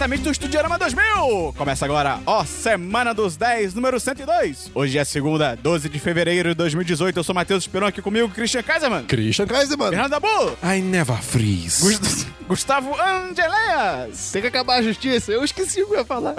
diretamente 0.00 0.22
do 0.22 0.30
Estudiorama 0.30 0.78
2000. 0.78 1.52
Começa 1.58 1.84
agora, 1.84 2.20
ó, 2.24 2.42
Semana 2.42 3.12
dos 3.12 3.36
10, 3.36 3.74
número 3.74 4.00
102. 4.00 4.70
Hoje 4.74 4.96
é 4.96 5.04
segunda, 5.04 5.54
12 5.56 5.90
de 5.90 5.98
fevereiro 5.98 6.48
de 6.50 6.54
2018. 6.54 7.18
Eu 7.18 7.22
sou 7.24 7.34
Matheus 7.34 7.64
Esperon 7.64 7.86
aqui 7.86 8.00
comigo, 8.00 8.30
Christian 8.30 8.62
Kaiserman. 8.62 9.04
Christian 9.04 9.46
Kaiserman. 9.46 9.90
Fernando 9.90 10.10
Dabu. 10.12 10.56
I 10.64 10.80
never 10.80 11.18
freeze. 11.18 11.82
Gust- 11.82 12.26
Gustavo 12.48 12.94
Angeléas. 12.98 14.30
Tem 14.32 14.40
que 14.40 14.48
acabar 14.48 14.76
a 14.78 14.82
justiça. 14.82 15.32
Eu 15.32 15.44
esqueci 15.44 15.82
o 15.82 15.86
que 15.88 15.92
eu 15.94 15.98
ia 15.98 16.04
falar. 16.04 16.34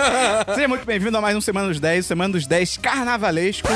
Seja 0.54 0.66
muito 0.68 0.86
bem-vindo 0.86 1.16
a 1.18 1.20
mais 1.20 1.36
um 1.36 1.40
Semana 1.42 1.68
dos 1.68 1.78
10, 1.78 2.06
Semana 2.06 2.32
dos 2.32 2.46
10 2.46 2.78
carnavalesco. 2.78 3.68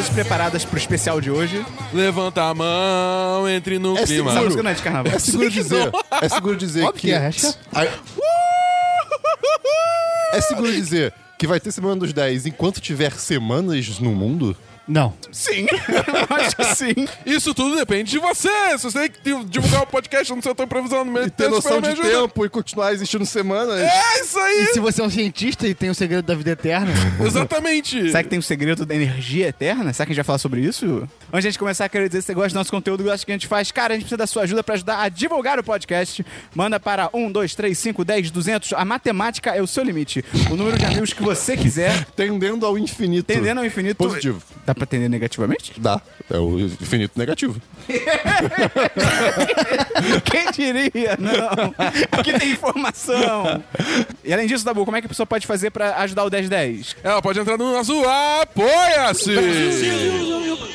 Coisas 0.00 0.08
preparadas 0.14 0.64
pro 0.64 0.78
especial 0.78 1.20
de 1.20 1.30
hoje. 1.30 1.64
Levanta 1.92 2.42
a 2.44 2.54
mão, 2.54 3.46
entre 3.46 3.78
no 3.78 3.98
É 3.98 4.06
clima. 4.06 4.30
Essa 4.30 4.40
música 4.42 4.62
não 4.62 4.70
é 4.70 4.74
de 4.74 4.82
carnaval. 4.82 5.12
É 5.12 5.18
seguro 5.18 5.50
dizer. 5.50 5.90
É 6.22 6.28
seguro 6.28 6.56
dizer 6.56 6.84
Óbvio 6.84 7.00
que 7.00 7.10
é, 7.12 7.26
acho 7.26 7.54
Ai- 7.72 7.90
É 10.32 10.40
seguro 10.40 10.72
dizer 10.72 11.12
que 11.38 11.46
vai 11.46 11.60
ter 11.60 11.70
Semana 11.70 11.96
dos 11.96 12.12
10 12.14 12.46
enquanto 12.46 12.80
tiver 12.80 13.12
semanas 13.12 13.98
no 13.98 14.12
mundo? 14.14 14.56
Não. 14.86 15.14
Sim, 15.30 15.66
eu 15.70 16.36
acho 16.36 16.56
que 16.56 16.64
sim. 16.74 16.94
Isso 17.24 17.54
tudo 17.54 17.76
depende 17.76 18.10
de 18.10 18.18
você. 18.18 18.48
Se 18.76 18.84
você 18.84 19.08
tem 19.08 19.10
que 19.10 19.44
divulgar 19.44 19.82
o 19.82 19.86
podcast 19.86 20.34
no 20.34 20.42
setor 20.42 20.66
previsão 20.66 21.04
no 21.04 21.12
meio 21.12 21.26
E 21.26 21.30
ter 21.30 21.44
tempo, 21.44 21.56
noção 21.56 21.80
de 21.80 21.94
tempo 21.94 22.44
e 22.44 22.48
continuar 22.48 22.92
existindo 22.92 23.24
semanas. 23.24 23.80
É 23.80 24.20
isso 24.20 24.38
aí. 24.38 24.62
E 24.64 24.66
se 24.72 24.80
você 24.80 25.00
é 25.00 25.04
um 25.04 25.10
cientista 25.10 25.68
e 25.68 25.74
tem 25.74 25.90
o 25.90 25.94
segredo 25.94 26.24
da 26.24 26.34
vida 26.34 26.50
eterna, 26.50 26.92
Exatamente. 27.24 28.08
Será 28.08 28.22
que 28.22 28.28
tem 28.28 28.38
o 28.38 28.42
segredo 28.42 28.84
da 28.84 28.94
energia 28.94 29.48
eterna? 29.48 29.92
Será 29.92 30.06
que 30.06 30.12
a 30.12 30.14
gente 30.14 30.16
vai 30.16 30.24
falar 30.24 30.38
sobre 30.38 30.60
isso? 30.60 31.08
Antes 31.32 31.42
de 31.42 31.48
a 31.48 31.50
gente 31.50 31.58
começar, 31.58 31.88
quero 31.88 32.08
dizer 32.08 32.22
se 32.22 32.26
você 32.26 32.34
gosta 32.34 32.50
do 32.50 32.56
nosso 32.56 32.70
conteúdo, 32.70 33.04
gosta 33.04 33.18
do 33.18 33.26
que 33.26 33.32
a 33.32 33.34
gente 33.34 33.46
faz. 33.46 33.70
Cara, 33.70 33.94
a 33.94 33.96
gente 33.96 34.04
precisa 34.04 34.16
da 34.16 34.26
sua 34.26 34.42
ajuda 34.42 34.64
pra 34.64 34.74
ajudar 34.74 35.00
a 35.02 35.08
divulgar 35.08 35.58
o 35.58 35.64
podcast. 35.64 36.24
Manda 36.54 36.80
para 36.80 37.08
1, 37.14 37.30
2, 37.30 37.54
3, 37.54 37.78
5, 37.78 38.04
10, 38.04 38.30
200. 38.30 38.72
A 38.72 38.84
matemática 38.84 39.54
é 39.54 39.62
o 39.62 39.66
seu 39.66 39.84
limite. 39.84 40.24
O 40.50 40.56
número 40.56 40.76
de 40.76 40.84
amigos 40.84 41.12
que 41.12 41.22
você 41.22 41.56
quiser. 41.56 42.04
Tendendo 42.16 42.66
ao 42.66 42.76
infinito. 42.76 43.26
Tendendo 43.26 43.58
ao 43.58 43.64
infinito. 43.64 43.96
Positivo. 43.96 44.42
Dá 44.66 44.74
pra 44.80 44.84
atender 44.84 45.08
negativamente? 45.10 45.72
Dá. 45.78 46.00
É 46.30 46.38
o 46.38 46.58
infinito 46.58 47.18
negativo. 47.18 47.60
Quem 50.24 50.50
diria? 50.52 51.18
Não. 51.18 51.74
Aqui 52.12 52.32
tem 52.38 52.52
informação. 52.52 53.62
E 54.24 54.32
além 54.32 54.46
disso, 54.46 54.64
Dabu, 54.64 54.84
como 54.84 54.96
é 54.96 55.00
que 55.00 55.06
a 55.06 55.08
pessoa 55.08 55.26
pode 55.26 55.46
fazer 55.46 55.70
pra 55.70 55.96
ajudar 55.98 56.24
o 56.24 56.30
1010? 56.30 56.96
Ela 57.02 57.20
pode 57.20 57.38
entrar 57.38 57.58
no 57.58 57.72
nosso 57.72 57.92
Apoia-se. 58.40 59.34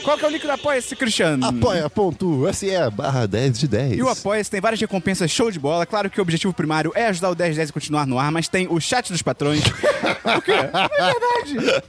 Qual 0.04 0.18
que 0.18 0.26
é 0.26 0.28
o 0.28 0.32
link 0.32 0.44
do 0.44 0.52
Apoia-se, 0.52 0.96
Cristiano? 0.96 1.48
Apoia.se 1.48 2.68
barra 2.92 3.26
10 3.26 3.60
de 3.60 3.68
10. 3.68 3.98
E 3.98 4.04
o 4.04 4.10
Apoia-se 4.10 4.52
tem 4.52 4.62
várias 4.62 4.80
recompensas 4.80 5.32
show 5.32 5.50
de 5.50 5.60
bola. 5.60 5.86
Claro 5.86 6.10
que 6.12 6.20
o 6.20 6.22
objetivo 6.22 6.54
primário 6.54 6.92
é 6.94 7.08
ajudar 7.08 7.32
o 7.32 7.36
1010 7.36 7.70
a 7.70 7.74
continuar 7.74 8.06
no 8.06 8.20
ar, 8.20 8.32
mas 8.32 8.48
tem 8.48 8.68
o 8.70 8.80
chat 8.80 9.12
dos 9.12 9.24
patrões. 9.24 9.64
o 10.38 10.42
quê? 10.42 10.52
É 10.52 10.68
verdade. 11.12 11.84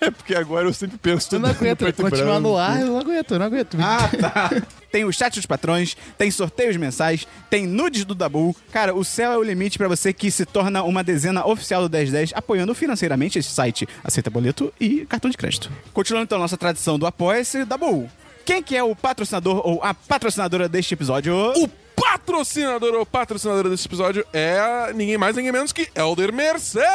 É 0.00 0.10
porque 0.10 0.34
agora 0.34 0.66
eu 0.66 0.74
sempre 0.74 0.98
penso 0.98 1.27
eu 1.34 1.40
não 1.40 1.48
aguento. 1.50 1.78
preto 1.78 2.02
Continuar 2.02 2.24
branco. 2.40 2.40
no 2.48 2.56
ar, 2.56 2.80
eu 2.80 2.86
não 2.86 2.98
aguento, 2.98 3.30
eu 3.32 3.38
não 3.38 3.46
aguento. 3.46 3.76
Ah, 3.80 4.08
tá. 4.20 4.50
Tem 4.90 5.04
o 5.04 5.12
chat 5.12 5.34
dos 5.34 5.44
patrões, 5.46 5.96
tem 6.16 6.30
sorteios 6.30 6.76
mensais, 6.76 7.26
tem 7.50 7.66
nudes 7.66 8.04
do 8.04 8.14
Dabu. 8.14 8.56
Cara, 8.72 8.94
o 8.94 9.04
céu 9.04 9.32
é 9.32 9.36
o 9.36 9.42
limite 9.42 9.76
pra 9.76 9.86
você 9.88 10.12
que 10.12 10.30
se 10.30 10.46
torna 10.46 10.82
uma 10.82 11.04
dezena 11.04 11.46
oficial 11.46 11.86
do 11.86 11.94
1010, 11.94 12.32
apoiando 12.34 12.74
financeiramente 12.74 13.38
esse 13.38 13.50
site. 13.50 13.86
Aceita 14.02 14.30
boleto 14.30 14.72
e 14.80 15.04
cartão 15.06 15.30
de 15.30 15.36
crédito. 15.36 15.70
Continuando 15.92 16.24
então 16.24 16.38
nossa 16.38 16.56
tradição 16.56 16.98
do 16.98 17.06
Apoia-se, 17.06 17.64
Dabu. 17.64 18.08
Quem 18.46 18.62
que 18.62 18.74
é 18.74 18.82
o 18.82 18.96
patrocinador 18.96 19.60
ou 19.62 19.84
a 19.84 19.92
patrocinadora 19.92 20.68
deste 20.70 20.94
episódio? 20.94 21.34
O 21.34 21.68
patrocinador 22.00 22.94
ou 22.94 23.06
patrocinadora 23.06 23.68
desse 23.68 23.86
episódio 23.86 24.24
é 24.32 24.92
ninguém 24.94 25.18
mais, 25.18 25.34
ninguém 25.36 25.52
menos 25.52 25.72
que 25.72 25.88
Elder 25.94 26.32
Mercedes. 26.32 26.88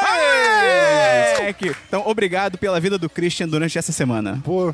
Então, 1.88 2.04
obrigado 2.06 2.58
pela 2.58 2.80
vida 2.80 2.98
do 2.98 3.10
Christian 3.10 3.48
durante 3.48 3.78
essa 3.78 3.92
semana. 3.92 4.42
Pô, 4.44 4.74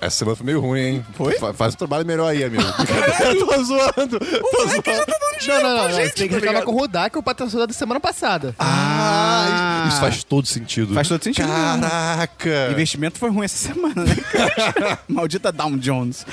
essa 0.00 0.18
semana 0.18 0.36
foi 0.36 0.46
meio 0.46 0.60
ruim, 0.60 0.80
hein? 0.80 1.06
Foi? 1.14 1.38
Fa- 1.38 1.52
faz 1.54 1.74
um 1.74 1.76
trabalho 1.76 2.06
melhor 2.06 2.28
aí, 2.28 2.44
amigo. 2.44 2.62
eu 3.24 3.46
tô 3.46 3.64
zoando. 3.64 4.18
Tô 4.18 4.68
zoando. 4.68 5.18
Não, 5.46 5.62
não, 5.62 5.76
não. 5.76 5.88
não. 5.88 5.90
Você 5.90 6.10
tem 6.10 6.28
que 6.28 6.34
tá 6.34 6.40
reclamar 6.40 6.62
com 6.64 6.72
o 6.72 6.78
Rudá, 6.78 7.08
que 7.08 7.16
é 7.16 7.20
o 7.20 7.22
patrocinador 7.22 7.68
da 7.68 7.74
semana 7.74 8.00
passada. 8.00 8.54
Ah, 8.58 9.86
isso 9.88 10.00
faz 10.00 10.24
todo 10.24 10.46
sentido. 10.46 10.94
Faz 10.94 11.08
todo 11.08 11.22
sentido. 11.22 11.46
Caraca. 11.46 12.68
O 12.68 12.72
investimento 12.72 13.18
foi 13.18 13.30
ruim 13.30 13.44
essa 13.44 13.68
semana, 13.68 14.04
né? 14.04 14.16
Maldita 15.08 15.52
Down 15.52 15.76
Jones. 15.78 16.26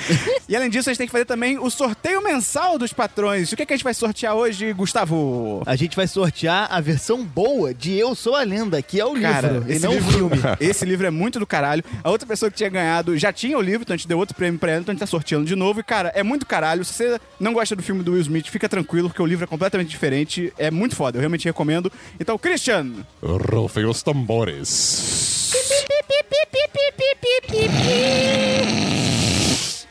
E 0.48 0.56
além 0.56 0.68
disso, 0.70 0.88
a 0.88 0.92
gente 0.92 0.98
tem 0.98 1.06
que 1.06 1.12
fazer 1.12 1.24
também 1.24 1.58
o 1.58 1.70
sorteio 1.70 2.22
mensal 2.22 2.78
dos 2.78 2.92
patrões. 3.16 3.50
O 3.50 3.56
que, 3.56 3.62
é 3.62 3.66
que 3.66 3.72
a 3.72 3.76
gente 3.76 3.84
vai 3.84 3.94
sortear 3.94 4.34
hoje, 4.34 4.72
Gustavo? 4.74 5.62
A 5.64 5.74
gente 5.74 5.96
vai 5.96 6.06
sortear 6.06 6.68
a 6.70 6.80
versão 6.82 7.24
boa 7.24 7.72
de 7.72 7.94
Eu 7.94 8.14
Sou 8.14 8.34
a 8.36 8.42
Lenda, 8.42 8.82
que 8.82 9.00
é 9.00 9.06
o 9.06 9.18
Cara, 9.18 9.52
livro, 9.52 9.70
e 9.70 9.72
esse 9.72 9.86
não 9.86 9.94
livro, 9.94 10.08
o 10.08 10.12
filme. 10.12 10.36
esse 10.60 10.84
livro 10.84 11.06
é 11.06 11.10
muito 11.10 11.38
do 11.38 11.46
caralho. 11.46 11.82
A 12.04 12.10
outra 12.10 12.26
pessoa 12.28 12.50
que 12.50 12.58
tinha 12.58 12.68
ganhado 12.68 13.16
já 13.16 13.32
tinha 13.32 13.56
o 13.56 13.62
livro, 13.62 13.82
então 13.82 13.94
a 13.94 13.96
gente 13.96 14.06
deu 14.06 14.18
outro 14.18 14.36
prêmio 14.36 14.60
pra 14.60 14.72
ela, 14.72 14.80
então 14.82 14.92
a 14.92 14.94
gente 14.94 15.00
tá 15.00 15.06
sorteando 15.06 15.46
de 15.46 15.56
novo. 15.56 15.80
E, 15.80 15.82
cara, 15.82 16.12
é 16.14 16.22
muito 16.22 16.44
caralho. 16.44 16.84
Se 16.84 16.92
você 16.92 17.18
não 17.40 17.54
gosta 17.54 17.74
do 17.74 17.82
filme 17.82 18.02
do 18.02 18.12
Will 18.12 18.20
Smith, 18.20 18.48
fica 18.48 18.68
tranquilo, 18.68 19.08
porque 19.08 19.22
o 19.22 19.26
livro 19.26 19.44
é 19.44 19.46
completamente 19.46 19.88
diferente. 19.88 20.52
É 20.58 20.70
muito 20.70 20.94
foda, 20.94 21.16
eu 21.16 21.20
realmente 21.20 21.46
recomendo. 21.46 21.90
Então, 22.20 22.36
Christian, 22.36 22.92
Rufem 23.22 23.86
os 23.86 24.02
tambores. 24.02 25.52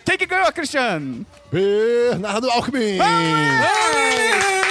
Quem 0.06 0.18
que 0.18 0.26
ganhou, 0.28 0.52
Christian? 0.54 1.26
Bernardo 1.52 2.50
Alckmin. 2.50 3.00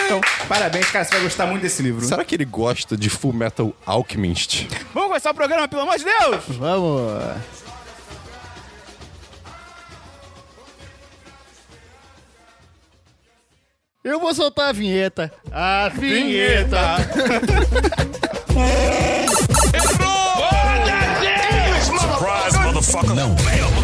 Então, 0.06 0.20
parabéns, 0.48 0.90
cara, 0.90 1.04
você 1.04 1.14
vai 1.14 1.22
gostar 1.22 1.46
muito 1.46 1.62
desse 1.62 1.82
livro. 1.82 2.04
Será 2.04 2.24
que 2.24 2.34
ele 2.34 2.44
gosta 2.44 2.96
de 2.96 3.10
Full 3.10 3.32
Metal 3.32 3.72
Alchemist? 3.84 4.68
Vamos 4.92 5.08
começar 5.08 5.30
o 5.30 5.34
programa, 5.34 5.66
pelo 5.66 5.82
amor 5.82 5.98
de 5.98 6.04
Deus! 6.04 6.44
Vamos. 6.48 7.22
Eu 14.04 14.20
vou 14.20 14.34
soltar 14.34 14.68
a 14.68 14.72
vinheta. 14.72 15.32
A 15.50 15.88
vinheta. 15.88 16.78
Vamos 22.62 23.83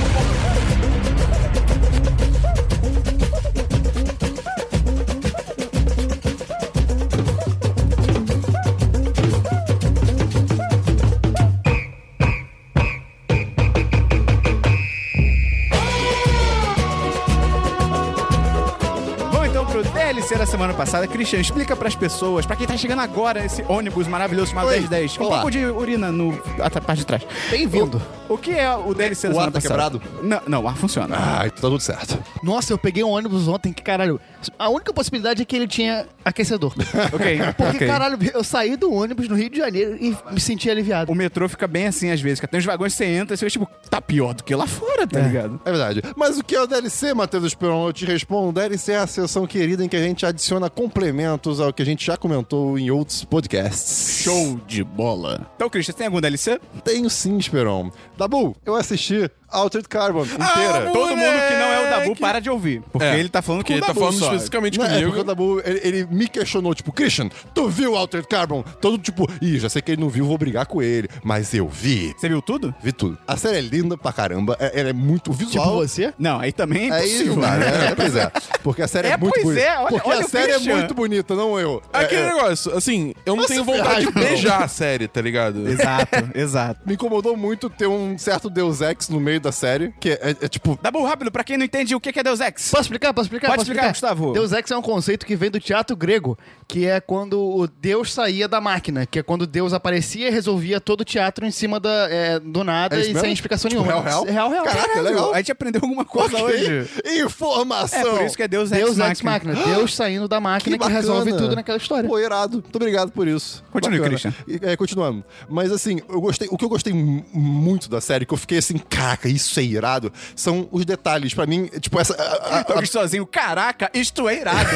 semana 20.60 20.74
passada. 20.74 21.08
Christian, 21.08 21.40
explica 21.40 21.74
pras 21.74 21.94
pessoas, 21.94 22.44
pra 22.44 22.54
quem 22.54 22.66
tá 22.66 22.76
chegando 22.76 23.00
agora 23.00 23.40
nesse 23.40 23.64
ônibus 23.66 24.06
maravilhoso 24.06 24.50
chamado 24.50 24.68
Oi, 24.68 24.80
1010, 24.80 25.16
com 25.16 25.24
um 25.24 25.26
olá. 25.28 25.36
pouco 25.36 25.50
de 25.50 25.64
urina 25.64 26.12
no, 26.12 26.38
a 26.58 26.80
parte 26.80 26.98
de 26.98 27.06
trás. 27.06 27.22
Bem-vindo. 27.50 28.00
O 28.30 28.38
que 28.38 28.52
é 28.52 28.72
o 28.74 28.94
DLC 28.94 29.28
da 29.28 29.34
O 29.34 29.38
ar 29.40 29.50
semana 29.50 29.52
tá 29.52 29.60
passada? 29.60 29.98
quebrado? 29.98 30.26
Não, 30.26 30.40
não, 30.46 30.62
o 30.64 30.68
ar 30.68 30.76
funciona. 30.76 31.16
Ah, 31.18 31.46
então 31.46 31.56
tá 31.56 31.68
tudo 31.68 31.80
certo. 31.80 32.18
Nossa, 32.44 32.72
eu 32.72 32.78
peguei 32.78 33.02
um 33.02 33.08
ônibus 33.10 33.48
ontem 33.48 33.72
que, 33.72 33.82
caralho, 33.82 34.20
a 34.56 34.68
única 34.68 34.92
possibilidade 34.92 35.42
é 35.42 35.44
que 35.44 35.56
ele 35.56 35.66
tinha 35.66 36.06
aquecedor. 36.24 36.72
Ok, 37.12 37.38
Porque, 37.56 37.76
ok. 37.76 37.86
caralho, 37.88 38.18
eu 38.32 38.44
saí 38.44 38.76
do 38.76 38.92
ônibus 38.92 39.26
no 39.28 39.34
Rio 39.34 39.50
de 39.50 39.58
Janeiro 39.58 39.96
e 40.00 40.16
me 40.32 40.40
senti 40.40 40.70
aliviado. 40.70 41.10
O 41.10 41.14
metrô 41.14 41.48
fica 41.48 41.66
bem 41.66 41.86
assim 41.88 42.10
às 42.10 42.20
vezes, 42.20 42.38
cara. 42.40 42.50
Tem 42.50 42.58
uns 42.60 42.64
vagões 42.64 42.92
que 42.92 42.98
você 42.98 43.04
entra 43.06 43.34
e 43.34 43.36
você 43.36 43.44
vê, 43.46 43.50
tipo, 43.50 43.68
tá 43.90 44.00
pior 44.00 44.32
do 44.32 44.44
que 44.44 44.54
lá 44.54 44.66
fora, 44.66 45.06
tá 45.08 45.18
ligado? 45.20 45.60
É 45.64 45.70
verdade. 45.70 46.02
Mas 46.16 46.38
o 46.38 46.44
que 46.44 46.54
é 46.54 46.60
o 46.62 46.66
DLC, 46.68 47.12
Matheus 47.14 47.44
Esperon? 47.44 47.88
Eu 47.88 47.92
te 47.92 48.04
respondo. 48.04 48.50
O 48.50 48.52
DLC 48.52 48.92
é 48.92 48.98
a 48.98 49.06
sessão 49.06 49.46
querida 49.46 49.84
em 49.84 49.88
que 49.88 49.96
a 49.96 50.02
gente 50.02 50.24
adiciona 50.24 50.70
complementos 50.70 51.58
ao 51.60 51.72
que 51.72 51.82
a 51.82 51.84
gente 51.84 52.06
já 52.06 52.16
comentou 52.16 52.78
em 52.78 52.90
outros 52.90 53.24
podcasts. 53.24 54.22
Show 54.22 54.60
de 54.66 54.84
bola. 54.84 55.46
Então, 55.56 55.68
Christian, 55.68 55.94
tem 55.94 56.06
algum 56.06 56.20
DLC? 56.20 56.60
Tenho 56.84 57.10
sim, 57.10 57.36
Esperon. 57.38 57.90
Dabu, 58.20 58.54
eu 58.66 58.76
assisti 58.76 59.30
Altered 59.50 59.88
Carbon 59.88 60.22
inteira. 60.24 60.88
Ah, 60.88 60.90
Todo 60.92 61.16
mundo 61.16 61.18
que 61.48 61.54
não 61.54 61.72
é 61.72 61.86
o 61.86 61.90
Dabu 61.90 62.16
para 62.16 62.40
de 62.40 62.50
ouvir. 62.50 62.82
Porque 62.92 63.06
É, 63.06 63.18
ele 63.18 63.28
tá 63.28 63.42
falando 63.42 63.64
com 63.64 63.70
o 63.72 63.74
ele 63.74 63.80
tá 63.80 63.88
Dabu 63.88 64.00
falando 64.00 64.18
só. 64.18 64.26
especificamente 64.26 64.78
Não, 64.78 64.84
é 64.86 64.88
comigo. 64.88 65.06
porque 65.08 65.20
o 65.20 65.24
Dabu, 65.24 65.62
ele, 65.64 65.80
ele 65.82 66.06
me 66.10 66.28
questionou, 66.28 66.74
tipo, 66.74 66.92
Christian, 66.92 67.28
tu 67.54 67.68
viu 67.68 67.96
Altered 67.96 68.26
Carbon? 68.28 68.62
Todo 68.80 68.98
tipo, 68.98 69.26
ih, 69.40 69.58
já 69.58 69.68
sei 69.68 69.82
que 69.82 69.92
ele 69.92 70.00
não 70.00 70.08
viu, 70.08 70.24
vou 70.24 70.38
brigar 70.38 70.66
com 70.66 70.82
ele. 70.82 71.08
Mas 71.22 71.52
eu 71.54 71.68
vi. 71.68 72.14
Você 72.18 72.28
viu 72.28 72.40
tudo? 72.42 72.74
Vi 72.82 72.92
tudo. 72.92 73.18
A 73.26 73.36
série 73.36 73.58
é 73.58 73.60
linda 73.60 73.96
pra 73.96 74.12
caramba. 74.12 74.56
É, 74.60 74.80
ela 74.80 74.90
é 74.90 74.92
muito 74.92 75.30
Tipo 75.32 75.44
visual. 75.44 75.76
você? 75.76 76.12
Não, 76.18 76.38
aí 76.40 76.52
também 76.52 76.90
é 76.90 76.94
É 76.94 76.98
impossível. 77.06 77.32
isso, 77.32 77.40
cara. 77.40 77.64
É, 77.64 77.94
pois 77.94 78.16
é. 78.16 78.30
Porque 78.62 78.82
a 78.82 78.88
série 78.88 79.08
é, 79.08 79.12
É, 79.12 79.16
muito 79.16 79.32
pois 79.32 79.44
bonita. 79.44 79.62
é, 79.62 79.78
olha- 79.78 79.88
porque 79.88 80.08
olha 80.08 80.22
a 80.22 80.26
o 80.26 80.28
série 80.28 80.52
é 80.52 80.54
Christian. 80.54 80.76
muito 80.76 80.94
bonita, 80.94 81.34
não 81.34 81.58
eu. 81.58 81.82
É, 81.92 81.98
Aquele 82.00 82.22
é, 82.22 82.34
negócio, 82.34 82.76
assim, 82.76 83.14
eu 83.26 83.36
não 83.36 83.46
tenho 83.46 83.64
vontade 83.64 84.06
de 84.06 84.12
beijar 84.12 84.62
a 84.62 84.68
série, 84.68 85.08
tá 85.08 85.20
ligado? 85.20 85.68
Exato, 85.68 86.30
exato. 86.34 86.80
me 86.86 86.94
incomodou 86.94 87.36
muito 87.36 87.68
ter 87.70 87.86
um 87.86 88.16
certo 88.18 88.48
Deus 88.50 88.80
Ex 88.80 89.08
no 89.08 89.18
meio 89.20 89.39
da 89.40 89.52
série, 89.52 89.92
que 90.00 90.10
é, 90.10 90.12
é, 90.22 90.30
é 90.42 90.48
tipo. 90.48 90.78
Dabu, 90.82 91.02
rápido, 91.04 91.30
pra 91.32 91.42
quem 91.44 91.56
não 91.56 91.64
entende 91.64 91.94
o 91.94 92.00
que 92.00 92.18
é 92.18 92.22
Deus 92.22 92.40
Ex. 92.40 92.70
Posso 92.70 92.82
explicar? 92.82 93.12
Posso 93.12 93.26
explicar? 93.26 93.48
Pode 93.48 93.58
Posso 93.60 93.70
explicar, 93.70 93.88
Gustavo. 93.92 94.32
Deus 94.32 94.52
Ex 94.52 94.70
é 94.70 94.76
um 94.76 94.82
conceito 94.82 95.24
que 95.26 95.34
vem 95.36 95.50
do 95.50 95.58
teatro 95.60 95.96
grego, 95.96 96.38
que 96.68 96.86
é 96.86 97.00
quando 97.00 97.40
o 97.40 97.66
Deus 97.66 98.12
saía 98.12 98.46
da 98.46 98.60
máquina, 98.60 99.06
que 99.06 99.18
é 99.18 99.22
quando 99.22 99.46
Deus 99.46 99.72
aparecia 99.72 100.28
e 100.28 100.30
resolvia 100.30 100.80
todo 100.80 101.00
o 101.00 101.04
teatro 101.04 101.44
em 101.46 101.50
cima 101.50 101.80
da, 101.80 102.08
é, 102.10 102.38
do 102.38 102.62
nada 102.64 102.96
É 102.96 103.00
e 103.00 103.06
mesmo? 103.08 103.20
sem 103.20 103.32
explicação 103.32 103.68
Tipo, 103.68 103.82
nenhuma. 103.82 104.02
real, 104.02 104.24
real? 104.24 104.24
real, 104.24 104.50
real. 104.50 104.64
Caraca, 104.64 104.88
Caralho, 104.88 105.02
legal. 105.04 105.32
A 105.34 105.36
gente 105.38 105.52
aprendeu 105.52 105.80
alguma 105.82 106.04
coisa 106.04 106.36
Ok. 106.36 106.44
hoje. 106.44 106.90
Informação! 107.24 107.98
É 108.00 108.18
por 108.18 108.24
isso 108.26 108.36
que 108.36 108.42
é 108.42 108.48
Deus, 108.48 108.70
Deus 108.70 108.98
Ex 108.98 108.98
Ex 108.98 109.22
Machina. 109.22 109.30
Máquina. 109.54 109.54
Deus 109.74 109.94
saindo 109.94 110.28
da 110.28 110.40
máquina 110.40 110.78
que, 110.78 110.88
resolve 110.90 111.32
tudo 111.32 111.54
naquela 111.54 111.78
história. 111.78 112.08
Pô, 112.08 112.18
irado. 112.18 112.58
Muito 112.58 112.76
obrigado 112.76 113.10
por 113.12 113.26
isso. 113.26 113.62
Continue, 113.72 113.98
Bacana. 113.98 114.18
Christian. 114.18 114.34
E, 114.46 114.60
É, 114.70 114.76
continuando. 114.76 115.24
Mas 115.48 115.72
assim, 115.72 116.00
eu 116.08 116.20
gostei. 116.20 116.48
O 116.50 116.56
que 116.56 116.64
eu 116.64 116.68
gostei 116.68 116.92
mu- 116.92 117.24
muito 117.32 117.88
da 117.88 118.00
série, 118.00 118.26
que 118.26 118.32
eu 118.34 118.38
fiquei 118.38 118.58
assim, 118.58 118.76
caraca, 118.78 119.28
isso 119.30 119.58
é 119.60 119.62
irado, 119.62 120.12
são 120.34 120.68
os 120.70 120.84
detalhes. 120.84 121.32
Pra 121.34 121.46
mim, 121.46 121.66
tipo, 121.80 121.98
essa. 122.00 122.14
A, 122.14 122.60
a- 122.60 122.80
Eu 122.80 122.86
sozinho, 122.86 123.26
caraca, 123.26 123.90
isto 123.94 124.28
é 124.28 124.40
irado. 124.40 124.68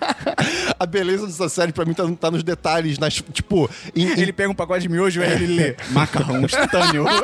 a 0.78 0.86
beleza 0.86 1.26
dessa 1.26 1.48
série, 1.48 1.72
pra 1.72 1.84
mim, 1.84 1.92
tá, 1.94 2.04
tá 2.18 2.30
nos 2.30 2.42
detalhes, 2.42 2.98
nas. 2.98 3.14
Tipo, 3.32 3.68
em- 3.94 4.06
em- 4.06 4.20
ele 4.20 4.32
pega 4.32 4.50
um 4.50 4.54
pacote 4.54 4.82
de 4.82 4.88
miojo 4.88 5.20
e 5.20 5.24
aí 5.24 5.32
ele 5.32 5.46
lê 5.46 5.76
macarrão 5.90 6.40
instantâneo. 6.42 7.04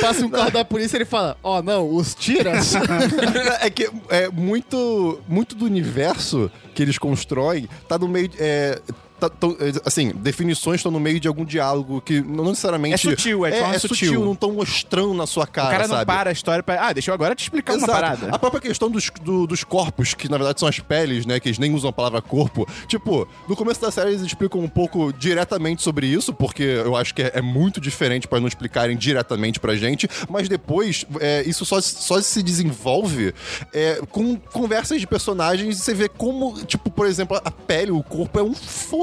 Passa 0.00 0.24
um 0.24 0.30
carro 0.30 0.50
da 0.50 0.64
polícia 0.64 0.96
e 0.96 0.98
ele 0.98 1.04
fala: 1.04 1.36
Ó, 1.42 1.62
não, 1.62 1.94
os 1.94 2.14
tiras. 2.14 2.72
é 3.60 3.68
que 3.70 3.90
é 4.08 4.28
muito, 4.30 5.20
muito 5.28 5.54
do 5.54 5.64
universo 5.66 6.50
que 6.74 6.82
eles 6.82 6.98
constroem 6.98 7.68
tá 7.88 7.98
no 7.98 8.08
meio. 8.08 8.30
É, 8.38 8.80
tá- 9.20 9.28
tão- 9.30 9.56
é, 9.60 9.72
assim, 9.84 10.12
definições 10.16 10.76
estão 10.80 10.90
no 10.90 10.98
meio 11.00 11.20
de 11.20 11.28
algum 11.28 11.44
diálogo 11.44 12.00
que 12.00 12.20
não 12.20 12.44
necessariamente. 12.46 12.94
É 12.94 12.98
sutil, 12.98 13.44
é 13.46 13.52
forma 13.52 13.74
é 13.74 13.78
sutil. 13.78 14.08
sutil, 14.08 14.24
não 14.24 14.34
tão 14.34 14.52
mostrando 14.52 15.14
na 15.14 15.26
sua 15.26 15.46
cara. 15.46 15.68
o 15.68 15.70
cara 15.70 15.88
não 15.88 15.94
sabe? 15.96 16.06
para 16.06 16.30
a 16.30 16.32
história 16.32 16.62
pra. 16.62 16.88
Ah, 16.88 16.92
deixa 16.92 17.10
eu 17.10 17.14
agora 17.14 17.34
te 17.34 17.42
explicar 17.42 17.72
uma 17.74 17.78
Exato. 17.86 17.92
parada. 17.92 18.28
A 18.30 18.38
própria 18.38 18.60
questão 18.60 18.90
dos, 18.90 19.10
do- 19.22 19.46
dos 19.46 19.62
corpos, 19.64 20.14
que 20.14 20.28
na 20.28 20.36
verdade 20.38 20.58
são 20.58 20.68
as 20.68 20.78
peles, 20.80 21.26
né? 21.26 21.38
Que 21.38 21.48
eles 21.48 21.58
nem 21.58 21.72
usam 21.74 21.90
a 21.90 21.92
palavra 21.92 22.20
corpo. 22.22 22.66
Tipo, 22.88 23.28
no 23.48 23.54
começo 23.56 23.80
da 23.80 23.90
série 23.90 24.10
eles 24.10 24.22
explicam 24.22 24.60
um 24.60 24.68
pouco 24.68 25.12
diretamente 25.12 25.82
sobre 25.82 26.06
isso, 26.06 26.32
porque 26.32 26.62
eu 26.62 26.96
acho 26.96 27.14
que 27.14 27.22
é, 27.22 27.32
é 27.34 27.42
muito 27.42 27.80
diferente 27.80 28.26
para 28.26 28.40
não 28.40 28.48
explicarem 28.48 28.96
diretamente 28.96 29.60
pra 29.60 29.76
gente. 29.76 30.08
Mas 30.28 30.48
depois, 30.48 31.04
é, 31.20 31.42
isso 31.46 31.64
só, 31.64 31.80
só 31.80 32.20
se 32.20 32.42
desenvolve 32.42 33.34
é, 33.72 34.00
com 34.10 34.36
conversas 34.36 35.00
de 35.00 35.06
personagens 35.06 35.78
e 35.78 35.80
você 35.82 35.92
vê 35.94 36.08
como, 36.08 36.54
tipo, 36.64 36.90
por 36.90 37.06
exemplo, 37.06 37.40
a 37.44 37.50
pele, 37.50 37.90
o 37.90 38.02
corpo 38.02 38.38
é 38.38 38.42
um 38.42 38.54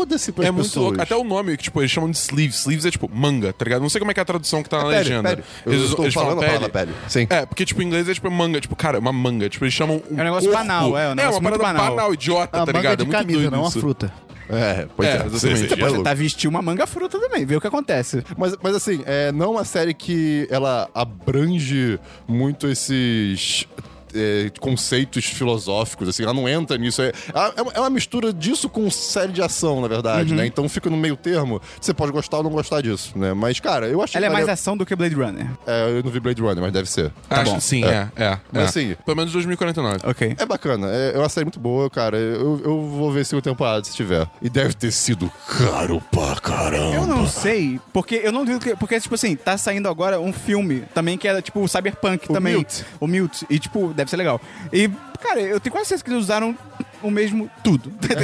foda-se 0.07 0.31
pras 0.31 0.47
É 0.47 0.51
muito 0.51 0.65
pessoas. 0.67 0.85
louco. 0.87 1.01
Até 1.01 1.15
o 1.15 1.23
nome, 1.23 1.57
que, 1.57 1.63
tipo, 1.63 1.81
eles 1.81 1.91
chamam 1.91 2.09
de 2.09 2.17
sleeves. 2.17 2.59
Sleeves 2.59 2.85
é 2.85 2.91
tipo 2.91 3.09
manga, 3.13 3.51
tá 3.53 3.63
ligado? 3.65 3.81
Não 3.81 3.89
sei 3.89 3.99
como 3.99 4.11
é 4.11 4.13
que 4.13 4.19
é 4.19 4.23
a 4.23 4.25
tradução 4.25 4.63
que 4.63 4.69
tá 4.69 4.77
na 4.77 4.83
Pele, 4.85 4.95
legenda. 4.97 5.29
pele. 5.29 5.43
Eu 5.65 5.73
estou 5.85 6.11
falando 6.11 6.41
a 6.41 6.45
palavra 6.45 6.69
pele. 6.69 6.91
Sim. 7.07 7.27
É, 7.29 7.45
porque, 7.45 7.65
tipo, 7.65 7.81
em 7.81 7.85
inglês 7.85 8.07
é 8.09 8.13
tipo 8.13 8.29
manga. 8.31 8.59
Tipo, 8.61 8.75
cara, 8.75 8.97
é 8.97 8.99
uma 8.99 9.13
manga. 9.13 9.49
Tipo, 9.49 9.65
eles 9.65 9.73
chamam. 9.73 10.01
É 10.09 10.13
um 10.13 10.23
negócio 10.23 10.51
banal, 10.51 10.97
é, 10.97 11.09
um 11.11 11.15
negócio 11.15 11.37
É, 11.37 11.39
uma 11.39 11.49
muito 11.49 11.59
parada 11.61 11.77
banal. 11.79 11.95
banal, 11.95 12.13
idiota, 12.13 12.43
A 12.43 12.65
tá 12.65 12.65
manga 12.65 12.77
ligado? 12.79 12.97
de 12.97 13.03
é 13.03 13.05
muito 13.05 13.17
camisa, 13.17 13.39
doido 13.39 13.51
não 13.55 13.65
a 13.65 13.67
isso. 13.67 13.79
fruta. 13.79 14.13
É, 14.49 14.87
pois 14.95 15.09
É, 15.09 15.11
é. 15.11 15.15
exatamente. 15.25 15.67
Você- 15.67 15.75
pode 15.75 15.93
é 15.93 15.97
tentar 15.97 16.13
vestir 16.13 16.47
uma 16.47 16.61
manga 16.61 16.87
fruta 16.87 17.19
também, 17.19 17.45
ver 17.45 17.57
o 17.57 17.61
que 17.61 17.67
acontece. 17.67 18.23
Mas, 18.37 18.55
mas 18.63 18.75
assim, 18.75 19.03
é, 19.05 19.29
não 19.33 19.45
é 19.47 19.49
uma 19.49 19.65
série 19.65 19.93
que 19.93 20.47
ela 20.49 20.89
abrange 20.95 21.99
muito 22.25 22.65
esses 22.69 23.67
é, 24.13 24.51
conceitos 24.59 25.25
filosóficos, 25.25 26.09
assim, 26.09 26.23
ela 26.23 26.33
não 26.33 26.47
entra 26.47 26.77
nisso. 26.77 27.01
É, 27.01 27.11
é, 27.55 27.61
uma- 27.61 27.71
é 27.73 27.79
uma 27.79 27.89
mistura 27.89 28.31
disso 28.33 28.69
com 28.69 28.89
série 28.89 29.31
de 29.31 29.41
ação, 29.41 29.81
na 29.81 29.87
verdade, 29.87 30.31
Uhum. 30.31 30.37
né? 30.37 30.45
Então 30.45 30.67
fica 30.69 30.89
no 30.89 30.97
meio 30.97 31.15
termo. 31.15 31.61
Você 31.79 31.93
pode 31.93 32.11
gostar 32.11 32.37
ou 32.37 32.43
não 32.43 32.49
gostar 32.51 32.81
disso, 32.81 33.17
né? 33.17 33.33
Mas, 33.33 33.59
cara, 33.59 33.87
eu 33.87 34.01
achei 34.01 34.17
Ela 34.19 34.27
é 34.27 34.29
mais 34.29 34.47
ação 34.49 34.75
do 34.77 34.85
que 34.85 34.95
Blade 34.95 35.15
Runner. 35.15 35.47
É, 35.65 35.97
eu 35.97 36.03
não 36.03 36.11
vi 36.11 36.19
Blade 36.19 36.41
Runner, 36.41 36.61
mas 36.61 36.71
deve 36.71 36.89
ser. 36.89 37.11
Acho 37.29 37.51
bom. 37.51 37.57
que 37.57 37.63
sim, 37.63 37.83
é. 37.83 38.07
é, 38.15 38.37
Mas 38.51 38.63
é. 38.63 38.65
assim- 38.67 38.95
Pelo 39.05 39.17
menos 39.17 39.31
2049. 39.31 39.99
Ok. 40.03 40.35
É 40.37 40.45
bacana, 40.45 40.87
é, 40.91 41.13
é 41.15 41.17
uma 41.17 41.29
série 41.29 41.45
muito 41.45 41.59
boa, 41.59 41.89
cara. 41.89 42.17
Eu, 42.17 42.61
eu 42.63 42.81
vou 42.89 43.11
ver 43.11 43.25
segunda 43.25 43.43
temporada 43.43 43.83
se 43.83 43.93
tiver. 43.95 44.27
E 44.41 44.49
deve 44.49 44.73
ter 44.73 44.91
sido 44.91 45.31
caro 45.57 46.01
pra 46.11 46.35
caramba. 46.35 46.95
Eu 46.95 47.05
não 47.07 47.27
sei, 47.27 47.79
porque 47.93 48.15
eu 48.23 48.31
não 48.31 48.45
digo 48.45 48.59
que. 48.59 48.75
Porque, 48.75 48.99
tipo 48.99 49.15
assim, 49.15 49.35
tá 49.35 49.57
saindo 49.57 49.87
agora 49.89 50.19
um 50.19 50.31
filme 50.33 50.83
também 50.93 51.17
que 51.17 51.27
é 51.27 51.41
tipo 51.41 51.61
o 51.61 51.67
Cyberpunk 51.67 52.29
O 52.29 52.33
também. 52.33 52.55
Mute. 52.57 52.85
O 52.99 53.07
Mute. 53.07 53.45
E, 53.49 53.59
tipo, 53.59 53.93
deve 53.97 54.09
ser 54.09 54.17
legal. 54.17 54.39
E, 54.71 54.89
cara, 55.21 55.41
eu 55.41 55.59
tenho 55.59 55.73
quase 55.73 55.89
certeza 55.89 56.03
que 56.05 56.09
eles 56.11 56.23
usaram 56.23 56.55
o 57.01 57.11
mesmo 57.11 57.49
tudo. 57.63 57.91
Tá? 58.07 58.15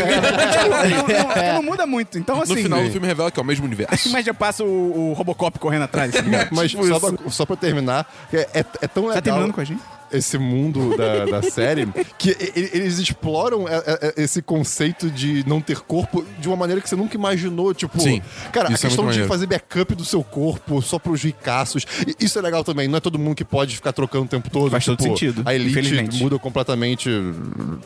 Tipo, 0.48 0.70
não, 0.70 1.36
não- 1.48 1.54
não 1.56 1.64
muda 1.64 1.86
muito. 1.86 2.18
Então, 2.18 2.42
assim. 2.42 2.54
No 2.56 2.62
final 2.62 2.84
do 2.84 2.92
filme 2.92 3.08
revela 3.08 3.30
que 3.32 3.40
é 3.40 3.44
o 3.44 3.46
mesmo 3.46 3.66
universo. 3.66 4.10
Mas 4.14 4.26
já 4.26 4.34
passa 4.34 4.64
o, 4.64 5.10
o 5.10 5.14
Robocop 5.14 5.60
correndo 5.60 5.84
atrás, 5.84 6.12
tá 6.14 6.22
ligado? 6.22 6.50
Mas 6.52 6.72
Tipo 6.72 6.88
só, 6.88 7.00
pra, 7.00 7.30
só 7.30 7.46
pra 7.46 7.56
terminar, 7.56 8.06
é, 8.32 8.48
é, 8.54 8.66
é 8.82 8.88
tão 8.88 9.04
legal. 9.04 9.16
Tá 9.16 9.22
terminando 9.22 9.54
com 9.54 9.62
a 9.62 9.64
gente? 9.64 9.82
Esse 10.14 10.38
mundo 10.38 10.96
da, 10.96 11.26
da 11.26 11.42
série 11.50 11.88
que 12.18 12.36
eles 12.56 13.00
exploram 13.00 13.68
é, 13.68 13.76
é, 13.76 14.14
é, 14.18 14.24
esse 14.24 14.42
conceito 14.42 15.10
de 15.10 15.44
não 15.48 15.60
ter 15.60 15.80
corpo 15.82 16.26
de 16.40 16.48
uma 16.48 16.56
maneira 16.56 16.82
que 16.82 16.90
você 16.90 16.96
nunca 16.96 17.16
imaginou. 17.16 17.74
Tipo, 17.74 18.00
Sim, 18.00 18.22
cara, 18.52 18.70
a 18.70 18.74
é 18.74 18.78
questão 18.78 19.04
muito 19.04 19.20
de 19.20 19.28
fazer 19.28 19.48
backup 19.48 19.96
do 19.96 20.06
seu 20.06 20.24
corpo 20.24 20.82
só 20.82 21.00
pros 21.00 21.22
ricaços. 21.22 21.86
Isso 22.20 22.38
é 22.38 22.42
legal 22.42 22.64
também. 22.64 22.88
Não 22.88 22.98
é 22.98 23.02
todo 23.02 23.18
mundo 23.20 23.36
que 23.36 23.46
pode 23.46 23.76
ficar 23.76 23.94
trocando 23.94 24.26
o 24.26 24.28
tempo 24.28 24.50
todo. 24.50 24.72
Faz 24.72 24.86
todo 24.86 24.98
tipo, 24.98 25.10
sentido, 25.10 25.44
A 25.46 25.54
elite 25.54 26.18
muda 26.24 26.38
completamente 26.40 27.10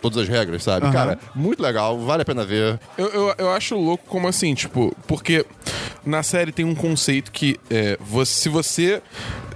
todas 0.01 0.18
as 0.18 0.27
regras, 0.27 0.63
sabe? 0.63 0.85
Aham. 0.85 0.94
Cara, 0.94 1.19
muito 1.35 1.62
legal, 1.62 1.97
vale 2.00 2.21
a 2.21 2.25
pena 2.25 2.45
ver. 2.45 2.80
Eu, 2.97 3.07
eu, 3.07 3.35
eu 3.38 3.51
acho 3.51 3.75
louco 3.75 4.06
como 4.07 4.27
assim, 4.27 4.53
tipo, 4.53 4.95
porque 5.07 5.45
na 6.06 6.23
série 6.23 6.51
tem 6.51 6.65
um 6.65 6.75
conceito 6.75 7.31
que 7.31 7.59
é, 7.69 7.97
você, 8.00 8.41
se 8.41 8.50
você. 8.50 9.01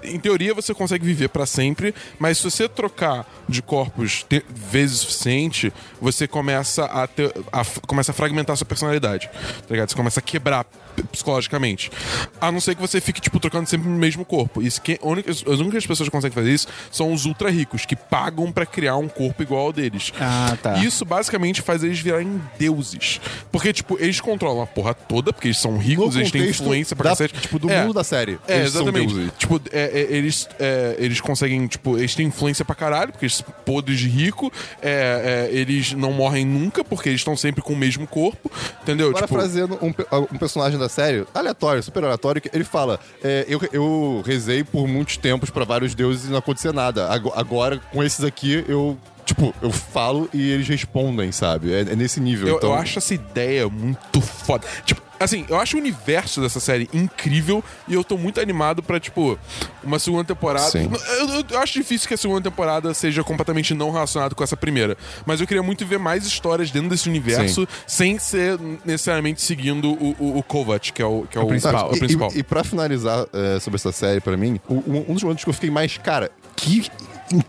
Em 0.03 0.19
teoria 0.19 0.53
você 0.53 0.73
consegue 0.73 1.05
viver 1.05 1.29
pra 1.29 1.45
sempre, 1.45 1.93
mas 2.19 2.37
se 2.37 2.43
você 2.43 2.67
trocar 2.67 3.25
de 3.47 3.61
corpos 3.61 4.25
vezes 4.49 4.99
suficiente, 4.99 5.71
você 5.99 6.27
começa 6.27 6.85
a, 6.85 7.07
ter, 7.07 7.33
a 7.51 7.63
começa 7.87 8.11
a 8.11 8.13
fragmentar 8.13 8.53
a 8.53 8.57
sua 8.57 8.65
personalidade. 8.65 9.29
Tá 9.29 9.71
ligado? 9.71 9.89
Você 9.89 9.95
começa 9.95 10.19
a 10.19 10.23
quebrar 10.23 10.65
psicologicamente. 11.11 11.91
A 12.39 12.51
não 12.51 12.59
ser 12.59 12.75
que 12.75 12.81
você 12.81 12.99
fique, 12.99 13.21
tipo, 13.21 13.39
trocando 13.39 13.67
sempre 13.69 13.87
no 13.89 13.97
mesmo 13.97 14.25
corpo. 14.25 14.61
Isso 14.61 14.81
que, 14.81 14.99
a 15.01 15.07
única- 15.07 15.31
as 15.31 15.41
únicas 15.59 15.85
pessoas 15.85 16.09
que 16.09 16.11
conseguem 16.11 16.33
fazer 16.35 16.51
isso 16.53 16.67
são 16.91 17.13
os 17.13 17.25
ultra 17.25 17.49
ricos, 17.49 17.85
que 17.85 17.95
pagam 17.95 18.51
pra 18.51 18.65
criar 18.65 18.97
um 18.97 19.07
corpo 19.07 19.41
igual 19.43 19.67
ao 19.67 19.73
deles. 19.73 20.11
Ah, 20.19 20.57
tá. 20.61 20.77
Isso 20.79 21.05
basicamente 21.05 21.61
faz 21.61 21.83
eles 21.83 21.99
virarem 21.99 22.41
deuses. 22.59 23.19
Porque, 23.51 23.71
tipo, 23.73 23.97
eles 23.99 24.19
controlam 24.19 24.61
a 24.63 24.67
porra 24.67 24.93
toda, 24.93 25.31
porque 25.33 25.47
eles 25.47 25.57
são 25.59 25.77
ricos, 25.77 26.15
No 26.15 26.21
eles 26.21 26.31
têm 26.31 26.49
influência 26.49 26.95
pra 26.95 27.05
da- 27.05 27.09
cacete. 27.11 27.39
tipo, 27.39 27.59
do 27.59 27.69
É. 27.69 27.81
mundo 27.81 27.93
da 27.93 28.03
série. 28.03 28.39
É, 28.47 28.57
Eles 28.59 28.75
exatamente. 28.75 29.31
Tipo, 29.37 29.61
é, 29.71 29.81
é, 30.01 30.07
eles, 30.15 30.47
é, 30.59 30.95
eles 30.99 31.19
conseguem, 31.21 31.67
tipo, 31.67 31.97
eles 31.97 32.15
têm 32.15 32.27
influência 32.27 32.63
pra 32.65 32.75
caralho, 32.75 33.11
porque 33.11 33.25
eles 33.25 33.35
são 33.37 33.45
podres 33.65 33.99
de 33.99 34.07
rico. 34.07 34.51
É, 34.81 35.49
é, 35.51 35.55
eles 35.55 35.93
não 35.93 36.11
morrem 36.13 36.45
nunca, 36.45 36.83
porque 36.83 37.09
eles 37.09 37.21
estão 37.21 37.35
sempre 37.35 37.61
com 37.61 37.73
o 37.73 37.77
mesmo 37.77 38.07
corpo. 38.07 38.51
Entendeu? 38.81 39.09
Agora, 39.09 39.25
tipo, 39.27 39.37
trazendo 39.37 39.75
um, 39.81 39.93
um 40.33 40.37
personagem 40.37 40.77
da 40.81 40.89
série, 40.89 41.25
aleatório, 41.33 41.81
super 41.81 42.03
aleatório, 42.03 42.41
que 42.41 42.49
ele 42.53 42.63
fala: 42.63 42.99
é, 43.23 43.45
eu, 43.47 43.61
eu 43.71 44.23
rezei 44.25 44.63
por 44.63 44.87
muitos 44.87 45.15
tempos 45.17 45.49
pra 45.49 45.63
vários 45.63 45.95
deuses 45.95 46.25
e 46.25 46.29
não 46.31 46.39
acontecia 46.39 46.73
nada. 46.73 47.07
Ago- 47.09 47.31
Agora, 47.35 47.79
com 47.91 48.03
esses 48.03 48.23
aqui, 48.25 48.65
eu. 48.67 48.97
Tipo, 49.23 49.53
eu 49.61 49.71
falo 49.71 50.27
e 50.33 50.49
eles 50.51 50.67
respondem, 50.67 51.31
sabe? 51.31 51.71
É, 51.71 51.81
é 51.81 51.95
nesse 51.95 52.19
nível. 52.19 52.47
Eu, 52.47 52.57
então, 52.57 52.71
eu 52.71 52.75
acho 52.75 52.97
essa 52.97 53.13
ideia 53.13 53.69
muito 53.69 54.19
foda. 54.19 54.65
Tipo, 54.83 55.01
assim, 55.23 55.45
eu 55.49 55.59
acho 55.59 55.75
o 55.77 55.79
universo 55.79 56.41
dessa 56.41 56.59
série 56.59 56.89
incrível 56.93 57.63
e 57.87 57.93
eu 57.93 58.03
tô 58.03 58.17
muito 58.17 58.39
animado 58.39 58.81
pra, 58.83 58.99
tipo, 58.99 59.37
uma 59.83 59.99
segunda 59.99 60.23
temporada. 60.23 60.69
Sim. 60.69 60.89
Eu, 61.19 61.27
eu- 61.29 61.45
eu 61.49 61.59
acho 61.59 61.73
difícil 61.73 62.07
que 62.07 62.13
a 62.13 62.17
segunda 62.17 62.41
temporada 62.41 62.93
seja 62.93 63.23
completamente 63.23 63.73
não 63.73 63.91
relacionada 63.91 64.33
com 64.35 64.43
essa 64.43 64.57
primeira. 64.57 64.97
Mas 65.25 65.41
eu 65.41 65.47
queria 65.47 65.63
muito 65.63 65.85
ver 65.85 65.99
mais 65.99 66.25
histórias 66.25 66.71
dentro 66.71 66.89
desse 66.89 67.07
universo 67.09 67.67
sem 67.87 68.17
ser 68.19 68.59
necessariamente 68.85 69.41
seguindo 69.41 69.91
o, 69.93 70.15
o, 70.19 70.37
o 70.39 70.43
Kovac, 70.43 70.91
que 70.93 71.01
é 71.01 71.05
o, 71.05 71.23
que 71.29 71.37
é 71.37 71.41
o, 71.41 71.47
principal. 71.47 71.91
o 71.91 71.95
E- 71.95 71.99
principal. 71.99 72.31
E, 72.33 72.39
e 72.39 72.43
pra 72.43 72.63
finalizar 72.63 73.25
é, 73.33 73.59
sobre 73.59 73.75
essa 73.77 73.91
série, 73.91 74.19
pra 74.19 74.35
mim, 74.37 74.59
o- 74.67 74.75
um, 74.75 75.05
um 75.09 75.13
dos 75.13 75.23
momentos 75.23 75.43
que 75.43 75.49
eu 75.49 75.53
fiquei 75.53 75.69
mais, 75.71 75.97
cara, 75.97 76.31
que 76.55 76.85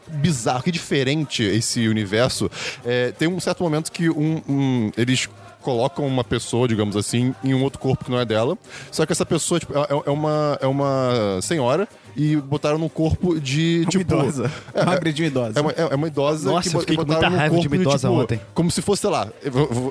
bizarro, 0.09 0.63
que 0.63 0.71
diferente 0.71 1.43
esse 1.43 1.89
universo. 1.89 2.51
É, 2.85 3.11
tem 3.13 3.29
um 3.29 3.41
certo 3.41 3.63
momento 3.63 3.91
que 3.91 4.09
um, 4.09 4.41
um- 4.49 4.93
eles 4.97 5.29
colocam 5.63 6.07
uma 6.07 6.25
pessoa, 6.25 6.69
digamos 6.69 6.97
assim, 6.97 7.35
em 7.43 7.55
um 7.55 7.63
outro 7.63 7.79
corpo 7.79 8.05
que 8.05 8.11
não 8.11 8.19
é 8.19 8.25
dela. 8.25 8.59
Só 8.91 9.07
que 9.07 9.13
essa 9.13 9.25
pessoa, 9.25 9.59
tipo, 9.59 9.73
é, 9.79 9.87
é 10.07 10.11
uma, 10.11 10.59
é 10.61 10.67
uma 10.67 11.39
senhora 11.41 11.89
e 12.17 12.37
botaram 12.37 12.79
num 12.79 12.89
corpo 12.89 13.41
de, 13.41 13.81
Uma 13.83 13.91
tipo... 13.91 14.01
idosa. 14.03 14.51
É, 14.75 14.83
uma 14.83 14.93
é- 14.93 14.97
agredinho 14.97 15.27
idosa. 15.27 15.59
é 15.59 15.63
uma, 15.63 15.71
é- 15.73 15.89
é 15.91 15.95
uma 15.95 16.07
idosa 16.07 16.51
Nossa, 16.51 16.71
que 16.71 16.77
eu 16.77 16.81
fiquei 16.81 16.97
com 16.97 17.05
botaram 17.05 17.29
muita 17.31 17.39
raiva 17.41 17.55
de 17.57 17.61
corpo 17.63 17.75
uma 17.77 17.83
idosa 17.83 18.09
tipo, 18.09 18.21
ontem. 18.21 18.41
Como 18.55 18.71
se 18.71 18.83
fosse, 18.83 19.03
sei 19.03 19.11
lá, 19.11 19.29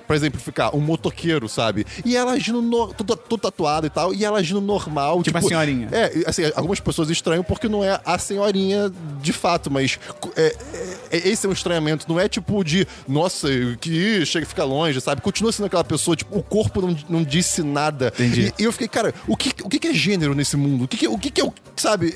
pra 0.07 0.15
exemplificar, 0.15 0.75
um 0.75 0.79
motoqueiro, 0.79 1.47
sabe? 1.49 1.85
E 2.05 2.15
ela 2.15 2.33
agindo 2.33 2.61
no, 2.61 2.93
toda, 2.93 3.15
toda 3.15 3.41
tatuada 3.43 3.87
e 3.87 3.89
tal, 3.89 4.13
e 4.13 4.23
ela 4.23 4.39
agindo 4.39 4.61
normal. 4.61 5.21
Tipo 5.23 5.37
a 5.37 5.41
senhorinha. 5.41 5.87
É, 5.91 6.23
assim, 6.27 6.43
algumas 6.55 6.79
pessoas 6.79 7.09
estranham 7.09 7.43
porque 7.43 7.67
não 7.67 7.83
é 7.83 7.99
a 8.05 8.17
senhorinha 8.17 8.91
de 9.21 9.33
fato, 9.33 9.69
mas 9.71 9.99
é, 10.35 10.55
é- 11.11 11.17
é- 11.17 11.27
esse 11.29 11.45
é 11.45 11.49
um 11.49 11.53
estranhamento. 11.53 12.05
Não 12.07 12.19
é 12.19 12.27
tipo 12.27 12.63
de, 12.63 12.87
nossa, 13.07 13.47
que 13.79 14.25
chega 14.25 14.45
e 14.45 14.47
fica 14.49 14.63
longe, 14.63 14.99
sabe? 15.01 15.21
Continua 15.21 15.51
sendo 15.51 15.65
aquela 15.65 15.83
pessoa, 15.83 16.15
tipo, 16.15 16.37
o 16.37 16.43
corpo 16.43 16.81
não, 16.81 16.95
não 17.09 17.23
disse 17.23 17.63
nada. 17.63 18.07
Entendi. 18.15 18.53
E, 18.57 18.61
e 18.63 18.65
eu 18.65 18.71
fiquei, 18.71 18.87
cara, 18.87 19.13
o 19.27 19.35
que, 19.35 19.51
o 19.63 19.69
que 19.69 19.87
é 19.87 19.93
gênero 19.93 20.33
nesse 20.35 20.55
mundo? 20.57 20.85
O 20.85 20.87
que, 20.87 21.07
o 21.07 21.17
que 21.17 21.39
é 21.41 21.43
o. 21.43 21.53
Sabe? 21.75 22.10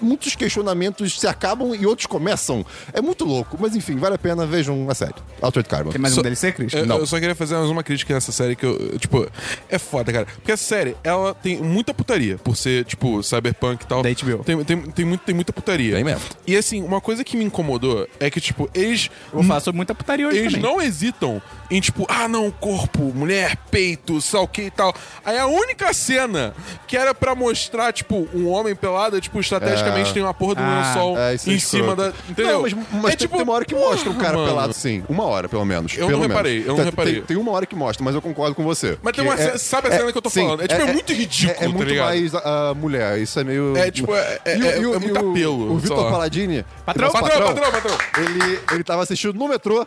Muitos 0.00 0.34
questionamentos 0.36 1.18
se 1.18 1.26
acabam 1.26 1.74
e 1.74 1.86
outros 1.86 2.06
começam. 2.06 2.64
É 2.92 3.00
muito 3.00 3.24
louco. 3.24 3.56
Mas 3.60 3.74
enfim, 3.76 3.96
vale 3.96 4.14
a 4.14 4.18
pena, 4.18 4.46
vejam 4.46 4.88
a 4.90 4.94
série. 4.94 5.14
Altered 5.40 5.68
Carbon. 5.68 5.90
Tem 5.90 6.00
mais 6.00 6.12
um 6.14 6.16
Só- 6.16 6.22
DLC, 6.22 6.52
Cris? 6.52 6.72
Eu, 6.72 6.86
Não. 6.86 6.98
eu 6.98 7.06
só 7.06 7.18
queria 7.18 7.34
fazer 7.34 7.56
mais 7.56 7.68
uma 7.70 7.82
crítica 7.82 8.14
nessa 8.14 8.32
série 8.32 8.56
que 8.56 8.64
eu, 8.66 8.98
tipo, 8.98 9.26
é 9.68 9.78
foda, 9.78 10.12
cara. 10.12 10.26
Porque 10.26 10.52
essa 10.52 10.64
série, 10.64 10.96
ela 11.04 11.34
tem 11.34 11.60
muita 11.62 11.92
putaria, 11.94 12.38
por 12.38 12.56
ser, 12.56 12.84
tipo, 12.84 13.22
cyberpunk 13.22 13.82
e 13.84 13.86
tal. 13.86 14.02
Da 14.02 14.08
HBO. 14.10 14.44
Tem, 14.44 14.64
tem, 14.64 14.80
tem, 14.82 15.04
muito, 15.04 15.20
tem 15.22 15.34
muita 15.34 15.52
putaria. 15.52 15.94
Tem 15.96 16.04
mesmo. 16.04 16.20
E 16.46 16.56
assim, 16.56 16.82
uma 16.82 17.00
coisa 17.00 17.24
que 17.24 17.36
me 17.36 17.44
incomodou 17.44 18.06
é 18.20 18.30
que, 18.30 18.40
tipo, 18.40 18.68
eles. 18.74 19.10
Eu 19.32 19.38
vou 19.38 19.44
falar 19.44 19.60
sobre 19.60 19.76
muita 19.76 19.94
putaria 19.94 20.26
hoje 20.28 20.38
Eles 20.38 20.52
também. 20.54 20.70
não 20.70 20.80
hesitam 20.80 21.40
em, 21.70 21.80
tipo, 21.80 22.06
ah, 22.08 22.28
não, 22.28 22.50
corpo, 22.50 23.12
mulher, 23.14 23.56
peito, 23.70 24.20
sei 24.20 24.40
o 24.40 24.46
que 24.48 24.62
e 24.62 24.70
tal. 24.70 24.94
Aí 25.24 25.38
a 25.38 25.46
única 25.46 25.92
cena 25.92 26.54
que 26.86 26.96
era 26.96 27.14
pra 27.14 27.34
mostrar, 27.34 27.92
tipo, 27.92 28.28
um 28.34 28.48
homem 28.48 28.74
pelado, 28.74 29.16
é, 29.16 29.20
tipo, 29.28 29.40
estrategicamente 29.40 30.10
É. 30.10 30.12
tem 30.12 30.22
uma 30.22 30.34
porra 30.34 30.54
do 30.56 30.60
Ah, 30.62 30.82
lençol 30.94 31.18
É, 31.18 31.34
isso 31.34 31.48
é 31.48 31.52
em 31.52 31.56
escroto. 31.56 31.84
cima 31.84 31.96
da. 31.96 32.12
Entendeu? 32.28 32.52
Não, 32.54 32.62
mas, 32.62 32.72
mas 32.74 33.04
é, 33.04 33.08
tem, 33.08 33.16
tipo, 33.16 33.34
tem 33.34 33.42
uma 33.42 33.52
hora 33.52 33.64
que 33.64 33.74
mostra 33.74 34.10
o 34.10 34.14
cara 34.14 34.32
porra, 34.34 34.46
pelado 34.46 34.60
mano. 34.62 34.74
sim. 34.74 35.04
Uma 35.08 35.24
hora, 35.24 35.48
pelo 35.48 35.64
menos. 35.64 35.92
Eu 35.92 36.06
pelo 36.06 36.10
não 36.12 36.18
menos. 36.20 36.36
reparei, 36.36 36.62
eu 36.62 36.66
não 36.68 36.76
Tem- 36.76 36.84
reparei. 36.84 37.12
Tem, 37.14 37.22
tem 37.22 37.36
uma 37.36 37.52
hora 37.52 37.66
que 37.66 37.74
mostra, 37.76 38.04
mas 38.04 38.14
eu 38.14 38.22
concordo 38.22 38.54
com 38.54 38.64
você. 38.64 38.98
Mas 39.02 39.14
tem 39.14 39.24
uma 39.24 39.36
cena- 39.36 39.58
sabe 39.58 39.88
a 39.88 39.90
cena 39.92 40.10
que 40.12 40.18
eu 40.18 40.22
tô 40.22 40.30
falando? 40.30 40.62
É, 40.62 40.68
tipo, 40.68 40.80
é 40.82 40.92
muito 40.92 41.12
ridículo, 41.12 41.50
É, 41.60 41.64
é 41.64 41.66
tá 41.66 41.72
muito 41.72 41.88
ligado? 41.88 42.06
mais 42.06 42.34
ah, 42.34 42.74
mulher. 42.76 43.18
Isso 43.18 43.38
é 43.40 43.44
meio. 43.44 43.76
É, 43.76 43.90
tipo, 43.90 44.14
é- 44.14 44.38
é- 44.44 44.56
E 44.56 44.62
o- 44.62 44.66
é- 44.66 44.80
e 44.80 44.86
o- 44.86 44.94
é 44.94 44.98
muito 44.98 45.18
apelo, 45.18 45.72
O 45.72 45.78
Vitor. 45.78 46.10
Paladini. 46.10 46.64
Patrão, 46.84 47.10
Patrão, 47.12 47.54
patrão, 47.54 47.72
patrão. 47.72 47.98
Ele, 48.18 48.60
ele 48.72 48.84
tava 48.84 49.02
assistindo 49.02 49.34
no 49.38 49.48
metrô 49.48 49.86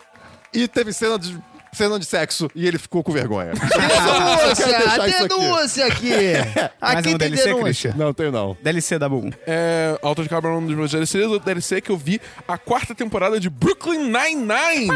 e 0.53 0.67
teve 0.67 0.91
cena 0.93 1.17
de. 1.17 1.37
Cena 1.71 1.99
de 1.99 2.05
sexo 2.05 2.49
e 2.55 2.67
ele 2.67 2.77
ficou 2.77 3.03
com 3.03 3.11
vergonha. 3.11 3.51
Denúncia! 3.55 4.77
aqui. 4.77 5.27
Denúncia 5.27 5.85
aqui! 5.85 6.11
Aqui 6.81 7.03
tem 7.03 7.17
DLC, 7.17 7.43
denúncia. 7.43 7.63
Christian? 7.63 7.93
Não, 7.97 8.13
tenho 8.13 8.31
não. 8.31 8.57
DLC 8.63 8.97
da 8.97 9.07
Boom. 9.09 9.29
É, 9.45 9.97
Alto 10.01 10.23
de 10.23 10.29
Cabra 10.29 10.49
é 10.49 10.53
um 10.53 10.65
dos 10.65 10.75
meus 10.75 10.89
DLCs. 10.91 11.25
O 11.27 11.39
DLC 11.39 11.75
é 11.75 11.81
que 11.81 11.91
eu 11.91 11.97
vi 11.97 12.19
a 12.47 12.57
quarta 12.57 12.95
temporada 12.95 13.39
de 13.39 13.49
Brooklyn 13.49 13.99
Nine-Nine. 14.09 14.87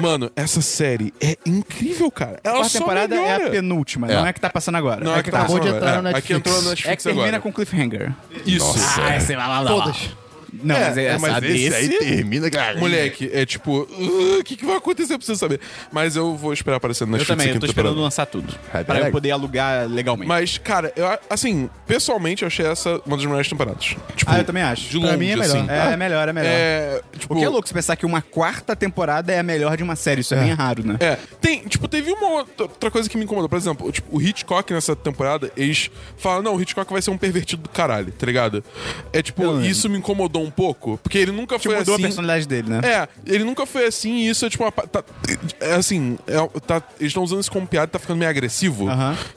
Mano, 0.00 0.30
essa 0.34 0.60
série 0.62 1.12
é 1.20 1.36
incrível, 1.46 2.10
cara. 2.10 2.40
Ela 2.42 2.56
A 2.56 2.58
quarta 2.60 2.78
temporada 2.78 3.14
é 3.14 3.18
melhora. 3.20 3.46
a 3.46 3.50
penúltima, 3.50 4.10
É. 4.10 4.14
não 4.16 4.26
é 4.26 4.30
a 4.30 4.32
que 4.32 4.40
tá 4.40 4.50
passando 4.50 4.76
agora. 4.76 5.04
Não, 5.04 5.14
é 5.14 5.18
é 5.18 5.22
que 5.22 5.24
que 5.24 5.30
tá 5.30 5.38
tá 5.38 5.42
acabou 5.44 5.60
de 5.60 5.66
passando 5.66 5.76
entrar 5.78 5.90
agora. 5.98 6.02
no 6.02 6.16
É, 6.16 6.18
Aqui 6.18 6.32
entrou 6.32 6.54
no 6.62 6.70
Netflix. 6.70 6.86
Netflix 6.86 6.92
É 6.92 6.96
que 6.96 7.02
termina 7.02 7.36
agora. 7.36 7.40
com 7.42 7.52
cliffhanger. 7.52 8.12
Isso. 8.46 8.74
Ah, 9.00 9.20
sei 9.20 9.36
lá, 9.36 9.46
lá, 9.46 9.60
lá. 9.60 9.70
Todas. 9.70 10.21
Não, 10.52 10.74
mas 10.78 10.98
é, 10.98 11.04
essa 11.06 11.40
desse... 11.40 11.98
termina, 11.98 12.50
cara. 12.50 12.78
Moleque, 12.78 13.30
é 13.32 13.46
tipo, 13.46 13.82
"Uh, 13.90 14.40
o 14.40 14.44
que, 14.44 14.56
que 14.56 14.66
vai 14.66 14.76
acontecer? 14.76 15.14
Eu 15.14 15.18
preciso 15.18 15.38
saber. 15.38 15.60
Mas 15.90 16.14
eu 16.16 16.36
vou 16.36 16.52
esperar 16.52 16.76
aparecer 16.76 17.06
no 17.06 17.16
Eu 17.16 17.24
também, 17.24 17.48
eu 17.48 17.58
tô 17.58 17.66
esperando 17.66 17.90
temporada. 17.94 18.00
lançar 18.02 18.26
tudo. 18.26 18.54
É, 18.72 18.84
Pra 18.84 18.98
eu 19.00 19.06
é. 19.06 19.10
poder 19.10 19.30
alugar 19.30 19.88
legalmente. 19.88 20.28
Mas, 20.28 20.58
cara, 20.58 20.92
eu, 20.94 21.06
assim, 21.30 21.70
pessoalmente 21.86 22.42
eu 22.42 22.48
achei 22.48 22.66
essa 22.66 23.00
uma 23.06 23.16
das 23.16 23.24
melhores 23.24 23.48
temporadas. 23.48 23.96
Tipo, 24.14 24.30
Ah, 24.30 24.38
eu 24.38 24.44
também 24.44 24.62
acho. 24.62 24.88
De 24.88 24.98
Pra 24.98 25.06
longe, 25.08 25.18
mim 25.18 25.28
é 25.30 25.36
melhor. 25.36 25.56
assim. 25.56 25.66
É, 25.70 25.92
é 25.92 25.96
melhor, 25.96 26.28
é 26.28 26.32
melhor. 26.32 26.50
É, 26.50 27.02
tipo, 27.18 27.34
O 27.34 27.38
que 27.38 27.44
é 27.44 27.48
louco 27.48 27.66
se 27.66 27.74
pensar 27.74 27.96
que 27.96 28.04
uma 28.04 28.20
quarta 28.20 28.76
temporada 28.76 29.32
é 29.32 29.38
a 29.38 29.42
melhor 29.42 29.76
de 29.76 29.82
uma 29.82 29.96
série. 29.96 30.20
Isso 30.20 30.34
é, 30.34 30.40
bem 30.40 30.52
raro, 30.52 30.86
né? 30.86 30.96
É, 31.00 31.18
tem, 31.40 31.60
tipo, 31.60 31.88
teve 31.88 32.10
uma 32.12 32.44
outra 32.58 32.90
coisa 32.90 33.08
que 33.08 33.16
me 33.16 33.24
incomodou. 33.24 33.48
Por 33.48 33.56
exemplo, 33.56 33.90
tipo, 33.90 34.14
o 34.16 34.20
Hitchcock 34.20 34.72
nessa 34.72 34.94
temporada, 34.94 35.50
eles 35.56 35.90
falam, 36.18 36.42
não, 36.42 36.56
o 36.56 36.60
Hitchcock 36.60 36.92
vai 36.92 37.00
ser 37.00 37.10
um 37.10 37.16
pervertido 37.18 37.62
do 37.62 37.68
caralho, 37.70 38.12
tá 38.12 38.26
ligado? 38.26 38.62
É 39.12 39.22
tipo, 39.22 39.42
Eu 39.42 39.52
lembro. 39.52 39.66
isso 39.66 39.88
me 39.88 39.96
incomodou 39.98 40.41
um 40.42 40.50
pouco, 40.50 40.98
porque 41.02 41.18
ele 41.18 41.32
nunca 41.32 41.56
Tipo, 41.56 41.70
foi 41.70 41.78
mudou 41.78 41.94
assim. 41.94 42.02
a 42.02 42.06
personalidade 42.06 42.46
dele, 42.48 42.68
né? 42.70 42.80
É, 42.82 43.08
ele 43.26 43.44
nunca 43.44 43.64
foi 43.66 43.86
assim 43.86 44.16
e 44.16 44.28
isso 44.28 44.44
é 44.46 44.50
tipo 44.50 44.64
uma. 44.64 44.72
Tá, 44.72 45.04
é 45.60 45.74
assim, 45.74 46.18
é- 46.26 46.60
tá- 46.60 46.82
eles 46.98 47.10
estão 47.10 47.22
usando 47.22 47.40
isso 47.40 47.50
como 47.52 47.66
piada 47.66 47.86
e 47.86 47.92
tá 47.92 47.98
ficando 47.98 48.18
meio 48.18 48.30
agressivo. 48.30 48.88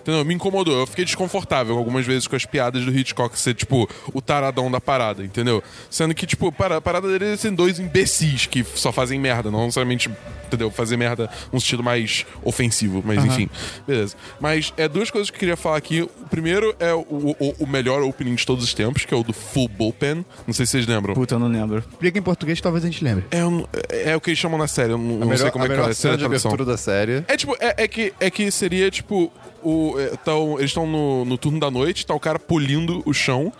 Entendeu? 0.01 0.23
Me 0.25 0.33
incomodou. 0.33 0.79
Eu 0.79 0.87
fiquei 0.87 1.05
desconfortável 1.05 1.77
algumas 1.77 2.05
vezes 2.05 2.27
com 2.27 2.35
as 2.35 2.45
piadas 2.45 2.83
do 2.85 2.95
Hitchcock 2.97 3.37
ser, 3.37 3.53
tipo, 3.53 3.89
o 4.13 4.21
taradão 4.21 4.69
da 4.71 4.81
parada, 4.81 5.23
entendeu? 5.23 5.63
Sendo 5.89 6.13
que, 6.13 6.25
tipo, 6.25 6.51
para- 6.51 6.77
a 6.77 6.81
parada 6.81 7.07
dele 7.07 7.33
é 7.33 7.37
ser 7.37 7.51
dois 7.51 7.79
imbecis 7.79 8.45
que 8.45 8.63
só 8.75 8.91
fazem 8.91 9.19
merda, 9.19 9.49
não 9.51 9.61
necessariamente, 9.61 10.09
entendeu? 10.47 10.69
Fazer 10.71 10.97
merda 10.97 11.29
num 11.51 11.59
sentido 11.59 11.83
mais 11.83 12.25
ofensivo, 12.43 13.01
mas 13.05 13.23
enfim. 13.23 13.49
Beleza. 13.87 14.15
Mas 14.39 14.73
é 14.77 14.87
duas 14.87 15.09
coisas 15.11 15.29
que 15.29 15.35
eu 15.35 15.39
queria 15.39 15.57
falar 15.57 15.77
aqui. 15.77 16.01
O 16.01 16.09
primeiro 16.29 16.75
é 16.79 16.93
o, 16.93 16.99
o- 17.39 17.55
o 17.59 17.67
melhor 17.67 18.01
opening 18.03 18.35
de 18.35 18.45
todos 18.45 18.63
os 18.63 18.73
tempos, 18.73 19.05
que 19.05 19.13
é 19.13 19.17
o 19.17 19.23
do 19.23 19.33
Full 19.33 19.67
Bullpen. 19.69 20.25
Não 20.45 20.53
sei 20.53 20.65
se 20.65 20.71
vocês 20.73 20.85
lembram. 20.87 20.94
Puta, 21.13 21.35
eu 21.35 21.39
não 21.39 21.47
lembro. 21.47 21.79
Explica 21.79 22.17
em 22.19 22.21
português, 22.21 22.59
talvez 22.61 22.83
a 22.83 22.87
gente 22.87 23.03
lembre. 23.03 23.25
É, 23.31 23.45
um- 23.45 23.65
é 23.89 24.15
o 24.15 24.21
que 24.21 24.29
eles 24.29 24.39
chamam 24.39 24.57
na 24.57 24.67
série, 24.67 24.91
eu 24.93 24.97
não, 24.97 25.03
A 25.03 25.19
não 25.19 25.27
melhor, 25.27 25.37
sei 25.37 25.51
como 25.51 25.63
a 25.63 25.67
é 25.67 25.69
que 25.69 25.75
melhor 25.75 25.85
ser 25.85 25.91
a 25.91 25.95
cena 25.95 26.17
de 26.17 26.23
tradução. 26.23 26.51
abertura 26.51 26.71
da 26.71 26.77
série. 26.77 27.23
É 27.27 27.37
tipo, 27.37 27.55
é, 27.59 27.83
é 27.83 27.87
que, 27.87 28.13
é 28.19 28.29
que 28.29 28.49
seria 28.51 28.89
tipo. 28.91 29.31
O, 29.67 29.99
é, 29.99 30.11
tão, 30.23 30.57
eles 30.59 30.69
estão 30.69 30.85
no, 30.85 31.25
no 31.25 31.37
turno 31.37 31.59
da 31.59 31.71
noite, 31.71 32.05
tá 32.05 32.13
o 32.13 32.19
cara 32.19 32.37
polindo 32.37 33.01
o 33.05 33.13
chão, 33.13 33.51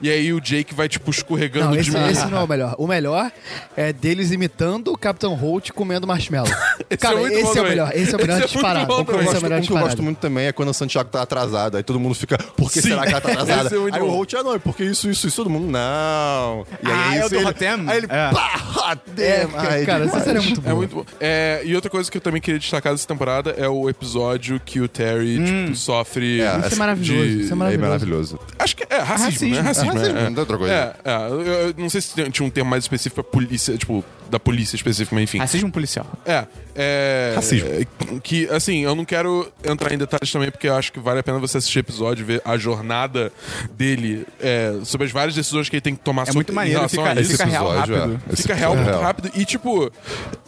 e 0.00 0.08
aí 0.08 0.32
o 0.32 0.40
Jake 0.40 0.72
vai, 0.74 0.88
tipo, 0.88 1.10
escorregando 1.10 1.66
Não, 1.66 1.72
de 1.72 1.80
esse, 1.80 1.90
mim. 1.90 2.08
esse 2.08 2.26
não 2.26 2.38
é 2.38 2.44
o 2.44 2.48
melhor. 2.48 2.74
O 2.78 2.86
melhor 2.86 3.32
é 3.76 3.92
deles 3.92 4.30
imitando 4.30 4.92
o 4.92 4.96
Capitão 4.96 5.34
Holt 5.34 5.70
comendo 5.72 6.06
marshmallow. 6.06 6.48
Cara, 7.00 7.16
é 7.16 7.20
muito 7.20 7.34
esse 7.34 7.42
bom 7.42 7.58
é 7.58 7.60
o 7.60 7.64
melhor. 7.64 7.90
Esse 7.94 8.12
é 8.14 8.16
o 8.16 8.20
melhor 8.20 8.36
Esse 8.36 8.44
é 8.44 8.46
disparado. 8.46 8.86
bom 8.86 9.00
O 9.00 9.04
que 9.04 9.10
eu 9.10 9.16
Esse 9.20 9.26
é 9.34 9.38
o 9.38 9.40
gosto, 9.40 9.54
um 9.56 9.60
que 9.62 9.72
eu 9.72 9.78
gosto 9.78 10.02
muito 10.02 10.18
também 10.18 10.46
é 10.46 10.52
quando 10.52 10.68
a 10.70 10.72
Santiago 10.72 11.10
tá 11.10 11.22
atrasada. 11.22 11.78
Aí 11.78 11.82
todo 11.82 11.98
mundo 11.98 12.14
fica, 12.14 12.38
por 12.56 12.70
que 12.70 12.80
Sim. 12.80 12.90
será 12.90 13.02
que 13.04 13.10
ela 13.12 13.20
tá 13.20 13.28
atrasada? 13.32 13.66
Esse 13.66 13.74
é 13.74 13.78
aí 13.78 14.00
o 14.02 14.06
bom. 14.06 14.10
Holt, 14.12 14.34
ah, 14.34 14.42
não, 14.44 14.54
é 14.54 14.58
porque 14.58 14.84
isso, 14.84 15.10
isso, 15.10 15.26
isso, 15.26 15.36
todo 15.36 15.50
mundo, 15.50 15.66
não. 15.70 16.64
E 16.82 16.86
aí 16.86 16.92
Ah, 16.92 17.16
é 17.16 17.18
é 17.18 17.26
o 17.26 17.28
do 17.28 17.34
ele, 17.36 17.44
Rotem? 17.44 17.68
Aí 17.68 17.96
ele, 17.98 18.06
É. 18.08 18.30
pá, 18.30 18.56
Rotem. 18.64 19.24
É, 19.24 19.48
Ai, 19.56 19.84
cara, 19.84 20.04
essa 20.04 20.20
série 20.20 20.38
é 20.38 20.40
muito 20.42 20.60
boa. 20.60 20.72
É 20.72 20.76
muito 20.76 20.94
bom. 20.94 21.04
É, 21.20 21.62
e 21.64 21.74
outra 21.74 21.90
coisa 21.90 22.08
que 22.10 22.16
eu 22.16 22.22
também 22.22 22.40
queria 22.40 22.60
destacar 22.60 22.92
dessa 22.92 23.08
temporada 23.08 23.50
é 23.58 23.68
o 23.68 23.88
episódio 23.90 24.60
que 24.64 24.80
o 24.80 24.88
Terry 24.88 25.38
tipo, 25.50 25.76
sofre. 25.76 26.40
É, 26.40 26.58
Isso 26.58 26.74
é 26.74 26.76
maravilhoso. 26.76 27.28
de- 27.28 27.40
Isso 27.40 27.48
é 27.50 27.52
É 27.52 27.56
maravilhoso. 27.56 27.86
maravilhoso. 27.88 28.40
Acho 28.58 28.76
que 28.76 28.86
é 28.88 28.98
racismo, 28.98 29.24
Racismo. 29.26 29.54
né? 29.54 29.60
Racismo, 29.60 29.90
É 29.90 29.94
racismo, 29.94 30.18
é, 30.18 30.22
não 30.24 30.30
tem 30.32 30.38
outra 30.40 30.58
coisa. 30.58 30.74
É, 30.74 30.94
é, 31.04 31.16
eu, 31.30 31.42
eu 31.42 31.74
não 31.76 31.88
sei 31.90 32.00
se 32.00 32.30
tinha 32.30 32.46
um 32.46 32.50
termo 32.50 32.70
mais 32.70 32.84
específico 32.84 33.22
pra 33.22 33.24
polícia, 33.24 33.76
tipo, 33.76 34.04
da 34.30 34.38
polícia 34.38 34.76
específica, 34.76 35.14
mas 35.14 35.24
enfim. 35.24 35.38
Racismo 35.38 35.70
policial. 35.72 36.06
É, 36.26 36.46
é. 36.74 37.32
Racismo. 37.34 37.68
é, 37.68 37.86
Que, 38.22 38.48
assim, 38.50 38.80
eu 38.84 38.94
não 38.94 39.04
quero 39.04 39.50
entrar 39.64 39.92
em 39.92 39.98
detalhes 39.98 40.30
também, 40.30 40.50
porque 40.50 40.68
eu 40.68 40.74
acho 40.74 40.92
que 40.92 41.00
vale 41.00 41.20
a 41.20 41.22
pena 41.22 41.38
você 41.38 41.58
assistir 41.58 41.78
o 41.78 41.80
episódio 41.80 42.22
e 42.22 42.24
ver 42.24 42.42
a 42.44 42.56
jornada 42.56 43.32
dele 43.72 44.26
é, 44.40 44.74
sobre 44.84 45.06
as 45.06 45.12
várias 45.12 45.34
decisões 45.34 45.68
que 45.68 45.76
ele 45.76 45.80
tem 45.80 45.94
que 45.96 46.02
tomar 46.02 46.22
É 46.22 46.26
sobre, 46.26 46.36
muito 46.38 46.52
em 46.52 46.54
maneiro, 46.54 46.78
relação 46.80 47.04
fica, 47.04 47.18
a 47.18 47.22
isso. 47.22 47.30
fica 47.32 47.44
real 47.44 47.68
episódio, 47.70 47.96
rápido. 47.96 48.20
é. 48.32 48.36
Fica 48.36 48.54
real 48.54 48.74
muito 48.76 48.88
é 48.88 48.90
real. 48.92 49.02
rápido 49.02 49.30
e, 49.34 49.44
tipo, 49.44 49.92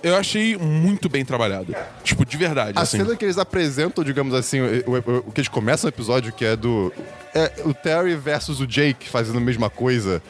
eu 0.03 0.17
achei 0.17 0.57
muito 0.57 1.09
bem 1.09 1.25
trabalhado. 1.25 1.75
Tipo, 2.05 2.25
de 2.25 2.37
verdade, 2.37 2.73
A 2.79 2.83
assim. 2.83 2.99
cena 2.99 3.17
que 3.17 3.25
eles 3.25 3.39
apresentam, 3.39 4.05
digamos 4.05 4.35
assim, 4.35 4.61
o, 4.61 4.65
o- 4.91 5.19
o 5.29 5.33
que 5.33 5.41
eles 5.41 5.49
começam 5.49 5.89
o 5.89 5.91
episódio, 5.91 6.33
que 6.33 6.45
é 6.45 6.55
do. 6.57 6.93
É 7.35 7.63
o 7.65 7.73
Terry 7.73 8.15
versus 8.17 8.61
o 8.61 8.67
Jake 8.67 9.09
fazendo 9.09 9.39
a 9.39 9.41
mesma 9.41 9.71
coisa. 9.71 10.21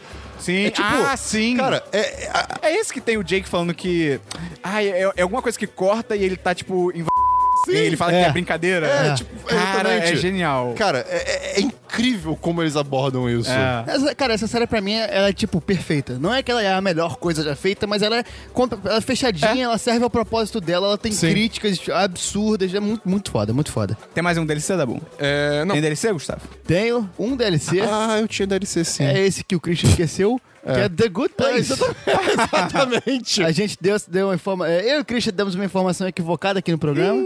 Sim, 0.41 0.67
É 0.67 0.71
tipo, 0.71 0.89
ah, 0.89 1.17
sim. 1.17 1.57
Cara, 1.57 1.85
é, 1.93 1.99
é- 2.01 2.33
É 2.63 2.77
esse 2.77 2.93
que 2.93 3.01
tem 3.01 3.17
o 3.17 3.23
Jake 3.25 3.49
falando 3.49 3.75
que. 3.75 4.21
Ah, 4.63 4.83
é, 4.83 5.11
é 5.17 5.23
alguma 5.23 5.43
coisa 5.43 5.59
que 5.59 5.67
corta 5.67 6.17
e 6.17 6.25
ele 6.25 6.37
tá, 6.37 6.55
tipo, 6.55 6.91
em. 6.93 7.05
Sim. 7.67 7.73
E 7.73 7.77
ele 7.77 7.97
fala 7.97 8.13
É. 8.15 8.23
que 8.25 8.29
é 8.29 8.33
brincadeira. 8.33 8.87
É, 8.87 9.15
tipo, 9.15 9.31
Cara, 9.47 9.91
é 9.93 10.17
genial. 10.17 10.75
Cara, 10.77 11.05
é, 11.09 11.17
é- 11.17 11.59
é 11.59 11.61
incrível 11.61 12.37
como 12.41 12.63
eles 12.63 12.77
abordam 12.77 13.29
isso. 13.29 13.51
É. 13.51 13.85
Essa- 13.87 14.15
cara, 14.15 14.33
essa 14.35 14.47
série 14.47 14.67
pra 14.67 14.81
mim, 14.81 14.95
ela 14.95 15.29
é 15.29 15.33
tipo 15.33 15.61
perfeita. 15.61 16.19
Não 16.19 16.33
é 16.33 16.43
que 16.43 16.51
ela 16.51 16.63
é 16.63 16.73
a 16.73 16.81
melhor 16.81 17.17
coisa 17.17 17.43
já 17.43 17.55
feita, 17.57 17.87
mas 17.87 18.03
ela 18.03 18.19
é, 18.19 18.25
ela 18.85 18.97
é 18.99 19.01
fechadinha, 19.01 19.65
ela 19.65 19.79
serve 19.79 20.05
ao 20.05 20.11
propósito 20.11 20.61
dela, 20.61 20.87
ela 20.87 20.99
tem 20.99 21.13
Sim. 21.13 21.31
críticas 21.31 21.79
absurdas, 21.93 22.73
é 22.75 22.81
muito, 22.81 23.09
muito 23.09 23.31
foda, 23.31 23.53
muito 23.53 23.71
foda. 23.73 23.97
Tem 24.15 24.23
mais 24.23 24.39
um 24.39 24.47
DLC, 24.47 24.77
Dabu? 24.77 25.01
É, 25.19 25.65
não, 25.65 25.73
Tem 25.75 25.83
DLC, 25.83 26.13
Gustavo? 26.13 26.43
Tenho 26.67 27.09
um 27.19 27.37
DLC, 27.37 27.81
Ah, 27.81 28.19
eu 28.21 28.29
tinha 28.29 28.47
DLC 28.47 28.85
sim. 28.85 29.05
é 29.05 29.19
esse 29.19 29.43
que 29.45 29.55
o 29.57 29.61
Christian 29.61 29.91
esqueceu, 29.91 30.41
que 30.63 30.81
é 30.81 30.89
The 30.89 31.09
Good 31.09 31.35
Place. 31.37 31.73
Exatamente. 32.53 33.43
A 33.43 33.51
gente 33.51 33.77
deu, 33.81 33.97
deu 34.09 34.29
uma 34.29 34.35
informação. 34.35 34.75
Eu 34.75 34.99
e 34.99 35.01
o 35.01 35.05
Christian 35.05 35.33
demos 35.33 35.55
uma 35.55 35.65
informação 35.65 36.07
equivocada 36.07 36.59
aqui 36.59 36.71
no 36.73 36.79
programa. 36.79 37.23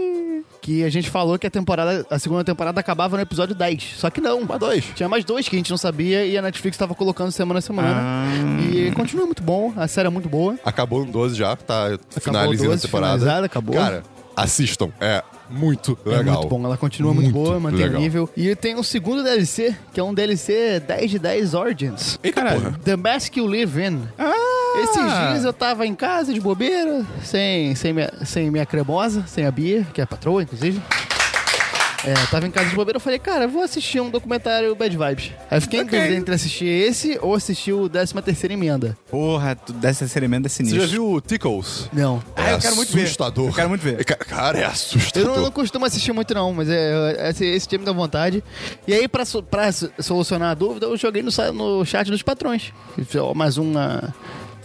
Que 0.61 0.83
a 0.83 0.89
gente 0.89 1.11
falou 1.11 1.37
que 1.37 1.45
a 1.45 1.49
temporada, 1.51 2.07
a 2.09 2.17
segunda 2.17 2.43
temporada 2.43 2.79
acabava 2.79 3.15
no 3.15 3.21
episódio 3.21 3.53
10. 3.53 3.93
Só 3.97 4.09
que 4.09 4.19
não. 4.19 4.41
Mas 4.41 4.59
dois. 4.59 4.85
Tinha 4.95 5.07
mais 5.07 5.23
dois 5.23 5.47
que 5.47 5.55
a 5.55 5.59
gente 5.59 5.69
não 5.69 5.77
sabia 5.77 6.25
e 6.25 6.35
a 6.37 6.41
Netflix 6.41 6.75
tava 6.75 6.95
colocando 6.95 7.31
semana 7.31 7.59
a 7.59 7.61
semana. 7.61 7.95
Ah. 7.95 8.25
E 8.73 8.91
continua 8.93 9.27
muito 9.27 9.43
bom, 9.43 9.71
a 9.77 9.87
série 9.87 10.07
é 10.07 10.09
muito 10.09 10.27
boa. 10.27 10.57
Acabou 10.65 11.05
no 11.05 11.11
12 11.11 11.35
já, 11.35 11.55
tá 11.55 11.85
Acabou 11.85 11.99
finalizando 12.19 12.71
a 12.71 12.75
12, 12.75 12.81
temporada. 12.87 13.45
acabou. 13.45 13.75
Cara, 13.75 14.03
assistam. 14.35 14.89
É 14.99 15.23
muito 15.49 15.97
É 16.05 16.09
legal. 16.09 16.35
muito 16.37 16.47
bom, 16.49 16.65
ela 16.65 16.75
continua 16.77 17.13
muito, 17.13 17.31
Muito 17.31 17.45
boa, 17.45 17.59
mantém 17.59 17.81
legal. 17.83 17.99
o 17.99 18.03
nível. 18.03 18.29
E 18.35 18.55
tem 18.55 18.75
um 18.75 18.83
segundo 18.83 19.23
DLC, 19.23 19.75
que 19.93 19.99
é 19.99 20.03
um 20.03 20.13
DLC 20.13 20.79
10 20.79 21.11
de 21.11 21.19
10 21.19 21.53
Origins. 21.53 22.19
Eita 22.23 22.41
Caralho. 22.41 22.61
porra. 22.61 22.79
The 22.83 22.95
Mask 22.95 23.35
You 23.37 23.45
Live 23.47 23.81
In. 23.81 24.01
Ah! 24.17 24.33
Esses 24.83 24.95
dias 25.29 25.43
eu 25.45 25.53
tava 25.53 25.85
em 25.87 25.95
casa 25.95 26.33
de 26.33 26.41
bobeira, 26.41 27.05
sem, 27.23 27.73
sem, 27.75 27.93
minha, 27.93 28.11
sem 28.25 28.51
minha 28.51 28.65
cremosa, 28.65 29.23
sem 29.27 29.45
a 29.45 29.51
Bia, 29.51 29.85
que 29.93 30.01
é 30.01 30.03
a 30.03 30.07
patroa, 30.07 30.43
inclusive. 30.43 30.81
É, 32.05 32.13
tava 32.29 32.45
em 32.47 32.51
casa 32.51 32.69
de 32.69 32.75
bobeira, 32.75 32.97
eu 32.97 33.01
falei, 33.01 33.17
cara, 33.19 33.45
eu 33.45 33.49
vou 33.49 33.63
assistir 33.63 33.99
um 33.99 34.09
documentário 34.09 34.75
Bad 34.75 34.95
Vibes. 34.95 35.31
Aí 35.49 35.57
eu 35.57 35.61
fiquei 35.61 35.81
Ok. 35.81 35.97
em 35.97 36.01
dúvida 36.01 36.19
entre 36.19 36.35
assistir 36.35 36.65
esse 36.65 37.17
ou 37.21 37.33
assistir 37.33 37.73
o 37.73 37.89
13 37.89 38.13
terceira 38.21 38.53
emenda. 38.53 38.97
Porra, 39.09 39.55
tu- 39.55 39.73
dessa 39.73 40.05
experimento 40.05 40.45
é 40.45 40.49
Você 40.49 40.57
sinistro. 40.57 40.81
já 40.81 40.87
viu 40.87 41.11
o 41.13 41.19
Tickles? 41.21 41.89
Não. 41.91 42.21
Ah, 42.35 42.51
eu 42.51 42.59
quero 42.59 42.75
muito 42.75 42.93
ver. 42.93 43.03
assustador. 43.03 43.47
Eu 43.49 43.53
quero 43.53 43.69
muito 43.69 43.81
ver. 43.81 43.99
É, 43.99 44.03
ca- 44.03 44.15
Cara, 44.15 44.59
é 44.59 44.63
Eu 44.63 44.67
assustador. 44.67 45.35
não, 45.35 45.43
não 45.43 45.51
costumo 45.51 45.85
assistir 45.85 46.11
muito 46.13 46.33
não, 46.33 46.53
mas 46.53 46.69
é, 46.69 47.29
esse, 47.29 47.45
esse 47.45 47.67
time 47.67 47.83
dá 47.83 47.91
vontade. 47.91 48.43
E 48.87 48.93
aí, 48.93 49.07
pra, 49.07 49.23
pra 49.49 49.71
so- 49.71 49.89
solucionar 49.99 50.51
a 50.51 50.53
dúvida, 50.53 50.85
eu 50.85 50.95
joguei 50.97 51.23
no, 51.23 51.29
no 51.53 51.85
chat 51.85 52.11
dos 52.11 52.21
patrões. 52.21 52.71
Mais 53.35 53.57
uma 53.57 54.13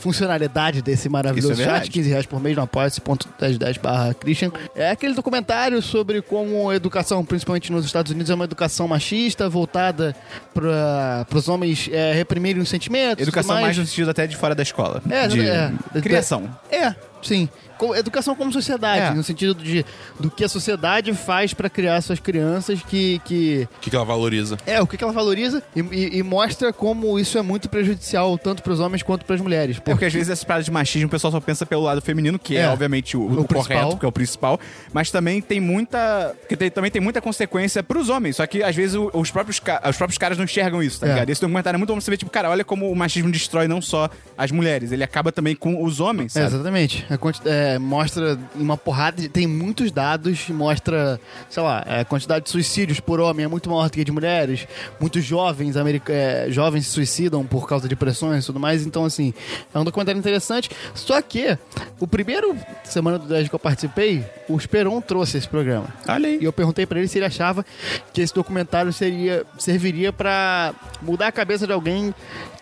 funcionalidade 0.00 0.83
desse 0.83 1.09
maravilhoso 1.09 1.52
é 1.52 1.57
chat, 1.57 1.64
verdade. 1.66 1.90
15 1.90 2.00
15 2.00 2.09
reais 2.11 2.26
por 2.26 2.40
mês 2.40 2.57
no 2.57 2.62
apoia.1010 2.62 3.80
barra 3.80 4.14
Christian. 4.14 4.50
É 4.75 4.90
aquele 4.90 5.14
documentário 5.14 5.80
sobre 5.83 6.23
como 6.23 6.71
a 6.71 6.75
educação, 6.75 7.25
principalmente 7.25 7.71
nos 7.71 7.85
Estados 7.85 8.11
Unidos, 8.11 8.30
é 8.30 8.35
uma 8.35 8.45
educação 8.45 8.88
machista, 8.88 9.49
voltada 9.49 10.14
para 10.52 11.26
os 11.35 11.49
homens 11.49 11.88
é, 11.92 12.12
reprimirem 12.12 12.62
os 12.62 12.69
sentimentos. 12.69 13.23
Educação 13.23 13.54
tudo 13.54 13.62
mais 13.62 13.76
no 13.76 13.87
sentido 13.87 14.11
até 14.11 14.26
de 14.26 14.37
fora 14.37 14.54
da 14.54 14.62
escola. 14.62 15.02
É, 15.09 15.28
de 15.28 15.40
é. 15.40 15.73
criação. 16.02 16.49
É, 16.71 16.95
sim. 17.22 17.48
Educação 17.96 18.34
como 18.34 18.52
sociedade, 18.52 19.00
É. 19.06 19.14
no 19.14 19.22
sentido 19.24 19.54
de, 19.54 19.86
do 20.18 20.30
que 20.30 20.44
a 20.44 20.48
sociedade 20.50 21.14
faz 21.14 21.54
pra 21.54 21.70
criar 21.70 21.98
suas 22.02 22.20
crianças, 22.20 22.82
que, 22.82 23.22
que 23.24 23.66
O 23.78 23.80
que, 23.80 23.88
que 23.88 23.96
ela 23.96 24.04
valoriza? 24.04 24.58
é 24.66 24.82
o 24.82 24.86
que, 24.86 24.98
que 24.98 25.02
ela 25.02 25.14
valoriza 25.14 25.62
e, 25.74 25.80
e- 25.80 26.18
e 26.18 26.22
mostra 26.22 26.74
como 26.74 27.18
isso 27.18 27.38
é 27.38 27.42
muito 27.42 27.70
prejudicial 27.70 28.36
tanto 28.36 28.62
pros 28.62 28.80
homens 28.80 29.02
quanto 29.02 29.24
pras 29.24 29.40
mulheres. 29.40 29.78
É 29.78 29.80
Porque 29.80 30.04
às 30.04 30.12
vezes 30.12 30.28
essas 30.28 30.44
paradas 30.44 30.66
de 30.66 30.70
machismo 30.70 31.08
o 31.08 31.10
pessoal 31.10 31.30
só 31.32 31.40
pensa 31.40 31.64
pelo 31.64 31.80
lado 31.82 32.02
feminino, 32.02 32.38
que 32.38 32.54
é, 32.54 32.60
É. 32.64 32.68
obviamente 32.68 33.16
o, 33.16 33.20
O 33.22 33.24
o 33.40 33.44
principal. 33.48 33.78
correto, 33.80 33.96
que 33.98 34.04
é 34.04 34.08
o 34.08 34.12
principal, 34.12 34.60
mas 34.92 35.10
também 35.10 35.40
tem 35.40 35.58
muita. 35.58 36.34
Porque 36.40 36.56
tem- 36.58 36.70
também 36.70 36.90
tem 36.90 37.00
muita 37.00 37.22
consequência 37.22 37.82
pros 37.82 38.10
homens. 38.10 38.36
Só 38.36 38.46
que 38.46 38.62
às 38.62 38.76
vezes 38.76 38.94
o- 38.94 39.10
os 39.14 39.30
próprios, 39.30 39.58
os 39.88 39.96
próprios 39.96 40.18
caras 40.18 40.36
não 40.36 40.44
enxergam 40.44 40.82
isso, 40.82 41.00
tá 41.00 41.06
É. 41.06 41.12
ligado? 41.14 41.30
Esse 41.30 41.40
documentário 41.40 41.76
é 41.76 41.78
muito 41.78 41.94
bom 41.94 41.98
você 41.98 42.10
ver, 42.10 42.18
tipo, 42.18 42.30
cara, 42.30 42.50
olha 42.50 42.62
como 42.62 42.90
o 42.90 42.94
machismo 42.94 43.32
destrói 43.32 43.66
não 43.66 43.80
só 43.80 44.10
as 44.36 44.50
mulheres, 44.50 44.92
ele 44.92 45.02
acaba 45.02 45.32
também 45.32 45.56
com 45.56 45.82
os 45.82 45.98
homens, 45.98 46.36
É, 46.36 46.42
sabe? 46.42 46.54
exatamente. 46.56 47.06
É, 47.45 47.79
mostra 47.79 48.38
uma 48.55 48.76
porrada, 48.76 49.21
de, 49.21 49.29
tem 49.29 49.47
muitos 49.47 49.90
dados, 49.90 50.49
mostra, 50.49 51.21
sei 51.49 51.62
lá, 51.62 51.83
é, 51.87 52.00
a 52.00 52.05
quantidade 52.05 52.45
de 52.45 52.50
suicídios 52.50 53.00
por 53.00 53.19
homem 53.19 53.45
é 53.45 53.49
muito 53.49 53.69
maior 53.69 53.88
do 53.88 53.93
que 53.93 54.05
de 54.05 54.12
mulheres. 54.12 54.67
Muitos 55.00 55.25
jovens 55.25 55.75
é, 56.09 56.47
jovens 56.49 56.87
se 56.87 56.93
suicidam 56.93 57.45
por 57.45 57.69
causa 57.69 57.85
de 57.85 57.88
depressões 57.88 58.45
e 58.45 58.47
tudo 58.47 58.61
mais. 58.61 58.87
Então, 58.87 59.05
assim, 59.05 59.35
é 59.75 59.79
um 59.79 59.85
documentário 59.85 60.19
interessante. 60.19 60.71
Só 60.95 61.21
que, 61.21 61.59
o 61.99 62.07
primeiro 62.07 62.57
semana 62.85 63.19
do 63.19 63.26
10 63.26 63.49
que 63.49 63.55
eu 63.55 63.59
participei, 63.59 64.25
o 64.49 64.57
Esperon 64.57 65.00
trouxe 65.00 65.38
esse 65.38 65.49
programa. 65.49 65.88
Olha 66.09 66.29
aí. 66.29 66.38
E 66.40 66.45
eu 66.45 66.52
perguntei 66.52 66.87
pra 66.87 66.99
ele 66.99 67.09
se 67.09 67.19
ele 67.19 67.26
achava 67.26 67.64
que 68.12 68.21
esse 68.21 68.35
documentário 68.35 68.93
seria, 68.93 69.45
serviria 69.59 70.12
pra 70.12 70.75
mudar 71.02 71.29
a 71.29 71.33
cabeça 71.33 71.67
de 71.67 71.73
alguém 71.73 72.14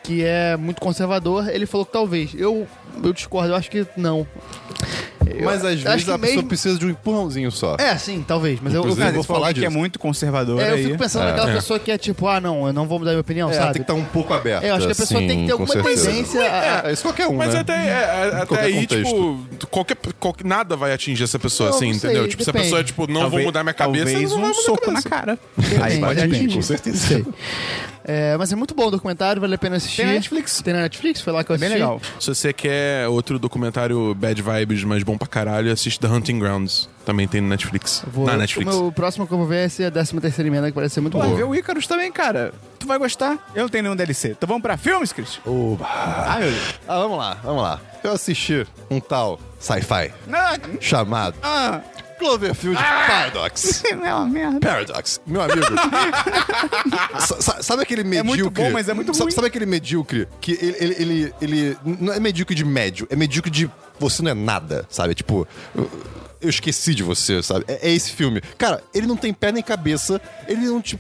que 0.09 0.25
é 0.25 0.57
muito 0.57 0.81
conservador. 0.81 1.49
Ele 1.51 1.67
falou 1.67 1.85
que 1.85 1.93
talvez. 1.93 2.31
Eu, 2.35 2.67
eu 3.05 3.13
discordo, 3.13 3.51
eu 3.53 3.57
acho 3.57 3.71
que 3.71 3.87
não. 3.97 4.27
Eu 5.31 5.45
Mas 5.45 5.57
às 5.63 5.67
acho 5.67 5.85
vezes 5.85 6.05
que 6.05 6.11
a 6.11 6.19
pessoa 6.19 6.19
mesmo- 6.19 6.49
precisa 6.49 6.79
de 6.79 6.87
um 6.87 6.89
empurrãozinho 6.91 7.51
só. 7.53 7.77
É, 7.79 7.97
sim, 7.99 8.25
talvez. 8.27 8.59
Mas 8.63 8.73
eu, 8.73 8.79
eu, 8.79 8.85
Inclusive, 8.85 9.03
Cara, 9.05 9.15
vou 9.15 9.23
falar 9.23 9.39
alguém 9.49 9.55
que 9.55 9.65
é 9.65 9.69
disso. 9.69 9.79
muito 9.79 9.99
conservador 9.99 10.59
é, 10.63 10.73
eu 10.73 10.79
fico 10.79 10.97
pensando 10.99 11.25
naquela 11.27 11.51
É. 11.51 11.55
pessoa 11.55 11.79
que 11.79 11.91
é 11.91 11.99
tipo, 11.99 12.27
ah, 12.27 12.41
não, 12.41 12.67
eu 12.67 12.73
não 12.73 12.89
vou 12.89 12.99
mudar 12.99 13.11
minha 13.11 13.21
opinião, 13.21 13.51
É, 13.51 13.53
sabe? 13.53 13.65
tem 13.67 13.73
que 13.75 13.81
estar 13.83 13.93
um 13.95 14.05
pouco 14.07 14.33
aberta. 14.33 14.67
É, 14.67 14.71
eu 14.71 14.75
acho 14.77 14.87
que 14.87 14.93
a 14.93 14.97
pessoa 14.97 15.21
tem 15.21 15.29
que 15.29 15.35
ter 15.35 15.45
sim, 15.47 15.51
alguma 15.53 15.69
tendência 15.85 16.41
a- 16.41 16.89
É, 16.89 16.93
isso 16.93 17.03
qualquer 17.03 17.27
um, 17.29 17.35
Mas 17.37 17.53
né? 17.53 17.61
até, 17.61 17.73
é, 17.75 17.89
é, 17.89 18.27
até 18.37 18.47
qualquer 18.47 18.65
aí, 18.65 18.75
contexto. 18.81 19.05
tipo, 19.05 19.67
qualquer, 19.67 19.97
qualquer- 20.19 20.47
nada 20.47 20.77
vai 20.77 20.93
atingir 20.95 21.25
essa 21.25 21.39
pessoa, 21.39 21.69
Não, 21.71 21.77
assim, 21.77 21.93
não 21.93 21.99
sei, 21.99 22.11
entendeu? 22.11 22.29
Tipo, 22.29 22.43
se 22.45 22.49
a 22.49 22.53
depende. 22.53 22.65
pessoa 22.71 22.81
é 22.81 22.85
tipo, 22.85 23.07
não 23.07 23.13
vou 23.15 23.23
Talvez- 23.23 23.45
mudar 23.45 23.63
minha 23.63 23.75
cabeça, 23.75 24.05
Talvez 24.07 24.31
não 24.33 24.41
vai 24.41 24.51
um 24.51 24.55
soco 24.55 24.91
na 24.91 25.03
cara. 25.03 25.39
Depende, 25.59 25.83
Aí 25.83 26.01
pode 26.01 26.15
depende. 26.15 26.37
atingir. 26.37 26.55
Com 26.57 26.63
certeza. 26.63 27.27
É, 28.11 28.35
mas 28.39 28.51
é 28.51 28.57
muito 28.57 28.75
bom 28.75 28.87
o 28.87 28.91
documentário, 28.91 29.39
vale 29.39 29.55
a 29.55 29.59
pena 29.59 29.77
assistir. 29.77 29.99
Tem 29.99 30.07
na 30.07 30.13
Netflix. 30.15 30.63
Tem 30.63 30.73
na 30.73 30.81
Netflix, 30.81 31.21
foi 31.21 31.31
lá 31.31 31.45
que 31.45 31.51
eu 31.53 31.57
É 31.57 31.59
bem 31.59 31.67
assisti. 31.69 31.83
legal. 31.83 32.01
Se 32.19 32.27
você 32.35 32.53
quer 32.55 33.07
outro 33.07 33.39
documentário 33.39 34.15
bad 34.15 34.41
vibes, 34.41 34.83
mas 34.83 35.03
bom 35.03 35.19
pra 35.19 35.29
caralho, 35.29 35.71
assiste 35.71 36.01
The 36.01 36.09
Hunting 36.09 36.39
Grounds. 36.39 36.89
Também 37.05 37.29
tem 37.29 37.41
no 37.43 37.49
Netflix. 37.49 38.03
Vou- 38.11 38.27
Na 38.27 38.37
Netflix. 38.37 38.75
O 38.75 38.83
meu 38.85 38.93
próximo 38.93 39.27
que 39.27 39.33
eu 39.35 39.39
vou 39.39 39.47
ver 39.47 39.57
é 39.59 39.65
esse 39.67 39.85
a 39.85 39.91
13 39.91 40.19
terceira 40.21 40.49
emenda, 40.49 40.69
que 40.69 40.75
parece 40.75 40.95
ser 40.95 41.01
muito 41.03 41.19
Pô, 41.19 41.23
bom. 41.23 41.35
vê 41.37 41.43
o 41.43 41.55
Icarus 41.55 41.87
também, 41.87 42.11
cara. 42.11 42.53
Tu 42.79 42.87
vai 42.87 42.99
gostar. 42.99 43.39
Eu 43.55 43.63
não 43.63 43.69
tenho 43.69 43.83
nenhum 43.85 43.97
DLC. 43.97 44.31
Então 44.31 44.47
vamos 44.47 44.63
pra 44.63 44.77
filmes, 44.79 45.13
Cris? 45.13 45.39
Oba. 45.45 45.87
Ah, 45.87 46.37
meu 46.41 46.51
Deus. 46.51 46.75
Ah, 46.89 46.99
vamos 46.99 47.19
lá, 47.19 47.35
vamos 47.45 47.63
lá. 47.63 47.81
Eu 48.03 48.13
assisti 48.13 48.67
um 48.91 49.01
tal 49.01 49.39
sci-fi 49.59 50.13
Ah, 50.33 50.57
chamado 50.81 51.35
ah, 51.43 51.81
Cloverfield 52.19 52.77
Paradox. 52.79 53.85
é 53.89 53.95
uma 53.95 54.27
merda. 54.27 54.61
Paradox, 54.61 55.21
meu 55.27 55.41
amigo. 55.43 55.61
Sa- 57.21 57.41
sa- 57.41 57.63
sabe 57.63 57.83
aquele 57.83 58.05
medíocre? 58.05 58.29
muito 58.43 58.51
bom, 58.51 58.71
mas 58.71 58.89
é 58.89 58.95
muito 58.95 59.13
sabe, 59.15 59.25
ruim. 59.25 59.35
sabe 59.35 59.47
aquele 59.49 59.67
medíocre 59.67 60.29
que 60.41 60.53
ele, 60.53 60.77
ele, 60.79 60.95
ele, 60.99 61.35
ele 61.41 61.77
não 61.85 62.13
é 62.13 62.21
medíocre 62.21 62.55
de 62.55 62.65
médio, 62.65 63.07
é 63.11 63.17
medíocre 63.17 63.51
de 63.51 63.71
você 63.99 64.23
não 64.23 64.31
é 64.31 64.35
nada, 64.35 64.87
sabe? 64.89 65.15
Tipo, 65.15 65.47
eu, 65.75 65.91
eu 66.41 66.49
esqueci 66.49 66.95
de 66.95 67.03
você, 67.03 67.43
sabe? 67.43 67.65
É, 67.69 67.89
é 67.89 67.93
esse 67.93 68.13
filme. 68.13 68.41
Cara, 68.57 68.83
ele 68.95 69.07
não 69.07 69.17
tem 69.17 69.33
pé 69.33 69.51
nem 69.53 69.63
cabeça, 69.63 70.21
ele 70.47 70.67
não 70.67 70.81
te 70.81 70.99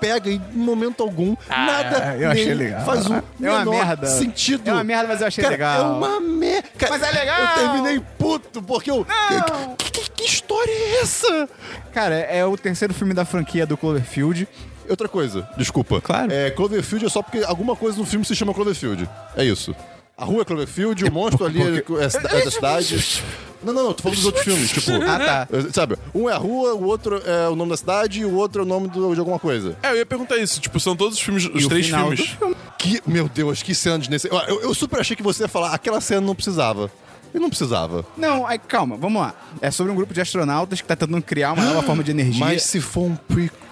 pega 0.00 0.30
em 0.30 0.40
momento 0.52 1.02
algum, 1.02 1.36
nada 1.48 2.10
Ah, 2.10 2.16
eu 2.16 2.30
achei 2.30 2.54
legal. 2.54 2.84
faz 2.84 3.06
um 3.06 3.16
É 3.16 3.22
uma 3.50 3.58
menor 3.60 3.70
merda. 3.86 4.06
sentido. 4.06 4.68
É 4.68 4.72
uma 4.72 4.84
merda, 4.84 5.08
mas 5.08 5.20
eu 5.20 5.26
achei 5.26 5.42
Cara, 5.42 5.54
legal. 5.54 5.80
É 5.80 5.84
uma 5.96 6.20
merda. 6.20 6.68
Mas 6.88 7.02
é 7.02 7.10
legal. 7.10 7.40
Eu 7.40 7.54
terminei 7.54 8.02
puto, 8.18 8.62
porque 8.62 8.90
eu... 8.90 9.06
Não. 9.08 9.74
Que, 9.76 9.90
que- 9.90 10.10
que 10.16 10.24
história 10.24 10.70
é 10.70 11.00
essa? 11.02 11.48
Cara, 11.92 12.14
é 12.14 12.44
o 12.44 12.56
terceiro 12.56 12.94
filme 12.94 13.12
da 13.12 13.24
franquia 13.26 13.66
do 13.66 13.76
Cloverfield. 13.76 14.48
Outra 14.88 15.08
coisa, 15.08 15.46
desculpa. 15.58 16.00
Claro. 16.00 16.32
É, 16.32 16.50
Cloverfield 16.50 17.04
é 17.06 17.08
só 17.08 17.20
porque 17.22 17.44
alguma 17.44 17.76
coisa 17.76 17.98
no 17.98 18.06
filme 18.06 18.24
se 18.24 18.34
chama 18.34 18.54
Cloverfield. 18.54 19.06
É 19.36 19.44
isso. 19.44 19.74
A 20.18 20.24
rua 20.24 20.42
é 20.42 20.44
Cloverfield, 20.46 21.04
o 21.04 21.12
monstro 21.12 21.44
ali 21.44 21.60
é, 21.60 21.64
é, 21.76 22.38
é 22.40 22.44
da 22.44 22.50
cidade. 22.50 23.22
Não, 23.62 23.72
não, 23.72 23.84
não, 23.84 23.92
tô 23.92 24.02
falando 24.04 24.16
dos 24.16 24.24
outros 24.26 24.44
filmes, 24.44 24.70
tipo. 24.70 24.90
Ah, 25.02 25.18
tá. 25.46 25.48
Sabe, 25.74 25.96
um 26.14 26.28
é 26.30 26.32
a 26.32 26.38
rua, 26.38 26.72
o 26.74 26.84
outro 26.84 27.20
é 27.26 27.48
o 27.48 27.54
nome 27.56 27.70
da 27.72 27.76
cidade 27.76 28.20
e 28.20 28.24
o 28.24 28.34
outro 28.34 28.62
é 28.62 28.64
o 28.64 28.66
nome 28.68 28.88
do- 28.88 29.12
de 29.12 29.18
alguma 29.20 29.38
coisa. 29.38 29.76
É, 29.82 29.90
eu 29.90 29.96
ia 29.96 30.06
perguntar 30.06 30.38
isso. 30.38 30.58
Tipo, 30.58 30.80
são 30.80 30.96
todos 30.96 31.16
os 31.18 31.20
filmes, 31.22 31.44
os 31.52 31.62
E 31.62 31.66
o 31.66 31.68
três 31.68 31.86
filmes. 31.88 32.20
filme. 32.20 32.56
Que, 32.78 33.02
meu 33.06 33.28
Deus, 33.28 33.62
que 33.62 33.74
cena 33.74 33.98
desnecessária. 33.98 34.48
Eu, 34.50 34.62
eu 34.62 34.74
super 34.74 35.00
achei 35.00 35.14
que 35.14 35.22
você 35.22 35.42
ia 35.44 35.48
falar, 35.48 35.74
aquela 35.74 36.00
cena 36.00 36.22
não 36.22 36.34
precisava. 36.34 36.90
E 37.34 37.38
não 37.38 37.50
precisava. 37.50 38.06
Não, 38.16 38.46
aí 38.46 38.58
calma, 38.58 38.96
vamos 38.96 39.20
lá. 39.20 39.34
É 39.60 39.70
sobre 39.70 39.92
um 39.92 39.96
grupo 39.96 40.14
de 40.14 40.20
astronautas 40.22 40.80
que 40.80 40.86
tá 40.86 40.96
tentando 40.96 41.20
criar 41.20 41.52
uma 41.52 41.62
nova 41.64 41.82
forma 41.84 42.02
de 42.02 42.10
energia. 42.10 42.42
Mas 42.42 42.62
se 42.62 42.80
for 42.80 43.02
um 43.02 43.16
prequel. 43.16 43.65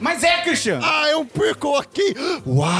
Mas 0.00 0.22
é, 0.22 0.42
Christian! 0.42 0.80
Ah, 0.82 1.08
é 1.08 1.16
um 1.16 1.24
prequel 1.24 1.76
aqui! 1.76 2.14
Uau! 2.46 2.70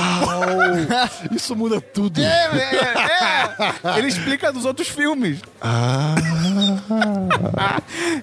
Isso 1.34 1.54
muda 1.56 1.80
tudo. 1.80 2.20
É, 2.20 2.24
é, 2.24 3.94
é. 3.94 3.98
Ele 3.98 4.08
explica 4.08 4.52
dos 4.52 4.64
outros 4.64 4.88
filmes. 4.88 5.40
Ah. 5.60 6.14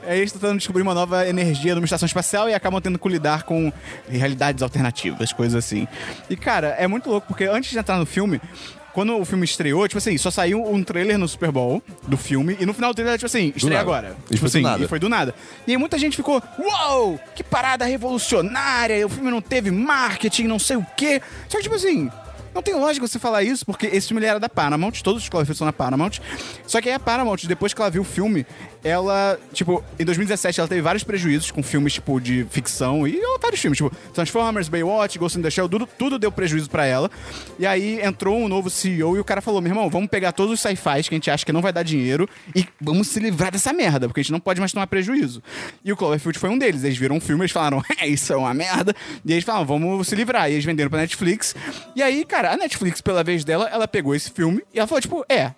É, 0.06 0.18
eles 0.18 0.32
tentando 0.32 0.58
descobrir 0.58 0.82
uma 0.82 0.94
nova 0.94 1.28
energia 1.28 1.76
numa 1.76 1.86
estação 1.86 2.06
espacial 2.06 2.50
e 2.50 2.54
acabam 2.54 2.82
tendo 2.82 2.98
que 2.98 3.08
lidar 3.08 3.44
com 3.44 3.72
realidades 4.10 4.62
alternativas, 4.64 5.32
coisas 5.32 5.56
assim. 5.64 5.88
E, 6.30 6.36
cara, 6.36 6.70
é 6.78 6.88
muito 6.88 7.10
louco, 7.10 7.28
porque 7.28 7.46
antes 7.46 7.70
de 7.72 7.78
entrar 7.78 7.98
no 7.98 8.06
filme, 8.06 8.42
quando 8.94 9.18
o 9.18 9.26
filme 9.26 9.46
estreou, 9.46 9.88
tipo 9.88 9.98
assim, 9.98 10.18
só 10.18 10.30
saiu 10.30 10.64
um 10.64 10.84
trailer 10.84 11.18
no 11.18 11.28
Super 11.28 11.52
Bowl 11.52 11.82
do 12.08 12.18
filme, 12.18 12.58
e 12.60 12.66
no 12.66 12.74
final 12.74 12.92
do 12.92 12.96
trailer, 12.96 13.18
tipo 13.18 13.26
assim, 13.26 13.54
estreia 13.56 13.80
nada. 13.80 13.82
agora. 13.82 14.18
E 14.30 14.36
tipo 14.36 14.46
assim, 14.46 14.62
nada. 14.62 14.84
e 14.84 14.88
foi 14.88 15.00
do 15.00 15.10
nada. 15.10 15.34
E 15.66 15.72
aí 15.72 15.78
muita 15.78 15.98
gente 15.98 16.16
ficou, 16.16 16.42
uau, 16.60 17.20
que 17.36 17.44
parada 17.44 17.86
revolucionária, 17.86 19.06
o 19.06 19.10
filme 19.10 19.32
não 19.32 19.42
teve 19.42 19.72
marketing, 19.72 20.44
não 20.44 20.60
sei 20.60 20.78
o 20.78 20.86
quê. 20.96 21.22
Só 21.48 21.58
que, 21.58 21.64
tipo 21.64 21.76
assim, 21.76 22.10
não 22.54 22.62
tem 22.62 22.74
lógica 22.76 23.08
você 23.08 23.18
falar 23.18 23.44
isso, 23.44 23.66
porque 23.66 23.88
esse 23.88 24.10
filme 24.10 24.26
era 24.26 24.40
da 24.40 24.50
Paramount, 24.50 25.02
todos 25.04 25.24
os 25.24 25.30
Cloverfield 25.30 25.58
são 25.58 25.66
na 25.66 25.74
Paramount. 25.74 26.20
Só 26.68 26.82
que 26.82 26.90
aí 26.90 26.96
a 26.96 27.00
Paramount, 27.00 27.46
depois 27.48 27.74
que 27.74 27.82
ela 27.82 27.90
viu 27.90 28.02
o 28.02 28.06
filme, 28.06 28.46
ela, 28.84 29.39
tipo, 29.54 29.84
em 30.00 30.06
2017 30.06 30.60
ela 30.60 30.67
teve 30.67 30.82
vários 30.82 31.04
prejuízos 31.04 31.52
com 31.52 31.62
filmes, 31.62 31.94
tipo, 31.94 32.20
de 32.20 32.46
ficção 32.50 33.08
e 33.08 33.20
vários 33.41 33.60
filmes, 33.60 33.78
tipo, 33.78 33.91
Transformers, 34.13 34.70
Baywatch, 34.70 35.17
Ghost 35.20 35.38
in 35.38 35.41
the 35.41 35.50
Shell, 35.50 35.70
tudo, 35.70 35.86
tudo 35.86 36.17
deu 36.17 36.32
prejuízo 36.32 36.70
pra 36.70 36.86
ela. 36.86 37.10
E 37.60 37.65
aí 37.65 38.02
entrou 38.02 38.38
um 38.38 38.48
novo 38.48 38.70
CEO 38.70 39.15
e 39.15 39.20
o 39.20 39.24
cara 39.24 39.41
falou: 39.41 39.62
meu 39.62 39.72
irmão, 39.72 39.89
vamos 39.89 40.10
pegar 40.10 40.32
todos 40.32 40.54
os 40.54 40.60
sci-fis 40.60 41.08
que 41.08 41.15
a 41.15 41.17
gente 41.17 41.30
acha 41.30 41.46
que 41.46 41.52
não 41.52 41.62
vai 41.62 41.72
dar 41.72 41.84
dinheiro 41.84 42.28
e 42.56 42.65
vamos 42.80 43.08
se 43.08 43.20
livrar 43.20 43.52
dessa 43.52 43.72
merda, 43.74 44.08
porque 44.08 44.22
a 44.22 44.24
gente 44.24 44.32
não 44.32 44.39
pode 44.39 44.60
mais 44.60 44.72
tomar 44.72 44.88
prejuízo. 44.88 45.44
E 45.84 45.91
o 45.91 45.98
Cloverfield 45.98 46.39
foi 46.39 46.50
um 46.50 46.58
deles. 46.58 46.84
Eles 46.84 46.98
viram 46.98 47.15
um 47.15 47.22
filme, 47.22 47.44
eles 47.44 47.52
falaram, 47.52 47.84
é, 48.00 48.08
isso 48.08 48.34
é 48.34 48.36
uma 48.36 48.54
merda. 48.54 48.96
E 49.26 49.32
eles 49.32 49.44
falaram, 49.44 49.65
vamos 49.65 50.08
se 50.08 50.15
livrar. 50.15 50.50
E 50.50 50.54
eles 50.54 50.65
venderam 50.65 50.89
pra 50.89 51.00
Netflix. 51.00 51.56
E 51.96 52.02
aí, 52.02 52.26
cara, 52.26 52.54
a 52.54 52.58
Netflix, 52.58 53.02
pela 53.02 53.24
vez 53.24 53.44
dela, 53.44 53.70
ela 53.72 53.88
pegou 53.88 54.15
esse 54.15 54.32
filme 54.32 54.63
e 54.74 54.80
ela 54.80 54.88
falou, 54.88 55.02
tipo, 55.02 55.26
é, 55.30 55.54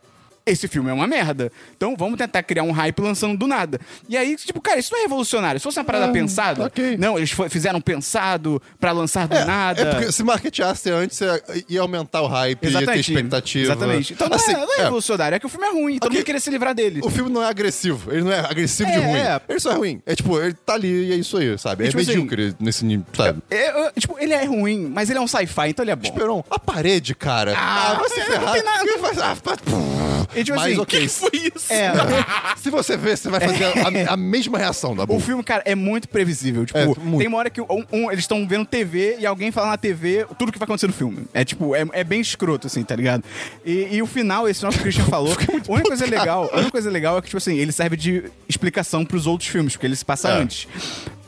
esse 0.45 0.67
filme 0.67 0.89
é 0.89 0.93
uma 0.93 1.07
merda. 1.07 1.51
Então 1.75 1.95
vamos 1.97 2.17
tentar 2.17 2.43
criar 2.43 2.63
um 2.63 2.71
hype 2.71 2.99
lançando 2.99 3.37
do 3.37 3.47
nada. 3.47 3.79
E 4.09 4.17
aí, 4.17 4.35
tipo, 4.35 4.59
cara, 4.61 4.79
isso 4.79 4.91
não 4.91 4.99
é 4.99 5.03
revolucionário. 5.03 5.59
Se 5.59 5.63
fosse 5.63 5.79
uma 5.79 5.85
parada 5.85 6.11
pensada. 6.11 6.65
ok. 6.65 6.97
Não, 6.97 7.17
eles 7.17 7.31
fizeram 7.49 7.79
pensado 7.81 8.61
pra 8.79 8.91
lançar 8.91 9.27
do 9.27 9.35
nada. 9.45 9.81
É 9.81 9.85
porque 9.93 10.11
se 10.11 10.23
marketeasse 10.23 10.89
antes, 10.89 11.17
você 11.17 11.41
ia 11.69 11.81
aumentar 11.81 12.21
o 12.21 12.27
hype, 12.27 12.63
ia 12.63 12.71
ter 12.71 12.77
Exatamente. 12.77 13.11
expectativa. 13.11 13.65
Exatamente. 13.65 14.13
Então 14.13 14.27
não, 14.29 14.35
Assim, 14.35 14.51
é, 14.51 14.57
não 14.57 14.73
é 14.73 14.79
é, 14.79 14.83
revolucionário, 14.83 15.35
é 15.35 15.39
que 15.39 15.45
o 15.45 15.49
filme 15.49 15.65
é 15.67 15.71
ruim. 15.71 15.99
Todo 15.99 16.07
Ok. 16.09 16.17
mundo 16.19 16.25
queria 16.25 16.41
se 16.41 16.49
livrar 16.49 16.73
dele. 16.73 16.99
O 17.03 17.09
filme 17.09 17.29
não 17.31 17.41
é 17.43 17.47
agressivo. 17.47 18.11
Ele 18.11 18.23
não 18.23 18.31
é 18.31 18.39
agressivo 18.39 18.91
de 18.91 18.97
É, 18.97 19.01
ruim. 19.01 19.17
é. 19.19 19.41
Ele 19.49 19.59
só 19.59 19.71
é 19.71 19.75
ruim. 19.75 20.01
É 20.05 20.15
tipo, 20.15 20.39
ele 20.39 20.53
tá 20.53 20.73
ali 20.73 21.09
e 21.09 21.13
é 21.13 21.15
isso 21.15 21.37
aí, 21.37 21.57
sabe? 21.57 21.85
É 21.85 21.87
tipo 21.89 22.01
assim, 22.01 22.11
medíocre 22.11 22.55
nesse 22.59 22.83
nível, 22.85 23.05
sabe? 23.15 23.39
É, 23.49 23.87
é, 23.87 23.91
tipo, 23.97 24.17
ele 24.19 24.33
é 24.33 24.43
ruim, 24.45 24.89
mas 24.93 25.09
ele 25.09 25.19
é 25.19 25.21
um 25.21 25.27
sci-fi, 25.27 25.69
então 25.69 25.83
ele 25.83 25.91
é 25.91 25.95
bom. 25.95 26.07
Esperon, 26.07 26.43
a 26.49 26.59
parede, 26.59 27.15
cara. 27.15 27.53
Ah, 27.57 27.95
vai 27.99 28.09
se 28.09 28.19
é, 28.19 28.25
ferrar. 28.25 28.45
não 28.45 28.53
tem 28.53 28.63
nada. 28.63 28.81
Ele 28.83 28.97
faz- 28.99 29.17
ah, 29.19 29.35
E, 30.35 30.43
tipo 30.43 30.57
Mas 30.57 30.71
assim, 30.73 30.81
ok. 30.81 30.99
que 31.01 31.07
foi 31.09 31.29
isso? 31.55 31.71
É, 31.73 31.91
Se 32.57 32.69
você 32.69 32.97
ver, 32.97 33.17
você 33.17 33.29
vai 33.29 33.39
fazer 33.39 33.65
a, 33.65 34.13
a 34.13 34.17
mesma 34.17 34.57
reação 34.57 34.95
da 34.95 35.03
o 35.03 35.19
filme, 35.19 35.43
cara, 35.43 35.61
é 35.65 35.75
muito 35.75 36.07
previsível. 36.09 36.65
Tipo, 36.65 36.77
É, 36.79 36.85
muito. 36.85 37.17
tem 37.19 37.27
uma 37.27 37.37
hora 37.37 37.49
que 37.49 37.61
um, 37.61 37.85
um- 37.91 38.11
eles 38.11 38.23
estão 38.23 38.47
vendo 38.47 38.65
TV 38.65 39.17
e 39.19 39.25
alguém 39.25 39.51
fala 39.51 39.69
na 39.71 39.77
TV 39.77 40.25
tudo 40.37 40.51
que 40.51 40.57
vai 40.59 40.65
acontecer 40.65 40.87
no 40.87 40.93
filme. 40.93 41.25
É 41.33 41.43
tipo, 41.45 41.75
é, 41.75 41.85
é 41.93 42.03
bem 42.03 42.19
escroto, 42.21 42.67
assim, 42.67 42.83
tá 42.83 42.95
ligado? 42.95 43.23
E, 43.65 43.89
e 43.91 44.01
o 44.01 44.07
final, 44.07 44.47
esse 44.47 44.63
nosso 44.63 44.79
Christian 44.79 45.05
falou, 45.11 45.33
a 45.33 45.71
única 45.71 45.87
coisa 45.89 46.05
legal, 46.05 46.49
a 46.51 46.55
única 46.57 46.71
coisa 46.71 46.89
legal 46.89 47.17
é 47.17 47.21
que, 47.21 47.27
tipo 47.27 47.37
assim, 47.37 47.57
ele 47.57 47.71
serve 47.71 47.95
de 47.97 48.23
explicação 48.47 49.05
pros 49.05 49.27
outros 49.27 49.49
filmes, 49.49 49.73
porque 49.73 49.85
ele 49.87 49.95
se 49.95 50.05
passa 50.05 50.29
É. 50.29 50.31
antes. 50.41 50.67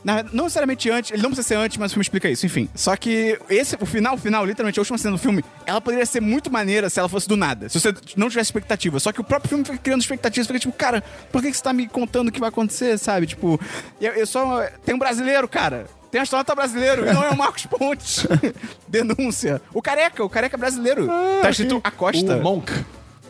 Na- 0.06 0.22
não 0.32 0.44
necessariamente 0.44 0.88
antes, 0.88 1.10
ele 1.10 1.20
não 1.20 1.30
precisa 1.30 1.48
ser 1.48 1.56
antes, 1.56 1.76
mas 1.78 1.90
o 1.90 1.94
filme 1.94 2.02
explica 2.04 2.30
isso, 2.30 2.46
enfim. 2.46 2.68
Só 2.76 2.94
que 2.96 3.36
esse, 3.50 3.76
o 3.80 3.84
final, 3.84 4.14
o 4.14 4.16
final, 4.18 4.46
literalmente, 4.46 4.78
a 4.78 4.82
última 4.82 4.96
cena 4.96 5.16
do 5.16 5.18
filme, 5.18 5.44
ela 5.66 5.80
poderia 5.80 6.06
ser 6.06 6.20
muito 6.20 6.48
maneira 6.48 6.88
se 6.88 7.00
ela 7.00 7.08
fosse 7.08 7.26
do 7.26 7.36
nada. 7.36 7.68
Se 7.68 7.80
você 7.80 7.92
não 8.16 8.28
tivesse 8.28 8.46
expectativa. 8.46 9.00
Só 9.00 9.10
que 9.10 9.20
o 9.20 9.24
próprio 9.24 9.48
filme 9.48 9.64
fica 9.64 9.78
criando 9.78 10.00
expectativas, 10.02 10.46
fica 10.46 10.60
tipo, 10.60 10.72
cara, 10.74 11.02
por 11.32 11.42
que 11.42 11.50
que 11.50 11.56
você 11.56 11.62
tá 11.64 11.72
me 11.72 11.88
contando 11.88 12.28
o 12.28 12.32
que 12.32 12.38
vai 12.38 12.50
acontecer, 12.50 12.96
sabe? 12.98 13.26
Tipo, 13.26 13.60
eu, 14.00 14.12
eu 14.12 14.26
só. 14.28 14.62
Tem 14.84 14.94
um 14.94 14.98
brasileiro, 14.98 15.48
cara. 15.48 15.86
Tem 16.08 16.20
um 16.20 16.22
astronauta 16.22 16.54
brasileiro, 16.54 17.04
e 17.04 17.12
não 17.12 17.24
é 17.24 17.30
o 17.30 17.36
Marcos 17.36 17.66
Pontes. 17.68 18.24
Denúncia. 18.86 19.60
O 19.74 19.82
careca, 19.82 20.22
o 20.24 20.28
careca 20.30 20.56
brasileiro. 20.56 21.08
tá 21.42 21.50
escrito 21.50 21.80
Acosta. 21.82 22.36
O 22.36 22.42
Monk. 22.42 22.72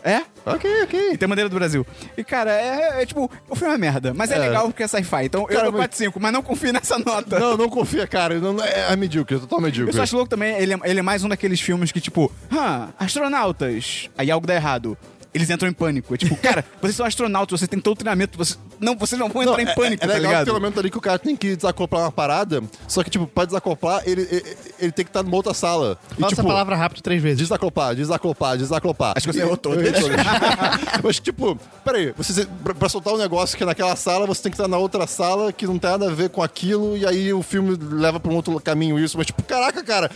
É? 0.09 0.23
Ok, 0.45 0.83
ok. 0.83 1.11
E 1.11 1.17
tem 1.17 1.27
bandeira 1.27 1.49
do 1.49 1.55
Brasil. 1.55 1.85
E, 2.17 2.23
cara, 2.23 2.51
é, 2.51 3.01
é 3.01 3.05
tipo, 3.05 3.29
o 3.49 3.55
filme 3.55 3.73
é 3.73 3.77
merda, 3.77 4.13
mas 4.13 4.31
é, 4.31 4.35
É. 4.35 4.39
legal 4.39 4.63
porque 4.67 4.83
é 4.83 4.87
sci-fi. 4.87 5.25
Então 5.25 5.41
eu 5.41 5.47
Cara, 5.47 5.63
dou 5.63 5.71
mas- 5.73 5.81
4 5.81 5.97
5, 5.97 6.19
mas 6.21 6.31
não 6.31 6.41
confio 6.41 6.71
nessa 6.71 6.97
nota. 6.97 7.37
Não, 7.39 7.57
não 7.57 7.69
confia, 7.69 8.07
cara. 8.07 8.39
Não, 8.39 8.63
é, 8.63 8.93
é 8.93 8.95
medíocre, 8.95 9.35
é 9.35 9.39
total 9.39 9.59
Eu 9.59 9.63
medíocre. 9.63 9.93
só 9.93 10.03
acho 10.03 10.15
louco 10.15 10.29
também, 10.29 10.55
ele 10.57 10.73
é, 10.73 10.79
ele 10.85 10.99
é 10.99 11.03
mais 11.03 11.23
um 11.25 11.27
daqueles 11.29 11.59
filmes 11.59 11.91
que, 11.91 11.99
tipo, 11.99 12.31
ah, 12.51 12.87
astronautas. 12.97 14.09
Aí 14.17 14.31
algo 14.31 14.47
dá 14.47 14.55
errado. 14.55 14.97
Eles 15.37 15.49
entram 15.49 15.69
em 15.69 15.73
pânico. 15.73 16.13
É 16.13 16.17
tipo, 16.17 16.35
cara, 16.41 16.63
vocês 16.81 16.95
são 16.95 17.05
astronautas, 17.05 17.59
vocês 17.59 17.69
têm 17.69 17.79
todo 17.79 17.93
o 17.95 17.99
treinamento, 17.99 18.37
vocês 18.37 18.59
não, 18.79 18.95
vocês 18.95 19.19
não 19.19 19.29
vão 19.29 19.41
entrar 19.43 19.53
Não, 19.53 19.59
em 19.71 19.75
pânico, 19.75 20.03
é, 20.03 20.05
é 20.05 20.07
tá 20.07 20.13
legal 20.13 20.31
ligado? 20.31 20.49
um 20.51 20.53
momento 20.53 20.79
ali 20.79 20.89
que 20.91 20.97
o 20.97 21.01
cara 21.01 21.17
tem 21.17 21.35
que 21.35 21.55
desacoplar 21.55 22.03
uma 22.03 22.11
parada, 22.11 22.61
só 22.87 23.03
que, 23.03 23.09
tipo, 23.09 23.25
pra 23.25 23.45
desacoplar, 23.45 24.03
ele, 24.05 24.21
ele, 24.29 24.57
ele 24.79 24.91
tem 24.91 25.03
que 25.05 25.09
estar 25.09 25.23
numa 25.23 25.35
outra 25.35 25.53
sala. 25.53 25.97
E, 26.11 26.15
Fala 26.15 26.29
tipo, 26.29 26.41
essa 26.41 26.43
palavra 26.43 26.75
rápido 26.75 27.01
três 27.01 27.21
vezes. 27.21 27.39
Desacoplar, 27.39 27.95
desacoplar, 27.95 28.57
desacoplar. 28.57 29.13
Acho 29.15 29.27
que 29.27 29.33
você 29.33 29.39
E- 29.39 29.41
errou 29.41 29.59
errei 29.73 29.91
todas. 29.93 30.17
Mas, 31.03 31.19
tipo, 31.19 31.57
peraí, 31.83 32.13
você, 32.15 32.45
pra, 32.63 32.73
pra 32.75 32.89
soltar 32.89 33.13
um 33.13 33.17
negócio 33.17 33.57
que 33.57 33.63
é 33.63 33.65
naquela 33.65 33.95
sala, 33.95 34.25
você 34.27 34.43
tem 34.43 34.51
que 34.51 34.55
estar 34.57 34.67
na 34.67 34.77
outra 34.77 35.07
sala 35.07 35.51
que 35.51 35.65
não 35.65 35.77
tem 35.79 35.89
nada 35.91 36.07
a 36.09 36.13
ver 36.13 36.29
com 36.29 36.41
aquilo, 36.43 36.95
e 36.97 37.05
aí 37.05 37.33
o 37.33 37.41
filme 37.41 37.77
leva 37.91 38.19
pra 38.19 38.31
um 38.31 38.35
outro 38.35 38.59
caminho 38.59 38.99
isso. 38.99 39.17
Mas, 39.17 39.27
tipo, 39.27 39.41
caraca, 39.43 39.83
cara, 39.83 40.11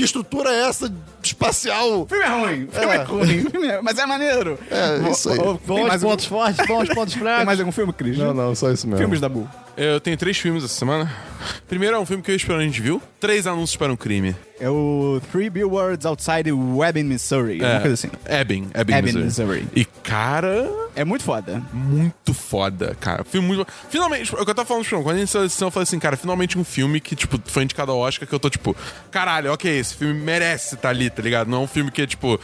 que 0.00 0.04
estrutura 0.04 0.50
é 0.50 0.68
essa 0.68 0.90
espacial? 1.22 2.02
O 2.02 2.06
filme 2.06 2.24
é 2.24 2.28
ruim, 2.28 2.64
o 2.64 2.72
filme 2.72 2.86
é, 2.94 2.96
É. 2.96 3.02
ruim, 3.02 3.50
filme 3.50 3.66
é- 3.68 3.82
mas 3.82 3.98
é 3.98 4.06
maneiro. 4.06 4.58
É, 4.70 5.10
isso 5.10 5.28
aí. 5.30 5.36
Tem 5.38 5.46
um, 5.46 5.98
pontos 6.00 6.24
fortes, 6.24 6.70
aos 6.70 6.88
pontos 6.88 7.12
tem 7.14 7.22
fracos. 7.22 7.44
mais 7.46 7.60
algum 7.60 7.72
filme, 7.72 7.92
Cris? 7.92 8.16
Não, 8.16 8.32
não, 8.32 8.54
só 8.54 8.70
isso 8.70 8.86
mesmo. 8.86 8.98
Filmes 8.98 9.20
da 9.20 9.28
Bull. 9.28 9.46
Eu 9.82 9.98
tenho 9.98 10.14
três 10.16 10.36
filmes 10.36 10.62
essa 10.62 10.74
semana. 10.74 11.10
Primeiro 11.66 11.96
é 11.96 11.98
um 11.98 12.04
filme 12.04 12.22
que 12.22 12.30
eu 12.30 12.34
e 12.34 12.36
o 12.36 12.36
Esperão 12.36 12.58
a 12.60 12.62
gente 12.62 12.82
viu. 12.82 13.00
Três 13.18 13.46
anúncios 13.46 13.76
para 13.76 13.90
um 13.90 13.96
crime. 13.96 14.36
É 14.58 14.68
o 14.68 15.22
Three 15.32 15.48
Billboards 15.48 16.04
Outside 16.04 16.52
Webbing, 16.52 17.04
Missouri. 17.04 17.60
Uma 17.62 17.80
coisa 17.80 17.94
assim. 17.94 18.10
Ebbing. 18.28 18.68
Ebbing, 18.74 18.92
Ebbing, 18.94 19.12
Missouri. 19.22 19.24
Missouri. 19.62 19.68
E, 19.74 19.86
cara, 19.86 20.68
É 20.94 21.02
muito 21.02 21.24
foda. 21.24 21.62
muito 21.72 22.34
foda, 22.34 22.94
cara. 23.00 23.24
Filme 23.24 23.48
muito. 23.48 23.66
Finalmente, 23.88 24.34
é 24.34 24.38
o 24.40 24.44
que 24.44 24.50
eu 24.50 24.54
tava 24.54 24.68
falando, 24.68 24.86
quando 25.02 25.16
a 25.16 25.18
gente 25.18 25.30
sessão, 25.30 25.68
eu 25.68 25.72
falei 25.72 25.84
assim, 25.84 25.98
cara, 25.98 26.14
finalmente 26.14 26.58
um 26.58 26.64
filme 26.64 27.00
que, 27.00 27.16
tipo, 27.16 27.40
foi 27.46 27.62
indicado 27.62 27.90
ao 27.90 27.98
Oscar 27.98 28.28
que 28.28 28.34
eu 28.34 28.40
tô, 28.40 28.50
tipo, 28.50 28.76
caralho, 29.10 29.50
ok, 29.52 29.78
esse 29.78 29.94
filme 29.94 30.12
merece 30.12 30.74
estar 30.74 30.90
ali, 30.90 31.08
tá 31.08 31.22
ligado? 31.22 31.48
Não 31.48 31.58
é 31.58 31.64
um 31.64 31.66
filme 31.68 31.90
que 31.90 32.02
é, 32.02 32.06
tipo, 32.06 32.38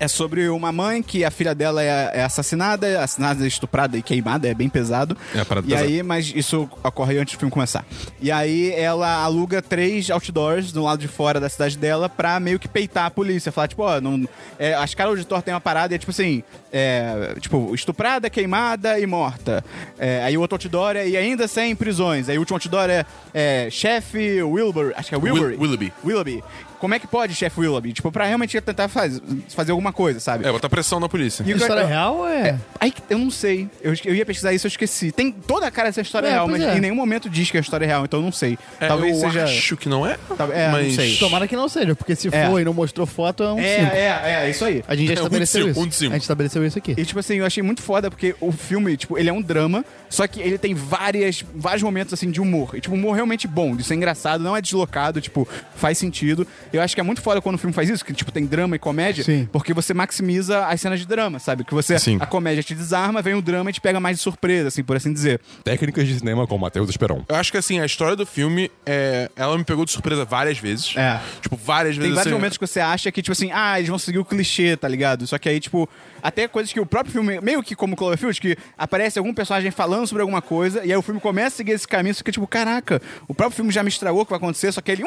É 0.00 0.08
sobre 0.08 0.48
uma 0.48 0.72
mãe 0.72 1.02
que 1.04 1.24
a 1.24 1.30
filha 1.30 1.54
dela 1.54 1.82
é, 1.84 2.10
é 2.14 2.24
assassinada, 2.24 2.98
assassinada, 3.00 3.46
estuprada 3.46 3.96
e 3.96 4.02
queimada, 4.02 4.48
é 4.48 4.54
bem 4.54 4.68
pesado. 4.68 5.16
É 5.32 5.38
uma 5.38 5.44
parada 5.44 5.66
E 5.66 5.70
pesada. 5.70 5.88
aí, 5.88 6.02
mas 6.02 6.31
isso 6.34 6.68
ocorre 6.82 7.18
antes 7.18 7.34
do 7.34 7.38
filme 7.38 7.50
começar. 7.52 7.84
E 8.20 8.30
aí 8.30 8.72
ela 8.72 9.22
aluga 9.22 9.60
três 9.62 10.10
outdoors 10.10 10.72
do 10.72 10.82
lado 10.82 10.98
de 11.00 11.08
fora 11.08 11.38
da 11.40 11.48
cidade 11.48 11.76
dela 11.78 12.08
pra 12.08 12.38
meio 12.40 12.58
que 12.58 12.68
peitar 12.68 13.06
a 13.06 13.10
polícia. 13.10 13.52
Falar, 13.52 13.68
tipo, 13.68 13.82
ó, 13.82 14.00
não. 14.00 14.28
É, 14.58 14.74
a 14.74 14.84
escala 14.84 15.10
auditor 15.10 15.42
tem 15.42 15.52
uma 15.54 15.60
parada 15.60 15.92
e 15.92 15.96
é 15.96 15.98
tipo 15.98 16.10
assim: 16.10 16.42
é, 16.72 17.34
tipo, 17.40 17.74
estuprada, 17.74 18.28
queimada 18.30 18.98
e 18.98 19.06
morta. 19.06 19.64
É, 19.98 20.22
aí 20.22 20.36
o 20.36 20.40
outro 20.40 20.56
outdoor 20.56 20.96
é 20.96 21.08
e 21.08 21.16
ainda 21.16 21.46
sem 21.48 21.74
prisões. 21.76 22.28
Aí 22.28 22.36
o 22.36 22.40
último 22.40 22.56
outdoor 22.56 22.88
é, 22.90 23.04
é 23.34 23.68
chefe 23.70 24.42
Wilbur. 24.42 24.92
Acho 24.96 25.08
que 25.08 25.14
é 25.14 25.18
Wilbur. 25.18 25.48
Will- 25.48 25.60
Willoughby. 25.60 25.92
Willoughby. 26.04 26.44
Como 26.82 26.94
é 26.94 26.98
que 26.98 27.06
pode, 27.06 27.32
chefe 27.36 27.60
Willoughby? 27.60 27.92
Tipo, 27.92 28.10
pra 28.10 28.24
realmente 28.26 28.60
tentar 28.60 28.88
faz, 28.88 29.22
fazer 29.54 29.70
alguma 29.70 29.92
coisa, 29.92 30.18
sabe? 30.18 30.44
é, 30.44 30.50
botar 30.50 30.68
pressão 30.68 30.98
na 30.98 31.08
polícia. 31.08 31.44
E 31.46 31.52
história 31.52 31.86
real 31.86 32.16
ou 32.16 32.28
é... 32.28 32.58
Aí 32.80 32.92
eu 33.08 33.18
não 33.20 33.30
sei. 33.30 33.68
Eu, 33.80 33.94
eu 34.04 34.16
ia 34.16 34.26
pesquisar 34.26 34.52
isso, 34.52 34.66
eu 34.66 34.68
esqueci. 34.68 35.12
Tem 35.12 35.30
toda 35.30 35.64
a 35.64 35.70
cara 35.70 35.88
dessa 35.90 36.00
história 36.00 36.26
É, 36.26 36.30
real, 36.32 36.48
mas 36.48 36.60
é. 36.60 36.76
em 36.76 36.80
nenhum 36.80 36.96
momento 36.96 37.30
diz 37.30 37.48
que 37.52 37.56
é 37.56 37.60
história 37.60 37.86
real, 37.86 38.04
então 38.04 38.18
eu 38.18 38.24
não 38.24 38.32
sei. 38.32 38.58
É, 38.80 38.88
Talvez 38.88 39.22
eu 39.22 39.30
seja. 39.30 39.44
acho 39.44 39.76
que 39.76 39.88
não 39.88 40.04
é. 40.04 40.18
Tal- 40.36 40.52
é, 40.52 40.64
não 40.66 40.72
mas... 40.72 40.94
sei. 40.96 41.16
Tomara 41.18 41.46
que 41.46 41.54
não 41.54 41.68
seja, 41.68 41.94
porque 41.94 42.16
se 42.16 42.26
É. 42.34 42.48
for 42.48 42.60
e 42.60 42.64
não 42.64 42.74
mostrou 42.74 43.06
foto, 43.06 43.44
é 43.44 43.52
um 43.52 43.60
É, 43.60 43.76
5. 43.78 43.92
é, 43.94 43.98
é, 44.00 44.46
é 44.46 44.50
isso 44.50 44.64
aí. 44.64 44.82
A 44.88 44.96
gente 44.96 45.06
já 45.06 45.12
É, 45.12 45.16
um 45.16 45.18
estabeleceu 45.20 45.60
cinco, 45.60 45.70
isso. 45.70 45.80
um 45.80 45.86
de 45.86 45.94
cinco. 45.94 46.10
A 46.10 46.14
gente 46.14 46.22
estabeleceu 46.22 46.66
isso 46.66 46.78
aqui. 46.78 46.94
E, 46.98 47.04
tipo 47.04 47.20
assim, 47.20 47.36
eu 47.36 47.46
achei 47.46 47.62
muito 47.62 47.80
foda 47.80 48.10
porque 48.10 48.34
o 48.40 48.50
filme, 48.50 48.96
tipo, 48.96 49.16
ele 49.16 49.28
é 49.28 49.32
um 49.32 49.40
drama, 49.40 49.84
só 50.10 50.26
que 50.26 50.40
ele 50.40 50.58
tem 50.58 50.74
várias, 50.74 51.44
vários 51.54 51.82
momentos, 51.84 52.12
assim, 52.12 52.28
de 52.28 52.40
humor. 52.40 52.70
E, 52.74 52.80
tipo, 52.80 52.96
humor 52.96 53.14
realmente 53.14 53.46
bom, 53.46 53.76
de 53.76 53.84
ser 53.84 53.94
engraçado, 53.94 54.42
não 54.42 54.56
é 54.56 54.60
deslocado, 54.60 55.20
tipo, 55.20 55.46
faz 55.76 55.96
sentido. 55.96 56.44
Eu 56.72 56.80
acho 56.82 56.94
que 56.94 57.00
é 57.00 57.04
muito 57.04 57.20
foda 57.20 57.40
quando 57.40 57.56
o 57.56 57.58
filme 57.58 57.74
faz 57.74 57.88
isso, 57.90 58.04
que, 58.04 58.12
tipo, 58.12 58.32
tem 58.32 58.46
drama 58.46 58.76
e 58.76 58.78
comédia, 58.78 59.22
Sim. 59.24 59.48
porque 59.52 59.74
você 59.74 59.92
maximiza 59.92 60.66
as 60.66 60.80
cenas 60.80 61.00
de 61.00 61.06
drama, 61.06 61.38
sabe? 61.38 61.64
Que 61.64 61.74
você, 61.74 61.98
Sim. 61.98 62.18
a 62.20 62.26
comédia 62.26 62.62
te 62.62 62.74
desarma, 62.74 63.20
vem 63.20 63.34
o 63.34 63.42
drama 63.42 63.70
e 63.70 63.72
te 63.72 63.80
pega 63.80 64.00
mais 64.00 64.16
de 64.16 64.22
surpresa, 64.22 64.68
assim, 64.68 64.82
por 64.82 64.96
assim 64.96 65.12
dizer. 65.12 65.40
Técnicas 65.64 66.06
de 66.06 66.18
cinema 66.18 66.46
com 66.46 66.56
Matheus 66.58 66.88
Esperon. 66.88 67.24
Eu 67.28 67.36
acho 67.36 67.52
que 67.52 67.58
assim, 67.58 67.80
a 67.80 67.86
história 67.86 68.16
do 68.16 68.24
filme, 68.24 68.70
é, 68.86 69.30
ela 69.36 69.56
me 69.58 69.64
pegou 69.64 69.84
de 69.84 69.90
surpresa 69.90 70.24
várias 70.24 70.58
vezes. 70.58 70.94
É. 70.96 71.20
Tipo, 71.40 71.56
várias 71.56 71.94
Tem 71.94 72.02
vezes. 72.02 72.14
vários 72.14 72.32
assim, 72.32 72.34
momentos 72.34 72.58
que 72.58 72.66
você 72.66 72.80
acha 72.80 73.12
que, 73.12 73.22
tipo 73.22 73.32
assim, 73.32 73.50
ah, 73.52 73.78
eles 73.78 73.88
vão 73.88 73.98
seguir 73.98 74.18
o 74.18 74.24
clichê, 74.24 74.76
tá 74.76 74.88
ligado? 74.88 75.26
Só 75.26 75.38
que 75.38 75.48
aí, 75.48 75.60
tipo, 75.60 75.88
até 76.22 76.46
coisas 76.46 76.72
que 76.72 76.78
o 76.80 76.86
próprio 76.86 77.12
filme, 77.12 77.40
meio 77.40 77.62
que 77.62 77.74
como 77.74 77.96
Cloverfield, 77.96 78.40
que 78.40 78.56
aparece 78.78 79.18
algum 79.18 79.34
personagem 79.34 79.70
falando 79.70 80.06
sobre 80.06 80.22
alguma 80.22 80.40
coisa, 80.40 80.84
e 80.84 80.90
aí 80.92 80.96
o 80.96 81.02
filme 81.02 81.20
começa 81.20 81.48
a 81.48 81.56
seguir 81.58 81.72
esse 81.72 81.86
caminho, 81.88 82.14
você 82.14 82.18
fica 82.18 82.32
tipo, 82.32 82.46
caraca, 82.46 83.00
o 83.26 83.34
próprio 83.34 83.56
filme 83.56 83.72
já 83.72 83.82
me 83.82 83.88
estragou 83.88 84.22
o 84.22 84.24
que 84.24 84.30
vai 84.30 84.36
acontecer, 84.38 84.70
só 84.72 84.80
que 84.80 84.90
ele, 84.92 85.02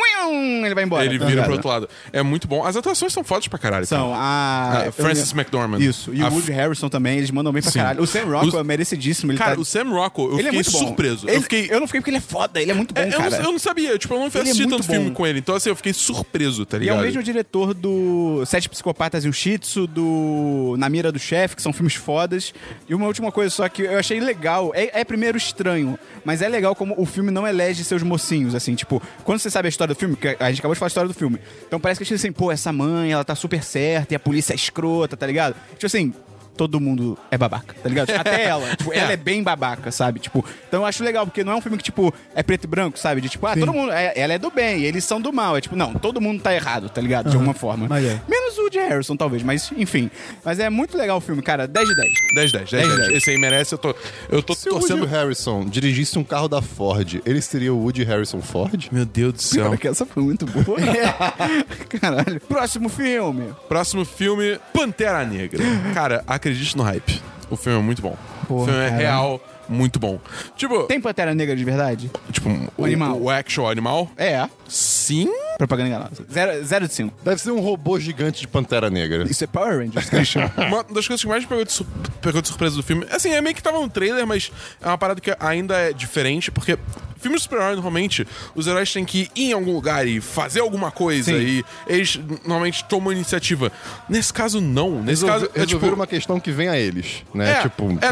ele 0.66 0.76
vai 0.76 0.84
embora. 0.84 1.06
Ele 1.06 1.18
tá 1.18 1.26
vira 1.26 1.30
ligado? 1.42 1.46
pro 1.46 1.54
outro 1.54 1.70
lado. 1.70 1.90
É 2.12 2.22
muito 2.22 2.48
bom. 2.48 2.64
As 2.66 2.76
atuações 2.76 3.14
são 3.14 3.24
fodas 3.24 3.48
pra 3.48 3.58
caralho. 3.60 3.86
São 3.86 4.14
a. 4.14 4.86
Ah, 4.88 4.92
Francis 4.92 5.32
McDormand. 5.32 5.80
Isso, 5.80 6.14
e 6.14 6.22
A 6.22 6.28
o 6.28 6.34
Woody 6.34 6.52
Harrison 6.52 6.90
também, 6.90 7.18
eles 7.18 7.32
mandam 7.32 7.54
bem 7.54 7.62
pra 7.62 7.72
Sim. 7.72 7.80
caralho. 7.80 8.02
O 8.02 8.08
Sam 8.08 8.24
Rockwell 8.26 8.48
Os- 8.48 8.54
é 8.56 8.64
merecidíssimo, 8.64 9.32
ele 9.32 9.38
Cara, 9.40 9.56
tá... 9.56 9.62
o 9.62 9.66
Sam 9.66 9.90
Rockwell, 9.90 10.32
eu 10.32 10.40
ele 10.40 10.48
é 10.50 10.52
fiquei 10.52 10.56
muito 10.64 10.72
bom. 10.72 10.78
surpreso. 10.80 11.28
Ele- 11.30 11.38
eu 11.38 11.42
fiquei. 11.42 11.68
eu 11.72 11.80
não 11.80 11.88
fiquei 11.88 12.02
porque 12.02 12.10
ele 12.10 12.18
é 12.18 12.22
foda, 12.22 12.62
ele 12.62 12.72
é 12.72 12.74
muito 12.74 12.94
bom, 12.94 13.02
É, 13.02 13.08
eu, 13.08 13.12
cara. 13.18 13.30
não, 13.30 13.38
eu 13.38 13.52
não 13.54 13.60
sabia, 13.60 13.98
tipo, 13.98 14.14
eu 14.14 14.20
não 14.20 14.28
Ele 14.28 14.38
é 14.38 14.42
assisti 14.42 14.62
muito 14.64 14.78
tanto 14.78 14.86
filme 14.92 15.10
bom. 15.10 15.14
com 15.16 15.28
ele, 15.28 15.40
então 15.40 15.56
assim, 15.56 15.70
eu 15.70 15.76
fiquei 15.76 15.94
surpreso, 15.94 16.66
tá 16.66 16.78
E 16.78 16.80
é 16.80 16.82
ligado? 16.82 17.00
o 17.00 17.02
mesmo 17.04 17.24
diretor 17.24 17.74
do 17.74 18.44
Sete 18.46 18.68
Psicopatas 18.70 19.24
e 19.26 19.30
o 19.30 19.34
Shitsu, 19.34 19.88
do 19.88 20.76
Na 20.78 20.90
Do 21.12 21.20
Chefe, 21.20 21.56
que 21.56 21.62
são 21.62 21.74
filmes 21.74 21.96
fodas. 21.96 22.54
E 22.88 22.96
uma 22.96 23.08
última 23.08 23.32
coisa 23.32 23.50
só 23.50 23.68
que 23.70 23.84
eu 23.84 23.98
achei 23.98 24.20
legal, 24.20 24.72
é, 24.74 25.02
é 25.02 25.04
primeiro 25.04 25.38
estranho, 25.38 25.98
mas 26.24 26.42
é 26.42 26.50
legal 26.50 26.76
como 26.76 26.94
o 26.98 27.06
filme 27.06 27.32
não 27.32 27.48
elege 27.48 27.84
seus 27.84 28.04
mocinhos, 28.04 28.56
assim, 28.56 28.76
tipo, 28.76 29.02
quando 29.24 29.40
você 29.40 29.50
sabe 29.50 29.68
a 29.68 29.70
história 29.70 29.94
do 29.94 29.98
filme, 29.98 30.16
que 30.16 30.36
a 30.40 30.50
gente 30.50 30.60
acabou 30.60 30.74
de 30.74 30.80
falar 30.80 30.88
a 30.88 30.90
história 30.90 31.08
do 31.08 31.14
filme, 31.14 31.40
então 31.68 31.80
parece 31.80 32.00
que 32.00 32.04
a 32.04 32.06
gente 32.06 32.16
assim, 32.16 32.32
pô, 32.32 32.52
essa 32.52 32.72
mãe, 32.72 33.12
ela 33.12 33.24
tá 33.24 33.36
super 33.36 33.64
certa 33.64 34.14
e 34.14 34.16
a 34.16 34.20
polícia 34.20 34.54
é 34.54 34.56
escrota, 34.56 35.16
tá 35.16 35.26
ligado? 35.26 35.56
Tipo 35.74 35.86
assim, 35.86 36.14
todo 36.56 36.80
mundo 36.80 37.18
é 37.30 37.38
babaca, 37.38 37.76
tá 37.82 37.90
ligado? 37.90 38.10
Até 38.16 38.46
ela. 38.46 38.76
Tipo, 38.76 38.94
ela 38.94 39.12
é 39.12 39.18
bem 39.18 39.44
babaca, 39.44 39.92
sabe? 39.92 40.20
Tipo, 40.20 40.44
então 40.68 40.82
eu 40.82 40.86
acho 40.86 41.04
legal, 41.04 41.26
porque 41.26 41.44
não 41.44 41.54
é 41.54 41.56
um 41.56 41.62
filme 41.62 41.78
que, 41.78 41.84
tipo, 41.84 42.14
é 42.34 42.42
preto 42.44 42.64
e 42.64 42.68
branco, 42.68 42.98
sabe? 42.98 43.22
De 43.22 43.30
tipo, 43.30 43.46
ah, 43.48 43.56
todo 43.56 43.74
mundo. 43.74 43.92
é- 43.92 44.14
ela 44.16 44.34
é 44.34 44.38
do 44.40 44.50
bem, 44.50 44.84
eles 44.84 45.04
são 45.04 45.20
do 45.20 45.32
mal. 45.34 45.58
É 45.58 45.62
tipo, 45.62 45.76
não, 45.76 45.94
todo 45.94 46.20
mundo 46.22 46.42
tá 46.42 46.54
errado, 46.54 46.90
tá 46.90 47.02
ligado? 47.02 47.30
De 47.30 47.36
alguma 47.36 47.54
forma. 47.54 47.88
mas 47.90 48.04
é. 48.06 48.22
Menos 48.28 48.58
o 48.58 48.62
Woody 48.64 48.78
Harrison, 48.80 49.16
talvez, 49.16 49.44
mas 49.44 49.72
enfim. 49.78 50.10
Mas 50.44 50.60
é 50.60 50.70
muito 50.70 50.98
legal 50.98 51.18
o 51.18 51.22
filme, 51.22 51.42
cara. 51.42 51.68
10 51.68 51.88
de 51.88 51.96
10. 51.96 52.14
10, 52.36 52.52
10, 52.52 52.72
10, 52.72 52.98
10. 52.98 53.10
Esse 53.10 53.30
aí 53.32 53.38
merece, 53.38 53.74
eu 53.74 53.78
tô, 53.78 53.96
eu 54.30 54.42
tô 54.42 54.54
Se 54.56 54.70
o 54.70 54.74
torcendo. 54.74 55.00
Woody 55.02 55.14
Harrison 55.14 55.66
dirigisse 55.66 56.18
um 56.18 56.24
carro 56.24 56.48
da 56.48 56.62
Ford, 56.62 57.22
ele 57.26 57.42
seria 57.42 57.74
o 57.74 57.78
Woody 57.78 58.04
Harrison 58.04 58.42
Ford? 58.42 58.88
Meu 58.92 59.06
Deus 59.06 59.34
do 59.34 59.42
céu. 59.42 59.66
Cara, 59.66 59.78
que 59.78 59.88
essa 59.88 60.06
foi 60.06 60.24
muito 60.24 60.46
boa. 60.46 60.78
Caralho. 62.00 62.40
Próximo 62.42 62.90
filme. 62.90 63.54
Próximo 63.68 64.06
filme, 64.06 64.60
Pantera 64.74 65.26
Negra. 65.26 65.64
Cara, 65.94 66.24
a 66.28 66.38
acredite 66.50 66.78
no 66.78 66.84
hype. 66.84 67.22
O 67.50 67.56
filme 67.56 67.80
é 67.80 67.82
muito 67.82 68.02
bom. 68.02 68.16
o 68.44 68.46
Porra, 68.46 68.66
filme 68.72 68.86
é 68.86 68.90
real, 68.90 69.42
muito 69.68 70.00
bom. 70.00 70.20
Tipo, 70.56 70.84
Tem 70.84 71.00
Pantera 71.02 71.34
Negra 71.34 71.56
de 71.56 71.64
verdade? 71.64 72.12
tipo 72.32 72.50
o, 72.78 72.86
animal. 72.86 73.20
o 73.20 73.30
actual 73.30 73.70
animal? 73.70 74.10
É. 74.18 74.48
Sim. 74.68 75.30
Propaganda 75.58 75.90
enganosa. 75.90 76.26
Zero, 76.32 76.66
zero 76.66 76.88
de 76.88 76.94
cinco. 76.94 77.16
Deve 77.24 77.42
ser 77.42 77.52
um 77.52 77.60
robô 77.60 78.00
gigante 78.00 78.42
de 78.42 78.48
Pantera 78.48 78.90
Negra. 78.90 79.24
Isso 79.30 79.44
é 79.44 79.48
Power 79.48 79.80
Rangers, 79.80 80.10
Christian. 80.10 80.52
Uma 80.58 80.84
das 80.84 81.08
coisas 81.08 81.22
que 81.22 81.28
mais 81.28 81.44
me 81.44 81.48
pegou 81.50 81.64
de, 81.64 81.72
su- 81.72 81.88
pegou 82.22 82.42
de 82.42 82.48
surpresa 82.48 82.76
do 82.76 82.84
filme, 82.84 83.06
assim, 83.12 83.32
é 83.34 83.42
meio 83.42 83.56
que 83.56 83.64
tava 83.64 83.80
no 83.80 83.90
trailer, 83.90 84.26
mas 84.28 84.52
é 84.82 84.88
uma 84.88 84.98
parada 84.98 85.22
que 85.22 85.36
ainda 85.40 85.76
é 85.78 85.94
diferente, 85.94 86.52
porque 86.52 86.78
filmes 87.20 87.42
de 87.42 87.44
super-herói, 87.44 87.74
normalmente, 87.76 88.28
os 88.54 88.68
heróis 88.68 88.92
têm 88.94 89.04
que 89.04 89.32
ir 89.36 89.50
em 89.50 89.54
algum 89.54 89.74
lugar 89.74 90.08
e 90.08 90.22
fazer 90.22 90.60
alguma 90.60 90.92
coisa, 90.92 91.32
Sim. 91.32 91.40
e 91.40 91.66
eles 91.88 92.20
normalmente 92.44 92.84
tomam 92.86 93.12
iniciativa. 93.12 93.72
Nesse 94.08 94.32
caso, 94.32 94.62
não. 94.62 95.02
Nesse 95.02 95.24
Resolve, 95.26 95.48
caso, 95.48 95.52
é 95.56 95.60
resolver 95.62 95.86
tipo... 95.88 95.96
uma 95.96 96.06
questão 96.08 96.40
que 96.40 96.52
vem 96.52 96.68
a 96.70 96.78
eles, 96.78 97.24
né? 97.34 97.52
É, 97.54 97.62
tipo, 97.64 97.90
é, 98.02 98.08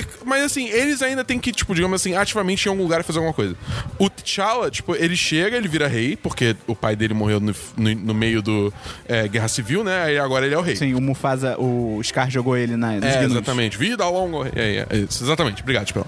é, 0.00 0.04
mas 0.24 0.42
assim, 0.42 0.68
eles 0.68 1.00
ainda 1.02 1.22
têm 1.24 1.38
que, 1.38 1.52
tipo, 1.52 1.74
digamos 1.74 2.00
assim, 2.00 2.16
ativamente 2.16 2.64
ir 2.64 2.68
em 2.68 2.70
algum 2.70 2.82
lugar 2.82 3.00
e 3.00 3.04
fazer 3.04 3.18
alguma 3.18 3.34
coisa. 3.34 3.54
O 3.98 4.10
T'Challa, 4.10 4.68
tipo, 4.70 4.96
ele 4.96 5.16
chega, 5.16 5.56
ele 5.56 5.68
vira 5.68 5.86
rei, 5.86 6.16
porque 6.16 6.56
o 6.70 6.76
pai 6.76 6.94
dele 6.96 7.14
morreu 7.14 7.40
no, 7.40 7.54
no- 7.76 7.94
no 7.94 8.14
meio 8.14 8.40
do 8.42 8.72
é, 9.08 9.26
Guerra 9.28 9.48
Civil, 9.48 9.82
né? 9.84 10.02
Aí 10.04 10.18
agora 10.18 10.46
ele 10.46 10.54
é 10.54 10.58
o 10.58 10.62
rei. 10.62 10.76
Sim, 10.76 10.94
o 10.94 11.00
Mufasa, 11.00 11.56
o 11.58 12.00
Scar 12.02 12.30
jogou 12.30 12.56
ele 12.56 12.76
na, 12.76 12.92
nos 12.92 13.04
É, 13.04 13.24
exatamente. 13.24 13.76
Vida 13.78 14.06
longa. 14.08 14.50
É, 14.54 14.76
é, 14.76 14.86
é 14.90 14.96
isso, 14.98 15.22
exatamente. 15.24 15.62
Obrigado, 15.62 15.86
Esperão. 15.86 16.06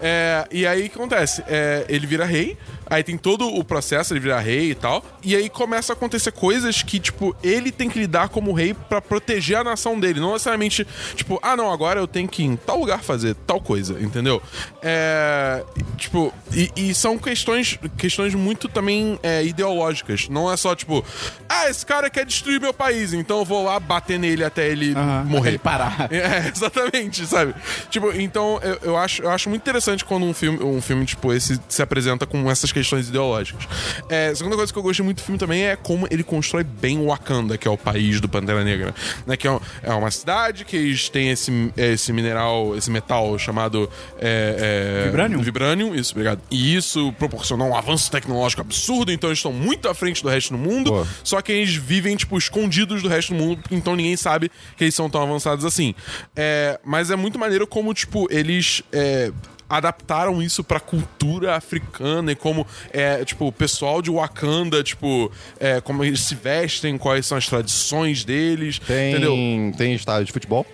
É, 0.00 0.46
e 0.50 0.66
aí 0.66 0.86
o 0.86 0.90
que 0.90 0.96
acontece? 0.96 1.42
É, 1.46 1.84
ele 1.88 2.06
vira 2.06 2.24
rei, 2.24 2.56
aí 2.86 3.02
tem 3.02 3.16
todo 3.16 3.46
o 3.46 3.64
processo, 3.64 4.12
ele 4.12 4.20
vira 4.20 4.38
rei 4.40 4.70
e 4.70 4.74
tal. 4.74 5.04
E 5.22 5.34
aí 5.34 5.48
começa 5.48 5.92
a 5.92 5.94
acontecer 5.94 6.32
coisas 6.32 6.82
que, 6.82 6.98
tipo, 6.98 7.34
ele 7.42 7.70
tem 7.72 7.88
que 7.88 7.98
lidar 7.98 8.28
como 8.28 8.52
rei 8.52 8.74
pra 8.74 9.00
proteger 9.00 9.56
a 9.58 9.64
nação 9.64 9.98
dele. 9.98 10.20
Não 10.20 10.32
necessariamente, 10.32 10.86
tipo, 11.14 11.38
ah, 11.42 11.56
não, 11.56 11.70
agora 11.72 12.00
eu 12.00 12.06
tenho 12.06 12.28
que 12.28 12.42
ir 12.42 12.46
em 12.46 12.56
tal 12.56 12.78
lugar 12.78 13.02
fazer 13.02 13.34
tal 13.46 13.60
coisa, 13.60 13.98
entendeu? 14.00 14.42
É. 14.82 15.62
Tipo, 15.96 16.32
e, 16.52 16.70
e 16.76 16.94
são 16.94 17.16
questões, 17.18 17.78
questões 17.96 18.34
muito 18.34 18.68
também 18.68 19.18
é, 19.22 19.44
ideológicas. 19.44 20.03
Não 20.30 20.50
é 20.52 20.56
só, 20.56 20.74
tipo, 20.74 21.04
ah, 21.48 21.68
esse 21.68 21.84
cara 21.84 22.08
quer 22.10 22.24
destruir 22.26 22.60
meu 22.60 22.72
país, 22.74 23.12
então 23.12 23.38
eu 23.40 23.44
vou 23.44 23.64
lá 23.64 23.78
bater 23.80 24.18
nele 24.18 24.44
até 24.44 24.68
ele 24.68 24.94
morrer. 25.26 25.40
até 25.40 25.48
ele 25.50 25.58
parar. 25.58 26.08
É, 26.14 26.48
exatamente, 26.48 27.26
sabe? 27.26 27.54
Tipo, 27.90 28.12
então 28.12 28.58
eu, 28.62 28.78
eu 28.82 28.96
acho, 28.96 29.22
eu 29.22 29.30
acho 29.30 29.48
muito 29.48 29.62
interessante 29.62 30.04
quando 30.04 30.24
um 30.24 30.32
filme, 30.34 30.62
um 30.62 30.80
filme 30.80 31.04
tipo 31.04 31.32
esse 31.32 31.58
se 31.68 31.82
apresenta 31.82 32.26
com 32.26 32.50
essas 32.50 32.70
questões 32.72 33.08
ideológicas. 33.08 33.64
É, 34.08 34.28
a 34.28 34.34
segunda 34.36 34.56
coisa 34.56 34.72
que 34.72 34.78
eu 34.78 34.82
gostei 34.82 35.04
muito 35.04 35.18
do 35.18 35.22
filme 35.24 35.38
também 35.38 35.64
é 35.64 35.76
como 35.76 36.06
ele 36.10 36.22
constrói 36.22 36.62
bem 36.64 36.98
o 36.98 37.06
Wakanda, 37.08 37.56
que 37.58 37.66
é 37.66 37.70
o 37.70 37.76
país 37.76 38.20
do 38.20 38.28
Pantera 38.28 38.62
Negra. 38.64 38.94
Né? 39.26 39.36
Que 39.36 39.46
é, 39.46 39.50
um- 39.52 39.60
é 39.82 39.92
uma 39.92 40.10
cidade 40.10 40.64
que 40.64 40.76
eles 40.76 41.08
têm 41.08 41.30
esse, 41.30 41.72
esse 41.76 42.12
mineral, 42.12 42.76
esse 42.76 42.90
metal 42.90 43.38
chamado 43.38 43.88
é, 44.20 45.02
é, 45.02 45.04
Vibranium? 45.06 45.40
Vibranium, 45.42 45.94
isso, 45.94 46.12
obrigado. 46.12 46.40
E 46.50 46.74
isso 46.76 47.12
proporcionou 47.18 47.68
um 47.68 47.76
avanço 47.76 48.10
tecnológico 48.10 48.62
absurdo, 48.62 49.12
então 49.12 49.28
eles 49.30 49.38
estão 49.38 49.52
muito 49.52 49.88
à 49.88 49.93
frente 49.94 50.22
do 50.22 50.28
resto 50.28 50.50
do 50.52 50.58
mundo. 50.58 50.90
Pô. 50.90 51.06
Só 51.22 51.40
que 51.40 51.52
eles 51.52 51.74
vivem, 51.74 52.16
tipo, 52.16 52.36
escondidos 52.36 53.02
do 53.02 53.08
resto 53.08 53.34
do 53.34 53.40
mundo, 53.40 53.62
então 53.70 53.96
ninguém 53.96 54.16
sabe 54.16 54.50
que 54.76 54.84
eles 54.84 54.94
são 54.94 55.08
tão 55.08 55.22
avançados 55.22 55.64
assim. 55.64 55.94
É, 56.34 56.78
mas 56.84 57.10
é 57.10 57.16
muito 57.16 57.38
maneiro 57.38 57.66
como, 57.66 57.92
tipo, 57.94 58.26
eles. 58.30 58.82
é, 58.92 59.32
adaptaram 59.68 60.42
isso 60.42 60.62
pra 60.62 60.78
cultura 60.78 61.56
africana 61.56 62.32
e 62.32 62.34
como 62.34 62.66
é, 62.92 63.24
tipo, 63.24 63.46
o 63.46 63.52
pessoal 63.52 64.02
de 64.02 64.10
Wakanda, 64.10 64.82
tipo, 64.82 65.30
é, 65.58 65.80
como 65.80 66.04
eles 66.04 66.20
se 66.20 66.34
vestem, 66.34 66.98
quais 66.98 67.26
são 67.26 67.38
as 67.38 67.46
tradições 67.46 68.24
deles, 68.24 68.80
entendeu? 68.82 69.32
tem, 69.32 69.72
tem 69.72 69.94
estádio 69.94 70.26
de 70.26 70.32
futebol? 70.32 70.66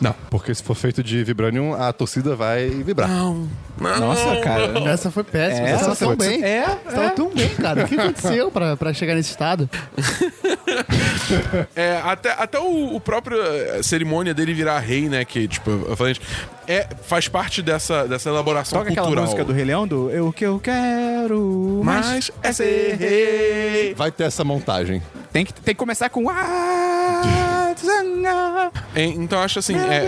Não. 0.00 0.14
Porque 0.30 0.54
se 0.54 0.62
for 0.62 0.74
feito 0.74 1.02
de 1.02 1.22
Vibranium, 1.24 1.74
a 1.74 1.92
torcida 1.92 2.34
vai 2.34 2.68
vibrar. 2.68 3.08
Não. 3.08 3.48
não 3.78 4.00
Nossa, 4.00 4.40
cara. 4.40 4.72
Essa 4.90 5.10
foi 5.10 5.24
péssima. 5.24 5.68
É, 5.68 5.72
Você 5.72 5.80
tava 5.80 5.92
essa 5.92 6.04
tão 6.04 6.16
bem. 6.16 6.44
É, 6.44 6.66
Você 6.66 6.96
tava 6.96 7.06
é. 7.06 7.10
tão 7.10 7.30
bem, 7.30 7.48
cara. 7.50 7.84
O 7.84 7.88
que 7.88 7.98
aconteceu 7.98 8.50
pra, 8.50 8.76
pra 8.76 8.92
chegar 8.92 9.14
nesse 9.14 9.30
estado? 9.30 9.68
É, 11.74 12.00
até, 12.04 12.32
até 12.32 12.58
o, 12.58 12.96
o 12.96 13.00
próprio 13.00 13.40
eh, 13.40 13.82
cerimônia 13.82 14.34
dele 14.34 14.52
virar 14.52 14.78
rei, 14.78 15.08
né? 15.08 15.24
Que, 15.24 15.46
tipo, 15.48 15.70
eu 15.70 15.96
falei, 15.96 16.16
é, 16.66 16.86
faz 17.02 17.28
parte 17.28 17.62
dessa, 17.62 18.06
dessa 18.06 18.28
elaboração 18.28 18.78
Toca 18.78 18.90
aquela 18.90 19.06
cultural. 19.06 19.24
música 19.24 19.44
do 19.44 19.52
Rei 19.52 19.64
Leão, 19.64 19.86
do 19.86 20.10
Eu 20.10 20.32
que 20.32 20.44
eu 20.44 20.58
quero 20.58 21.80
mais 21.84 22.06
Mas 22.06 22.30
é 22.42 22.52
ser 22.52 22.96
rei. 22.96 23.94
Vai 23.94 24.10
ter 24.10 24.24
essa 24.24 24.44
montagem. 24.44 25.02
Tem 25.32 25.44
que, 25.44 25.52
tem 25.52 25.74
que 25.74 25.78
começar 25.78 26.08
com... 26.10 26.28
Ah. 26.28 27.53
É, 28.94 29.04
então 29.04 29.38
eu 29.38 29.44
acho 29.44 29.58
assim, 29.58 29.76
é, 29.76 30.06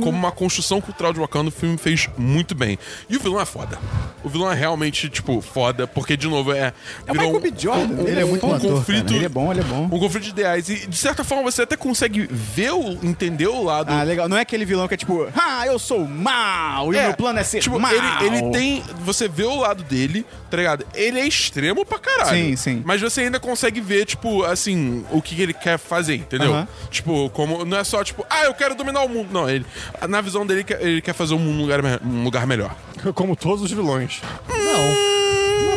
como 0.00 0.16
uma 0.16 0.32
construção 0.32 0.80
cultural 0.80 1.12
de 1.12 1.20
Wakanda, 1.20 1.48
o 1.48 1.52
filme 1.52 1.76
fez 1.76 2.08
muito 2.16 2.54
bem. 2.54 2.78
E 3.08 3.16
o 3.16 3.20
vilão 3.20 3.40
é 3.40 3.44
foda. 3.44 3.78
O 4.22 4.28
vilão 4.28 4.50
é 4.50 4.54
realmente, 4.54 5.08
tipo, 5.08 5.40
foda, 5.40 5.86
porque, 5.86 6.16
de 6.16 6.26
novo, 6.26 6.52
é. 6.52 6.72
É 7.06 7.12
o 7.12 7.14
Michael 7.14 7.40
B. 7.40 7.52
Jordan. 7.56 8.02
Ele 8.02 8.20
é 8.20 8.24
muito 8.24 8.46
um 8.46 8.54
ator, 8.54 8.72
conflito. 8.72 9.12
Ele 9.12 9.26
é 9.26 9.28
bom, 9.28 9.52
ele 9.52 9.60
é 9.60 9.64
bom. 9.64 9.84
Um 9.84 9.98
conflito 9.98 10.24
de 10.24 10.30
ideais. 10.30 10.68
E, 10.68 10.86
de 10.86 10.96
certa 10.96 11.22
forma, 11.22 11.42
você 11.44 11.62
até 11.62 11.76
consegue 11.76 12.26
ver, 12.30 12.72
o, 12.72 12.98
entender 13.02 13.46
o 13.46 13.62
lado. 13.62 13.90
Ah, 13.92 14.02
legal. 14.02 14.28
Não 14.28 14.36
é 14.36 14.40
aquele 14.40 14.64
vilão 14.64 14.88
que 14.88 14.94
é 14.94 14.96
tipo, 14.96 15.28
ah, 15.36 15.66
eu 15.66 15.78
sou 15.78 16.06
mal 16.06 16.92
e 16.92 16.96
o 16.96 17.02
meu 17.02 17.14
plano 17.14 17.38
é 17.38 17.44
ser 17.44 17.60
tipo, 17.60 17.78
mal. 17.78 17.92
Ele, 17.92 18.26
ele 18.26 18.50
tem. 18.50 18.82
Você 19.00 19.28
vê 19.28 19.44
o 19.44 19.56
lado 19.56 19.82
dele, 19.82 20.24
tá 20.50 20.56
ligado? 20.56 20.86
Ele 20.94 21.20
é 21.20 21.26
extremo 21.26 21.84
pra 21.84 21.98
caralho. 21.98 22.30
Sim, 22.30 22.56
sim. 22.56 22.82
Mas 22.84 23.00
você 23.00 23.22
ainda 23.22 23.38
consegue 23.38 23.80
ver, 23.80 24.06
tipo, 24.06 24.42
assim, 24.44 25.04
o 25.10 25.20
que 25.20 25.40
ele 25.40 25.52
quer 25.52 25.78
fazer, 25.78 26.16
entendeu? 26.16 26.54
Aham. 26.54 26.68
Tipo, 26.90 27.03
como. 27.30 27.64
Não 27.64 27.78
é 27.78 27.84
só, 27.84 28.02
tipo, 28.02 28.24
ah, 28.28 28.44
eu 28.44 28.54
quero 28.54 28.74
dominar 28.74 29.02
o 29.02 29.08
mundo. 29.08 29.28
Não, 29.32 29.48
ele. 29.48 29.64
Na 30.08 30.20
visão 30.20 30.46
dele, 30.46 30.64
ele 30.80 31.00
quer- 31.00 31.12
fazer 31.14 31.34
o 31.34 31.38
mundo 31.38 31.58
um 31.58 31.62
lugar, 31.62 31.80
um 32.04 32.24
lugar 32.24 32.46
melhor. 32.46 32.74
Como 33.14 33.36
todos 33.36 33.62
os 33.62 33.70
vilões. 33.70 34.20
Não. 34.48 35.13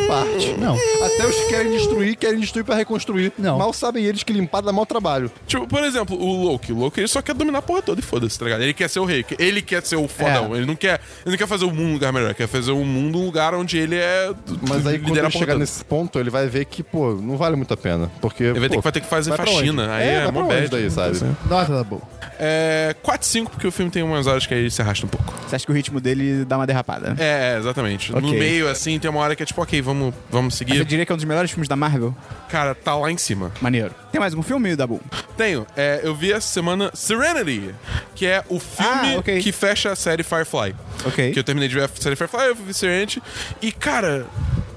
Parte. 0.08 0.54
Não. 0.58 0.74
Até 1.04 1.26
os 1.26 1.36
que 1.36 1.48
querem 1.48 1.70
destruir, 1.72 2.16
querem 2.16 2.40
destruir 2.40 2.64
pra 2.64 2.74
reconstruir. 2.74 3.30
Não. 3.38 3.58
Mal 3.58 3.72
sabem 3.74 4.04
eles 4.04 4.22
que 4.22 4.32
limpar 4.32 4.62
dá 4.62 4.72
mau 4.72 4.86
trabalho. 4.86 5.30
Tipo, 5.46 5.66
por 5.66 5.84
exemplo, 5.84 6.18
o 6.18 6.44
Loki. 6.44 6.72
O 6.72 6.78
Loki 6.78 7.00
ele 7.00 7.08
só 7.08 7.20
quer 7.20 7.34
dominar 7.34 7.58
a 7.58 7.62
porra 7.62 7.82
toda 7.82 8.00
e 8.00 8.02
foda-se, 8.02 8.38
tá 8.38 8.46
ligado? 8.46 8.62
Ele 8.62 8.72
quer 8.72 8.88
ser 8.88 9.00
o 9.00 9.04
rei. 9.04 9.24
Ele 9.38 9.60
quer 9.60 9.82
ser 9.84 9.96
o 9.96 10.08
fodão. 10.08 10.54
É. 10.54 10.58
Ele 10.58 10.66
não 10.66 10.74
quer. 10.74 11.00
Ele 11.24 11.32
não 11.32 11.36
quer 11.36 11.46
fazer 11.46 11.66
o 11.66 11.70
mundo 11.70 11.88
um 11.88 11.92
lugar 11.92 12.12
melhor. 12.12 12.26
Ele 12.28 12.34
quer 12.34 12.48
fazer 12.48 12.72
o 12.72 12.84
mundo 12.84 13.18
um 13.18 13.24
lugar 13.26 13.54
onde 13.54 13.76
ele 13.76 13.96
é. 13.96 14.32
Mas 14.66 14.86
aí 14.86 14.98
quando 14.98 15.16
ele 15.18 15.30
chegar 15.30 15.46
toda. 15.52 15.58
nesse 15.58 15.84
ponto, 15.84 16.18
ele 16.18 16.30
vai 16.30 16.46
ver 16.46 16.64
que, 16.64 16.82
pô, 16.82 17.12
não 17.14 17.36
vale 17.36 17.56
muito 17.56 17.74
a 17.74 17.76
pena. 17.76 18.10
Porque. 18.20 18.44
Ele 18.44 18.60
vai 18.60 18.68
ter, 18.68 18.76
pô, 18.76 18.80
que, 18.80 18.84
vai 18.84 18.92
ter 18.92 19.00
que 19.00 19.06
fazer 19.08 19.28
vai 19.30 19.36
pra 19.38 19.46
faxina. 19.46 19.82
onde? 19.82 19.92
Aí 19.92 20.06
é, 20.08 20.14
é, 20.24 20.30
mó 20.30 20.42
bad. 20.44 20.68
daí, 20.68 20.90
sabe? 20.90 21.18
Nota 21.48 21.72
da 21.74 21.84
boa. 21.84 22.02
É 22.40 22.94
4 23.02 23.26
5 23.26 23.50
porque 23.50 23.66
o 23.66 23.72
filme 23.72 23.90
tem 23.90 24.02
umas 24.02 24.26
horas 24.28 24.46
que 24.46 24.54
aí 24.54 24.60
ele 24.60 24.70
se 24.70 24.80
arrasta 24.80 25.04
um 25.04 25.08
pouco. 25.08 25.34
Você 25.46 25.56
acha 25.56 25.66
que 25.66 25.72
o 25.72 25.74
ritmo 25.74 26.00
dele 26.00 26.44
dá 26.44 26.56
uma 26.56 26.66
derrapada? 26.66 27.16
É, 27.18 27.56
exatamente. 27.58 28.12
No 28.12 28.18
Ok. 28.28 28.38
meio, 28.38 28.68
assim, 28.68 28.96
tem 28.98 29.10
uma 29.10 29.18
hora 29.20 29.34
que 29.34 29.42
é 29.42 29.46
tipo, 29.46 29.60
ok, 29.60 29.82
vamos, 29.82 29.97
vamos 30.30 30.54
Você 30.54 30.58
seguir. 30.64 30.84
diria 30.84 31.04
que 31.06 31.12
é 31.12 31.14
um 31.14 31.16
dos 31.16 31.24
melhores 31.24 31.50
filmes 31.50 31.68
da 31.68 31.76
Marvel? 31.76 32.14
Cara, 32.48 32.74
tá 32.74 32.94
lá 32.94 33.10
em 33.10 33.18
cima. 33.18 33.52
Maneiro. 33.60 33.94
Tem 34.10 34.20
mais 34.20 34.34
um 34.34 34.42
filme, 34.42 34.74
Dabu? 34.76 35.00
Tenho. 35.36 35.66
É, 35.76 36.00
eu 36.02 36.14
vi 36.14 36.32
essa 36.32 36.46
semana 36.48 36.90
Serenity, 36.94 37.74
que 38.14 38.26
é 38.26 38.42
o 38.48 38.58
filme 38.58 39.14
Ah, 39.14 39.18
ok. 39.18 39.40
que 39.42 39.52
fecha 39.52 39.92
a 39.92 39.96
série 39.96 40.22
Firefly. 40.22 40.74
Ok. 41.06 41.32
Que 41.32 41.38
eu 41.38 41.44
terminei 41.44 41.68
de 41.68 41.74
ver 41.74 41.84
a 41.84 41.88
série 41.88 42.16
Firefly, 42.16 42.46
eu 42.48 42.54
vi 42.54 42.72
Serenity. 42.74 43.22
E, 43.62 43.70
cara, 43.72 44.26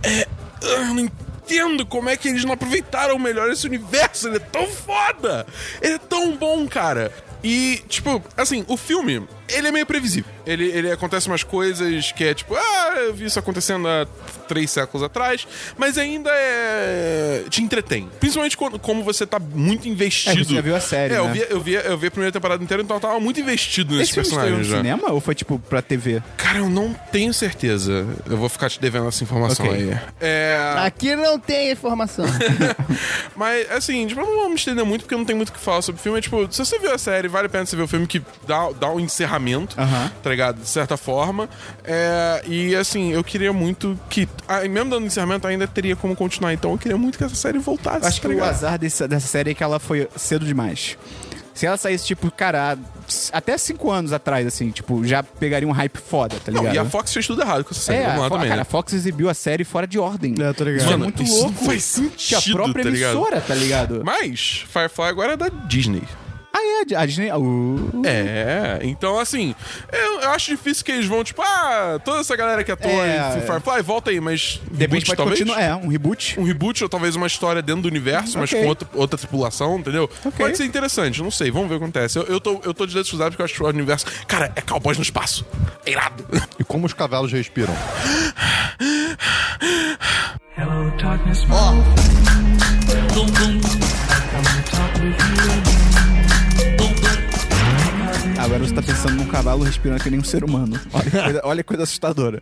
é. 0.04 0.28
Eu 0.62 0.86
não 0.86 1.00
entendo 1.00 1.86
como 1.86 2.10
é 2.10 2.16
que 2.16 2.28
eles 2.28 2.46
não 2.46 2.54
aproveitaram 2.54 3.18
melhor 3.18 3.50
esse 3.50 3.66
universo. 3.66 4.28
Ele 4.28 4.38
é 4.38 4.40
tão 4.40 4.68
foda! 4.68 5.46
Ele 5.82 5.96
é 5.96 5.98
tão 6.00 6.36
bom, 6.38 6.68
cara. 6.68 7.12
E, 7.44 7.84
tipo, 7.90 8.22
assim, 8.38 8.64
o 8.68 8.78
filme, 8.78 9.24
ele 9.54 9.68
é 9.68 9.72
meio 9.72 9.86
previsível. 9.86 10.32
Ele, 10.46 10.66
ele 10.66 10.92
acontece 10.92 11.28
umas 11.28 11.44
coisas 11.44 12.12
que 12.12 12.24
é 12.24 12.34
tipo, 12.34 12.56
ah, 12.56 12.94
eu 12.98 13.14
vi 13.14 13.26
isso 13.26 13.38
acontecendo 13.40 13.88
há 13.88 14.06
três 14.48 14.70
séculos 14.72 15.04
atrás, 15.04 15.48
mas 15.78 15.98
ainda 15.98 16.30
é. 16.34 17.44
te 17.50 17.62
entretém. 17.62 18.10
Principalmente 18.20 18.58
quando, 18.58 18.80
como 18.80 19.04
você 19.04 19.26
tá 19.26 19.40
muito 19.40 19.88
investido. 19.88 20.42
É, 20.42 20.44
você 20.44 20.54
já 20.56 20.62
viu 20.62 20.76
a 20.76 20.80
série, 20.82 21.14
É, 21.14 21.18
eu, 21.18 21.26
né? 21.26 21.34
vi, 21.34 21.46
eu, 21.50 21.62
vi, 21.62 21.74
eu 21.74 21.98
vi 21.98 22.08
a 22.08 22.12
primeira 22.12 22.32
temporada 22.32 22.64
inteira, 22.64 22.84
então 22.84 22.98
eu 22.98 23.02
tava 23.02 23.20
muito 23.20 23.40
investido 23.40 23.96
nesses 23.96 24.10
Esse 24.10 24.14
filme 24.14 24.28
estreou 24.28 24.50
no 24.50 24.56
personagens 24.58 24.68
já. 24.68 24.78
cinema 24.78 25.12
ou 25.14 25.22
foi 25.22 25.36
tipo 25.36 25.60
pra 25.60 25.82
TV? 25.82 26.22
Cara, 26.38 26.60
eu 26.60 26.70
não 26.70 26.94
tenho 27.12 27.34
certeza. 27.34 28.06
Eu 28.30 28.38
vou 28.38 28.50
ficar 28.50 28.70
te 28.70 28.80
devendo 28.80 29.08
essa 29.08 29.24
informação 29.24 29.66
Ok. 29.66 29.78
aí. 29.78 29.98
É. 30.20 30.76
Aqui 30.86 31.16
não 31.16 31.40
tem 31.40 31.72
informação. 31.72 32.26
Mas, 33.36 33.70
assim, 33.72 34.06
tipo, 34.08 34.22
eu 34.22 34.26
não 34.26 34.36
vou 34.36 34.50
me 34.50 34.56
estender 34.56 34.84
muito 34.86 35.02
porque 35.02 35.14
eu 35.14 35.18
não 35.18 35.26
tenho 35.26 35.38
muito 35.38 35.50
o 35.50 35.54
que 35.54 35.60
falar 35.60 35.82
sobre 35.82 36.00
o 36.00 36.04
filme. 36.04 36.18
É, 36.18 36.22
tipo, 36.22 36.48
se 36.52 36.60
você 36.64 36.78
viu 36.80 36.94
a 36.94 36.98
série, 36.98 37.28
vale 37.28 37.48
a 37.48 37.50
pena 37.50 37.66
você 37.66 37.76
ver 37.76 37.84
o 37.84 37.88
filme 37.88 38.08
que 38.08 38.22
dá, 38.48 38.70
dá 38.72 38.90
um 38.90 39.00
encerramento, 39.00 39.32
Aham. 39.78 40.12
tá 40.22 40.30
ligado? 40.30 40.62
De 40.62 40.68
certa 40.68 40.96
forma. 40.98 41.50
É, 41.84 42.44
e, 42.48 42.76
assim, 42.76 43.12
eu 43.12 43.24
queria 43.24 43.52
muito 43.52 44.00
que. 44.10 44.28
ah, 44.48 44.62
mesmo 44.68 44.90
dando 44.90 45.06
encerramento, 45.06 45.48
ainda 45.48 45.68
teria 45.68 45.96
como 45.96 46.16
continuar. 46.16 46.54
Então, 46.54 46.72
eu 46.72 46.78
queria 46.78 46.98
muito 46.98 47.18
que 47.18 47.24
essa 47.24 47.36
série 47.36 47.60
voltasse. 47.60 48.06
Acho 48.06 48.22
que 48.22 48.28
tá 48.28 48.30
o 48.30 48.32
ligado? 48.34 48.50
azar 48.50 48.78
dessa, 48.80 49.08
dessa 49.08 49.28
série 49.28 49.52
é 49.52 49.54
que 49.54 49.64
ela 49.64 49.80
foi 49.80 50.08
cedo 50.16 50.46
demais. 50.46 50.98
Se 51.54 51.66
ela 51.66 51.76
saísse, 51.76 52.06
tipo, 52.08 52.32
cara, 52.32 52.78
até 53.34 53.58
cinco 53.58 53.92
anos 53.92 54.14
atrás, 54.14 54.48
assim, 54.48 54.72
tipo, 54.72 55.06
já 55.06 55.22
pegaria 55.22 55.68
um 55.68 55.72
hype 55.74 55.98
foda, 55.98 56.38
tá 56.44 56.50
ligado? 56.50 56.68
Não, 56.68 56.74
e 56.74 56.80
a 56.80 56.86
Fox 56.86 57.12
fez 57.14 57.28
tudo 57.28 57.42
errado 57.42 57.66
com 57.66 57.72
essa 57.72 57.82
série. 57.82 58.00
É, 58.00 58.06
Vamos 58.06 58.20
a, 58.20 58.22
lá 58.24 58.28
Fo- 58.30 58.36
também. 58.36 58.48
cara, 58.50 58.56
né? 58.56 58.62
a 58.62 58.66
Fox 58.66 58.94
exibiu 58.94 59.30
a 59.30 59.34
série 59.34 59.66
fora 59.66 59.86
de 59.86 60.00
ordem. 60.00 60.34
É, 60.40 60.54
tô 60.54 60.64
ligado. 60.64 60.78
Isso 60.80 60.88
é 60.88 60.92
Mano, 60.92 61.04
muito 61.04 61.22
isso 61.22 61.34
louco. 61.36 61.52
não 61.52 61.66
faz 61.68 61.96
Que 62.16 62.36
a 62.36 62.40
sentido, 62.40 62.56
própria 62.56 62.84
tá 62.86 62.90
ligado? 62.90 63.12
emissora, 63.18 63.42
tá 63.42 63.54
ligado? 63.54 64.02
Mas 64.04 64.64
Firefly 64.70 65.06
agora 65.10 65.34
é 65.34 65.38
da 65.38 65.50
Disney. 65.50 66.04
Ah, 66.54 66.60
é, 66.92 66.96
a 66.96 67.06
Disney. 67.06 67.32
Uh, 67.32 68.02
É, 68.06 68.80
então 68.84 69.18
assim, 69.18 69.56
eu, 69.92 70.20
eu 70.22 70.30
acho 70.32 70.52
difícil 70.52 70.84
que 70.84 70.92
eles 70.92 71.06
vão, 71.06 71.24
tipo, 71.24 71.42
ah, 71.42 71.98
toda 72.04 72.20
essa 72.20 72.36
galera 72.36 72.62
que 72.64 72.72
atua 72.72 72.90
É, 72.92 73.38
em 73.38 73.42
Firefly, 73.42 73.82
volta 73.82 74.12
aí, 74.12 74.20
mas. 74.20 74.60
de 74.70 74.78
repente 74.80 75.06
reboot, 75.06 75.06
pode 75.06 75.18
talvez? 75.18 75.40
continuar. 75.40 75.62
É, 75.62 75.74
um 75.76 75.88
reboot. 75.88 76.38
Um 76.40 76.44
reboot 76.44 76.84
ou 76.84 76.90
talvez 76.90 77.16
uma 77.16 77.28
história 77.28 77.62
dentro 77.62 77.84
do 77.84 77.88
universo, 77.88 78.38
mas 78.38 78.50
Ok. 78.52 78.62
com 78.64 78.68
outra, 78.68 78.88
outra 78.94 79.18
tripulação, 79.18 79.80
entendeu? 79.80 80.10
Ok. 80.26 80.46
Pode 80.46 80.58
ser 80.58 80.66
interessante, 80.66 81.22
não 81.24 81.32
sei, 81.32 81.50
vamos 81.52 81.70
ver 81.70 81.76
o 81.76 81.78
que 81.80 81.84
acontece. 81.86 82.20
Eu, 82.20 82.24
eu, 82.24 82.42
tô, 82.42 82.60
eu 82.66 82.74
tô 82.74 82.86
de 82.86 82.94
dedos 82.94 83.10
cruzados 83.10 83.32
porque 83.36 83.42
eu 83.42 83.46
acho 83.46 83.54
que 83.54 83.64
o 83.64 83.68
universo. 83.68 84.06
Cara, 84.28 84.52
é 84.56 84.62
cowboys 84.62 84.98
no 84.98 85.04
espaço. 85.04 85.46
É 85.86 85.92
irado. 85.92 86.26
E 86.60 86.64
como 86.64 86.86
os 86.86 86.94
cavalos 86.94 87.32
respiram? 87.32 87.74
Hello, 90.58 90.92
darkness, 90.98 91.46
my 91.46 91.82
tá 98.82 98.94
pensando 98.94 99.16
num 99.16 99.28
cavalo 99.28 99.64
respirando 99.64 100.04
que 100.04 100.10
nem 100.10 100.20
um 100.20 100.24
ser 100.24 100.44
humano. 100.44 100.80
Olha 100.94 101.04
que 101.10 101.22
coisa, 101.22 101.42
olha 101.44 101.64
que 101.64 101.68
coisa 101.68 101.84
assustadora. 101.84 102.42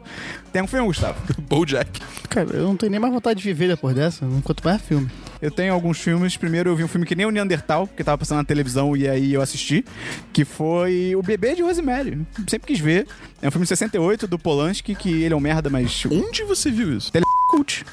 Tem 0.51 0.61
um 0.61 0.67
filme, 0.67 0.87
Gustavo? 0.87 1.19
Bojack. 1.47 2.01
Cara, 2.29 2.49
eu 2.55 2.63
não 2.63 2.75
tenho 2.77 2.91
nem 2.91 2.99
mais 2.99 3.13
vontade 3.13 3.39
de 3.41 3.45
viver 3.45 3.67
depois 3.67 3.95
dessa, 3.95 4.25
quanto 4.43 4.63
mais 4.63 4.81
filme. 4.81 5.09
Eu 5.41 5.51
tenho 5.51 5.73
alguns 5.73 5.99
filmes. 5.99 6.35
Primeiro 6.35 6.69
eu 6.69 6.75
vi 6.75 6.83
um 6.83 6.87
filme 6.87 7.05
que 7.05 7.15
nem 7.15 7.25
o 7.25 7.31
Neandertal, 7.31 7.87
que 7.87 8.03
tava 8.03 8.17
passando 8.17 8.37
na 8.39 8.43
televisão 8.43 8.95
e 8.95 9.07
aí 9.07 9.33
eu 9.33 9.41
assisti, 9.41 9.85
que 10.33 10.43
foi 10.43 11.15
O 11.15 11.21
Bebê 11.21 11.55
de 11.55 11.61
Rosemary. 11.61 12.19
Sempre 12.47 12.67
quis 12.67 12.79
ver. 12.79 13.07
É 13.41 13.47
um 13.47 13.51
filme 13.51 13.65
de 13.65 13.69
68 13.69 14.27
do 14.27 14.37
Polanski, 14.37 14.95
que 14.95 15.23
ele 15.23 15.33
é 15.33 15.37
um 15.37 15.39
merda, 15.39 15.69
mas 15.69 16.03
Onde 16.05 16.43
você 16.43 16.69
viu 16.69 16.95
isso? 16.95 17.11
Cult. 17.49 17.83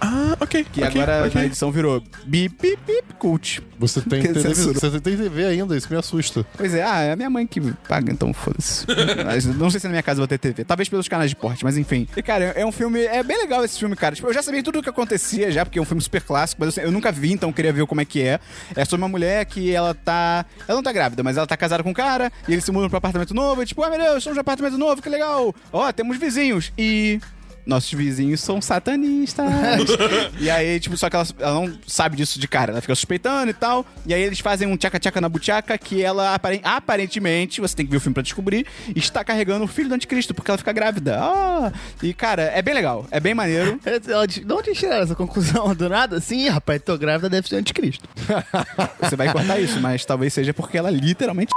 Ah, 0.00 0.36
ok. 0.38 0.64
Que 0.64 0.84
ok, 0.84 1.00
agora 1.00 1.26
ok. 1.26 1.40
na 1.40 1.46
edição 1.46 1.72
virou 1.72 2.02
bip, 2.26 2.54
bip, 2.60 2.78
bip, 2.86 3.14
cult. 3.18 3.62
Você 3.78 4.00
tem, 4.02 4.22
censura. 4.34 4.78
você 4.78 5.00
tem 5.00 5.16
TV 5.16 5.46
ainda, 5.46 5.76
isso 5.76 5.88
me 5.90 5.96
assusta. 5.96 6.46
Pois 6.56 6.74
é, 6.74 6.82
ah, 6.82 7.00
é 7.00 7.12
a 7.12 7.16
minha 7.16 7.30
mãe 7.30 7.46
que 7.46 7.60
paga, 7.88 8.12
então 8.12 8.32
foda-se. 8.34 8.86
Não 9.56 9.70
sei 9.70 9.80
se 9.80 9.86
na 9.86 9.90
minha 9.90 10.02
casa 10.02 10.18
eu 10.18 10.22
vou 10.22 10.28
ter 10.28 10.38
TV. 10.38 10.64
Talvez 10.64 10.88
pelos 10.88 11.08
canais 11.08 11.30
de 11.30 11.36
porte, 11.36 11.64
mas 11.64 11.78
enfim. 11.78 12.06
E, 12.16 12.22
cara, 12.22 12.44
é 12.44 12.64
um 12.64 12.72
filme. 12.72 13.04
É 13.04 13.22
bem 13.22 13.38
legal 13.38 13.64
esse 13.64 13.78
filme, 13.78 13.96
cara. 13.96 14.14
Tipo, 14.14 14.28
eu 14.28 14.34
já 14.34 14.42
sabia 14.42 14.62
tudo 14.62 14.78
o 14.78 14.82
que 14.82 14.90
acontecia 14.90 15.50
já, 15.50 15.64
porque 15.64 15.78
é 15.78 15.82
um 15.82 15.86
filme 15.86 16.02
super 16.02 16.22
clássico, 16.22 16.62
mas 16.64 16.76
eu, 16.76 16.84
eu 16.84 16.92
nunca 16.92 17.10
vi, 17.10 17.32
então 17.32 17.48
eu 17.48 17.54
queria 17.54 17.72
ver 17.72 17.86
como 17.86 18.00
é 18.00 18.04
que 18.04 18.22
é. 18.22 18.38
É 18.74 18.84
sobre 18.84 19.02
uma 19.02 19.08
mulher 19.08 19.44
que 19.46 19.72
ela 19.72 19.94
tá. 19.94 20.44
Ela 20.68 20.76
não 20.76 20.82
tá 20.82 20.92
grávida, 20.92 21.22
mas 21.22 21.36
ela 21.36 21.46
tá 21.46 21.56
casada 21.56 21.82
com 21.82 21.90
um 21.90 21.94
cara, 21.94 22.30
e 22.46 22.52
eles 22.52 22.64
se 22.64 22.70
mudam 22.70 22.88
pra 22.88 22.96
um 22.96 22.98
apartamento 22.98 23.32
novo, 23.34 23.62
e 23.62 23.66
tipo, 23.66 23.82
ah, 23.82 23.90
meu 23.90 23.98
Deus, 23.98 24.18
estamos 24.18 24.36
num 24.36 24.40
apartamento 24.40 24.76
novo, 24.76 25.00
que 25.00 25.08
legal. 25.08 25.54
Ó, 25.72 25.90
temos 25.92 26.18
vizinhos. 26.18 26.72
E. 26.76 27.18
Nossos 27.66 27.92
vizinhos 27.92 28.40
são 28.40 28.62
satanistas. 28.62 29.44
e 30.38 30.48
aí, 30.48 30.78
tipo, 30.78 30.96
só 30.96 31.10
que 31.10 31.16
ela, 31.16 31.26
ela 31.40 31.54
não 31.66 31.76
sabe 31.86 32.16
disso 32.16 32.38
de 32.38 32.46
cara. 32.46 32.70
Ela 32.70 32.80
fica 32.80 32.94
suspeitando 32.94 33.50
e 33.50 33.54
tal. 33.54 33.84
E 34.06 34.14
aí 34.14 34.22
eles 34.22 34.38
fazem 34.38 34.68
um 34.68 34.76
tchaca-tchaca 34.76 35.20
na 35.20 35.28
buchaca 35.28 35.76
que 35.76 36.02
ela 36.02 36.34
aparen- 36.34 36.60
aparentemente, 36.62 37.60
você 37.60 37.74
tem 37.74 37.84
que 37.84 37.90
ver 37.90 37.98
o 37.98 38.00
filme 38.00 38.14
pra 38.14 38.22
descobrir, 38.22 38.64
está 38.94 39.24
carregando 39.24 39.64
o 39.64 39.68
filho 39.68 39.88
do 39.88 39.94
anticristo, 39.96 40.32
porque 40.32 40.50
ela 40.50 40.58
fica 40.58 40.72
grávida. 40.72 41.18
Ah! 41.20 41.72
E, 42.02 42.14
cara, 42.14 42.42
é 42.42 42.62
bem 42.62 42.72
legal. 42.74 43.04
É 43.10 43.18
bem 43.18 43.34
maneiro. 43.34 43.80
Ela 44.06 44.26
De 44.26 44.44
onde 44.52 44.72
tiraram 44.72 45.02
essa 45.02 45.14
conclusão 45.16 45.74
do 45.74 45.88
nada? 45.88 46.20
Sim, 46.20 46.48
rapaz, 46.48 46.80
tô 46.82 46.96
grávida, 46.96 47.28
deve 47.28 47.48
ser 47.48 47.56
anticristo. 47.56 48.08
Você 49.02 49.16
vai 49.16 49.32
cortar 49.32 49.58
isso, 49.58 49.80
mas 49.80 50.04
talvez 50.04 50.32
seja 50.32 50.54
porque 50.54 50.78
ela 50.78 50.90
literalmente. 50.90 51.50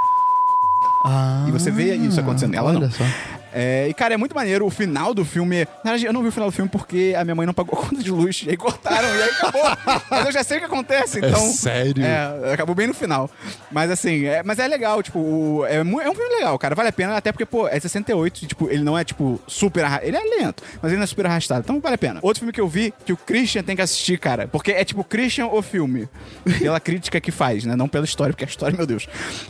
Ah, 1.06 1.45
E 1.48 1.52
você 1.52 1.72
vê 1.72 1.95
isso 1.95 2.19
acontecendo. 2.19 2.56
Ela 2.56 2.69
olha 2.72 2.80
não. 2.80 2.91
só. 2.91 3.04
É, 3.53 3.88
e, 3.89 3.93
cara, 3.93 4.13
é 4.13 4.17
muito 4.17 4.35
maneiro. 4.35 4.65
O 4.65 4.69
final 4.69 5.13
do 5.13 5.25
filme. 5.25 5.65
Na 5.83 5.91
verdade, 5.91 6.05
eu 6.05 6.13
não 6.13 6.21
vi 6.21 6.27
o 6.29 6.31
final 6.31 6.49
do 6.49 6.51
filme 6.55 6.69
porque 6.69 7.13
a 7.17 7.23
minha 7.23 7.35
mãe 7.35 7.45
não 7.45 7.53
pagou 7.53 7.77
a 7.79 7.81
conta 7.88 8.03
de 8.03 8.12
luz. 8.12 8.43
E 8.45 8.49
aí 8.51 8.57
cortaram, 8.57 9.07
e 9.15 9.21
aí 9.23 9.29
acabou. 9.29 9.63
Mas 10.09 10.25
eu 10.27 10.31
já 10.31 10.43
sei 10.43 10.57
o 10.57 10.59
que 10.62 10.65
acontece, 10.67 11.19
então. 11.19 11.39
sério? 11.51 12.03
É, 12.03 12.53
acabou 12.53 12.75
bem 12.75 12.88
no 12.88 12.93
final. 12.93 13.29
Mas 13.71 13.89
assim, 13.91 14.25
é, 14.25 14.43
mas 14.43 14.59
é 14.59 14.67
legal, 14.67 15.01
tipo, 15.01 15.19
o- 15.19 15.65
é, 15.65 15.77
é 15.77 15.81
um 15.83 16.15
filme 16.15 16.35
legal, 16.35 16.57
cara. 16.59 16.75
Vale 16.75 16.89
a 16.89 16.93
pena, 16.93 17.15
até 17.17 17.31
porque, 17.31 17.45
pô, 17.45 17.67
é 17.67 17.79
68, 17.79 18.43
e, 18.43 18.47
tipo, 18.47 18.69
ele 18.69 18.83
não 18.83 18.97
é, 18.97 19.03
tipo, 19.03 19.39
super 19.47 19.83
arrastado. 19.83 20.07
Ele 20.07 20.17
é 20.17 20.23
lento, 20.41 20.63
mas 20.81 20.91
ele 20.91 20.97
não 20.97 21.03
é 21.03 21.07
super 21.07 21.25
arrastado. 21.25 21.62
Então 21.62 21.79
vale 21.79 21.95
a 21.95 21.97
pena. 21.97 22.19
Outro 22.21 22.39
filme 22.41 22.53
que 22.53 22.62
eu 22.62 22.67
vi, 22.67 22.93
que 23.05 23.13
o 23.13 23.17
Christian 23.17 23.63
tem 23.63 23.75
que 23.75 23.81
assistir, 23.81 24.17
cara. 24.19 24.47
Porque 24.47 24.71
é 24.71 24.83
tipo 24.85 25.03
Christian 25.03 25.47
o 25.47 25.62
filme. 25.62 26.07
Pela 26.59 26.79
crítica 26.79 27.19
que 27.19 27.31
faz, 27.31 27.63
né? 27.65 27.75
Não 27.75 27.88
pela 27.88 28.05
história, 28.05 28.33
porque 28.33 28.43
a 28.45 28.47
história, 28.47 28.75
meu 28.75 28.85
Deus. 28.85 29.07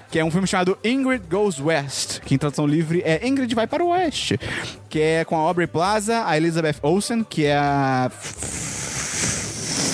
Que 0.10 0.20
é 0.20 0.24
um 0.26 0.32
filme 0.32 0.48
chamado 0.48 0.78
Ingrid 0.84 1.24
Goes 1.30 1.60
West, 1.60 2.20
que 2.22 2.36
em 2.36 2.38
tradução 2.38 2.66
livre 2.66 3.02
é 3.06 3.26
Ingrid 3.28 3.54
vai 3.56 3.68
para 3.68 3.84
o 3.84 3.89
Oeste. 3.90 4.40
Que 4.90 5.00
é 5.00 5.26
com 5.26 5.36
a 5.36 5.40
Aubrey 5.40 5.68
Plaza, 5.68 6.24
a 6.26 6.38
Elizabeth 6.38 6.76
Olsen, 6.82 7.24
que 7.24 7.46
é 7.46 7.56
a. 7.56 8.10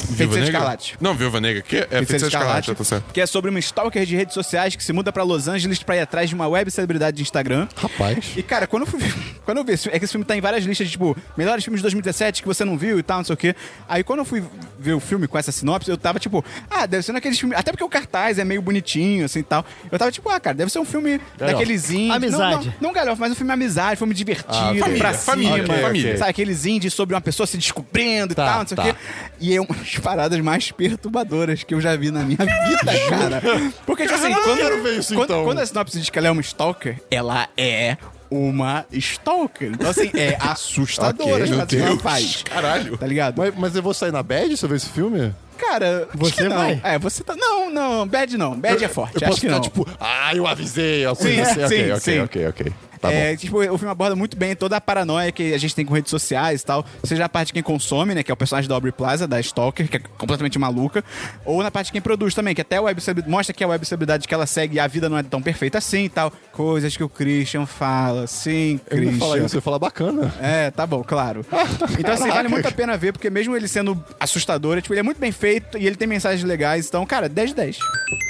Viúva 0.05 0.33
Feiticeira? 0.33 0.45
Escarlate. 0.45 0.95
Não, 1.01 1.13
Viúva 1.13 1.41
Negra. 1.41 1.61
Que? 1.61 1.77
É 1.77 1.87
Feiticeira 1.87 2.27
Escarlate, 2.27 2.73
tá 2.73 2.83
certo. 2.83 3.11
que 3.11 3.19
é 3.19 3.25
sobre 3.25 3.49
uma 3.49 3.59
stalker 3.59 4.05
de 4.05 4.15
redes 4.15 4.33
sociais 4.33 4.75
que 4.75 4.83
se 4.83 4.93
muda 4.93 5.11
pra 5.11 5.23
Los 5.23 5.47
Angeles 5.47 5.81
pra 5.83 5.97
ir 5.97 6.01
atrás 6.01 6.29
de 6.29 6.35
uma 6.35 6.47
web 6.47 6.69
celebridade 6.71 7.17
de 7.17 7.23
Instagram. 7.23 7.67
Rapaz. 7.75 8.33
E, 8.37 8.43
cara, 8.43 8.67
quando 8.67 8.83
eu 8.83 8.87
fui 8.87 8.99
ver, 8.99 9.13
quando 9.45 9.59
eu 9.59 9.63
vi 9.63 9.73
esse 9.73 9.83
filme, 9.83 9.95
é 9.95 9.99
que 9.99 10.05
esse 10.05 10.11
filme 10.11 10.25
tá 10.25 10.35
em 10.35 10.41
várias 10.41 10.63
listas 10.65 10.87
de, 10.87 10.91
tipo, 10.91 11.15
melhores 11.37 11.63
filmes 11.63 11.79
de 11.79 11.83
2017 11.83 12.41
que 12.41 12.47
você 12.47 12.65
não 12.65 12.77
viu 12.77 12.99
e 12.99 13.03
tal, 13.03 13.17
não 13.19 13.25
sei 13.25 13.33
o 13.33 13.37
quê. 13.37 13.55
Aí, 13.87 14.03
quando 14.03 14.19
eu 14.19 14.25
fui 14.25 14.43
ver 14.79 14.93
o 14.93 14.99
filme 14.99 15.27
com 15.27 15.37
essa 15.37 15.51
sinopse, 15.51 15.89
eu 15.89 15.97
tava, 15.97 16.19
tipo, 16.19 16.43
ah, 16.69 16.85
deve 16.85 17.03
ser 17.03 17.11
naqueles 17.13 17.39
filmes... 17.39 17.57
Até 17.57 17.71
porque 17.71 17.83
o 17.83 17.89
cartaz 17.89 18.39
é 18.39 18.43
meio 18.43 18.61
bonitinho, 18.61 19.25
assim, 19.25 19.39
e 19.39 19.43
tal. 19.43 19.65
Eu 19.91 19.97
tava, 19.97 20.11
tipo, 20.11 20.27
ah, 20.29 20.39
cara, 20.39 20.55
deve 20.55 20.71
ser 20.71 20.79
um 20.79 20.85
filme 20.85 21.19
daqueles 21.37 21.89
indies... 21.91 22.11
Amizade. 22.15 22.55
Não, 22.55 22.63
não, 22.65 22.73
não 22.81 22.93
galhofa, 22.93 23.19
mas 23.19 23.31
um 23.31 23.35
filme 23.35 23.51
amizade, 23.53 23.97
filme 23.97 24.13
divertido, 24.13 24.83
Ah, 24.83 24.97
pra 24.97 25.13
Família, 25.13 25.63
cima. 25.65 25.77
família. 25.79 26.17
Sabe, 26.17 26.29
aqueles 26.31 26.65
indies 26.65 26.93
sobre 26.93 27.15
uma 27.15 27.21
pessoa 27.21 27.45
se 27.47 27.57
descobrindo 27.57 28.33
e 28.33 28.35
Tá, 28.35 28.45
tal, 28.45 28.59
não 28.61 28.67
sei 28.67 28.75
tá. 28.77 28.83
o 28.83 28.85
quê. 28.85 28.95
E 29.39 29.55
é 29.55 29.61
uma 29.61 29.75
das 29.75 29.95
paradas 29.97 30.39
mais 30.39 30.71
perturbadoras 30.71 31.63
que 31.63 31.73
eu 31.73 31.81
já 31.81 31.95
vi 31.95 32.11
na 32.11 32.23
minha 32.23 32.37
vida, 32.37 33.09
cara. 33.09 33.41
Porque, 33.85 34.03
tipo 34.03 34.15
assim, 34.15 34.33
quando, 34.33 34.89
isso, 34.89 35.13
quando, 35.13 35.23
então. 35.25 35.43
quando 35.43 35.59
a 35.59 35.65
sinopse 35.65 35.99
diz 35.99 36.09
que 36.09 36.17
ela 36.17 36.27
é 36.27 36.31
uma 36.31 36.41
stalker, 36.41 36.99
ela 37.11 37.47
é 37.57 37.97
uma 38.29 38.85
stalker. 38.91 39.71
Então, 39.73 39.89
assim, 39.89 40.11
é 40.13 40.37
assustadora 40.41 41.43
Ok, 41.45 41.59
as 41.59 41.67
que 41.67 41.77
ela 41.77 41.99
faz. 41.99 42.43
Caralho. 42.43 42.97
Tá 42.97 43.07
ligado? 43.07 43.35
Mas, 43.37 43.53
mas 43.55 43.75
eu 43.75 43.83
vou 43.83 43.93
sair 43.93 44.11
na 44.11 44.23
bad 44.23 44.55
se 44.55 44.63
eu 44.65 44.69
ver 44.69 44.75
esse 44.75 44.89
filme? 44.89 45.33
Cara, 45.57 46.07
acho 46.09 46.17
Você 46.17 46.43
que 46.43 46.49
não. 46.49 46.55
vai? 46.57 46.81
É, 46.83 46.99
você 46.99 47.23
tá. 47.23 47.33
Não, 47.35 47.69
não, 47.69 48.05
bad 48.07 48.37
não. 48.37 48.59
Bad 48.59 48.83
é 48.83 48.87
forte. 48.89 49.15
Eu 49.15 49.19
acho 49.19 49.25
posso 49.27 49.39
que 49.41 49.47
ficar 49.47 49.55
não. 49.55 49.61
tipo, 49.61 49.87
ah, 49.99 50.35
eu 50.35 50.45
avisei. 50.45 51.05
Eu 51.05 51.15
Sim, 51.15 51.39
assim, 51.39 51.53
sim, 51.67 51.91
ok, 51.91 51.99
sim. 51.99 52.19
ok, 52.19 52.47
ok, 52.47 52.47
ok. 52.65 52.73
Tá 53.07 53.13
é, 53.13 53.35
tipo, 53.35 53.57
o 53.59 53.77
filme 53.77 53.91
aborda 53.91 54.15
muito 54.15 54.37
bem 54.37 54.55
toda 54.55 54.77
a 54.77 54.81
paranoia 54.81 55.31
que 55.31 55.53
a 55.53 55.57
gente 55.57 55.75
tem 55.75 55.85
com 55.85 55.93
redes 55.93 56.09
sociais 56.09 56.61
e 56.61 56.65
tal. 56.65 56.85
Seja 57.03 57.25
a 57.25 57.29
parte 57.29 57.47
de 57.47 57.53
quem 57.53 57.63
consome, 57.63 58.13
né? 58.15 58.23
Que 58.23 58.31
é 58.31 58.33
o 58.33 58.37
personagem 58.37 58.67
da 58.67 58.75
Aubrey 58.75 58.91
Plaza, 58.91 59.27
da 59.27 59.39
Stalker, 59.39 59.87
que 59.89 59.97
é 59.97 59.99
completamente 60.17 60.57
maluca. 60.59 61.03
Ou 61.45 61.61
na 61.63 61.71
parte 61.71 61.87
de 61.87 61.91
quem 61.93 62.01
produz 62.01 62.33
também, 62.33 62.53
que 62.55 62.61
até 62.61 62.77
a 62.77 62.81
web 62.81 63.01
mostra 63.27 63.53
que 63.53 63.63
a 63.63 63.67
web 63.67 63.85
celebridade 63.85 64.27
que 64.27 64.33
ela 64.33 64.45
segue, 64.45 64.79
a 64.79 64.87
vida 64.87 65.09
não 65.09 65.17
é 65.17 65.23
tão 65.23 65.41
perfeita 65.41 65.77
assim 65.77 66.05
e 66.05 66.09
tal. 66.09 66.31
Coisas 66.51 66.95
que 66.95 67.03
o 67.03 67.09
Christian 67.09 67.65
fala. 67.65 68.27
Sim, 68.27 68.79
Eu 68.89 68.97
não 68.97 69.03
ia 69.03 69.11
falar 69.13 69.31
Christian. 69.31 69.45
isso, 69.45 69.57
eu 69.57 69.61
falar 69.61 69.79
bacana. 69.79 70.33
É, 70.41 70.71
tá 70.71 70.85
bom, 70.85 71.03
claro. 71.03 71.45
Então, 71.99 72.13
assim, 72.13 72.29
vale 72.29 72.47
muito 72.49 72.67
a 72.67 72.71
pena 72.71 72.97
ver, 72.97 73.11
porque 73.13 73.29
mesmo 73.29 73.55
ele 73.55 73.67
sendo 73.67 74.01
assustador, 74.19 74.77
é, 74.77 74.81
tipo, 74.81 74.93
ele 74.93 74.99
é 74.99 75.03
muito 75.03 75.19
bem 75.19 75.31
feito 75.31 75.77
e 75.77 75.85
ele 75.87 75.95
tem 75.95 76.07
mensagens 76.07 76.43
legais. 76.43 76.87
Então, 76.87 77.05
cara, 77.05 77.27
10 77.29 77.49
de 77.51 77.55
10. 77.55 77.79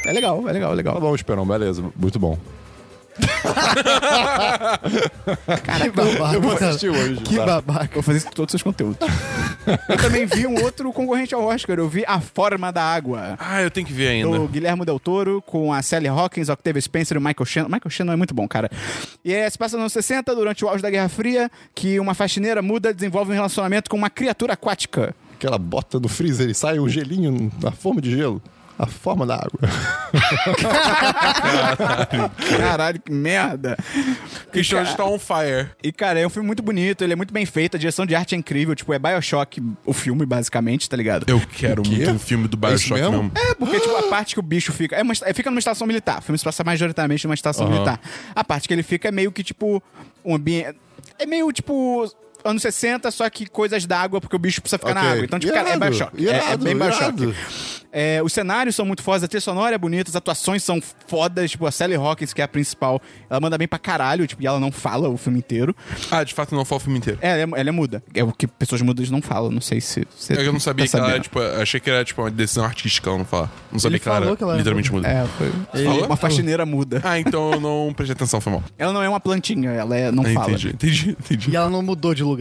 É 0.05 0.11
legal, 0.13 0.47
é 0.47 0.51
legal, 0.51 0.69
é 0.69 0.71
Tá 0.71 0.75
legal. 0.75 0.99
bom, 0.99 1.15
Esperão, 1.15 1.45
beleza. 1.45 1.83
Muito 1.95 2.19
bom. 2.19 2.37
Que 5.81 5.89
babaca. 5.91 6.33
Eu 6.35 6.41
vou 6.41 6.53
assistir 6.53 6.89
hoje. 6.89 7.15
Que 7.17 7.35
tá? 7.35 7.45
babaca. 7.45 7.93
Vou 7.93 8.03
fazer 8.03 8.17
isso 8.17 8.27
com 8.27 8.33
todos 8.33 8.53
os 8.53 8.61
seus 8.61 8.63
conteúdos. 8.63 8.97
eu 9.89 9.97
também 9.97 10.25
vi 10.25 10.45
um 10.47 10.61
outro 10.63 10.91
concorrente 10.91 11.33
ao 11.33 11.43
Oscar. 11.43 11.77
Eu 11.77 11.87
vi 11.87 12.03
A 12.07 12.19
Forma 12.19 12.71
da 12.71 12.83
Água. 12.83 13.35
Ah, 13.39 13.61
eu 13.61 13.71
tenho 13.71 13.87
que 13.87 13.93
ver 13.93 14.09
ainda. 14.09 14.37
Do 14.37 14.47
Guilherme 14.47 14.85
Del 14.85 14.99
Toro, 14.99 15.41
com 15.45 15.71
a 15.73 15.81
Sally 15.81 16.07
Hawkins, 16.07 16.49
Octavia 16.49 16.81
Spencer 16.81 17.15
e 17.15 17.19
o 17.19 17.21
Michael 17.21 17.45
Shannon. 17.45 17.69
Michael 17.69 17.89
Shannon 17.89 18.13
é 18.13 18.15
muito 18.15 18.33
bom, 18.33 18.47
cara. 18.47 18.69
E 19.23 19.33
é, 19.33 19.49
se 19.49 19.57
passa 19.57 19.75
nos 19.75 19.83
anos 19.83 19.93
60, 19.93 20.35
durante 20.35 20.65
o 20.65 20.67
auge 20.67 20.81
da 20.81 20.89
Guerra 20.89 21.09
Fria, 21.09 21.49
que 21.73 21.99
uma 21.99 22.13
faxineira 22.13 22.61
muda 22.61 22.93
desenvolve 22.93 23.31
um 23.31 23.35
relacionamento 23.35 23.89
com 23.89 23.97
uma 23.97 24.09
criatura 24.09 24.53
aquática. 24.53 25.15
Que 25.39 25.45
ela 25.45 25.57
bota 25.57 25.99
no 25.99 26.07
freezer 26.07 26.49
e 26.49 26.53
sai 26.53 26.79
um 26.79 26.87
gelinho 26.87 27.51
na 27.61 27.71
forma 27.71 28.01
de 28.01 28.11
gelo. 28.11 28.41
A 28.77 28.85
forma 28.85 29.25
da 29.25 29.35
água. 29.35 29.59
Caralho, 32.57 32.99
que 33.01 33.11
merda. 33.11 33.77
Christian 34.51 34.83
cara- 34.83 34.95
tá 34.97 35.05
on 35.05 35.17
fire. 35.17 35.69
E, 35.83 35.91
cara, 35.91 36.19
é 36.19 36.27
um 36.27 36.29
filme 36.29 36.45
muito 36.45 36.61
bonito, 36.61 37.03
ele 37.03 37.13
é 37.13 37.15
muito 37.15 37.33
bem 37.33 37.45
feito, 37.45 37.75
a 37.75 37.79
direção 37.79 38.05
de 38.05 38.15
arte 38.15 38.35
é 38.35 38.37
incrível, 38.37 38.75
tipo, 38.75 38.93
é 38.93 38.99
Bioshock 38.99 39.61
o 39.85 39.93
filme, 39.93 40.25
basicamente, 40.25 40.89
tá 40.89 40.97
ligado? 40.97 41.25
Eu 41.27 41.39
quero 41.39 41.83
muito 41.87 42.09
um 42.11 42.19
filme 42.19 42.47
do 42.47 42.57
É 42.57 42.69
Bioshock 42.69 43.01
mesmo? 43.01 43.23
mesmo. 43.23 43.31
É, 43.35 43.53
porque, 43.55 43.79
tipo, 43.79 43.95
a 43.95 44.03
parte 44.09 44.33
que 44.33 44.39
o 44.39 44.43
bicho 44.43 44.71
fica. 44.73 44.95
É 44.95 45.03
uma, 45.03 45.13
fica 45.15 45.49
numa 45.49 45.59
estação 45.59 45.87
militar. 45.87 46.19
O 46.19 46.21
filme 46.21 46.37
se 46.37 46.43
passa 46.43 46.63
majoritariamente 46.63 47.25
numa 47.25 47.33
estação 47.35 47.69
militar. 47.69 47.99
A 48.35 48.43
parte 48.43 48.67
que 48.67 48.73
ele 48.73 48.83
fica 48.83 49.07
é 49.07 49.11
meio 49.11 49.31
que, 49.31 49.43
tipo, 49.43 49.81
um 50.23 50.35
ambiente. 50.35 50.77
É 51.17 51.25
meio, 51.25 51.51
tipo. 51.51 52.11
Anos 52.45 52.61
60, 52.61 53.09
só 53.11 53.29
que 53.29 53.45
coisas 53.47 53.85
d'água, 53.85 54.21
porque 54.21 54.35
o 54.35 54.39
bicho 54.39 54.61
precisa 54.61 54.77
ficar 54.77 54.93
na 54.93 55.01
Ok. 55.01 55.11
água. 55.11 55.25
Então, 55.25 55.39
tipo, 55.39 55.53
cara, 55.53 55.69
é 55.69 55.75
Irado, 55.75 55.85
Bioshock. 55.91 56.27
É, 56.27 56.29
é 56.29 56.35
irado, 56.45 56.63
bem 56.63 56.75
Bioshock. 56.77 57.03
irado. 57.23 57.35
É, 57.97 58.21
os 58.21 58.33
cenários 58.33 58.75
são 58.75 58.85
muito 58.85 59.01
fodas, 59.01 59.23
a 59.23 59.27
trilha 59.27 59.39
sonora 59.39 59.73
é 59.73 59.77
bonita, 59.77 60.09
as 60.09 60.15
atuações 60.17 60.61
são 60.61 60.81
fodas, 61.07 61.51
tipo, 61.51 61.65
a 61.65 61.71
Sally 61.71 61.95
Hawkins, 61.95 62.33
que 62.33 62.41
é 62.41 62.43
a 62.43 62.47
principal, 62.47 63.01
ela 63.29 63.39
manda 63.39 63.57
bem 63.57 63.69
pra 63.69 63.79
caralho, 63.79 64.27
tipo, 64.27 64.43
e 64.43 64.47
ela 64.47 64.59
não 64.59 64.69
fala 64.69 65.07
o 65.07 65.15
filme 65.15 65.39
inteiro. 65.39 65.73
Ah, 66.11 66.21
de 66.21 66.33
fato 66.33 66.53
não 66.53 66.65
foi 66.65 66.75
o 66.77 66.79
filme 66.81 66.97
inteiro. 66.97 67.19
É, 67.21 67.41
ela 67.41 67.55
é, 67.55 67.59
ela 67.61 67.69
é 67.69 67.71
muda. 67.71 68.03
É 68.13 68.21
o 68.21 68.33
que 68.33 68.47
pessoas 68.47 68.81
mudas 68.81 69.09
não 69.09 69.21
falam, 69.21 69.49
não 69.49 69.61
sei 69.61 69.79
se 69.79 70.05
você 70.13 70.33
É 70.33 70.35
que 70.37 70.41
eu 70.43 70.51
não 70.51 70.59
sabia 70.59 70.85
tá 70.85 70.91
que 70.91 70.97
ela 70.97 71.09
era, 71.09 71.19
tipo, 71.21 71.39
achei 71.39 71.79
que 71.79 71.89
era 71.89 72.03
tipo 72.03 72.21
uma 72.21 72.29
decisão 72.29 72.65
artística 72.65 73.09
ela 73.09 73.17
não 73.19 73.25
falar. 73.25 73.49
Não 73.71 73.79
sabia 73.79 73.95
Ele 73.95 73.99
que 74.01 74.09
ela 74.09 74.17
era 74.25 74.35
que 74.35 74.43
ela 74.43 74.51
era 74.51 74.57
literalmente 74.57 74.91
muda. 74.91 75.07
É, 75.07 75.25
foi 75.71 75.85
Falou? 75.85 76.05
uma 76.05 76.17
faxineira 76.17 76.65
muda. 76.65 76.99
Ah, 77.01 77.17
então 77.17 77.53
eu 77.53 77.61
não 77.61 77.93
prestei 77.93 78.13
atenção, 78.13 78.41
foi 78.41 78.51
mal. 78.51 78.63
Ela 78.77 78.91
não 78.91 79.01
é 79.03 79.07
uma 79.07 79.21
plantinha, 79.21 79.69
ela 79.71 79.95
é, 79.95 80.11
não 80.11 80.23
Ah, 80.25 80.33
fala. 80.33 80.51
entendi, 80.51 80.67
entendi, 80.73 81.09
entendi. 81.17 81.51
E 81.51 81.55
ela 81.55 81.69
não 81.69 81.81
mudou 81.81 82.13
de 82.13 82.23
lugar. 82.23 82.34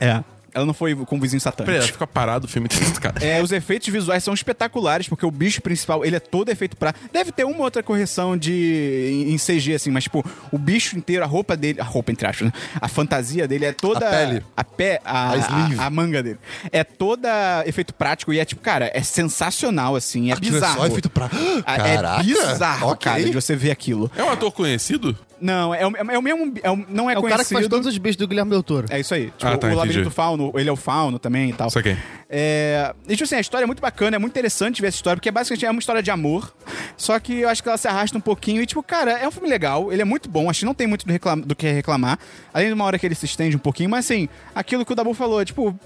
É. 0.00 0.22
Ela 0.54 0.64
não 0.64 0.72
foi 0.74 0.94
com 0.96 1.16
o 1.18 1.20
vizinho 1.20 1.40
satânico. 1.40 1.66
Peraí, 1.66 1.78
ela 1.84 1.92
fica 1.92 2.06
parado 2.06 2.46
o 2.46 2.48
filme 2.48 2.66
inteiro, 2.72 2.98
cara. 3.00 3.24
É, 3.24 3.40
os 3.42 3.52
efeitos 3.52 3.86
visuais 3.88 4.24
são 4.24 4.32
espetaculares, 4.32 5.06
porque 5.06 5.24
o 5.24 5.30
bicho 5.30 5.60
principal, 5.60 6.04
ele 6.04 6.16
é 6.16 6.20
todo 6.20 6.48
efeito 6.48 6.76
pra... 6.76 6.94
Deve 7.12 7.30
ter 7.30 7.44
uma 7.44 7.62
outra 7.62 7.82
correção 7.82 8.36
de 8.36 9.26
em 9.28 9.36
CG, 9.36 9.74
assim, 9.74 9.90
mas, 9.90 10.04
tipo, 10.04 10.24
o 10.50 10.58
bicho 10.58 10.96
inteiro, 10.96 11.22
a 11.22 11.26
roupa 11.26 11.54
dele... 11.56 11.80
A 11.80 11.84
roupa, 11.84 12.10
entre 12.10 12.26
aspas, 12.26 12.46
né? 12.46 12.52
A 12.80 12.88
fantasia 12.88 13.46
dele 13.46 13.66
é 13.66 13.72
toda... 13.72 14.08
A 14.08 14.10
pele. 14.10 14.44
A 14.56 14.64
pé... 14.64 15.00
A, 15.04 15.28
A 15.28 15.82
a, 15.82 15.86
a 15.86 15.90
manga 15.90 16.22
dele. 16.22 16.38
É 16.72 16.82
toda 16.82 17.62
efeito 17.66 17.92
prático 17.94 18.32
e 18.32 18.40
é, 18.40 18.44
tipo, 18.44 18.62
cara, 18.62 18.90
é 18.94 19.02
sensacional, 19.02 19.94
assim, 19.94 20.30
é 20.30 20.32
Aquilo 20.32 20.56
é 20.56 20.60
bizarro. 20.60 20.80
só 20.80 20.86
efeito 20.86 21.10
pra... 21.10 21.30
Ah, 21.66 21.76
Caraca. 21.76 22.20
É 22.20 22.24
bizarro, 22.24 22.88
Ok. 22.88 23.12
cara, 23.12 23.22
de 23.22 23.32
você 23.32 23.54
ver 23.54 23.70
aquilo. 23.70 24.10
É 24.16 24.24
um 24.24 24.30
ator 24.30 24.50
conhecido? 24.50 25.16
Não, 25.40 25.74
é, 25.74 25.86
o- 25.86 25.92
é 26.10 26.18
o 26.18 26.22
mesmo... 26.22 26.52
É 26.62 26.70
o- 26.70 26.84
não 26.88 27.08
é, 27.08 27.14
É 27.14 27.18
o 27.18 27.22
cara 27.22 27.44
que 27.44 27.52
faz 27.54 27.68
todos 27.68 27.86
os 27.86 27.96
bichos 27.98 28.16
do 28.16 28.26
Guilherme 28.26 28.50
Del 28.50 28.62
Toro. 28.62 28.86
É 28.90 28.98
isso 29.00 29.14
aí. 29.14 29.26
Tipo, 29.26 29.46
Ah, 29.46 29.50
tá, 29.50 29.52
o 29.52 29.56
entendi. 29.56 29.74
Labirinto 29.76 30.10
Fauno, 30.10 30.52
ele 30.56 30.68
é 30.68 30.72
o 30.72 30.76
Fauno 30.76 31.18
também 31.18 31.50
e 31.50 31.52
tal. 31.52 31.70
Saquei. 31.70 31.96
É... 32.28 32.92
E, 33.08 33.12
tipo 33.12 33.24
assim, 33.24 33.36
a 33.36 33.40
história 33.40 33.64
é 33.64 33.66
muito 33.66 33.80
bacana, 33.80 34.16
é 34.16 34.18
muito 34.18 34.32
interessante 34.32 34.80
ver 34.82 34.88
essa 34.88 34.96
história, 34.96 35.16
porque 35.16 35.30
basicamente 35.30 35.64
é 35.66 35.70
uma 35.70 35.78
história 35.80 36.02
de 36.02 36.10
amor. 36.10 36.52
Só 36.96 37.18
que 37.20 37.40
eu 37.40 37.48
acho 37.48 37.62
que 37.62 37.68
ela 37.68 37.78
se 37.78 37.86
arrasta 37.88 38.18
um 38.18 38.20
pouquinho. 38.20 38.60
E, 38.62 38.66
tipo, 38.66 38.82
cara, 38.82 39.12
é 39.12 39.26
um 39.28 39.30
filme 39.30 39.48
legal, 39.48 39.92
ele 39.92 40.02
é 40.02 40.04
muito 40.04 40.28
bom, 40.28 40.50
acho 40.50 40.60
que 40.60 40.66
não 40.66 40.74
tem 40.74 40.86
muito 40.86 41.06
do, 41.06 41.12
reclam- 41.12 41.40
do 41.40 41.54
que 41.54 41.70
reclamar. 41.70 42.18
Além 42.52 42.68
de 42.68 42.74
uma 42.74 42.84
hora 42.84 42.98
que 42.98 43.06
ele 43.06 43.14
se 43.14 43.24
estende 43.26 43.54
um 43.56 43.60
pouquinho, 43.60 43.88
mas 43.90 44.04
assim, 44.04 44.28
aquilo 44.54 44.84
que 44.84 44.92
o 44.92 44.96
Dabu 44.96 45.14
falou, 45.14 45.44
tipo, 45.44 45.78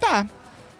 tá. 0.00 0.26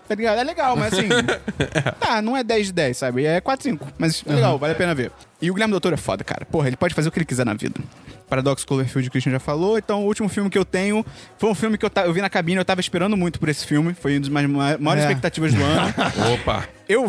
Tá 0.08 0.14
ligado? 0.14 0.38
É 0.38 0.44
legal, 0.44 0.76
mas 0.76 0.92
assim. 0.92 1.08
tá, 2.00 2.22
não 2.22 2.36
é 2.36 2.42
10 2.44 2.66
de 2.68 2.72
10, 2.72 2.96
sabe? 2.96 3.24
É 3.24 3.40
4, 3.40 3.62
5. 3.64 3.86
Mas 3.98 4.22
é 4.26 4.32
legal, 4.34 4.58
vale 4.58 4.72
a 4.72 4.76
pena 4.76 4.94
ver. 4.94 5.10
E 5.40 5.50
o 5.50 5.54
Guilherme 5.54 5.72
Doutor 5.72 5.92
é 5.92 5.96
foda, 5.96 6.22
cara. 6.24 6.44
Porra, 6.46 6.68
ele 6.68 6.76
pode 6.76 6.94
fazer 6.94 7.08
o 7.08 7.12
que 7.12 7.18
ele 7.18 7.26
quiser 7.26 7.44
na 7.44 7.54
vida. 7.54 7.80
Paradox 8.28 8.64
Cloverfield, 8.64 9.08
o 9.08 9.10
Christian 9.10 9.32
já 9.32 9.38
falou. 9.38 9.78
Então, 9.78 10.02
o 10.02 10.06
último 10.06 10.28
filme 10.28 10.48
que 10.50 10.58
eu 10.58 10.64
tenho 10.64 11.04
foi 11.38 11.50
um 11.50 11.54
filme 11.54 11.76
que 11.78 11.84
eu, 11.86 11.90
eu 12.04 12.12
vi 12.12 12.20
na 12.20 12.28
cabine, 12.30 12.56
eu 12.58 12.64
tava 12.64 12.80
esperando 12.80 13.16
muito 13.16 13.38
por 13.38 13.48
esse 13.48 13.64
filme. 13.66 13.94
Foi 13.94 14.12
uma 14.14 14.20
das 14.20 14.28
mais- 14.28 14.48
ma- 14.48 14.78
maiores 14.78 15.04
É. 15.04 15.06
expectativas 15.08 15.52
do 15.54 15.62
ano. 15.62 15.94
Opa. 16.34 16.64
eu, 16.88 17.06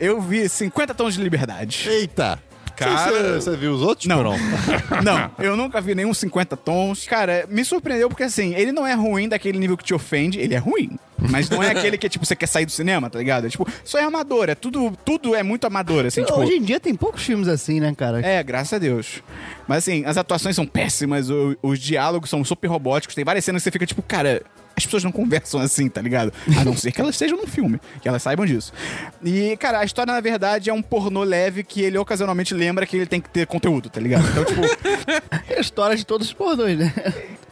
eu 0.00 0.20
vi 0.20 0.48
50 0.48 0.94
Tons 0.94 1.14
de 1.14 1.22
Liberdade. 1.22 1.86
Eita. 1.88 2.38
Cara- 2.76 3.10
Você, 3.10 3.50
você 3.50 3.56
viu 3.56 3.72
os 3.72 3.82
outros? 3.82 4.06
Não. 4.06 4.22
Não. 4.22 4.36
Não, 5.02 5.30
eu 5.38 5.56
nunca 5.56 5.80
vi 5.80 5.94
nenhum 5.94 6.12
50 6.12 6.56
tons. 6.56 7.04
Cara, 7.06 7.46
me 7.48 7.64
surpreendeu 7.64 8.08
porque 8.08 8.22
assim, 8.24 8.54
ele 8.54 8.72
não 8.72 8.86
é 8.86 8.94
ruim 8.94 9.28
daquele 9.28 9.58
nível 9.58 9.76
que 9.76 9.84
te 9.84 9.94
ofende, 9.94 10.38
ele 10.38 10.54
é 10.54 10.58
ruim. 10.58 10.98
Mas 11.18 11.48
não 11.48 11.62
é 11.62 11.70
aquele 11.70 11.96
que, 11.96 12.08
tipo, 12.08 12.24
você 12.26 12.36
quer 12.36 12.46
sair 12.46 12.66
do 12.66 12.72
cinema, 12.72 13.08
tá 13.08 13.18
ligado? 13.18 13.46
É, 13.46 13.50
tipo, 13.50 13.66
só 13.84 13.98
é 13.98 14.02
amador, 14.02 14.48
é 14.50 14.54
tudo, 14.54 14.92
tudo 15.04 15.34
é 15.34 15.42
muito 15.42 15.66
amador, 15.66 16.04
assim, 16.04 16.22
tipo. 16.22 16.38
Hoje 16.38 16.52
em 16.56 16.62
dia 16.62 16.78
tem 16.78 16.94
poucos 16.94 17.22
filmes 17.22 17.48
assim, 17.48 17.80
né, 17.80 17.94
cara? 17.96 18.20
É, 18.20 18.42
graças 18.42 18.72
a 18.74 18.78
Deus. 18.78 19.22
Mas 19.66 19.78
assim, 19.78 20.04
as 20.04 20.16
atuações 20.18 20.54
são 20.54 20.66
péssimas, 20.66 21.30
o- 21.30 21.56
os 21.62 21.78
diálogos 21.78 22.28
são 22.28 22.44
super 22.44 22.68
robóticos, 22.68 23.14
tem 23.14 23.24
várias 23.24 23.44
cenas 23.44 23.62
que 23.62 23.64
você 23.64 23.70
fica 23.72 23.86
tipo, 23.86 24.02
cara, 24.02 24.42
as 24.76 24.84
pessoas 24.84 25.02
não 25.04 25.10
conversam 25.12 25.58
assim, 25.60 25.88
tá 25.88 26.00
ligado? 26.02 26.32
A 26.60 26.64
não 26.64 26.76
ser 26.76 26.92
que 26.92 27.00
elas 27.00 27.14
estejam 27.14 27.36
num 27.38 27.46
filme, 27.46 27.80
que 28.00 28.08
elas 28.08 28.22
saibam 28.22 28.44
disso. 28.46 28.72
E, 29.24 29.56
cara, 29.56 29.80
a 29.80 29.84
história, 29.84 30.12
na 30.12 30.20
verdade, 30.20 30.68
é 30.70 30.72
um 30.72 30.82
pornô 30.82 31.22
leve 31.22 31.62
que 31.64 31.80
ele 31.82 31.96
ocasionalmente 31.98 32.52
lembra 32.54 32.86
que 32.86 32.96
ele 32.96 33.06
tem 33.06 33.20
que 33.20 33.28
ter 33.30 33.46
conteúdo, 33.46 33.88
tá 33.88 34.00
ligado? 34.00 34.26
Então, 34.28 34.44
tipo, 34.44 34.60
É 35.48 35.56
a 35.56 35.60
história 35.60 35.96
de 35.96 36.04
todos 36.04 36.26
os 36.28 36.32
pornôs, 36.32 36.76
né? 36.78 36.92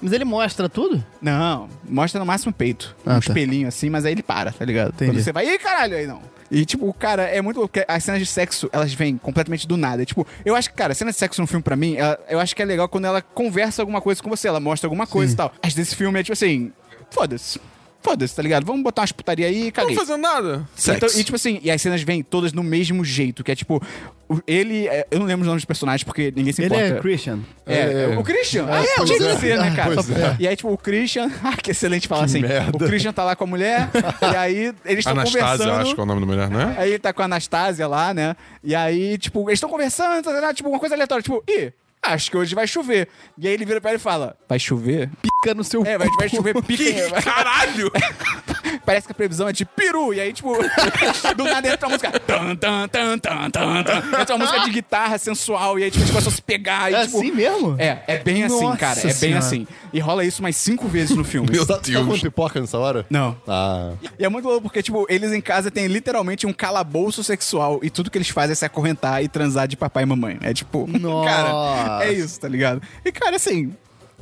Mas 0.00 0.12
ele 0.12 0.24
mostra 0.24 0.68
tudo? 0.68 1.02
não, 1.22 1.68
mostra 1.88 2.18
no 2.18 2.26
máximo 2.26 2.50
o 2.50 2.54
peito. 2.54 2.94
Ah, 3.06 3.12
um 3.12 3.12
tá. 3.14 3.18
espelhinho 3.20 3.66
assim, 3.68 3.88
mas 3.88 4.04
aí 4.04 4.12
ele 4.12 4.22
para, 4.22 4.52
tá 4.52 4.64
ligado? 4.64 4.90
Entendi. 4.90 5.10
Quando 5.12 5.22
você 5.22 5.32
vai, 5.32 5.48
ih, 5.48 5.58
caralho, 5.58 5.96
aí 5.96 6.06
não. 6.06 6.20
E, 6.50 6.64
tipo, 6.66 6.92
cara, 6.92 7.22
é 7.22 7.40
muito 7.40 7.68
As 7.88 8.04
cenas 8.04 8.20
de 8.20 8.26
sexo, 8.26 8.68
elas 8.70 8.92
vêm 8.92 9.16
completamente 9.16 9.66
do 9.66 9.76
nada. 9.78 10.04
Tipo, 10.04 10.26
eu 10.44 10.54
acho 10.54 10.68
que, 10.70 10.76
cara, 10.76 10.94
cena 10.94 11.10
de 11.10 11.16
sexo 11.16 11.40
num 11.40 11.46
filme, 11.46 11.62
pra 11.62 11.74
mim, 11.74 11.96
ela- 11.96 12.18
eu 12.28 12.38
acho 12.38 12.54
que 12.54 12.62
é 12.62 12.64
legal 12.64 12.86
quando 12.88 13.06
ela 13.06 13.22
conversa 13.22 13.80
alguma 13.82 14.00
coisa 14.00 14.22
com 14.22 14.28
você, 14.28 14.46
ela 14.46 14.60
mostra 14.60 14.86
alguma 14.86 15.06
coisa 15.06 15.32
e 15.32 15.36
tal. 15.36 15.52
As 15.62 15.74
desse 15.74 15.96
filme 15.96 16.20
é 16.20 16.22
tipo 16.22 16.34
assim, 16.34 16.70
foda-se. 17.14 17.60
Foda-se, 18.02 18.36
tá 18.36 18.42
ligado? 18.42 18.66
Vamos 18.66 18.82
botar 18.82 19.00
umas 19.00 19.12
putaria 19.12 19.46
aí 19.46 19.62
e 19.62 19.64
Não 19.64 19.70
caguei. 19.70 19.96
fazendo 19.96 20.20
nada. 20.20 20.68
Sexo. 20.76 21.06
Então, 21.06 21.18
e 21.20 21.24
tipo 21.24 21.36
assim, 21.36 21.58
e 21.62 21.70
as 21.70 21.80
cenas 21.80 22.02
vêm 22.02 22.22
todas 22.22 22.52
no 22.52 22.62
mesmo 22.62 23.02
jeito, 23.02 23.42
que 23.42 23.50
é 23.50 23.54
tipo, 23.56 23.82
o- 24.28 24.40
ele. 24.46 24.86
é- 24.88 25.06
eu 25.10 25.18
não 25.20 25.24
lembro 25.26 25.40
os 25.40 25.46
nomes 25.46 25.62
dos 25.62 25.64
personagens 25.64 26.04
porque 26.04 26.30
ninguém 26.36 26.52
se 26.52 26.60
Ele 26.60 26.74
importa. 26.74 26.94
é 26.96 27.00
Christian. 27.00 27.38
É, 27.64 28.12
É. 28.12 28.18
o 28.18 28.22
Christian. 28.22 28.66
Ah, 28.68 28.80
Ah, 28.80 28.84
é, 28.84 28.96
pois 28.98 29.08
tinha 29.08 29.18
que 29.20 29.24
é. 29.26 29.36
ser, 29.38 29.58
né, 29.58 29.74
cara? 29.74 29.94
Pois 29.94 30.10
é. 30.10 30.36
E 30.38 30.46
aí, 30.46 30.54
tipo, 30.54 30.70
o 30.70 30.76
Christian. 30.76 31.30
Ah, 31.42 31.56
que 31.56 31.70
excelente 31.70 32.06
falar 32.06 32.24
assim. 32.24 32.40
merda. 32.42 32.76
O 32.76 32.78
Christian 32.86 33.10
tá 33.14 33.24
lá 33.24 33.34
com 33.34 33.44
a 33.44 33.46
mulher, 33.46 33.88
e 34.20 34.36
aí 34.36 34.74
eles 34.84 34.98
estão 34.98 35.12
Anastasia, 35.14 35.40
conversando. 35.40 35.68
eu 35.70 35.74
acho 35.76 35.94
que 35.94 36.00
é 36.00 36.02
o 36.02 36.06
nome 36.06 36.20
da 36.20 36.26
mulher, 36.26 36.50
não 36.50 36.60
é? 36.60 36.74
Aí 36.76 36.90
ele 36.90 36.98
tá 36.98 37.10
com 37.14 37.22
a 37.22 37.24
Anastasia 37.24 37.88
lá, 37.88 38.12
né? 38.12 38.36
E 38.62 38.74
aí, 38.74 39.16
tipo, 39.16 39.48
eles 39.48 39.56
estão 39.56 39.70
conversando, 39.70 40.22
tá, 40.22 40.30
tá, 40.30 40.40
tá, 40.42 40.52
tipo, 40.52 40.68
uma 40.68 40.78
coisa 40.78 40.94
aleatória, 40.94 41.22
tipo, 41.22 41.42
ih, 41.48 41.72
acho 42.06 42.30
que 42.30 42.36
hoje 42.36 42.54
vai 42.54 42.66
chover. 42.66 43.08
E 43.38 43.46
aí 43.48 43.54
ele 43.54 43.64
vira 43.64 43.80
pra 43.80 43.90
ele 43.90 43.96
e 43.98 44.00
fala: 44.00 44.36
Vai 44.48 44.58
chover? 44.58 45.10
Pica 45.22 45.54
no 45.54 45.64
seu 45.64 45.84
É, 45.84 45.96
vai, 45.98 46.08
vai 46.18 46.28
chover 46.28 46.54
pica. 46.62 47.22
Caralho! 47.22 47.90
Parece 48.84 49.06
que 49.06 49.12
a 49.12 49.14
previsão 49.14 49.48
é 49.48 49.52
de 49.52 49.64
peru. 49.64 50.12
E 50.12 50.20
aí, 50.20 50.32
tipo, 50.32 50.52
do 51.36 51.44
nada 51.44 51.68
entra 51.68 51.86
uma 51.86 51.94
música. 51.96 52.18
Tan, 52.20 52.54
tan, 52.56 52.88
tan, 52.88 53.18
tan, 53.18 53.50
tan, 53.50 53.82
tan. 53.82 54.20
Entra 54.20 54.34
uma 54.36 54.44
música 54.44 54.60
de 54.64 54.70
guitarra 54.70 55.16
sensual. 55.16 55.78
E 55.78 55.84
aí, 55.84 55.90
tipo, 55.90 56.02
eles 56.02 56.10
começam 56.10 56.30
a 56.32 56.34
se 56.34 56.42
pegar. 56.42 56.90
E, 56.90 56.94
É 56.94 57.04
tipo, 57.06 57.18
assim 57.18 57.30
mesmo? 57.30 57.76
É, 57.78 58.02
é 58.06 58.18
bem 58.18 58.44
assim, 58.44 58.60
Nossa 58.62 58.76
cara. 58.76 59.00
É 59.00 59.02
bem 59.04 59.12
Senhora. 59.12 59.38
assim. 59.38 59.66
E 59.92 60.00
rola 60.00 60.24
isso 60.24 60.42
mais 60.42 60.56
cinco 60.56 60.86
vezes 60.88 61.16
no 61.16 61.24
filme. 61.24 61.48
Meu 61.50 61.64
Tá, 61.64 61.74
tá 61.76 61.80
Deus. 61.84 62.04
comendo 62.04 62.20
pipoca 62.22 62.60
nessa 62.60 62.78
hora? 62.78 63.06
Não. 63.08 63.36
Ah. 63.48 63.92
E 64.18 64.24
é 64.24 64.28
muito 64.28 64.46
louco 64.46 64.62
porque, 64.62 64.82
tipo, 64.82 65.06
eles 65.08 65.32
em 65.32 65.40
casa 65.40 65.70
têm 65.70 65.86
literalmente 65.86 66.46
um 66.46 66.52
calabouço 66.52 67.22
sexual 67.24 67.80
e 67.82 67.88
tudo 67.90 68.10
que 68.10 68.18
eles 68.18 68.28
fazem 68.28 68.52
é 68.52 68.54
se 68.54 68.64
acorrentar 68.64 69.22
e 69.22 69.28
transar 69.28 69.66
de 69.68 69.76
papai 69.76 70.02
e 70.02 70.06
mamãe. 70.06 70.38
É 70.42 70.52
tipo, 70.52 70.86
Nossa. 70.86 71.30
cara, 71.30 71.93
é 72.02 72.12
isso, 72.12 72.40
tá 72.40 72.48
ligado? 72.48 72.82
E, 73.04 73.12
cara, 73.12 73.36
assim, 73.36 73.72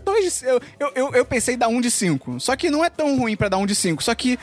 dois 0.05 0.39
de, 0.41 0.47
eu, 0.47 0.61
eu, 0.79 0.93
eu, 0.95 1.15
eu 1.15 1.25
pensei 1.25 1.55
em 1.55 1.59
dar 1.59 1.69
um 1.69 1.81
de 1.81 1.91
cinco. 1.91 2.39
Só 2.41 2.55
que 2.57 2.71
não 2.71 2.85
é 2.85 2.91
tão 2.91 3.19
ruim 3.19 3.37
pra 3.37 3.49
dar 3.49 3.59
um 3.59 3.67
de 3.67 3.75
cinco. 3.75 4.03
Só 4.03 4.15
que. 4.15 4.39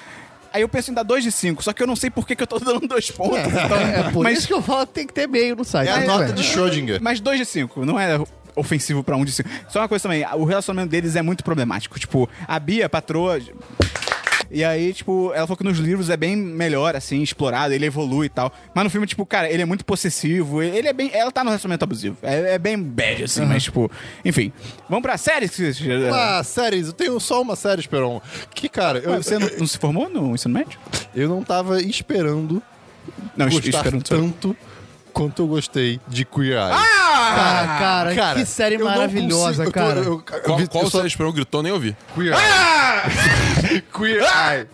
Aí 0.51 0.63
eu 0.63 0.69
penso 0.69 0.89
em 0.89 0.95
dar 0.95 1.03
dois 1.03 1.23
de 1.23 1.31
cinco, 1.31 1.61
só 1.61 1.71
que 1.71 1.83
eu 1.83 1.85
não 1.85 1.95
sei 1.95 2.09
por 2.09 2.25
que, 2.25 2.35
que 2.35 2.41
eu 2.41 2.47
tô 2.47 2.57
dando 2.59 2.87
dois 2.87 3.11
pontos. 3.11 3.37
Então, 3.53 3.77
É 3.77 4.11
por 4.11 4.23
mas, 4.23 4.39
isso 4.39 4.47
que 4.47 4.53
eu 4.53 4.63
falo 4.63 4.87
que 4.87 4.93
tem 4.93 5.05
que 5.05 5.13
ter 5.13 5.27
meio 5.27 5.55
no 5.55 5.63
site. 5.63 5.87
É 5.89 5.91
a 5.91 5.99
nota 6.05 6.33
de 6.33 6.41
Schrödinger. 6.43 6.99
mas 6.99 7.19
dois 7.19 7.37
de 7.37 7.45
cinco, 7.45 7.85
não 7.85 7.99
é 7.99 8.19
ofensivo 8.55 9.03
pra 9.03 9.15
um 9.15 9.23
de 9.23 9.31
cinco. 9.31 9.47
Só 9.69 9.79
uma 9.79 9.87
coisa 9.87 10.01
também, 10.01 10.25
o 10.33 10.43
relacionamento 10.45 10.89
deles 10.89 11.15
é 11.15 11.21
muito 11.21 11.43
problemático. 11.43 11.99
Tipo, 11.99 12.27
a 12.47 12.59
Bia, 12.59 12.87
a 12.87 12.89
patroa. 12.89 13.39
E 14.51 14.63
aí, 14.63 14.93
tipo, 14.93 15.31
ela 15.33 15.45
falou 15.45 15.57
que 15.57 15.63
nos 15.63 15.77
livros 15.77 16.09
é 16.09 16.17
bem 16.17 16.35
melhor, 16.35 16.95
assim, 16.95 17.21
explorado, 17.21 17.73
ele 17.73 17.85
evolui 17.85 18.25
e 18.25 18.29
tal. 18.29 18.51
Mas 18.73 18.83
no 18.83 18.89
filme, 18.89 19.05
tipo, 19.05 19.25
cara, 19.25 19.49
ele 19.49 19.61
é 19.61 19.65
muito 19.65 19.85
possessivo, 19.85 20.61
ele 20.61 20.87
é 20.87 20.93
bem. 20.93 21.11
Ela 21.13 21.31
tá 21.31 21.43
no 21.43 21.49
relacionamento 21.51 21.83
abusivo. 21.83 22.17
É, 22.23 22.55
é 22.55 22.57
bem 22.57 22.81
bad, 22.81 23.23
assim, 23.25 23.45
mas, 23.45 23.63
tipo, 23.63 23.91
enfim. 24.25 24.51
Vamos 24.89 25.03
pra 25.03 25.17
séries? 25.17 25.51
Ah, 26.11 26.43
séries. 26.43 26.87
Eu 26.87 26.93
tenho 26.93 27.19
só 27.19 27.41
uma 27.41 27.55
série, 27.55 27.81
Esperon. 27.81 28.19
Que, 28.53 28.67
cara, 28.67 28.99
eu, 28.99 29.21
Você 29.21 29.37
não, 29.37 29.47
não 29.59 29.67
se 29.67 29.77
formou 29.77 30.09
no 30.09 30.33
ensino 30.33 30.53
médio? 30.53 30.79
eu 31.15 31.29
não 31.29 31.43
tava 31.43 31.81
esperando 31.81 32.61
Não, 33.35 33.47
gostar 33.49 33.69
esperando. 33.69 34.03
tanto 34.03 34.55
quanto 35.13 35.41
eu 35.43 35.47
gostei 35.47 35.99
de 36.07 36.23
Queer 36.25 36.57
Eye. 36.57 36.69
Cara, 37.29 37.67
cara, 37.79 38.15
Cara, 38.15 38.39
que 38.39 38.45
série 38.45 38.75
eu 38.75 38.85
maravilhosa, 38.85 39.63
consigo- 39.63 39.63
eu 39.63 39.65
tô- 39.65 39.71
cara. 39.71 39.99
eu- 39.99 40.03
eu 40.05 40.41
Qual, 40.43 40.57
vi- 40.57 40.67
qual 40.67 40.83
eu 40.85 40.89
só- 40.89 41.01
você 41.01 41.07
esperou? 41.07 41.31
Gritou, 41.33 41.61
nem 41.61 41.71
ouvi. 41.71 41.95
Queer 42.15 42.33
Eye. 42.33 43.83
Queer 43.93 44.21
Eye. 44.23 44.67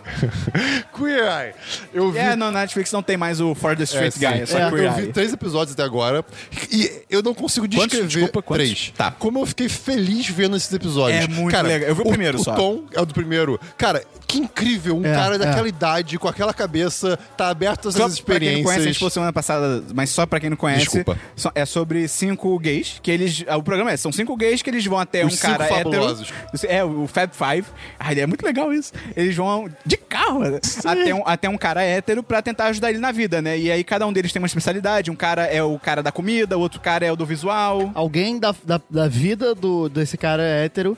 Queer 0.95 1.23
Eye. 1.23 1.53
Eu 1.93 2.11
vi 2.11 2.17
É, 2.19 2.36
no 2.36 2.51
Netflix 2.51 2.91
não 2.91 3.01
tem 3.03 3.17
mais 3.17 3.39
o 3.41 3.53
For 3.55 3.75
the 3.75 3.83
Street 3.83 4.13
sim. 4.13 4.19
Guy, 4.19 4.41
é 4.41 4.45
só 4.45 4.57
É, 4.57 4.69
Queer 4.69 4.83
eu 4.86 4.91
Eye. 4.91 5.01
vi 5.07 5.13
três 5.13 5.33
episódios 5.33 5.73
até 5.73 5.83
agora 5.83 6.23
e 6.71 6.91
eu 7.09 7.21
não 7.21 7.33
consigo 7.33 7.65
Quantos? 7.67 7.81
descrever 7.88 8.07
Desculpa, 8.07 8.41
quantos? 8.41 8.65
três. 8.65 8.93
Tá. 8.95 9.11
Como 9.11 9.39
eu 9.39 9.45
fiquei 9.45 9.67
feliz 9.69 10.27
vendo 10.29 10.55
esses 10.55 10.71
episódios. 10.71 11.23
É 11.23 11.27
muito 11.27 11.51
cara, 11.51 11.67
legal. 11.67 11.89
Eu 11.89 11.95
vi 11.95 12.01
o 12.01 12.05
primeiro 12.09 12.39
o 12.39 12.43
só. 12.43 12.53
tom 12.55 12.83
é 12.93 13.01
o 13.01 13.05
do 13.05 13.13
primeiro. 13.13 13.59
Cara, 13.77 14.03
que 14.27 14.38
incrível. 14.39 14.97
Um 14.97 15.05
É, 15.05 15.13
cara 15.13 15.36
é. 15.36 15.38
daquela 15.38 15.67
idade, 15.67 16.17
com 16.17 16.27
aquela 16.27 16.53
cabeça, 16.53 17.17
tá 17.38 17.49
aberto 17.49 17.89
a 17.89 17.91
Só 17.91 18.05
essas 18.05 18.19
pra 18.19 18.39
quem 18.39 18.57
não 18.57 18.63
conhece, 18.63 18.81
a 18.81 18.83
gente 18.83 18.91
experiências. 18.91 18.97
falou 18.97 19.09
semana 19.11 19.33
passada, 19.33 19.83
mas 19.93 20.09
só 20.09 20.24
pra 20.28 20.39
quem 20.39 20.49
não 20.49 20.57
conhece, 20.57 20.84
Desculpa. 20.86 21.17
é 21.53 21.65
sobre 21.65 22.07
cinco 22.07 22.57
gays, 22.59 22.99
que 23.01 23.11
eles. 23.11 23.43
O 23.57 23.63
programa 23.63 23.91
é, 23.91 23.97
são 23.97 24.11
cinco 24.11 24.36
gays 24.36 24.61
que 24.61 24.69
eles 24.69 24.86
vão 24.86 24.99
até 24.99 25.26
Os 25.26 25.34
um 25.34 25.38
cara 25.38 25.65
cinco 25.65 25.80
hétero. 25.80 25.91
fabulosos. 25.91 26.34
É, 26.67 26.84
o 26.84 27.07
Fab 27.07 27.32
Five. 27.34 27.67
Ah, 27.99 28.13
é 28.13 28.26
muito 28.26 28.45
legal 28.45 28.73
isso. 28.73 28.93
Eles 29.15 29.36
vão 29.36 29.69
de 29.86 29.97
carro 29.97 30.41
até 30.86 31.13
um, 31.13 31.23
até 31.26 31.49
um 31.49 31.57
cara 31.57 31.84
hétero 31.84 32.23
pra 32.23 32.41
tentar 32.41 32.65
ajudar 32.65 32.89
ele 32.89 32.99
na 32.99 33.11
vida, 33.11 33.41
né? 33.41 33.57
E 33.57 33.71
aí 33.71 33.84
cada 33.84 34.05
um 34.07 34.13
deles 34.13 34.32
tem 34.32 34.41
uma 34.41 34.47
especialidade. 34.47 35.11
Um 35.11 35.15
cara 35.15 35.45
é 35.45 35.61
o 35.61 35.78
cara 35.80 36.01
da 36.01 36.11
comida, 36.11 36.57
o 36.57 36.61
outro 36.61 36.80
cara 36.80 37.05
é 37.05 37.11
o 37.11 37.15
do 37.15 37.26
visual. 37.26 37.91
Alguém 37.93 38.39
da, 38.39 38.53
da, 38.63 38.82
da 38.89 39.07
vida 39.07 39.53
do, 39.53 39.89
desse 39.89 40.17
cara 40.17 40.43
hétero 40.43 40.97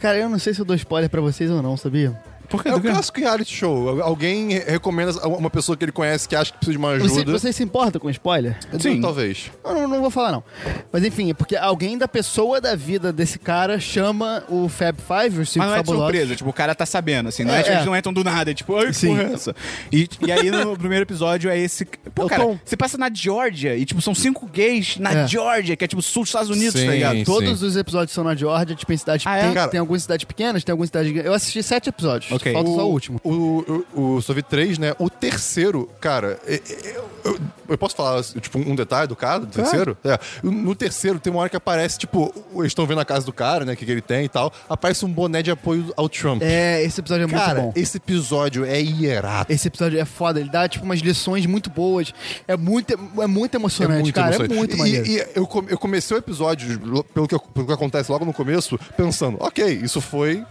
Cara, 0.00 0.16
eu 0.16 0.30
não 0.30 0.38
sei 0.38 0.54
se 0.54 0.60
eu 0.60 0.64
dou 0.64 0.74
spoiler 0.74 1.10
pra 1.10 1.20
vocês 1.20 1.50
ou 1.50 1.60
não, 1.60 1.76
sabia? 1.76 2.18
Por 2.50 2.62
que? 2.62 2.68
É 2.68 2.74
o 2.74 2.80
quê? 2.80 2.90
clássico 2.90 3.20
reality 3.20 3.54
show. 3.54 4.02
Alguém 4.02 4.52
re- 4.52 4.64
recomenda 4.72 5.12
uma 5.26 5.48
pessoa 5.48 5.76
que 5.76 5.84
ele 5.84 5.92
conhece 5.92 6.28
que 6.28 6.34
acha 6.36 6.52
que 6.52 6.58
precisa 6.58 6.72
de 6.72 6.78
uma 6.78 6.98
Você, 6.98 7.16
ajuda. 7.20 7.32
vocês 7.32 7.56
se 7.56 7.62
importam 7.62 8.00
com 8.00 8.10
spoiler? 8.10 8.58
Sim. 8.78 9.00
Talvez. 9.00 9.50
Eu 9.64 9.74
não, 9.74 9.88
não 9.88 10.00
vou 10.00 10.10
falar, 10.10 10.32
não. 10.32 10.44
Mas 10.92 11.04
enfim, 11.04 11.30
é 11.30 11.34
porque 11.34 11.56
alguém 11.56 11.96
da 11.96 12.08
pessoa 12.08 12.60
da 12.60 12.74
vida 12.74 13.12
desse 13.12 13.38
cara 13.38 13.78
chama 13.78 14.42
o 14.48 14.68
Fab 14.68 14.96
Five, 15.00 15.40
os 15.40 15.50
cinco 15.50 15.64
Mas 15.64 15.68
não 15.70 15.74
é 15.76 15.80
de 15.80 15.86
fabulosos. 15.86 16.06
surpresa, 16.12 16.36
tipo, 16.36 16.50
o 16.50 16.52
cara 16.52 16.74
tá 16.74 16.84
sabendo, 16.84 17.28
assim, 17.28 17.44
não 17.44 17.54
é, 17.54 17.60
É, 17.60 17.62
tipo, 17.62 17.72
é. 17.72 17.76
eles 17.76 17.86
não 17.86 17.96
entram 17.96 18.12
do 18.12 18.24
nada, 18.24 18.50
é 18.50 18.54
tipo, 18.54 18.76
ai, 18.76 18.86
que 18.86 18.92
Sim. 18.94 19.08
porra 19.08 19.22
é 19.22 19.32
essa? 19.32 19.54
E, 19.92 20.08
e 20.26 20.32
aí 20.32 20.50
no 20.50 20.76
primeiro 20.76 21.04
episódio 21.04 21.48
é 21.50 21.58
esse. 21.58 21.84
Pô, 22.14 22.26
É 22.26 22.28
cara, 22.28 22.42
Tom. 22.42 22.58
você 22.64 22.76
passa 22.76 22.98
na 22.98 23.08
Georgia 23.12 23.76
e, 23.76 23.84
tipo, 23.84 24.00
são 24.02 24.14
cinco 24.14 24.46
gays 24.46 24.96
na 24.98 25.12
É. 25.12 25.26
Georgia, 25.28 25.76
que 25.76 25.84
é 25.84 25.88
tipo 25.88 26.02
sul 26.02 26.22
dos 26.22 26.30
Estados 26.30 26.50
Unidos, 26.50 26.78
Sim. 26.80 26.86
tá 26.86 26.92
ligado? 26.92 27.24
Todos 27.24 27.62
os 27.62 27.76
episódios 27.76 28.12
são 28.12 28.24
na 28.24 28.34
Georgia, 28.34 28.74
tipo, 28.74 28.92
em 28.92 28.96
cidades 28.96 29.24
Ah, 29.26 29.36
é? 29.38 29.52
tem, 29.52 29.68
tem 29.70 29.80
algumas 29.80 30.02
cidades 30.02 30.24
pequenas, 30.24 30.64
tem 30.64 30.72
algumas 30.72 30.88
cidades 30.88 31.12
grandes. 31.12 31.26
Eu 31.26 31.34
assisti 31.34 31.62
sete 31.62 31.88
episódios. 31.88 32.30
Ok. 32.40 32.52
Falta 32.52 32.70
só 32.70 32.86
o 32.88 32.90
último. 32.92 33.20
O, 33.24 33.84
o, 33.94 34.14
o 34.16 34.22
só 34.22 34.32
vi 34.32 34.42
três, 34.42 34.78
né? 34.78 34.94
O 34.98 35.08
terceiro, 35.08 35.88
cara, 36.00 36.38
é- 36.46 36.54
é- 36.54 36.96
eu, 36.96 37.10
eu- 37.32 37.38
eu 37.68 37.78
posso 37.78 37.94
falar, 37.94 38.22
tipo, 38.22 38.58
um 38.58 38.74
detalhe 38.74 39.06
do 39.06 39.14
cara, 39.14 39.40
do 39.40 39.46
terceiro? 39.46 39.96
É. 40.04 40.18
No 40.42 40.74
terceiro, 40.74 41.20
tem 41.20 41.32
uma 41.32 41.40
hora 41.40 41.48
que 41.48 41.56
aparece, 41.56 41.98
tipo, 41.98 42.34
eles 42.54 42.66
estão 42.68 42.86
vendo 42.86 43.00
a 43.00 43.04
casa 43.04 43.24
do 43.24 43.32
cara, 43.32 43.64
né? 43.64 43.74
O 43.74 43.76
que, 43.76 43.84
que 43.84 43.90
ele 43.92 44.00
tem 44.00 44.24
e 44.24 44.28
tal. 44.28 44.52
Aparece 44.68 45.04
um 45.04 45.08
boné 45.12 45.42
de 45.42 45.50
apoio 45.50 45.92
ao 45.96 46.08
Trump. 46.08 46.42
É, 46.42 46.82
esse 46.82 46.98
episódio 47.00 47.26
é 47.26 47.28
cara, 47.30 47.60
muito 47.62 47.74
bom. 47.74 47.80
esse 47.80 47.96
episódio 47.98 48.64
é 48.64 48.80
hierado. 48.80 49.52
Esse 49.52 49.68
episódio 49.68 49.98
é 50.00 50.04
foda, 50.04 50.40
ele 50.40 50.50
dá, 50.50 50.68
tipo, 50.68 50.84
umas 50.84 51.00
lições 51.00 51.46
muito 51.46 51.70
boas. 51.70 52.12
É 52.48 52.56
muito, 52.56 52.92
é 52.92 53.26
muito 53.26 53.54
emocionante, 53.54 54.12
cara. 54.12 54.28
emocionante. 54.34 54.52
É 54.54 54.56
muito 54.56 54.74
E- 54.74 54.78
maneiro. 54.78 55.06
E, 55.06 55.26
eu, 55.34 55.46
come- 55.46 55.68
eu 55.70 55.78
comecei 55.78 56.16
o 56.16 56.18
episódio, 56.18 56.80
lo- 56.84 57.04
pelo 57.04 57.28
que, 57.28 57.38
pelo 57.54 57.66
que 57.66 57.72
acontece 57.72 58.10
logo 58.10 58.24
no 58.24 58.32
começo, 58.32 58.78
pensando, 58.96 59.36
ok, 59.40 59.64
isso 59.82 60.00
foi, 60.00 60.42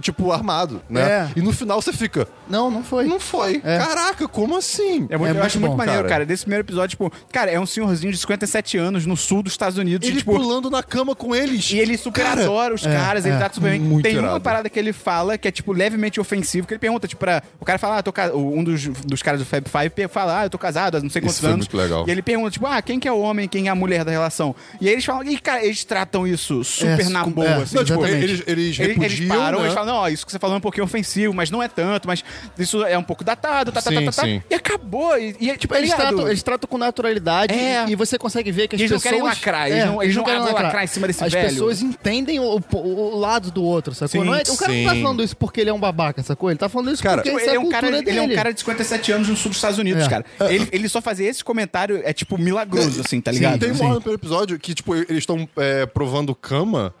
tipo, 0.00 0.32
armado, 0.32 0.80
né? 0.88 1.02
É. 1.02 1.28
E 1.36 1.40
no 1.42 1.52
final 1.52 1.80
você 1.80 1.92
fica, 1.92 2.26
Não, 2.48 2.70
não 2.70 2.82
foi. 2.82 3.04
não 3.06 3.20
foi. 3.20 3.60
É. 3.64 3.78
Caraca, 3.78 4.26
como 4.28 4.56
assim? 4.56 4.82
É 4.82 4.88
muito, 4.96 5.12
É 5.12 5.14
eu 5.14 5.18
muito 5.18 5.40
acho 5.42 5.60
muito 5.60 5.70
bom, 5.72 5.76
maneiro, 5.76 6.00
cara. 6.02 6.08
cara. 6.08 6.26
Desse 6.26 6.42
primeiro 6.44 6.64
episódio, 6.64 6.90
tipo, 6.90 7.12
cara, 7.32 7.50
é 7.50 7.58
um 7.58 7.66
senhorzinho 7.66 8.12
de 8.12 8.18
57 8.18 8.76
anos 8.78 9.06
no 9.06 9.16
sul 9.16 9.42
dos 9.42 9.52
Estados 9.52 9.78
Unidos. 9.78 10.06
Ele 10.06 10.16
e, 10.16 10.20
tipo, 10.20 10.32
pulando 10.32 10.70
na 10.70 10.82
cama 10.82 11.14
com 11.14 11.34
eles. 11.34 11.70
E 11.70 11.78
ele 11.78 11.96
super 11.96 12.22
Cara, 12.24 12.42
adora 12.42 12.74
os 12.74 12.82
caras, 12.82 13.24
ele 13.24 13.34
é, 13.34 13.38
trata 13.38 13.54
super 13.54 13.70
bem. 13.70 13.80
muito 13.80 14.02
Tem 14.04 14.18
uma 14.18 14.28
irado. 14.28 14.40
parada 14.40 14.68
que 14.70 14.78
ele 14.78 14.92
fala 14.92 15.36
que 15.38 15.48
é, 15.48 15.50
tipo, 15.50 15.72
levemente 15.72 16.20
ofensivo, 16.20 16.66
que 16.66 16.74
ele 16.74 16.78
pergunta, 16.80 17.06
tipo, 17.08 17.20
pra... 17.20 17.42
O 17.60 17.64
cara 17.64 17.78
fala, 17.78 17.98
ah, 17.98 18.02
tô 18.02 18.12
ca- 18.12 18.32
Um 18.34 18.62
dos, 18.64 18.86
dos 18.86 19.22
caras 19.22 19.40
do 19.40 19.46
Fab 19.46 19.64
Five 19.68 20.08
fala, 20.08 20.40
ah, 20.40 20.46
eu 20.46 20.50
tô 20.50 20.58
casado 20.58 20.96
há 20.96 21.00
não 21.00 21.10
sei 21.10 21.22
quantos 21.22 21.38
foi 21.38 21.48
anos. 21.50 21.66
muito 21.66 21.76
legal. 21.76 22.04
E 22.06 22.10
ele 22.10 22.22
pergunta, 22.22 22.50
tipo, 22.50 22.66
ah, 22.66 22.80
quem 22.82 22.98
que 23.00 23.06
é 23.08 23.12
o 23.12 23.20
homem, 23.20 23.48
quem 23.48 23.66
é 23.68 23.70
a 23.70 23.74
mulher 23.74 24.04
da 24.04 24.10
relação? 24.10 24.54
E 24.80 24.86
aí 24.88 24.94
eles 24.94 25.04
falam, 25.04 25.22
e, 25.24 25.38
cara, 25.38 25.64
eles 25.64 25.84
tratam 25.84 26.26
isso 26.26 26.62
super 26.64 27.00
É, 27.06 27.08
na 27.08 27.24
boa, 27.24 27.46
é, 27.46 27.54
assim. 27.62 27.76
Não, 27.76 27.84
tipo, 27.84 28.04
eles, 28.06 28.42
eles 28.46 28.78
Eles, 28.78 28.98
eles 29.02 29.28
param, 29.28 29.58
né? 29.58 29.64
eles 29.64 29.74
falam, 29.74 29.81
não, 29.84 29.94
ó, 29.96 30.08
isso 30.08 30.24
que 30.24 30.32
você 30.32 30.38
falou 30.38 30.54
é 30.56 30.58
um 30.58 30.60
pouquinho 30.62 30.84
ofensivo, 30.84 31.32
mas 31.34 31.50
não 31.50 31.62
é 31.62 31.68
tanto, 31.68 32.06
mas 32.06 32.24
isso 32.58 32.84
é 32.84 32.96
um 32.96 33.02
pouco 33.02 33.22
datado, 33.24 33.70
tá, 33.72 33.80
tá, 33.82 33.90
Sim, 33.90 33.96
tá, 33.96 34.02
tá, 34.02 34.12
tá. 34.12 34.22
sim. 34.24 34.42
E 34.50 34.54
acabou. 34.54 35.16
E, 35.18 35.36
e, 35.40 35.56
tipo, 35.56 35.74
Eles 35.74 35.90
é 35.90 35.94
ligado? 35.96 36.08
tratam, 36.14 36.28
eles 36.28 36.42
tratam 36.42 36.68
com 36.68 36.78
naturalidade 36.78 37.54
É. 37.54 37.84
e 37.88 37.94
você 37.94 38.18
consegue 38.18 38.50
ver 38.52 38.68
que 38.68 38.76
as 38.76 38.80
Eles 38.80 38.90
não 38.90 38.98
pessoas... 38.98 39.12
querem 39.14 39.22
lacrar, 39.26 39.68
eles 39.70 39.84
não- 39.86 40.02
eles 40.02 40.16
não- 40.16 40.26
ah, 40.26 40.38
vou 40.40 40.52
lacrar 40.52 40.84
em 40.84 40.86
cima 40.86 41.06
desse 41.06 41.24
As 41.24 41.32
velho. 41.32 41.48
pessoas 41.48 41.82
entendem 41.82 42.38
o, 42.40 42.58
o- 42.72 43.14
o 43.14 43.18
lado 43.18 43.50
do 43.50 43.62
outro, 43.64 43.94
sacou? 43.94 44.08
Sim, 44.22 44.26
não 44.26 44.34
é, 44.34 44.42
o 44.42 44.56
cara 44.56 44.72
não 44.72 44.84
tá 44.84 44.94
sim. 44.94 45.02
falando 45.02 45.22
isso 45.22 45.36
porque 45.36 45.60
ele 45.60 45.70
é 45.70 45.72
um 45.72 45.80
babaca, 45.80 46.22
sacou? 46.22 46.50
Ele 46.50 46.58
tá 46.58 46.68
falando 46.68 46.90
isso 46.92 47.02
Cara, 47.02 47.16
porque 47.16 47.30
Tipo, 47.30 47.40
é 47.40 47.44
ele, 47.48 47.56
é 47.56 47.60
um 47.60 47.68
cara, 47.68 47.86
cultura 47.88 48.10
ele 48.10 48.18
é 48.18 48.22
um 48.22 48.26
dele. 48.26 48.36
cara 48.36 48.52
de 48.52 48.60
57 48.60 49.12
anos 49.12 49.28
no 49.28 49.36
sul 49.36 49.48
dos 49.50 49.58
Estados 49.58 49.78
Unidos, 49.78 50.04
É. 50.04 50.08
cara. 50.08 50.24
Ele, 50.48 50.68
ele 50.72 50.88
só 50.88 51.00
fazer 51.00 51.24
esse 51.24 51.42
comentário 51.42 52.00
é, 52.04 52.12
tipo, 52.12 52.38
milagroso, 52.38 53.00
assim, 53.00 53.20
tá 53.20 53.32
Sim, 53.32 53.38
ligado? 53.38 53.60
tem 53.60 53.68
uma 53.70 53.76
Sim. 53.76 53.84
hora 53.84 53.94
no 53.94 54.00
primeiro 54.00 54.20
episódio 54.20 54.58
que, 54.58 54.74
tipo, 54.74 54.94
eles 54.94 55.08
estão 55.18 55.48
é, 55.56 55.86
provando 55.86 56.34
cama, 56.34 56.94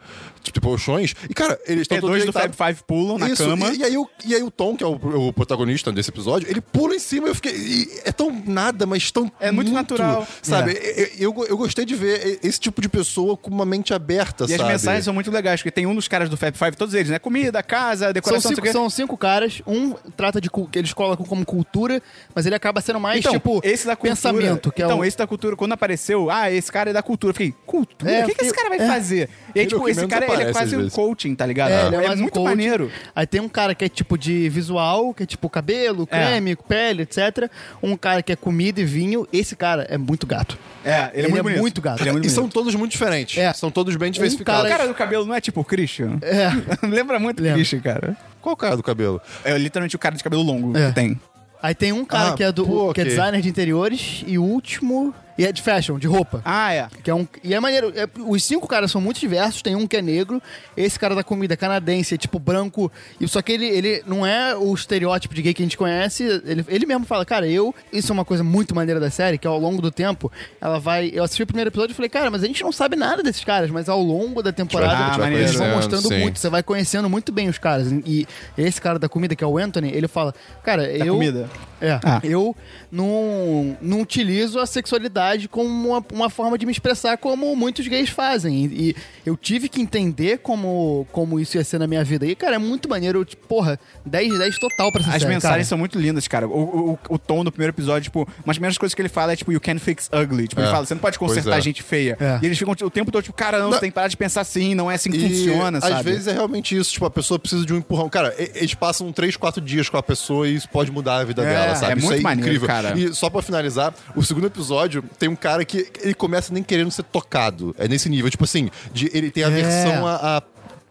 tipo, 0.50 0.60
colchões, 0.72 1.14
e, 1.28 1.34
cara, 1.34 1.58
eles 1.66 1.82
estão 1.82 1.98
É, 1.98 2.00
todos 2.00 2.16
dois 2.16 2.26
do 2.26 2.32
Fab. 2.32 2.52
Five 2.52 2.84
pulam 2.86 3.18
na 3.18 3.28
Isso, 3.28 3.44
cama. 3.44 3.70
E, 3.72 3.78
e 3.78 3.84
aí 3.84 3.96
o, 3.96 4.08
e 4.24 4.34
aí 4.34 4.42
o 4.42 4.50
Tom, 4.50 4.76
que 4.76 4.82
é 4.82 4.86
o, 4.86 4.92
o 5.28 5.32
protagonista 5.32 5.92
desse 5.92 6.10
episódio, 6.10 6.48
ele 6.48 6.60
pula 6.60 6.94
em 6.94 6.98
cima 6.98 7.28
e 7.28 7.30
eu 7.30 7.34
fiquei. 7.34 7.52
e 7.52 8.00
é 8.04 8.12
tão 8.12 8.42
nada, 8.46 8.86
mas 8.86 9.10
tão. 9.10 9.30
É 9.38 9.50
muito 9.50 9.70
natural. 9.72 10.26
Sabe? 10.42 10.72
É. 10.72 11.12
Eu, 11.18 11.34
eu, 11.36 11.46
eu 11.46 11.56
gostei 11.56 11.84
de 11.84 11.94
ver 11.94 12.38
esse 12.42 12.58
tipo 12.58 12.80
de 12.80 12.88
pessoa 12.88 13.36
com 13.36 13.50
uma 13.50 13.64
mente 13.64 13.92
aberta, 13.94 14.44
E 14.44 14.48
sabe? 14.48 14.62
as 14.62 14.68
mensagens 14.68 15.04
são 15.04 15.14
muito 15.14 15.30
legais, 15.30 15.60
porque 15.60 15.70
tem 15.70 15.86
um 15.86 15.94
dos 15.94 16.08
caras 16.08 16.28
do 16.28 16.36
Fab 16.36 16.56
Five, 16.56 16.76
todos 16.76 16.94
eles, 16.94 17.10
né? 17.10 17.18
Comida, 17.18 17.62
casa, 17.62 18.06
São 18.06 18.12
decoração, 18.12 18.50
sei 18.50 18.56
cinco, 18.56 18.72
são 18.72 18.90
cinco 18.90 19.16
caras, 19.16 19.62
um 19.66 19.92
trata 20.16 20.40
de 20.40 20.50
que 20.50 20.78
eles 20.78 20.92
colocam 20.92 21.24
como 21.24 21.44
cultura, 21.44 22.02
mas 22.34 22.46
ele 22.46 22.54
acaba 22.54 22.80
sendo 22.80 23.00
mais 23.00 23.20
Então, 23.20 23.32
tipo 23.32 23.60
esse 23.62 23.86
da 23.86 23.96
cultura, 23.96 24.14
pensamento, 24.14 24.72
que 24.72 24.82
é 24.82 24.84
então, 24.84 24.98
o 24.98 25.04
esse 25.04 25.16
da 25.16 25.26
cultura, 25.26 25.56
quando 25.56 25.72
apareceu, 25.72 26.30
ah, 26.30 26.50
esse 26.50 26.70
cara 26.70 26.90
é 26.90 26.92
da 26.92 27.02
cultura. 27.02 27.30
Eu 27.30 27.34
fiquei, 27.34 27.54
cultura? 27.66 28.10
É, 28.10 28.24
o 28.24 28.28
que, 28.28 28.34
que 28.34 28.44
esse 28.44 28.54
cara 28.54 28.68
vai 28.68 28.78
é. 28.78 28.86
fazer? 28.86 29.28
E 29.54 29.60
aí, 29.60 29.66
é 29.66 29.68
tipo, 29.68 29.88
esse 29.88 30.06
cara 30.06 30.24
ele 30.32 30.42
é 30.44 30.52
quase 30.52 30.74
um 30.76 30.78
vezes. 30.80 30.94
coaching, 30.94 31.34
tá 31.34 31.44
ligado? 31.46 31.70
É, 31.72 31.86
ele 31.86 31.96
é, 31.96 32.10
um 32.10 32.16
muito 32.16 32.32
coach. 32.32 32.44
maneiro. 32.44 32.90
Aí 33.14 33.26
tem 33.26 33.40
um 33.40 33.48
cara 33.48 33.74
que 33.74 33.84
é 33.84 33.88
tipo 33.88 34.16
de 34.16 34.48
visual, 34.48 35.12
que 35.14 35.22
é 35.22 35.26
tipo 35.26 35.48
cabelo, 35.50 36.06
É. 36.10 36.26
creme, 36.26 36.56
pele, 36.56 37.02
etc. 37.02 37.50
Um 37.82 37.96
cara 37.96 38.22
que 38.22 38.32
é 38.32 38.36
comida 38.36 38.80
e 38.80 38.84
vinho. 38.84 39.26
Esse 39.32 39.54
cara 39.56 39.86
é 39.88 39.98
muito 39.98 40.26
gato. 40.26 40.58
É, 40.84 40.90
ele 40.90 40.96
é 40.98 41.18
Ele 41.18 41.28
muito 41.28 41.38
é 41.38 41.42
bonito. 41.42 41.60
muito 41.60 41.80
gato. 41.82 42.00
Ele 42.02 42.08
é 42.08 42.12
muito 42.12 42.26
E 42.26 42.30
são 42.30 42.48
todos 42.48 42.74
muito 42.74 42.92
diferentes. 42.92 43.38
É. 43.38 43.52
São 43.52 43.70
todos 43.70 43.94
bem 43.96 44.10
diversificados. 44.10 44.64
O 44.66 44.68
cara 44.68 44.86
do 44.88 44.94
cabelo 44.94 45.24
não 45.26 45.34
é 45.34 45.40
tipo 45.40 45.60
o 45.60 45.64
Christian? 45.64 46.18
É. 46.22 46.50
Lembra 46.86 47.18
muito 47.18 47.40
o 47.40 47.42
Lembra. 47.42 47.58
Christian, 47.58 47.80
cara. 47.80 48.16
Qual 48.40 48.56
cara 48.56 48.76
do 48.76 48.82
cabelo? 48.82 49.20
É 49.44 49.56
literalmente 49.56 49.94
o 49.94 49.98
cara 49.98 50.16
de 50.16 50.24
cabelo 50.24 50.42
longo 50.42 50.76
É. 50.76 50.88
que 50.88 50.94
tem. 50.94 51.20
Aí 51.62 51.76
tem 51.76 51.92
um 51.92 52.04
cara 52.04 52.30
Ah, 52.30 52.32
que 52.34 52.42
é 52.42 52.50
do 52.50 52.66
pô, 52.66 52.92
que 52.92 53.00
é 53.00 53.04
ok. 53.04 53.04
designer 53.04 53.40
de 53.40 53.48
interiores 53.48 54.24
e 54.26 54.36
o 54.36 54.42
último 54.42 55.14
e 55.38 55.46
é 55.46 55.52
de 55.52 55.62
fashion, 55.62 55.98
de 55.98 56.06
roupa. 56.06 56.42
Ah, 56.44 56.72
é. 56.74 56.88
Que 57.02 57.10
é 57.10 57.14
um, 57.14 57.26
e 57.42 57.54
é 57.54 57.60
maneiro. 57.60 57.92
é- 57.96 58.06
os 58.26 58.44
cinco 58.44 58.66
caras 58.68 58.90
são 58.90 59.00
muito 59.00 59.18
diversos. 59.20 59.62
Tem 59.62 59.74
um 59.74 59.86
que 59.86 59.96
é 59.96 60.02
negro. 60.02 60.40
Esse 60.76 60.98
cara 60.98 61.14
da 61.14 61.24
comida 61.24 61.54
é 61.54 61.56
canadense, 61.56 62.14
é 62.14 62.18
tipo 62.18 62.38
branco. 62.38 62.90
E 63.20 63.26
só 63.26 63.40
que 63.42 63.52
ele, 63.52 63.66
ele 63.66 64.02
não 64.06 64.26
é 64.26 64.54
o 64.56 64.72
estereótipo 64.74 65.34
de 65.34 65.42
gay 65.42 65.54
que 65.54 65.62
a 65.62 65.64
gente 65.66 65.76
conhece. 65.78 66.22
Ele, 66.44 66.64
ele 66.68 66.86
mesmo 66.86 67.04
fala, 67.06 67.24
cara, 67.24 67.46
eu. 67.46 67.74
Isso 67.92 68.12
é 68.12 68.14
uma 68.14 68.24
coisa 68.24 68.44
muito 68.44 68.74
maneira 68.74 69.00
da 69.00 69.10
série, 69.10 69.38
que 69.38 69.46
ao 69.46 69.58
longo 69.58 69.80
do 69.80 69.90
tempo, 69.90 70.30
ela 70.60 70.78
vai. 70.78 71.10
Eu 71.14 71.24
assisti 71.24 71.42
o 71.42 71.46
primeiro 71.46 71.68
episódio 71.70 71.92
e 71.92 71.96
falei, 71.96 72.08
cara, 72.08 72.30
mas 72.30 72.42
a 72.42 72.46
gente 72.46 72.62
não 72.62 72.72
sabe 72.72 72.96
nada 72.96 73.22
desses 73.22 73.42
caras. 73.44 73.70
Mas 73.70 73.88
ao 73.88 74.02
longo 74.02 74.42
da 74.42 74.52
temporada, 74.52 74.92
Ah, 74.92 75.06
eles 75.06 75.16
vão 75.16 75.26
conhecendo, 75.66 75.74
mostrando 75.76 76.08
sim. 76.08 76.18
muito. 76.20 76.38
Você 76.38 76.48
vai 76.48 76.62
conhecendo 76.62 77.08
muito 77.08 77.32
bem 77.32 77.48
os 77.48 77.58
caras. 77.58 77.88
E 78.04 78.26
esse 78.58 78.80
cara 78.80 78.98
da 78.98 79.08
comida, 79.08 79.34
que 79.34 79.42
é 79.42 79.46
o 79.46 79.56
Anthony, 79.58 79.90
ele 79.92 80.08
fala, 80.08 80.34
cara, 80.62 80.82
Da 80.86 81.06
eu. 81.06 81.14
comida. 81.14 81.48
É, 81.80 81.98
Ah. 82.04 82.20
eu 82.22 82.54
não, 82.90 83.76
não 83.80 84.00
utilizo 84.00 84.60
a 84.60 84.66
sexualidade 84.66 85.21
como 85.48 85.68
uma, 85.90 86.04
uma 86.12 86.30
forma 86.30 86.56
de 86.58 86.64
me 86.66 86.72
expressar 86.72 87.16
como 87.18 87.54
muitos 87.56 87.86
gays 87.88 88.08
fazem. 88.10 88.64
E, 88.64 88.90
e 88.90 88.96
eu 89.26 89.36
tive 89.36 89.68
que 89.68 89.80
entender 89.80 90.38
como, 90.38 91.06
como 91.12 91.38
isso 91.40 91.56
ia 91.56 91.64
ser 91.64 91.78
na 91.78 91.86
minha 91.86 92.04
vida. 92.04 92.26
E, 92.26 92.34
cara, 92.34 92.56
é 92.56 92.58
muito 92.58 92.88
maneiro. 92.88 93.20
eu, 93.20 93.24
Tipo, 93.24 93.46
porra, 93.46 93.78
10 94.06 94.32
de 94.32 94.38
10 94.38 94.58
total 94.58 94.90
pra 94.92 95.00
essa 95.00 95.10
As 95.10 95.22
série, 95.22 95.34
mensagens 95.34 95.56
cara. 95.56 95.64
são 95.64 95.78
muito 95.78 95.98
lindas, 95.98 96.26
cara. 96.28 96.46
O, 96.48 96.92
o, 96.92 96.98
o 97.14 97.18
tom 97.18 97.44
do 97.44 97.50
primeiro 97.52 97.72
episódio, 97.74 98.04
tipo, 98.04 98.20
uma 98.20 98.46
das 98.46 98.56
primeiras 98.56 98.78
coisas 98.78 98.94
que 98.94 99.02
ele 99.02 99.08
fala 99.08 99.32
é, 99.32 99.36
tipo, 99.36 99.52
you 99.52 99.60
can 99.60 99.78
fix 99.78 100.08
ugly. 100.12 100.48
Tipo, 100.48 100.60
ele 100.60 100.68
É. 100.68 100.70
fala, 100.70 100.84
você 100.86 100.94
não 100.94 101.00
pode 101.00 101.18
consertar 101.18 101.58
é. 101.58 101.60
gente 101.60 101.82
feia. 101.82 102.16
É. 102.20 102.38
E 102.42 102.46
eles 102.46 102.58
ficam 102.58 102.72
o 102.82 102.90
tempo 102.90 103.10
todo, 103.10 103.22
tipo, 103.22 103.36
cara, 103.36 103.58
não, 103.58 103.66
Não. 103.66 103.72
você 103.74 103.80
tem 103.80 103.90
que 103.90 103.94
parar 103.94 104.08
de 104.08 104.16
pensar 104.16 104.40
assim, 104.42 104.74
não 104.74 104.90
é 104.90 104.94
assim 104.94 105.10
que 105.10 105.16
E, 105.18 105.28
funciona, 105.28 105.78
às 105.78 105.84
sabe? 105.84 106.02
vezes 106.10 106.26
é 106.26 106.32
realmente 106.32 106.76
isso, 106.76 106.92
tipo, 106.92 107.04
a 107.06 107.10
pessoa 107.10 107.38
precisa 107.38 107.64
de 107.64 107.72
um 107.72 107.76
empurrão. 107.78 108.08
Cara, 108.08 108.34
eles 108.38 108.74
passam 108.74 109.10
3, 109.12 109.36
4 109.36 109.60
dias 109.62 109.88
com 109.88 109.96
a 109.96 110.02
pessoa 110.02 110.48
e 110.48 110.54
isso 110.56 110.68
pode 110.68 110.90
mudar 110.90 111.18
a 111.18 111.24
vida 111.24 111.42
É, 111.42 111.46
dela, 111.46 111.74
sabe? 111.76 111.92
é 111.92 111.96
isso 111.96 112.06
muito 112.06 112.18
é 112.20 112.22
maneiro, 112.22 112.48
incrível. 112.50 112.66
cara. 112.68 112.98
E 112.98 113.14
só 113.14 113.30
pra 113.30 113.42
finalizar, 113.42 113.94
o 114.16 114.22
segundo 114.22 114.46
episódio 114.46 115.04
tem 115.18 115.28
um 115.28 115.36
cara 115.36 115.64
que 115.64 115.88
ele 116.00 116.14
começa 116.14 116.52
nem 116.52 116.62
querendo 116.62 116.90
ser 116.90 117.04
tocado. 117.04 117.74
É 117.78 117.86
nesse 117.86 118.08
nível, 118.08 118.30
tipo 118.30 118.44
assim, 118.44 118.70
de, 118.92 119.10
ele 119.12 119.30
tem 119.30 119.44
aversão 119.44 120.06
a, 120.06 120.38
a 120.38 120.42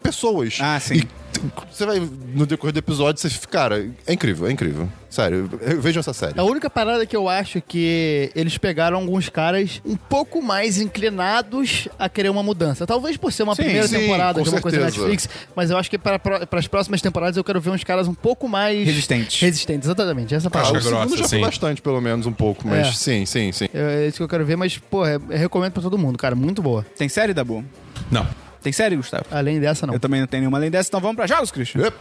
pessoas. 0.02 0.58
Ah, 0.62 0.80
sim. 0.80 1.02
E 1.44 1.74
você 1.74 1.86
vai, 1.86 2.00
no 2.36 2.46
decorrer 2.46 2.74
do 2.74 2.80
episódio, 2.80 3.20
você 3.22 3.30
fica, 3.30 3.48
cara, 3.48 3.90
é 4.06 4.14
incrível, 4.14 4.48
é 4.48 4.52
incrível. 4.52 4.90
Sério, 5.10 5.50
eu- 5.62 5.82
vejam 5.82 6.00
essa 6.02 6.14
série. 6.14 6.38
A 6.40 6.44
única 6.44 6.70
parada 6.70 7.06
que 7.06 7.16
eu 7.16 7.28
acho 7.28 7.58
é 7.58 7.62
que 7.62 8.30
eles 8.36 8.58
pegaram 8.58 8.98
alguns 8.98 9.30
caras 9.30 9.82
um 9.86 9.96
pouco 9.96 10.42
mais 10.42 10.78
inclinados 10.80 11.88
a 11.98 12.08
querer 12.10 12.30
uma 12.30 12.44
mudança. 12.44 12.86
Talvez 12.86 13.18
por 13.18 13.32
ser 13.32 13.44
uma 13.44 13.56
Sim, 13.56 13.64
primeira 13.64 13.88
sim, 13.88 13.98
temporada 14.00 14.42
de 14.42 14.50
uma 14.50 14.62
coisa 14.62 14.78
da 14.78 14.84
certeza. 14.92 15.08
Netflix, 15.08 15.30
mas 15.56 15.72
eu 15.72 15.78
acho 15.78 15.90
que 15.90 15.98
para, 15.98 16.20
para 16.20 16.60
as 16.60 16.68
próximas 16.68 17.02
temporadas 17.02 17.38
eu 17.38 17.44
quero 17.44 17.60
ver 17.62 17.72
uns 17.72 17.84
caras 17.84 18.08
um 18.08 18.14
pouco 18.14 18.48
mais... 18.48 18.86
Resistentes. 18.86 19.40
Resistentes, 19.42 19.88
exatamente. 19.88 20.36
Essa 20.36 20.48
Ah, 20.50 20.52
palavra. 20.52 20.80
o 20.80 20.82
segundo 20.82 21.00
grossa, 21.00 21.18
já 21.18 21.28
foi 21.30 21.40
sim. 21.40 21.46
bastante, 21.46 21.82
pelo 21.82 22.00
menos, 22.02 22.26
um 22.26 22.34
pouco, 22.34 22.68
mas 22.68 22.88
É. 22.88 22.92
sim, 22.92 23.26
sim, 23.26 23.52
sim. 23.52 23.68
É 23.74 24.06
isso 24.08 24.18
que 24.18 24.24
eu 24.24 24.30
quero 24.30 24.46
ver, 24.46 24.56
mas, 24.58 24.78
pô, 24.78 25.06
é- 25.06 25.18
recomendo 25.32 25.72
pra 25.74 25.82
todo 25.82 25.98
mundo, 25.98 26.18
cara. 26.18 26.36
Muito 26.36 26.62
boa. 26.62 26.86
Tem 26.98 27.10
série, 27.10 27.34
Dabu? 27.34 27.64
Não. 28.12 28.28
Tem 28.62 28.72
série, 28.72 28.96
Gustavo? 28.96 29.26
Além 29.32 29.60
dessa, 29.60 29.88
não. 29.88 29.94
Eu 29.94 30.00
também 30.00 30.20
não 30.20 30.28
tenho 30.28 30.42
nenhuma 30.42 30.58
além 30.58 30.70
dessa, 30.70 30.90
então 30.90 31.00
vamos 31.00 31.16
pra 31.16 31.26
jogos, 31.28 31.50
Christian. 31.52 31.82
Yep. 31.82 31.98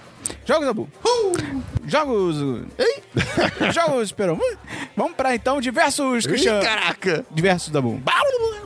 Jogos, 0.46 0.66
Dabu. 0.66 0.88
Jogos. 1.86 2.36
Ei! 2.78 3.02
jogos, 3.72 4.12
Peron. 4.12 4.38
Vamos 4.96 5.14
pra 5.16 5.34
então 5.34 5.60
diversos, 5.60 6.26
Christian. 6.26 6.60
caraca! 6.60 7.24
Diversos, 7.30 7.70
Dabu. 7.70 8.00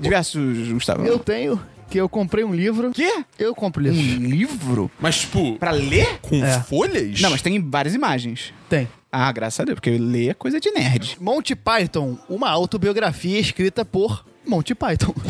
Diversos, 0.00 0.68
Gustavo. 0.72 1.04
Eu 1.06 1.18
tenho, 1.18 1.60
que 1.88 1.98
eu 1.98 2.08
comprei 2.08 2.44
um 2.44 2.52
livro. 2.54 2.90
Quê? 2.90 3.24
Eu 3.38 3.54
compro 3.54 3.80
Um 3.82 3.86
livro. 3.86 4.26
livro? 4.28 4.90
Mas, 4.98 5.20
tipo, 5.20 5.56
Pra 5.58 5.70
ler? 5.70 6.18
com 6.20 6.44
É. 6.44 6.60
folhas? 6.62 7.20
Não, 7.20 7.30
mas 7.30 7.42
tem 7.42 7.60
várias 7.70 7.94
imagens. 7.94 8.52
Tem. 8.68 8.88
Ah, 9.12 9.30
graças 9.30 9.60
a 9.60 9.64
Deus, 9.64 9.76
porque 9.76 9.90
ler 9.96 10.30
é 10.30 10.34
coisa 10.34 10.58
de 10.58 10.70
nerd. 10.72 11.16
Monty 11.20 11.54
Python, 11.54 12.18
uma 12.28 12.50
autobiografia 12.50 13.38
escrita 13.38 13.84
por 13.84 14.24
Monty 14.44 14.74
Python. 14.74 15.14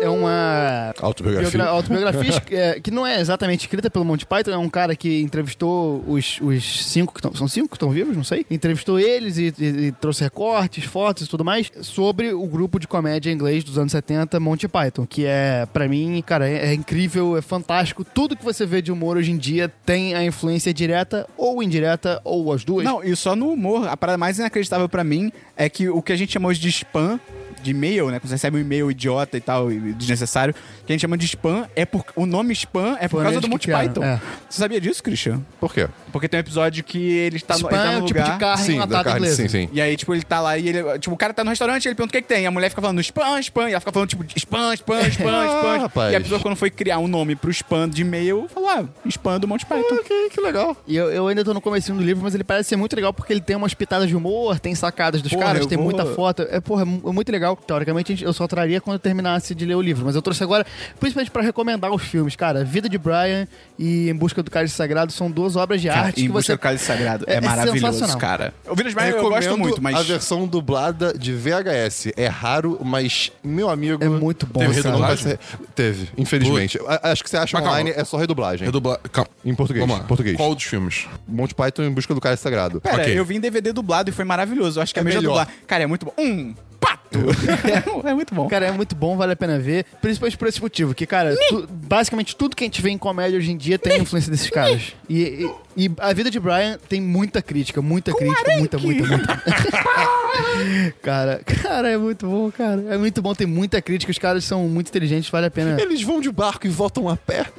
é 0.00 0.08
uma 0.08 0.92
Autobiografia. 1.00 1.50
biogra- 1.50 1.70
autobiografia 1.70 2.42
é, 2.50 2.80
que 2.80 2.90
não 2.90 3.06
é 3.06 3.20
exatamente 3.20 3.60
escrita 3.62 3.90
pelo 3.90 4.04
Monty 4.04 4.26
Python, 4.26 4.50
é 4.52 4.58
um 4.58 4.68
cara 4.68 4.94
que 4.94 5.20
entrevistou 5.20 6.04
os, 6.06 6.38
os 6.40 6.86
cinco 6.86 7.12
que 7.12 7.18
estão. 7.20 7.34
São 7.34 7.48
cinco 7.48 7.68
que 7.68 7.76
estão 7.76 7.90
vivos, 7.90 8.16
não 8.16 8.24
sei. 8.24 8.44
Entrevistou 8.50 8.98
eles 8.98 9.38
e, 9.38 9.54
e- 9.58 9.64
e 9.88 9.92
trouxe 9.92 10.22
recortes, 10.24 10.84
fotos 10.84 11.26
e 11.26 11.28
tudo 11.28 11.44
mais 11.44 11.70
sobre 11.82 12.32
o 12.32 12.46
grupo 12.46 12.78
de 12.78 12.86
comédia 12.88 13.30
inglês 13.30 13.64
dos 13.64 13.78
anos 13.78 13.92
70, 13.92 14.38
Monty 14.40 14.68
Python, 14.68 15.06
que 15.06 15.24
é, 15.26 15.66
pra 15.72 15.88
mim, 15.88 16.22
cara, 16.24 16.48
é, 16.48 16.68
é 16.70 16.74
incrível, 16.74 17.36
é 17.36 17.42
fantástico. 17.42 18.04
Tudo 18.04 18.36
que 18.36 18.44
você 18.44 18.64
vê 18.66 18.80
de 18.82 18.92
humor 18.92 19.16
hoje 19.16 19.30
em 19.30 19.36
dia 19.36 19.68
tem 19.84 20.14
a 20.14 20.24
influência 20.24 20.72
direta 20.72 21.26
ou 21.36 21.62
indireta, 21.62 22.20
ou 22.24 22.52
as 22.52 22.64
duas. 22.64 22.84
Não, 22.84 23.02
e 23.02 23.14
só 23.16 23.34
no 23.34 23.50
humor, 23.50 23.88
a 23.88 23.96
parada 23.96 24.18
mais 24.18 24.38
inacreditável 24.38 24.88
pra 24.88 25.02
mim 25.04 25.32
é 25.56 25.68
que 25.68 25.88
o 25.88 26.00
que 26.02 26.12
a 26.12 26.16
gente 26.16 26.32
chama 26.32 26.48
hoje 26.48 26.60
de 26.60 26.68
spam, 26.68 27.18
de 27.62 27.70
e-mail, 27.70 28.06
né? 28.10 28.18
Quando 28.18 28.28
você 28.28 28.34
recebe 28.34 28.56
um 28.56 28.60
e-mail 28.60 28.90
idiota 28.90 29.36
e 29.36 29.40
tal, 29.40 29.70
e 29.70 29.92
desnecessário, 29.92 30.54
que 30.54 30.92
a 30.92 30.92
gente 30.92 31.00
chama 31.02 31.16
de 31.18 31.26
spam, 31.26 31.66
é 31.76 31.84
por, 31.84 32.04
o 32.16 32.26
nome 32.26 32.52
spam 32.54 32.96
é 33.00 33.08
por 33.08 33.16
Foi 33.18 33.24
causa 33.24 33.40
do 33.40 33.48
Monty 33.48 33.66
criaram, 33.66 33.88
Python. 33.88 34.04
é. 34.04 34.20
Você 34.48 34.58
sabia 34.60 34.80
disso, 34.80 35.02
Christian? 35.02 35.40
Por 35.60 35.72
quê? 35.74 35.88
Porque 36.12 36.28
tem 36.28 36.38
um 36.38 36.40
episódio 36.40 36.82
que 36.84 36.98
ele 36.98 37.36
está 37.36 37.54
no, 37.54 37.60
Spam 37.60 37.76
ele 37.76 37.82
tá 37.86 37.92
é 37.92 37.96
no 37.98 38.02
o 38.02 38.06
tipo 38.06 38.18
lugar... 38.20 38.32
de 38.34 38.40
carne 38.40 38.62
sim, 38.64 38.68
da 38.70 38.74
enlatada 38.76 39.04
carne, 39.04 39.18
inglesa. 39.20 39.42
sim, 39.42 39.48
sim. 39.48 39.68
E 39.72 39.80
aí, 39.80 39.96
tipo, 39.96 40.14
ele 40.14 40.22
tá 40.22 40.40
lá 40.40 40.56
e 40.56 40.68
ele. 40.68 40.98
Tipo, 40.98 41.14
o 41.14 41.18
cara 41.18 41.34
tá 41.34 41.44
no 41.44 41.50
restaurante 41.50 41.84
e 41.84 41.88
ele 41.88 41.94
pergunta 41.94 42.10
o 42.10 42.20
que, 42.20 42.22
que 42.22 42.28
tem. 42.34 42.44
E 42.44 42.46
a 42.46 42.50
mulher 42.50 42.70
fica 42.70 42.80
falando 42.80 43.00
spam, 43.00 43.38
spam. 43.40 43.68
E 43.68 43.72
ela 43.72 43.80
fica 43.80 43.92
falando, 43.92 44.08
tipo, 44.08 44.24
spam, 44.36 44.72
spam, 44.74 45.00
spam, 45.08 45.28
Ah, 45.30 45.46
spam. 45.58 45.78
rapaz. 45.82 46.12
E 46.12 46.16
a 46.16 46.20
pessoa, 46.20 46.40
quando 46.40 46.56
foi 46.56 46.70
criar 46.70 46.98
um 46.98 47.06
nome 47.08 47.36
pro 47.36 47.50
spam 47.50 47.88
de 47.88 48.02
e-mail, 48.02 48.48
falou, 48.52 48.68
ah, 48.70 48.84
spam 49.06 49.38
do 49.38 49.46
Monty 49.46 49.66
Python. 49.66 49.96
Ok, 49.96 50.30
que 50.30 50.40
legal. 50.40 50.76
E 50.86 50.96
eu, 50.96 51.10
eu 51.10 51.26
ainda 51.28 51.44
tô 51.44 51.52
no 51.52 51.60
comecinho 51.60 51.98
do 51.98 52.02
livro, 52.04 52.22
mas 52.24 52.34
ele 52.34 52.44
parece 52.44 52.70
ser 52.70 52.76
muito 52.76 52.94
legal 52.96 53.12
porque 53.12 53.32
ele 53.32 53.40
tem 53.40 53.56
umas 53.56 53.74
pitadas 53.74 54.08
de 54.08 54.16
humor, 54.16 54.58
tem 54.58 54.74
sacadas 54.74 55.20
dos 55.20 55.30
Porra, 55.32 55.44
caras, 55.44 55.60
eu 55.62 55.66
tem 55.68 55.76
vou- 55.76 55.84
muita 55.84 56.06
foto. 56.06 56.42
É, 56.50 56.60
porra, 56.60 56.82
é 56.82 56.84
mu- 56.84 57.02
é 57.06 57.12
muito 57.12 57.30
legal. 57.30 57.47
Teoricamente, 57.56 58.12
a 58.12 58.14
gente- 58.16 58.24
eu 58.24 58.32
só 58.32 58.46
traria 58.46 58.80
quando 58.80 58.94
eu 58.94 58.98
terminasse 59.00 59.54
de 59.54 59.64
ler 59.64 59.74
o 59.74 59.80
livro. 59.82 60.04
Mas 60.06 60.14
eu 60.14 60.22
trouxe 60.22 60.42
agora, 60.42 60.66
principalmente 60.98 61.30
pra 61.30 61.42
recomendar 61.42 61.90
os 61.92 62.02
filmes, 62.02 62.34
cara. 62.36 62.64
Vida 62.64 62.88
de 62.88 62.98
Brian 62.98 63.46
e 63.78 64.08
Em 64.08 64.14
Busca 64.14 64.42
do 64.42 64.50
Cálice 64.50 64.74
Sagrado 64.74 65.12
são 65.12 65.30
duas 65.30 65.56
obras 65.56 65.80
de 65.80 65.88
Cara, 65.88 66.06
arte 66.06 66.20
em 66.20 66.26
que 66.26 66.32
Busca 66.32 66.46
você. 66.46 66.52
do 66.52 66.58
Cálice 66.58 66.84
Sagrado. 66.84 67.24
É, 67.26 67.34
É- 67.34 67.36
é 67.36 67.40
maravilhoso, 67.40 67.80
sensacional. 67.92 68.18
cara. 68.18 68.54
O 68.68 68.74
Village 68.74 68.94
Brian 68.94 69.08
eu 69.10 69.22
gosto 69.28 69.58
muito, 69.58 69.82
mas... 69.82 69.96
a 69.96 70.02
versão 70.02 70.46
dublada 70.46 71.12
de 71.16 71.32
VHS. 71.32 72.12
É 72.16 72.26
raro, 72.26 72.78
mas, 72.84 73.30
meu 73.42 73.68
amigo... 73.70 74.02
É 74.02 74.08
muito 74.08 74.46
bom. 74.46 74.60
Teve 74.60 74.74
redublagem? 74.80 75.38
Teve, 75.74 76.08
infelizmente. 76.16 76.78
Acho 77.02 77.22
que 77.24 77.30
você 77.30 77.36
acha 77.36 77.56
Mas 77.56 77.64
calma. 77.64 77.80
online, 77.80 77.90
é 77.98 78.04
só 78.04 78.16
redublagem. 78.16 78.64
Redubla... 78.66 78.98
Calma. 79.12 79.28
Em 79.44 79.54
português. 79.54 79.84
Vamos 79.84 80.00
lá. 80.00 80.04
Português. 80.06 80.36
Qual 80.36 80.54
dos 80.54 80.64
filmes? 80.64 81.06
Monty 81.26 81.54
Python 81.54 81.82
em 81.84 81.90
busca 81.90 82.14
do 82.14 82.20
cara 82.20 82.36
sagrado. 82.36 82.80
Pera, 82.80 83.02
Ok. 83.02 83.18
eu 83.18 83.24
vi 83.24 83.36
em 83.36 83.40
DVD 83.40 83.72
dublado 83.72 84.10
e 84.10 84.12
foi 84.12 84.24
maravilhoso. 84.24 84.78
Eu 84.78 84.82
acho 84.82 84.92
que 84.92 84.98
é, 84.98 85.00
É 85.00 85.02
a 85.02 85.04
mesma 85.04 85.20
melhor. 85.20 85.30
dublagem. 85.44 85.54
Cara, 85.66 85.84
é 85.84 85.86
muito 85.86 86.04
bom. 86.06 86.12
Um 86.18 86.54
pato! 86.80 87.18
é 88.06 88.14
muito 88.14 88.34
bom. 88.34 88.48
Cara, 88.48 88.66
é 88.66 88.72
muito 88.72 88.94
bom, 88.94 89.16
vale 89.16 89.32
a 89.32 89.36
pena 89.36 89.58
ver. 89.58 89.84
Principalmente 90.00 90.36
por 90.36 90.48
esse 90.48 90.60
motivo, 90.60 90.94
que, 90.94 91.06
cara, 91.06 91.34
tu- 91.48 91.66
basicamente 91.70 92.36
tudo 92.36 92.54
que 92.56 92.64
a 92.64 92.66
gente 92.66 92.80
vê 92.82 92.90
em 92.90 92.98
comédia 92.98 93.38
hoje 93.38 93.50
em 93.50 93.56
dia 93.56 93.78
tem 93.78 94.00
influência 94.02 94.30
desses 94.30 94.50
caras. 94.50 94.94
E, 95.08 95.22
e- 95.22 95.50
e 95.78 95.88
a 95.98 96.12
vida 96.12 96.28
de 96.30 96.40
Brian 96.40 96.76
tem 96.88 97.00
muita 97.00 97.40
crítica, 97.40 97.80
muita 97.80 98.12
crítica, 98.12 98.58
muita, 98.58 98.78
muita, 98.78 99.06
muita. 99.06 99.42
cara, 101.00 101.40
cara, 101.62 101.88
é 101.88 101.96
muito 101.96 102.26
bom, 102.26 102.50
cara. 102.50 102.82
É 102.90 102.98
muito 102.98 103.22
bom, 103.22 103.32
tem 103.34 103.46
muita 103.46 103.80
crítica, 103.80 104.10
os 104.10 104.18
caras 104.18 104.44
são 104.44 104.64
muito 104.68 104.88
inteligentes, 104.88 105.30
vale 105.30 105.46
a 105.46 105.50
pena. 105.50 105.80
Eles 105.80 106.02
vão 106.02 106.20
de 106.20 106.30
barco 106.32 106.66
e 106.66 106.70
voltam 106.70 107.08
a 107.08 107.16
pé. 107.16 107.46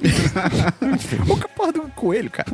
O 1.28 1.36
que 1.36 1.48
porra 1.48 1.72
do 1.72 1.82
coelho, 1.94 2.30
cara? 2.30 2.48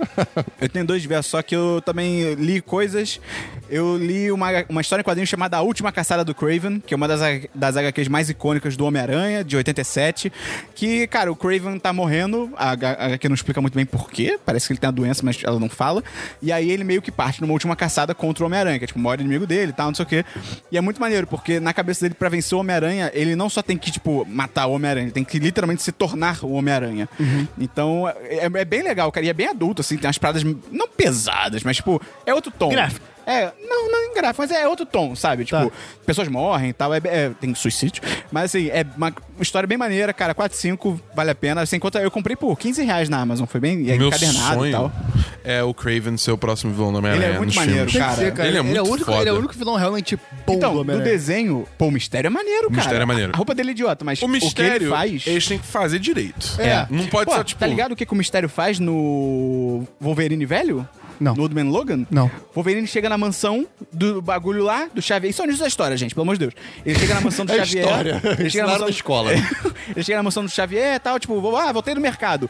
eu 0.60 0.68
tenho 0.68 0.84
dois 0.86 1.04
versos, 1.04 1.30
só 1.30 1.42
que 1.42 1.54
eu 1.54 1.82
também 1.84 2.34
li 2.34 2.60
coisas. 2.60 3.20
Eu 3.68 3.96
li 3.96 4.30
uma, 4.30 4.48
uma 4.68 4.80
história 4.80 5.00
em 5.00 5.04
quadrinhos 5.04 5.28
chamada 5.28 5.56
A 5.56 5.62
Última 5.62 5.90
Caçada 5.90 6.24
do 6.24 6.34
Craven, 6.34 6.80
que 6.80 6.92
é 6.94 6.96
uma 6.96 7.08
das, 7.08 7.20
das 7.54 7.76
HQs 7.76 8.08
mais 8.08 8.28
icônicas 8.30 8.76
do 8.76 8.84
Homem-Aranha, 8.84 9.42
de 9.42 9.56
87. 9.56 10.32
Que, 10.74 11.06
cara, 11.06 11.30
o 11.32 11.36
Craven 11.36 11.78
tá 11.78 11.92
morrendo. 11.92 12.50
A 12.56 12.70
H- 12.70 12.96
a 12.98 13.06
HQ 13.06 13.28
não 13.28 13.34
explica 13.34 13.60
muito 13.60 13.74
bem 13.74 13.86
porquê. 13.86 14.38
Parece 14.44 14.66
que 14.66 14.72
ele 14.72 14.80
tem 14.80 14.88
a 14.88 14.92
doença, 14.92 15.22
mas 15.24 15.38
ela 15.42 15.55
não 15.60 15.68
fala. 15.68 16.02
E 16.40 16.52
aí 16.52 16.70
ele 16.70 16.84
meio 16.84 17.02
que 17.02 17.10
parte 17.10 17.40
numa 17.40 17.52
última 17.52 17.76
caçada 17.76 18.14
contra 18.14 18.44
o 18.44 18.46
Homem-Aranha, 18.46 18.78
que 18.78 18.84
é 18.84 18.86
tipo 18.86 18.98
o 18.98 19.02
maior 19.02 19.20
inimigo 19.20 19.46
dele 19.46 19.70
e 19.70 19.74
tal, 19.74 19.88
não 19.88 19.94
sei 19.94 20.04
o 20.04 20.08
quê. 20.08 20.24
E 20.70 20.76
é 20.76 20.80
muito 20.80 21.00
maneiro, 21.00 21.26
porque 21.26 21.60
na 21.60 21.72
cabeça 21.72 22.02
dele, 22.02 22.14
pra 22.14 22.28
vencer 22.28 22.56
o 22.56 22.60
Homem-Aranha, 22.60 23.10
ele 23.14 23.36
não 23.36 23.48
só 23.48 23.62
tem 23.62 23.76
que, 23.76 23.90
tipo, 23.90 24.24
matar 24.26 24.66
o 24.66 24.72
Homem-Aranha, 24.72 25.06
ele 25.06 25.12
tem 25.12 25.24
que 25.24 25.38
literalmente 25.38 25.82
se 25.82 25.92
tornar 25.92 26.44
o 26.44 26.52
Homem-Aranha. 26.52 27.08
Então, 27.58 28.08
é, 28.08 28.46
é 28.46 28.64
bem 28.64 28.82
legal, 28.82 29.10
cara. 29.12 29.26
E 29.26 29.28
é 29.28 29.32
bem 29.32 29.48
adulto, 29.48 29.80
assim, 29.80 29.96
tem 29.96 30.06
umas 30.06 30.18
paradas 30.18 30.42
não 30.70 30.88
pesadas, 30.88 31.62
mas, 31.62 31.76
tipo, 31.76 32.00
é 32.24 32.34
outro 32.34 32.50
tom. 32.50 32.70
Gráfico. 32.70 33.15
É, 33.26 33.50
não, 33.68 33.90
não 33.90 34.02
em 34.04 34.14
gráfico, 34.14 34.40
mas 34.42 34.50
é 34.52 34.68
outro 34.68 34.86
tom, 34.86 35.16
sabe? 35.16 35.44
Tipo, 35.44 35.66
Tá. 35.68 35.76
pessoas 36.06 36.28
morrem 36.28 36.70
e 36.70 36.72
tal, 36.72 36.94
é, 36.94 37.00
é- 37.04 37.30
tem 37.40 37.52
suicídio. 37.56 38.00
Mas 38.30 38.44
assim, 38.44 38.68
é 38.68 38.86
uma 38.96 39.12
história 39.40 39.66
bem 39.66 39.76
maneira, 39.76 40.12
cara. 40.12 40.32
4, 40.32 40.56
5, 40.56 41.00
vale 41.14 41.30
a 41.30 41.34
pena. 41.34 41.66
Sem 41.66 41.80
conta, 41.80 41.98
eu 42.00 42.10
comprei 42.10 42.36
por 42.36 42.56
15 42.56 42.84
reais 42.84 43.08
na 43.08 43.18
Amazon, 43.20 43.44
foi 43.46 43.60
bem 43.60 43.90
é 43.90 43.96
Meu 43.98 44.08
encadernado 44.08 44.54
sonho 44.60 44.68
e 44.68 44.72
tal. 44.72 44.92
é 45.42 45.62
o 45.62 45.74
Craven 45.74 46.16
ser 46.16 46.30
o 46.30 46.38
próximo 46.38 46.72
vilão 46.72 46.92
da 46.92 46.98
Ele 47.00 47.06
Homem-Aranha 47.08 47.34
é 47.34 47.36
muito 47.38 47.46
nos 47.48 47.56
maneiro, 47.56 47.92
cara. 47.92 48.12
ser, 48.14 48.32
cara. 48.32 48.48
Ele 48.48 48.58
é 48.58 48.62
muito 48.62 48.80
o 48.84 48.88
único, 48.92 49.04
foda. 49.06 49.20
ele 49.20 49.28
é 49.28 49.32
o 49.32 49.38
único 49.38 49.54
vilão 49.54 49.74
realmente 49.74 50.16
bom 50.46 50.54
Então, 50.54 50.72
do 50.74 50.80
Homem-Aranha. 50.82 51.10
desenho, 51.10 51.66
pô, 51.76 51.86
o 51.86 51.90
mistério 51.90 52.28
é 52.28 52.30
maneiro, 52.30 52.68
cara. 52.68 52.76
Mistério 52.76 53.02
é 53.02 53.06
maneiro. 53.06 53.32
A 53.34 53.36
roupa 53.36 53.54
dele 53.56 53.70
é 53.70 53.72
idiota, 53.72 54.04
mas 54.04 54.22
O 54.22 54.28
mistério, 54.28 54.74
o 54.76 54.78
que 54.78 54.84
ele 54.84 54.90
faz. 54.90 55.26
eles 55.26 55.46
têm 55.48 55.58
que 55.58 55.66
fazer 55.66 55.98
direito. 55.98 56.54
É. 56.60 56.86
Não 56.90 57.06
pode 57.08 57.26
Pô, 57.30 57.36
só, 57.36 57.42
tipo... 57.42 57.58
Tá 57.58 57.66
ligado 57.66 57.90
o 57.92 57.96
que, 57.96 58.06
que 58.06 58.12
o 58.12 58.16
mistério 58.16 58.48
faz 58.48 58.78
no 58.78 59.84
Wolverine 60.00 60.46
velho? 60.46 60.88
Não. 61.20 61.34
No 61.34 61.42
Old 61.42 61.54
Man 61.54 61.70
Logan? 61.70 62.06
Não. 62.10 62.30
Wolverine 62.54 62.86
chega 62.86 63.08
na 63.08 63.16
mansão 63.18 63.66
do 63.92 64.20
bagulho 64.20 64.62
lá, 64.64 64.88
do 64.92 65.00
Xavier. 65.02 65.30
Isso 65.30 65.40
é 65.42 65.44
o 65.44 65.46
início 65.46 65.62
da 65.62 65.68
história, 65.68 65.96
gente, 65.96 66.14
pelo 66.14 66.22
amor 66.22 66.34
de 66.36 66.40
Deus. 66.40 66.54
Ele 66.84 66.98
chega 66.98 67.14
na 67.14 67.20
mansão 67.20 67.44
do 67.46 67.52
É 67.54 67.64
Xavier. 67.64 67.84
história. 67.84 68.22
Ele 68.38 68.50
chega 68.50 68.64
na 68.66 68.72
mansão 68.72 68.86
na 68.86 68.90
escola. 68.90 69.32
ele 69.94 70.02
chega 70.04 70.16
na 70.18 70.22
mansão 70.22 70.44
do 70.44 70.50
Xavier 70.50 70.94
e 70.96 70.98
tal, 70.98 71.18
tipo, 71.18 71.56
ah, 71.56 71.72
voltei 71.72 71.94
no 71.94 72.00
mercado. 72.00 72.48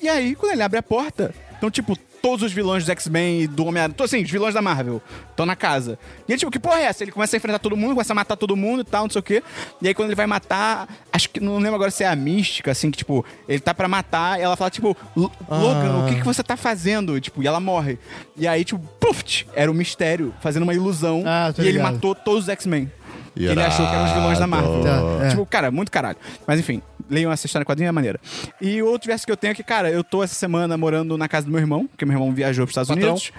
E 0.00 0.08
aí, 0.08 0.34
quando 0.34 0.52
ele 0.52 0.62
abre 0.62 0.78
a 0.78 0.82
porta, 0.82 1.34
então, 1.62 1.70
tipo, 1.70 1.96
todos 2.20 2.42
os 2.44 2.52
vilões 2.52 2.82
dos 2.82 2.90
X-Men 2.90 3.42
e 3.42 3.46
do 3.46 3.64
Homem-Aranha, 3.64 3.94
tô 3.96 4.02
assim, 4.02 4.20
os 4.20 4.28
vilões 4.28 4.52
da 4.52 4.60
Marvel, 4.60 5.00
estão 5.30 5.46
na 5.46 5.54
casa. 5.54 5.96
E 6.28 6.32
ele, 6.32 6.38
tipo, 6.40 6.50
que 6.50 6.58
porra 6.58 6.80
é 6.80 6.82
essa? 6.86 7.04
Ele 7.04 7.12
começa 7.12 7.36
a 7.36 7.38
enfrentar 7.38 7.60
todo 7.60 7.76
mundo, 7.76 7.92
começa 7.94 8.12
a 8.12 8.16
matar 8.16 8.34
todo 8.36 8.56
mundo 8.56 8.80
e 8.80 8.84
tal, 8.84 9.04
não 9.04 9.10
sei 9.10 9.20
o 9.20 9.22
quê. 9.22 9.44
E 9.80 9.86
aí, 9.86 9.94
quando 9.94 10.08
ele 10.08 10.16
vai 10.16 10.26
matar, 10.26 10.88
acho 11.12 11.30
que, 11.30 11.38
não 11.38 11.58
lembro 11.58 11.76
agora 11.76 11.92
se 11.92 12.02
é 12.02 12.08
a 12.08 12.16
mística, 12.16 12.72
assim, 12.72 12.90
que, 12.90 12.98
tipo, 12.98 13.24
ele 13.48 13.60
tá 13.60 13.72
pra 13.72 13.86
matar 13.86 14.40
e 14.40 14.42
ela 14.42 14.56
fala, 14.56 14.70
tipo, 14.70 14.96
"L- 15.16 15.30
Logan, 15.48 16.04
o 16.04 16.08
que 16.08 16.16
que 16.16 16.24
você 16.24 16.42
tá 16.42 16.56
fazendo? 16.56 17.20
Tipo, 17.20 17.44
e 17.44 17.46
ela 17.46 17.60
morre. 17.60 17.96
E 18.36 18.48
aí, 18.48 18.64
tipo, 18.64 18.80
puff, 18.98 19.46
era 19.54 19.70
o 19.70 19.74
mistério, 19.74 20.34
fazendo 20.40 20.64
uma 20.64 20.74
ilusão. 20.74 21.22
Ah, 21.24 21.52
e 21.56 21.60
ele 21.60 21.72
ligado. 21.72 21.92
matou 21.92 22.12
todos 22.16 22.42
os 22.42 22.48
X-Men. 22.48 22.90
Que 23.34 23.44
Ele 23.46 23.62
achou 23.62 23.86
que 23.88 23.94
eram 23.94 24.04
os 24.04 24.10
vilões 24.12 24.38
da 24.38 24.46
Marvel. 24.46 24.82
Tá, 24.82 25.24
é. 25.24 25.28
Tipo, 25.30 25.46
cara, 25.46 25.70
muito 25.70 25.90
caralho. 25.90 26.18
Mas 26.46 26.60
enfim, 26.60 26.82
leiam 27.12 27.30
essa 27.30 27.46
história 27.46 27.62
em 27.62 27.66
quadrinho, 27.66 27.88
é 27.88 27.92
maneira. 27.92 28.18
E 28.60 28.82
outro 28.82 29.06
verso 29.08 29.24
que 29.26 29.30
eu 29.32 29.36
tenho 29.36 29.52
é 29.52 29.54
que, 29.54 29.62
cara, 29.62 29.90
eu 29.90 30.02
tô 30.02 30.22
essa 30.24 30.34
semana 30.34 30.76
morando 30.76 31.16
na 31.18 31.28
casa 31.28 31.46
do 31.46 31.52
meu 31.52 31.60
irmão, 31.60 31.86
porque 31.86 32.04
meu 32.04 32.14
irmão 32.16 32.32
viajou 32.32 32.66
pros 32.66 32.72
Estados 32.72 32.88
Patrão. 32.88 33.10
Unidos. 33.10 33.32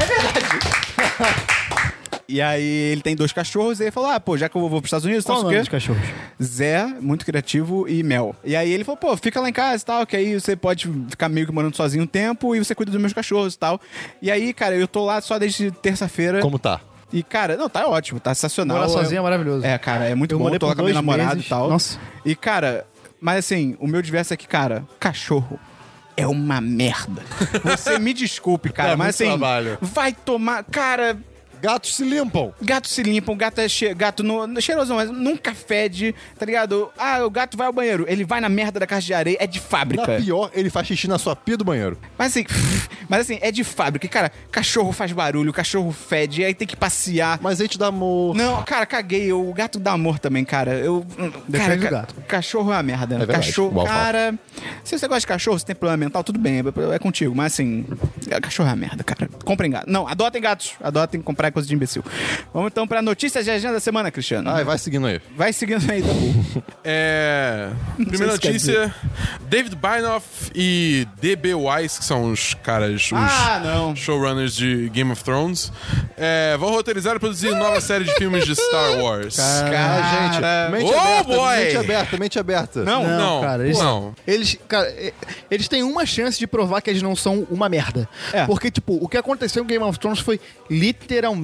É 0.00 0.06
verdade. 0.06 1.48
E 2.30 2.42
aí 2.42 2.62
ele 2.62 3.00
tem 3.00 3.16
dois 3.16 3.32
cachorros, 3.32 3.80
e 3.80 3.84
ele 3.84 3.90
falou: 3.90 4.10
Ah, 4.10 4.20
pô, 4.20 4.36
já 4.36 4.50
que 4.50 4.56
eu 4.56 4.60
vou 4.60 4.68
pros 4.82 4.88
Estados 4.88 5.06
Unidos, 5.06 5.24
Qual 5.24 5.38
o 5.38 5.40
então 5.40 5.50
nome 5.50 5.58
dos 5.60 5.66
o 5.66 5.70
quê? 5.70 5.76
cachorros? 5.76 6.02
Zé, 6.42 6.84
muito 7.00 7.24
criativo, 7.24 7.88
e 7.88 8.02
Mel. 8.02 8.36
E 8.44 8.54
aí 8.54 8.70
ele 8.70 8.84
falou, 8.84 8.98
pô, 8.98 9.16
fica 9.16 9.40
lá 9.40 9.48
em 9.48 9.52
casa 9.52 9.82
e 9.82 9.86
tal, 9.86 10.06
que 10.06 10.14
aí 10.14 10.38
você 10.38 10.54
pode 10.54 10.90
ficar 11.08 11.30
meio 11.30 11.46
que 11.46 11.52
morando 11.54 11.74
sozinho 11.74 12.04
um 12.04 12.06
tempo 12.06 12.54
e 12.54 12.58
você 12.62 12.74
cuida 12.74 12.92
dos 12.92 13.00
meus 13.00 13.14
cachorros 13.14 13.54
e 13.54 13.58
tal. 13.58 13.80
E 14.20 14.30
aí, 14.30 14.52
cara, 14.52 14.76
eu 14.76 14.86
tô 14.86 15.06
lá 15.06 15.22
só 15.22 15.38
desde 15.38 15.70
terça-feira. 15.70 16.40
Como 16.42 16.58
tá? 16.58 16.82
E, 17.10 17.22
cara, 17.22 17.56
não, 17.56 17.66
tá 17.70 17.86
ótimo, 17.88 18.20
tá 18.20 18.34
sensacional. 18.34 18.76
Morar 18.76 18.90
sozinho 18.90 19.16
é 19.16 19.18
Eu- 19.20 19.22
maravilhoso. 19.22 19.64
É, 19.64 19.78
cara, 19.78 20.04
é 20.04 20.14
muito 20.14 20.32
Eu 20.34 20.38
bom. 20.38 20.44
morei 20.44 20.58
tô 20.58 20.66
lá 20.66 20.74
com 20.74 20.82
a 20.82 20.84
minha 20.84 20.92
dois 20.92 21.06
namorada 21.06 21.30
meses. 21.34 21.46
e 21.46 21.48
tal. 21.48 21.70
Nossa. 21.70 21.98
E, 22.26 22.34
cara, 22.36 22.86
mas 23.20 23.38
assim, 23.38 23.76
o 23.80 23.86
meu 23.86 24.02
diverso 24.02 24.32
é 24.34 24.36
que, 24.36 24.46
cara, 24.46 24.84
cachorro 25.00 25.58
é 26.16 26.26
uma 26.26 26.60
merda. 26.60 27.22
Você 27.64 27.98
me 27.98 28.12
desculpe, 28.12 28.70
cara, 28.70 28.90
Dá 28.90 28.96
mas 28.96 29.18
muito 29.20 29.30
assim, 29.30 29.38
trabalho. 29.38 29.78
vai 29.80 30.12
tomar. 30.12 30.64
Cara, 30.64 31.16
Gatos 31.60 31.94
se 31.96 32.04
limpam. 32.04 32.52
gato 32.60 32.88
se 32.88 33.02
limpa, 33.02 33.32
um 33.32 33.36
gato 33.36 33.60
é 33.60 33.68
che... 33.68 33.92
gato 33.94 34.22
no... 34.22 34.58
é 34.58 34.60
cheiroso, 34.60 34.94
mas 34.94 35.10
nunca 35.10 35.54
fede, 35.54 36.14
tá 36.38 36.46
ligado? 36.46 36.90
Ah, 36.98 37.24
o 37.24 37.30
gato 37.30 37.56
vai 37.56 37.66
ao 37.66 37.72
banheiro, 37.72 38.04
ele 38.08 38.24
vai 38.24 38.40
na 38.40 38.48
merda 38.48 38.80
da 38.80 38.86
caixa 38.86 39.06
de 39.06 39.14
areia, 39.14 39.36
é 39.40 39.46
de 39.46 39.58
Na 39.58 39.64
fábrica. 39.64 40.16
pior, 40.16 40.50
ele 40.54 40.70
faz 40.70 40.86
xixi 40.86 41.08
na 41.08 41.18
sua 41.18 41.34
pia 41.34 41.56
do 41.56 41.64
banheiro. 41.64 41.98
Mas 42.16 42.28
assim, 42.28 42.44
mas 43.08 43.20
assim, 43.22 43.38
é 43.40 43.50
de 43.50 43.64
fábrica. 43.64 44.06
E, 44.06 44.08
cara, 44.08 44.30
cachorro 44.50 44.92
faz 44.92 45.12
barulho, 45.12 45.52
cachorro 45.52 45.92
fede, 45.92 46.44
aí 46.44 46.54
tem 46.54 46.66
que 46.66 46.76
passear. 46.76 47.38
Mas 47.42 47.60
aí 47.60 47.68
te 47.68 47.78
dá 47.78 47.86
amor. 47.86 48.34
Não, 48.34 48.62
cara, 48.62 48.86
caguei. 48.86 49.32
O 49.32 49.52
gato 49.52 49.78
dá 49.78 49.92
amor 49.92 50.18
também, 50.18 50.44
cara. 50.44 50.74
Eu. 50.74 51.04
cara, 51.52 51.76
gato. 51.76 52.14
Cachorro 52.26 52.72
é 52.72 52.76
uma 52.76 52.82
merda. 52.82 53.14
É 53.14 53.18
verdade, 53.18 53.46
cachorro, 53.46 53.74
falo. 53.74 53.86
cara. 53.86 54.38
Se 54.84 54.98
você 54.98 55.06
gosta 55.06 55.20
de 55.20 55.26
cachorro, 55.26 55.58
você 55.58 55.66
tem 55.66 55.76
problema 55.76 55.98
mental, 55.98 56.22
tudo 56.24 56.38
bem, 56.38 56.58
é, 56.58 56.94
é 56.94 56.98
contigo. 56.98 57.34
Mas 57.34 57.52
assim, 57.52 57.84
é- 58.28 58.40
cachorro 58.40 58.68
é 58.68 58.72
uma 58.72 58.76
merda, 58.76 59.04
cara. 59.04 59.28
Comprem 59.44 59.70
gato. 59.70 59.90
Não, 59.90 60.06
adotem 60.06 60.40
gatos. 60.40 60.74
Adotem, 60.82 61.20
comprar 61.20 61.47
caralho, 61.48 61.52
coisa 61.52 61.68
de 61.68 61.74
imbecil. 61.74 62.04
Vamos 62.52 62.68
então 62.70 62.86
pra 62.86 63.02
notícias 63.02 63.44
de 63.44 63.50
agenda 63.50 63.74
da 63.74 63.80
semana, 63.80 64.10
Cristiano. 64.10 64.48
Ai, 64.50 64.64
vai 64.64 64.78
seguindo 64.78 65.06
aí. 65.06 65.20
Vai 65.36 65.52
seguindo 65.52 65.90
aí, 65.90 66.02
Dabu. 66.02 66.64
É. 66.84 67.70
Primeira 67.96 68.32
notícia: 68.32 68.94
David 69.48 69.76
Bynoff 69.76 70.50
e 70.54 71.06
D.B. 71.20 71.54
Weiss, 71.54 71.98
que 71.98 72.04
são 72.04 72.30
os 72.30 72.54
caras, 72.54 72.94
os 73.06 73.12
Ah, 73.12 73.60
não. 73.62 73.94
showrunners 73.94 74.54
de 74.54 74.88
Game 74.90 75.10
of 75.12 75.22
Thrones, 75.22 75.70
é, 76.16 76.56
vão 76.58 76.70
roteirizar 76.70 77.16
e 77.16 77.18
produzir 77.18 77.50
nova 77.54 77.80
série 77.80 78.04
de 78.04 78.14
filmes 78.14 78.44
de 78.46 78.54
Star 78.54 78.98
Wars. 79.00 79.38
Ah, 79.38 80.30
gente, 80.30 80.72
mente 80.72 80.92
Oh, 80.94 80.98
aberta, 80.98 81.24
boy! 81.24 81.56
mente 81.58 81.76
aberta, 81.76 82.16
mente 82.16 82.38
aberta. 82.38 82.84
Não, 82.84 83.02
Não, 83.04 83.18
não, 83.18 83.40
cara, 83.42 83.64
eles, 83.64 83.78
não. 83.78 84.14
Eles, 84.26 84.56
cara, 84.66 84.94
eles 85.50 85.68
têm 85.68 85.82
uma 85.82 86.06
chance 86.06 86.38
de 86.38 86.46
provar 86.46 86.80
que 86.80 86.88
eles 86.88 87.02
não 87.02 87.14
são 87.14 87.46
uma 87.50 87.68
merda. 87.68 88.08
É. 88.32 88.46
Porque, 88.46 88.70
tipo, 88.70 88.98
o 89.02 89.08
que 89.08 89.16
aconteceu 89.18 89.62
em 89.62 89.66
Game 89.66 89.84
of 89.84 89.98
Thrones 89.98 90.20
foi 90.20 90.40
literalmente 90.70 91.37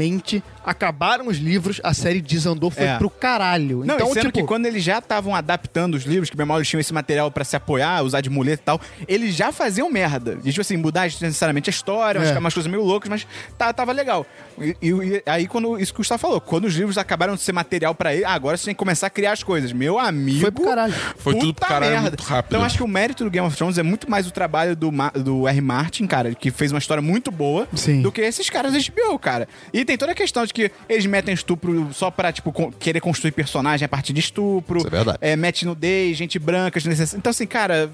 acabaram 0.65 1.27
os 1.29 1.37
livros, 1.39 1.81
a 1.85 1.93
série 1.95 2.21
desandou, 2.21 2.71
foi 2.71 2.85
É. 2.87 2.97
pro 2.99 3.11
caralho. 3.11 3.85
Não, 3.85 3.95
então, 3.97 4.09
sendo 4.13 4.27
tipo, 4.27 4.39
que 4.41 4.45
quando 4.45 4.67
eles 4.67 4.83
já 4.83 4.99
estavam 4.99 5.35
adaptando 5.35 5.95
os 5.95 6.05
livros, 6.05 6.31
que 6.31 6.37
bem 6.37 6.47
mal 6.47 6.59
eles 6.59 6.69
tinham 6.69 6.81
esse 6.81 6.93
material 6.93 7.31
pra 7.31 7.45
se 7.45 7.55
apoiar, 7.57 8.03
usar 8.03 8.21
de 8.21 8.31
muleta 8.31 8.63
e 8.63 8.65
tal, 8.65 8.81
eles 9.07 9.35
já 9.35 9.53
faziam 9.53 9.91
merda. 9.91 10.39
E, 10.45 10.51
tipo 10.51 10.61
assim, 10.61 10.77
mudar 10.77 11.03
necessariamente 11.05 11.69
a 11.69 11.73
história, 11.73 12.19
É. 12.19 12.23
umas, 12.23 12.37
umas 12.39 12.55
coisas 12.55 12.71
meio 12.71 12.83
loucas, 12.83 13.09
mas 13.11 13.27
tá, 13.59 13.73
tava 13.73 13.93
legal. 13.93 14.27
E, 14.61 14.77
e- 14.83 14.91
e 14.91 15.23
aí, 15.27 15.47
quando 15.47 15.79
isso 15.79 15.93
que 15.93 15.99
o 15.99 16.01
Gustavo 16.01 16.21
falou, 16.21 16.41
quando 16.41 16.65
os 16.65 16.75
livros 16.75 16.97
acabaram 16.99 17.35
de 17.35 17.43
ser 17.43 17.53
material 17.53 17.95
pra 17.95 18.15
ele, 18.15 18.25
agora 18.25 18.57
você 18.57 18.67
tem 18.67 18.75
que 18.75 18.79
começar 18.79 19.07
a 19.09 19.11
criar 19.11 19.33
as 19.33 19.43
coisas. 19.43 19.73
Meu 19.73 19.99
amigo. 19.99 20.41
Foi 20.41 20.51
pro 20.51 20.65
caralho. 20.65 20.95
Foi 21.19 21.35
tudo 21.39 21.55
pro 21.55 21.67
caralho 21.67 21.93
merda. 21.93 22.09
muito 22.11 22.23
rápido. 22.23 22.53
Então 22.55 22.65
acho 22.65 22.77
que 22.79 22.83
o 22.83 22.89
mérito 22.89 23.25
do 23.25 23.31
Game 23.31 23.47
of 23.47 23.57
Thrones 23.57 23.79
é 23.79 23.83
muito 23.83 24.11
mais 24.11 24.27
o 24.27 24.31
trabalho 24.31 24.75
do, 24.75 24.91
Ma- 24.91 25.11
do 25.11 25.47
R. 25.47 25.61
Martin, 25.61 26.07
cara, 26.07 26.35
que 26.35 26.51
fez 26.51 26.73
uma 26.73 26.79
história 26.79 27.03
muito 27.03 27.31
boa, 27.31 27.69
Sim. 27.75 28.01
do 28.03 28.11
que 28.11 28.21
esses 28.21 28.49
caras 28.49 28.73
da 28.73 28.79
HBO, 28.79 29.19
cara. 29.19 29.49
E 29.73 29.84
tem 29.85 29.97
toda 29.97 30.13
a 30.13 30.15
questão 30.15 30.45
de 30.47 30.53
que 30.53 30.71
eles 30.89 31.07
metem 31.07 31.35
estupro 31.35 31.89
só 31.93 32.11
pra, 32.11 32.33
tipo, 32.33 32.53
con- 32.53 32.73
querer 32.73 33.01
construir 33.01 33.33
personagem 33.33 33.85
a 33.85 33.89
partir 33.89 34.13
de 34.13 34.21
estupro. 34.21 34.79
Isso 34.79 34.87
é 34.87 34.91
verdade. 34.91 35.19
É, 35.21 35.37
mete 35.37 35.65
nudez, 35.65 36.17
gente 36.17 36.39
branca, 36.39 36.79
desnecess- 36.81 37.15
Então, 37.15 37.31
assim, 37.31 37.47
cara. 37.47 37.91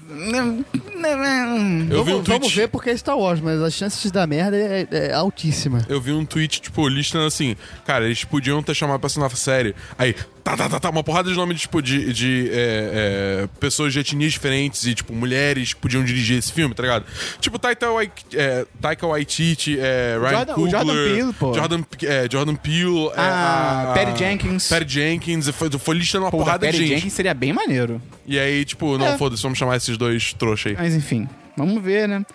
Eu 1.89 2.03
vi 2.03 2.11
um 2.11 2.15
vamos, 2.15 2.27
vamos 2.27 2.27
tweet. 2.41 2.55
ver 2.55 2.67
porque 2.67 2.89
é 2.89 2.97
Star 2.97 3.17
Wars, 3.17 3.39
mas 3.39 3.61
as 3.61 3.73
chances 3.73 4.01
de 4.01 4.11
dar 4.11 4.27
merda 4.27 4.55
é, 4.57 4.87
é 4.91 5.13
altíssima. 5.13 5.85
Eu 5.89 5.99
vi 6.01 6.11
um 6.11 6.25
tweet, 6.25 6.61
tipo, 6.61 6.87
listando 6.87 7.25
assim, 7.25 7.55
cara, 7.85 8.05
eles 8.05 8.23
podiam 8.23 8.61
ter 8.63 8.73
chamado 8.75 8.99
pra 8.99 9.07
essa 9.07 9.19
nova 9.19 9.35
série. 9.35 9.75
Aí, 9.97 10.15
tá, 10.43 10.57
tá, 10.57 10.69
tá, 10.69 10.79
tá, 10.79 10.89
uma 10.89 11.03
porrada 11.03 11.29
de 11.29 11.35
nome, 11.35 11.55
tipo, 11.55 11.81
de, 11.81 12.11
de 12.13 12.49
é, 12.51 13.43
é, 13.43 13.49
pessoas 13.59 13.93
de 13.93 13.99
etnias 13.99 14.33
diferentes 14.33 14.85
e, 14.85 14.93
tipo, 14.95 15.13
mulheres 15.13 15.73
podiam 15.73 16.03
dirigir 16.03 16.37
esse 16.37 16.51
filme, 16.51 16.73
tá 16.75 16.83
ligado? 16.83 17.05
Tipo, 17.39 17.57
Taika, 17.59 17.89
Wai- 17.91 18.11
é, 18.33 18.65
Taika 18.81 19.05
Waititi, 19.07 19.77
é, 19.79 20.17
Ryan 20.19 20.31
Jordan- 20.31 20.51
o 20.51 20.55
Coogler, 20.55 20.71
Jordan 20.71 20.93
Peele, 21.15 21.33
pô. 21.33 21.53
Jordan, 21.53 21.83
é, 22.03 22.27
Jordan 22.31 22.55
Peele, 22.55 23.07
é, 23.07 23.13
Ah, 23.17 23.91
a- 23.91 23.93
Patty 23.93 24.19
Jenkins. 24.19 24.67
Patty 24.69 24.93
Jenkins, 24.93 25.49
foi, 25.49 25.69
foi 25.71 25.95
listando 25.97 26.25
uma 26.25 26.31
Pô, 26.31 26.37
porrada 26.37 26.59
Perry 26.59 26.77
de 26.77 26.83
gente. 26.87 26.95
Jenkins 26.97 27.13
seria 27.13 27.33
bem 27.33 27.53
maneiro. 27.53 28.01
E 28.25 28.39
aí, 28.39 28.65
tipo, 28.65 28.97
não, 28.97 29.07
É. 29.07 29.17
foda-se, 29.17 29.41
vamos 29.43 29.57
chamar 29.57 29.77
esses 29.77 29.97
dois 29.97 30.33
trouxas 30.33 30.71
aí. 30.71 30.77
Mas 30.77 30.95
enfim, 30.95 31.27
vamos 31.57 31.81
ver, 31.83 32.07
né? 32.07 32.25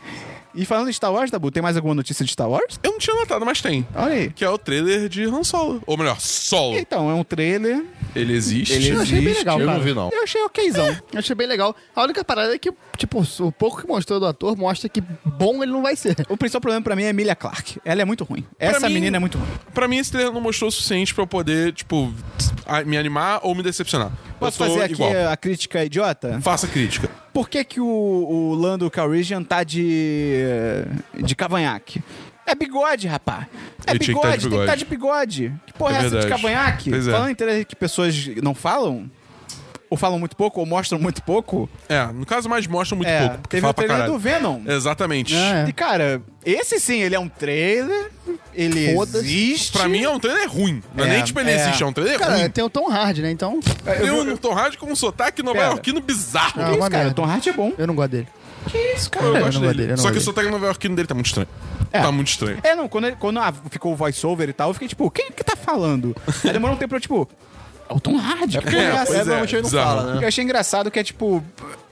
E 0.56 0.64
falando 0.64 0.86
de 0.88 0.94
Star 0.94 1.12
Wars, 1.12 1.30
Dabu, 1.30 1.50
tem 1.50 1.62
mais 1.62 1.76
alguma 1.76 1.94
notícia 1.94 2.24
de 2.24 2.32
Star 2.32 2.48
Wars? 2.48 2.80
Eu 2.82 2.92
não 2.92 2.98
tinha 2.98 3.14
notado, 3.14 3.44
mas 3.44 3.60
tem. 3.60 3.86
Olha 3.94 4.14
aí. 4.14 4.30
Que 4.30 4.44
é 4.44 4.48
o 4.50 4.56
trailer 4.58 5.08
de 5.08 5.24
Han 5.24 5.44
Solo. 5.44 5.82
Ou 5.86 5.96
melhor, 5.96 6.18
Solo. 6.20 6.76
Então, 6.78 7.10
é 7.10 7.14
um 7.14 7.22
trailer. 7.22 7.84
Ele 8.14 8.32
existe. 8.32 8.72
Ele 8.72 8.88
Eu 8.88 9.02
achei 9.02 9.16
bem 9.18 9.24
existe. 9.26 9.38
legal, 9.40 9.60
Eu 9.60 9.66
cara. 9.66 9.78
não 9.78 9.84
vi, 9.84 9.92
não. 9.94 10.10
Eu 10.10 10.22
achei 10.22 10.42
okzão. 10.42 10.96
Eu 11.12 11.18
achei 11.18 11.36
bem 11.36 11.46
legal. 11.46 11.76
A 11.94 12.02
única 12.02 12.24
parada 12.24 12.54
é 12.54 12.58
que, 12.58 12.72
tipo, 12.96 13.22
o 13.40 13.52
pouco 13.52 13.82
que 13.82 13.86
mostrou 13.86 14.18
do 14.18 14.24
ator 14.26 14.56
mostra 14.56 14.88
que 14.88 15.02
bom 15.24 15.62
ele 15.62 15.70
não 15.72 15.82
vai 15.82 15.94
ser. 15.94 16.16
O 16.28 16.36
principal 16.36 16.60
problema 16.62 16.82
pra 16.82 16.96
mim 16.96 17.02
é 17.02 17.06
a 17.08 17.10
Emilia 17.10 17.36
Clarke. 17.36 17.78
Ela 17.84 18.00
é 18.02 18.04
muito 18.06 18.24
ruim. 18.24 18.44
Essa 18.58 18.88
mim- 18.88 18.94
menina 18.94 19.18
é 19.18 19.20
muito 19.20 19.36
ruim. 19.36 19.48
Pra 19.74 19.86
mim, 19.86 19.98
esse 19.98 20.10
trailer 20.10 20.32
não 20.32 20.40
mostrou 20.40 20.68
o 20.68 20.72
suficiente 20.72 21.14
pra 21.14 21.22
eu 21.22 21.26
poder, 21.26 21.74
tipo, 21.74 22.10
a- 22.64 22.82
me 22.82 22.96
animar 22.96 23.40
ou 23.42 23.54
me 23.54 23.62
decepcionar. 23.62 24.10
Posso 24.40 24.62
eu 24.62 24.66
tô 24.66 24.72
fazer 24.72 24.84
aqui 24.84 24.94
igual. 24.94 25.12
a 25.30 25.36
crítica 25.36 25.84
idiota? 25.84 26.40
Faça 26.40 26.66
crítica. 26.66 27.10
Por 27.36 27.50
que, 27.50 27.62
que 27.62 27.78
o, 27.78 27.84
o 27.84 28.54
Lando 28.54 28.90
Calrissian 28.90 29.42
tá 29.42 29.62
de. 29.62 30.42
de 31.22 31.36
cavanhaque? 31.36 32.02
É 32.46 32.54
bigode, 32.54 33.06
rapá. 33.06 33.46
É 33.86 33.92
tá 33.92 33.94
bigode, 33.94 34.38
de 34.38 34.48
tem 34.48 34.58
que 34.58 34.64
estar 34.64 34.74
de 34.74 34.84
bigode. 34.86 35.52
Que 35.66 35.72
porra 35.74 35.98
é, 35.98 36.02
É 36.02 36.06
essa 36.06 36.20
de 36.20 36.28
cavanhaque? 36.28 36.88
Pois 36.88 37.06
é. 37.06 37.10
Falando 37.10 37.30
em 37.30 37.64
que 37.64 37.76
pessoas 37.76 38.26
não 38.42 38.54
falam, 38.54 39.10
ou 39.88 39.96
falam 39.96 40.18
muito 40.18 40.36
pouco, 40.36 40.60
ou 40.60 40.66
mostram 40.66 40.98
muito 40.98 41.22
pouco. 41.22 41.68
É, 41.88 42.06
no 42.06 42.26
caso 42.26 42.48
mais 42.48 42.66
mostra 42.66 42.96
muito 42.96 43.08
é, 43.08 43.20
pouco. 43.20 43.38
Porque 43.42 43.56
teve 43.56 43.66
o 43.66 43.72
trailer 43.72 44.06
do 44.06 44.18
Venom. 44.18 44.60
Exatamente. 44.66 45.34
É. 45.34 45.66
E, 45.68 45.72
cara, 45.72 46.20
esse 46.44 46.78
sim, 46.80 47.00
ele 47.02 47.14
é 47.14 47.20
um 47.20 47.28
trailer, 47.28 48.10
ele 48.54 48.94
Foda-se. 48.94 49.18
existe. 49.18 49.72
Pra 49.78 49.88
mim 49.88 50.02
é 50.02 50.10
um 50.10 50.18
trailer 50.18 50.50
ruim. 50.50 50.82
Não 50.94 51.04
é, 51.04 51.08
É, 51.08 51.10
nem 51.12 51.24
tipo 51.24 51.38
ele 51.40 51.50
é. 51.50 51.54
existe, 51.54 51.82
é 51.82 51.86
um 51.86 51.92
trailer 51.92 52.18
Cara, 52.18 52.36
ruim. 52.36 52.50
tem 52.50 52.64
o 52.64 52.70
Tom 52.70 52.90
Hardy, 52.90 53.22
né? 53.22 53.30
Então, 53.30 53.60
Tem 53.60 54.10
um 54.10 54.36
Tom 54.36 54.52
Hardy 54.52 54.76
com 54.78 54.86
um 54.90 54.96
sotaque 54.96 55.42
nova-iorquino 55.42 56.00
bizarro. 56.00 56.60
Ah, 56.62 56.64
Que 56.70 56.78
isso, 56.78 56.90
cara? 56.90 57.08
O 57.08 57.14
Tom 57.14 57.24
Hardy 57.24 57.48
é 57.48 57.52
bom. 57.52 57.72
eu 57.78 57.86
não 57.86 57.94
gosto 57.94 58.10
dele. 58.10 58.28
Que 58.68 58.78
isso, 58.96 59.08
cara? 59.08 59.26
Eu 59.26 59.36
eu 59.36 59.44
gosto 59.44 59.54
não 59.54 59.60
dele. 59.60 59.66
gosto 59.68 59.76
dele, 59.78 59.92
eu 59.92 59.96
não 59.96 60.02
Só 60.02 60.10
que 60.10 60.18
o 60.18 60.20
sotaque 60.20 60.50
nova-iorquino 60.50 60.96
dele 60.96 61.06
tá 61.06 61.14
muito 61.14 61.26
estranho. 61.26 61.48
É. 61.92 62.00
Tá 62.00 62.10
muito 62.10 62.26
estranho. 62.28 62.58
É, 62.64 62.74
não, 62.74 62.88
quando, 62.88 63.06
ele- 63.06 63.16
quando 63.16 63.38
ah, 63.38 63.54
ficou 63.70 63.92
o 63.92 63.96
voice-over 63.96 64.48
e 64.48 64.52
tal, 64.52 64.70
eu 64.70 64.74
fiquei 64.74 64.88
tipo, 64.88 65.08
quem 65.10 65.30
que 65.30 65.44
tá 65.44 65.54
falando? 65.54 66.16
Aí 66.44 66.52
demorou 66.52 66.74
um 66.74 66.78
tempo 66.78 66.88
pra 66.88 66.96
eu, 66.96 67.00
tipo, 67.00 67.28
é 67.88 67.94
o 67.94 68.00
Tom 68.00 68.16
Hardy. 68.18 68.60
porque 68.60 68.76
É, 68.76 68.90
eu, 68.90 68.96
pois 68.96 69.00
achei- 69.02 69.14
é, 69.14 69.18
normalmente 69.24 69.54
ele 69.54 69.62
não 69.62 69.70
bizarro. 69.70 69.96
fala, 70.00 70.14
né? 70.14 70.24
eu 70.24 70.28
achei 70.28 70.44
engraçado 70.44 70.90
que 70.90 70.98
é 70.98 71.04
tipo, 71.04 71.42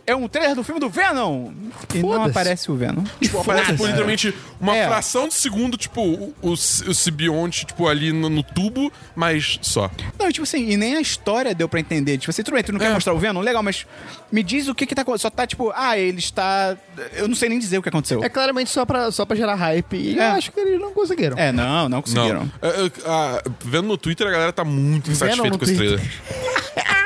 é 0.07 0.15
um 0.15 0.29
trailer 0.29 0.55
do 0.55 0.63
filme 0.63 0.81
do 0.81 0.89
Venom. 0.89 1.51
E 1.95 1.99
não 2.01 2.25
aparece 2.25 2.71
o 2.71 2.75
Venom. 2.77 3.03
Tipo, 3.21 3.41
aparece 3.41 3.69
por 3.69 3.77
Foda-se. 3.79 3.87
literalmente 3.91 4.35
uma 4.61 4.77
É. 4.77 4.87
fração 4.87 5.29
de 5.29 5.35
segundo, 5.35 5.77
tipo, 5.77 6.01
o, 6.03 6.35
o, 6.43 6.51
o 6.53 6.57
simbionte, 6.57 7.65
tipo, 7.67 7.87
ali 7.89 8.13
no, 8.13 8.29
no 8.29 8.43
tubo, 8.43 8.93
mas 9.17 9.59
só. 9.63 9.91
Não, 10.19 10.31
tipo 10.31 10.43
assim, 10.43 10.69
e 10.71 10.77
nem 10.77 10.97
a 10.97 11.01
história 11.01 11.55
deu 11.55 11.69
pra 11.69 11.81
entender. 11.81 12.19
Tipo 12.19 12.31
assim, 12.31 12.43
tudo 12.43 12.55
bem, 12.55 12.63
tu 12.65 12.73
não 12.73 12.79
quer 12.79 12.91
É. 12.91 12.95
mostrar 12.95 13.15
o 13.15 13.19
Venom? 13.19 13.41
Legal, 13.41 13.63
mas 13.63 13.87
me 14.31 14.43
diz 14.43 14.69
o 14.69 14.75
que 14.75 14.87
que 14.87 14.95
tá 14.95 15.03
acontecendo. 15.03 15.23
Só 15.23 15.31
tá 15.31 15.47
tipo, 15.47 15.73
ah, 15.75 15.97
ele 15.99 16.19
está... 16.19 16.77
Eu 17.15 17.27
não 17.29 17.35
sei 17.35 17.49
nem 17.49 17.59
dizer 17.59 17.79
o 17.79 17.83
que 17.83 17.89
aconteceu. 17.89 18.23
É 18.23 18.29
claramente 18.29 18.71
só 18.71 18.85
pra, 18.85 19.11
só 19.11 19.25
pra 19.25 19.37
gerar 19.37 19.55
hype. 19.55 19.97
E 19.97 20.19
É. 20.19 20.31
eu 20.31 20.33
acho 20.35 20.53
que 20.53 20.61
eles 20.61 20.81
não 20.81 20.93
conseguiram. 20.93 21.39
É, 21.39 21.51
não, 21.53 21.89
não 21.89 22.03
conseguiram. 22.03 22.41
Não. 22.61 22.69
É, 22.71 22.87
é, 22.87 22.91
ah, 23.07 23.43
vendo 23.65 23.89
no 23.89 23.97
Twitter, 23.97 24.27
a 24.27 24.31
galera 24.31 24.53
tá 24.53 24.65
muito 24.65 25.11
insatisfeita 25.11 25.57
com 25.59 25.65
esse 25.65 25.75
trailer. 25.77 26.01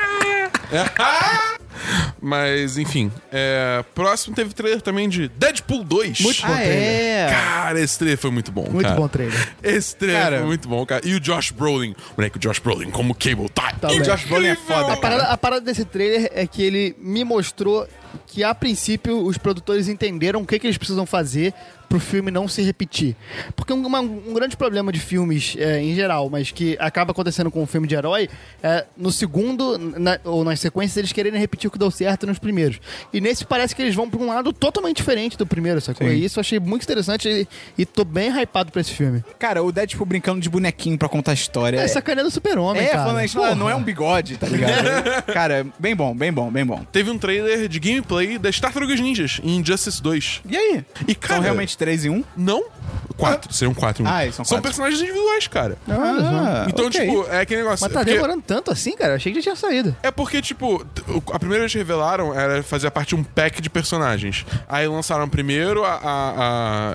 É. 0.71 1.58
Mas, 2.21 2.77
enfim. 2.77 3.11
é, 3.31 3.83
próximo 3.95 4.35
teve 4.35 4.53
trailer 4.53 4.81
também 4.81 5.07
de 5.07 5.29
Deadpool 5.29 5.83
2. 5.83 6.19
Muito 6.21 6.41
bom 6.41 6.53
Ah, 6.53 6.61
é? 6.63 7.27
Cara, 7.29 7.79
esse 7.79 7.97
trailer 7.97 8.17
foi 8.17 8.31
muito 8.31 8.51
bom, 8.51 8.63
Muito 8.69 8.81
cara. 8.83 8.95
bom 8.95 9.07
trailer. 9.07 9.53
Esse 9.63 9.95
trailer 9.95 10.21
Cara. 10.21 10.37
foi 10.39 10.47
muito 10.47 10.67
bom, 10.67 10.85
cara. 10.85 11.01
E 11.07 11.13
o 11.15 11.19
Josh 11.19 11.51
Brolin. 11.51 11.95
Moleque, 12.17 12.37
o 12.37 12.39
Josh 12.39 12.59
Brolin 12.59 12.89
como 12.91 13.15
Cable 13.15 13.47
tá. 13.49 13.71
Tá 13.79 13.87
o. 13.89 14.01
Josh 14.01 14.25
Brolin 14.25 14.47
é 14.49 14.55
foda, 14.55 14.93
A 14.93 14.97
parada, 14.97 15.23
a 15.23 15.37
parada 15.37 15.61
desse 15.61 15.85
trailer 15.85 16.29
é 16.33 16.45
que 16.45 16.61
ele 16.61 16.95
me 16.99 17.23
mostrou 17.23 17.87
que, 18.27 18.43
a 18.43 18.53
princípio, 18.53 19.23
os 19.25 19.37
produtores 19.37 19.87
entenderam 19.87 20.41
o 20.41 20.45
que, 20.45 20.59
que 20.59 20.67
eles 20.67 20.77
precisam 20.77 21.05
fazer 21.05 21.53
pro 21.89 21.99
filme 21.99 22.29
não 22.31 22.47
se 22.47 22.61
repetir. 22.61 23.15
Porque 23.55 23.73
um, 23.73 23.85
uma- 23.85 23.99
um 23.99 24.33
grande 24.33 24.55
problema 24.55 24.91
de 24.91 24.99
filmes 24.99 25.55
é, 25.57 25.81
em 25.81 25.95
geral, 25.95 26.29
mas 26.29 26.51
que 26.51 26.77
acaba 26.79 27.11
acontecendo 27.11 27.49
com 27.49 27.63
o 27.63 27.65
filme 27.65 27.87
de 27.87 27.95
herói, 27.95 28.29
é 28.63 28.85
no 28.95 29.11
segundo 29.11 29.77
na- 29.77 30.19
ou 30.23 30.43
nas 30.43 30.59
sequências 30.59 30.95
eles 30.97 31.11
quererem 31.11 31.39
repetir 31.39 31.67
o 31.67 31.71
que 31.71 31.79
deu 31.79 31.89
certo 31.91 32.27
nos 32.27 32.37
primeiros. 32.39 32.79
E 33.11 33.19
nesse 33.19 33.43
parece 33.45 33.75
que 33.75 33.81
eles 33.81 33.95
vão 33.95 34.09
pra 34.09 34.19
um 34.19 34.27
lado 34.27 34.53
totalmente 34.53 34.97
diferente 34.97 35.37
do 35.37 35.45
primeiro, 35.47 35.81
sacou? 35.81 36.07
Sim. 36.07 36.13
E 36.13 36.23
isso 36.25 36.37
eu 36.39 36.41
achei 36.41 36.59
muito 36.59 36.83
interessante 36.83 37.27
e, 37.27 37.47
e 37.81 37.85
tô 37.85 38.05
bem 38.05 38.29
hypado 38.29 38.71
pra 38.71 38.81
esse 38.81 38.91
filme. 38.93 39.23
Cara, 39.39 39.63
o 39.63 39.71
Deadpool 39.71 40.05
brincando 40.05 40.39
de 40.41 40.49
bonequinho 40.49 40.97
pra 40.97 41.09
contar 41.09 41.31
a 41.31 41.33
história. 41.33 41.79
É, 41.79 41.87
sacaneia 41.87 42.23
do 42.23 42.31
super-homem, 42.31 42.83
É, 42.83 42.87
cara. 42.89 43.05
falando 43.05 43.25
isso, 43.25 43.37
Porra. 43.37 43.55
não 43.55 43.69
é 43.69 43.75
um 43.75 43.83
bigode, 43.83 44.37
tá 44.37 44.47
ligado? 44.47 44.69
Cara, 45.33 45.65
bem 45.79 45.95
bom, 45.95 46.15
bem 46.15 46.31
bom, 46.31 46.51
bem 46.51 46.65
bom. 46.65 46.83
Teve 46.91 47.09
um 47.09 47.17
trailer 47.17 47.67
de 47.67 47.79
gameplay 47.79 48.37
das 48.37 48.59
Tartarugas 48.59 48.99
Ninjas 48.99 49.39
em 49.43 49.57
Injustice 49.57 50.01
2. 50.01 50.41
E 50.49 50.57
aí? 50.57 50.85
E, 51.07 51.15
cara, 51.15 51.35
São 51.35 51.43
realmente 51.43 51.77
três 51.79 52.05
em 52.05 52.09
um? 52.09 52.23
Não. 52.37 52.63
Quatro. 53.17 53.51
Seriam 53.53 53.73
quatro. 53.73 54.01
em 54.03 54.07
um. 54.07 54.09
Ah, 54.09 54.23
eles 54.23 54.35
são 54.35 54.45
quatro. 54.45 54.61
personagens 54.63 55.01
individuais, 55.01 55.45
cara. 55.47 55.77
Olha 55.87 56.21
só. 56.21 56.69
Então, 56.69 56.85
ok. 56.87 57.01
tipo, 57.01 57.25
é 57.29 57.41
aquele 57.41 57.61
negócio. 57.63 57.83
Mas 57.83 57.91
tá 57.93 57.99
é 57.99 58.03
porque- 58.03 58.13
demorando 58.13 58.43
tanto 58.47 58.71
assim, 58.71 58.95
cara? 58.95 59.15
Achei 59.15 59.33
que 59.33 59.39
já 59.39 59.43
tinha 59.43 59.55
saído. 59.57 59.93
É 60.01 60.09
porque, 60.09 60.41
tipo, 60.41 60.85
t- 60.85 61.01
o- 61.11 61.21
a 61.33 61.37
primeira 61.39 61.63
vez 61.63 61.71
que 61.73 61.77
revelaram 61.77 62.33
era 62.33 62.63
fazer 62.63 62.89
parte 62.91 63.09
de 63.09 63.15
um 63.15 63.23
pack 63.23 63.61
de 63.61 63.69
personagens. 63.69 64.45
Aí 64.69 64.87
lançaram 64.87 65.27
primeiro 65.27 65.83
a, 65.83 65.93
a- 65.95 66.33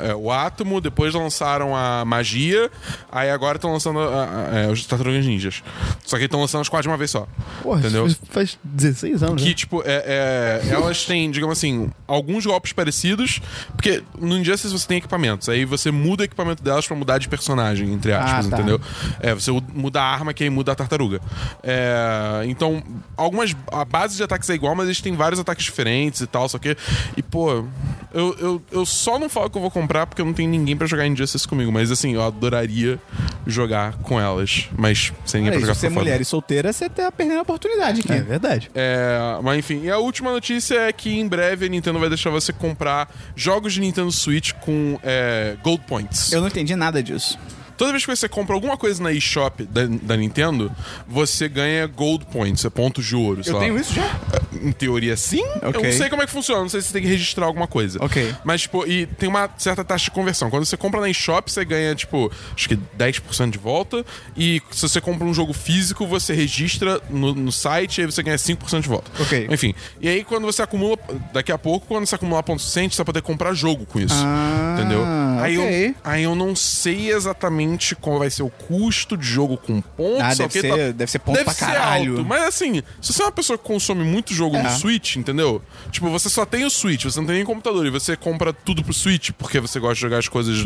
a- 0.03 0.07
é, 0.09 0.15
o 0.15 0.31
Átomo, 0.33 0.81
depois 0.81 1.13
lançaram 1.15 1.77
a 1.77 2.05
Magia, 2.07 2.71
aí 3.13 3.31
agora 3.31 3.57
estão 3.57 3.71
lançando 3.73 3.99
a- 4.01 4.25
a- 4.53 4.59
é, 4.61 4.69
os 4.71 4.85
Tartarugas 4.87 5.27
Ninjas. 5.27 5.63
Só 6.07 6.17
que 6.17 6.25
estão 6.25 6.41
lançando 6.41 6.63
as 6.63 6.69
quatro 6.71 6.85
de 6.85 6.89
uma 6.89 6.97
vez 6.97 7.11
só. 7.11 7.27
Porra, 7.63 7.81
entendeu? 7.81 8.07
isso 8.07 8.19
faz 8.31 8.59
16 8.65 9.23
anos. 9.23 9.43
Que, 9.43 9.49
né? 9.51 9.55
tipo, 9.55 9.83
é, 9.85 10.63
é- 10.65 10.69
elas 10.71 11.05
têm, 11.05 11.31
digamos 11.31 11.59
assim, 11.59 11.91
alguns 12.07 12.47
golpes 12.47 12.73
parecidos, 12.73 13.41
porque 13.77 14.03
no 14.19 14.39
Injustice 14.39 14.73
você 14.79 14.87
tem 14.87 14.99
equipamentos, 14.99 15.49
aí 15.49 15.65
você 15.65 15.91
muda 15.91 16.23
o 16.23 16.25
equipamento 16.25 16.63
delas 16.63 16.87
pra 16.87 16.97
mudar 16.97 17.19
de 17.19 17.29
personagem, 17.29 17.93
entre 17.93 18.13
aspas, 18.13 18.47
Ah, 18.47 18.51
tá. 18.51 18.57
entendeu? 18.59 18.81
É, 19.21 19.35
você 19.35 19.51
muda 19.73 20.01
a 20.01 20.05
arma 20.05 20.33
que 20.35 20.45
aí 20.45 20.51
muda 20.51 20.73
a 20.73 20.75
tartaruga. 20.75 21.21
É, 21.63 22.43
então, 22.47 22.83
algumas. 23.17 23.55
A 23.73 23.85
base 23.85 24.17
de 24.17 24.23
ataques 24.23 24.49
é 24.51 24.55
igual, 24.55 24.75
mas 24.75 24.87
eles 24.87 25.01
têm 25.01 25.15
vários 25.15 25.41
ataques 25.41 25.65
diferentes 25.65 26.21
e 26.21 26.27
tal, 26.27 26.49
só 26.49 26.59
que. 26.59 26.77
E, 27.17 27.23
pô, 27.23 27.65
eu, 28.13 28.37
eu, 28.39 28.63
eu 28.71 28.87
só 28.87 29.19
não 29.19 29.29
falo 29.29 29.49
que 29.51 29.57
eu 29.57 29.63
vou 29.63 29.71
comprar 29.71 30.07
porque 30.07 30.21
eu 30.23 30.27
não 30.27 30.33
tenho 30.33 30.51
ninguém 30.51 30.77
pra 30.77 30.87
jogar 30.87 31.07
Injustice 31.07 31.47
comigo. 31.47 31.73
Mas 31.73 31.91
assim, 31.91 32.15
eu 32.15 32.23
adoraria 32.23 32.99
jogar 33.47 33.95
com 33.99 34.21
elas. 34.21 34.69
Mas 34.77 35.13
sem 35.25 35.41
ninguém 35.41 35.53
Olha, 35.59 35.59
pra 35.59 35.61
jogar 35.61 35.75
se 35.75 35.81
você 35.81 35.87
é 35.87 35.91
mulher 35.91 36.21
e 36.21 36.25
solteira, 36.25 36.73
você 36.73 36.89
tá 36.89 37.11
perdendo 37.11 37.39
a 37.39 37.43
oportunidade 37.43 38.01
aqui. 38.01 38.13
É 38.13 38.21
verdade. 38.23 38.71
É, 38.75 39.19
mas 39.43 39.59
enfim, 39.59 39.83
e 39.85 39.91
a 39.91 39.99
última 39.99 40.31
notícia 40.33 40.75
é 40.79 40.93
que 40.93 41.19
em 41.19 41.27
breve 41.27 41.67
a 41.67 41.69
Nintendo 41.69 41.99
vai 41.99 42.09
deixar 42.09 42.31
você 42.31 42.53
comprar 42.53 43.09
jogos 43.35 43.73
de 43.73 43.81
Nintendo 43.81 44.11
Switch 44.13 44.53
com 44.65 44.99
é, 45.03 45.57
Gold 45.63 45.83
Points. 45.87 46.33
Eu 46.33 46.41
não 46.41 46.49
entendi 46.49 46.75
nada 46.75 47.03
disso. 47.03 47.39
Toda 47.77 47.91
vez 47.93 48.05
que 48.05 48.15
você 48.15 48.29
compra 48.29 48.55
alguma 48.55 48.77
coisa 48.77 49.03
na 49.03 49.13
eShop 49.13 49.65
da, 49.65 49.83
da 49.87 50.17
Nintendo, 50.17 50.71
você 51.07 51.49
ganha 51.49 51.87
Gold 51.87 52.27
Points, 52.27 52.65
é 52.65 52.71
pontos 52.71 53.05
de 53.05 53.17
ouro. 53.17 53.43
sei 53.43 53.53
Eu 53.53 53.57
lá. 53.57 53.63
tenho 53.65 53.79
isso 53.79 53.93
já? 53.95 54.21
Em 54.63 54.73
teoria, 54.73 55.17
sim. 55.17 55.43
Eu 55.63 55.71
Ok. 55.71 55.83
não 55.83 55.93
sei 55.93 56.09
como 56.09 56.23
é 56.23 56.27
que 56.27 56.33
funciona, 56.33 56.61
não 56.63 56.69
sei 56.69 56.81
se 56.81 56.89
você 56.89 56.93
tem 56.95 57.03
que 57.03 57.09
registrar 57.09 57.47
alguma 57.47 57.67
coisa. 57.67 57.99
Ok. 58.05 58.35
Mas, 58.45 58.63
tipo, 58.63 58.87
e 58.87 59.07
tem 59.07 59.29
uma 59.29 59.51
certa 59.59 59.85
taxa 59.85 60.05
de 60.05 60.11
conversão. 60.13 60.51
Quando 60.51 60.65
você 60.65 60.77
compra 60.77 61.01
na 61.01 61.09
eShop, 61.11 61.51
você 61.51 61.65
ganha, 61.65 61.95
tipo, 61.95 62.31
acho 62.55 62.69
que 62.69 62.77
10% 62.99 63.51
de 63.51 63.59
volta. 63.59 64.05
E 64.37 64.63
se 64.71 64.83
você 64.83 65.01
compra 65.01 65.27
um 65.27 65.35
jogo 65.35 65.53
físico, 65.53 66.07
você 66.07 66.33
registra 66.35 67.01
no, 67.11 67.35
no 67.35 67.51
site 67.53 67.99
e 67.99 68.01
aí 68.03 68.07
você 68.07 68.23
ganha 68.23 68.37
5% 68.37 68.81
de 68.83 68.89
volta. 68.89 69.11
Ok. 69.21 69.49
Enfim. 69.51 69.75
E 70.01 70.09
aí, 70.09 70.23
quando 70.25 70.45
você 70.45 70.63
acumula, 70.63 70.97
daqui 71.33 71.51
a 71.51 71.59
pouco, 71.59 71.87
quando 71.87 72.07
você 72.07 72.15
acumular 72.15 72.43
pontos 72.43 72.65
suficientes, 72.65 72.95
você 72.97 73.01
vai 73.01 73.07
poder 73.07 73.23
comprar 73.23 73.53
jogo 73.55 73.85
com 73.87 73.99
isso. 74.01 74.15
Ah, 74.17 74.77
entendeu? 74.79 75.01
Aí, 75.41 75.59
ok. 75.59 75.87
eu, 75.89 75.95
aí 76.05 76.23
eu 76.23 76.35
não 76.35 76.55
sei 76.55 77.11
exatamente 77.11 77.64
qual 78.01 78.19
vai 78.19 78.31
ser 78.31 78.43
o 78.43 78.51
custo 78.51 79.17
de 79.17 79.27
jogo 79.27 79.57
com 79.57 79.81
pontos. 79.81 80.21
Ah, 80.23 80.35
deve 80.35 80.61
ser- 80.61 80.93
deve 80.93 81.11
ser 81.11 81.19
ponto 81.19 81.35
deve 81.35 81.45
pra 81.45 81.55
ser 81.55 81.65
caralho. 81.67 82.13
alto, 82.19 82.25
mas 82.25 82.43
assim, 82.45 82.83
se 83.01 83.13
você 83.13 83.23
é 83.23 83.25
uma 83.27 83.33
pessoa 83.33 83.59
que 83.59 83.65
consome 83.65 84.05
muito 84.05 84.33
jogo 84.35 84.57
É. 84.57 84.63
no 84.63 84.71
Switch, 84.71 85.17
entendeu? 85.17 85.61
Tipo, 85.91 86.09
você 86.11 86.29
só 86.29 86.45
tem 86.47 86.65
o 86.65 86.71
Switch, 86.71 87.05
você 87.05 87.19
não 87.19 87.27
tem 87.27 87.37
nem 87.37 87.45
computador 87.45 87.85
e 87.87 87.91
você 87.91 88.17
compra 88.17 88.53
tudo 88.53 88.83
pro 88.83 88.93
Switch 88.93 89.31
porque 89.37 89.61
você 89.61 89.79
gosta 89.81 89.95
de 89.97 90.01
jogar 90.01 90.19
as 90.19 90.29
coisas 90.29 90.65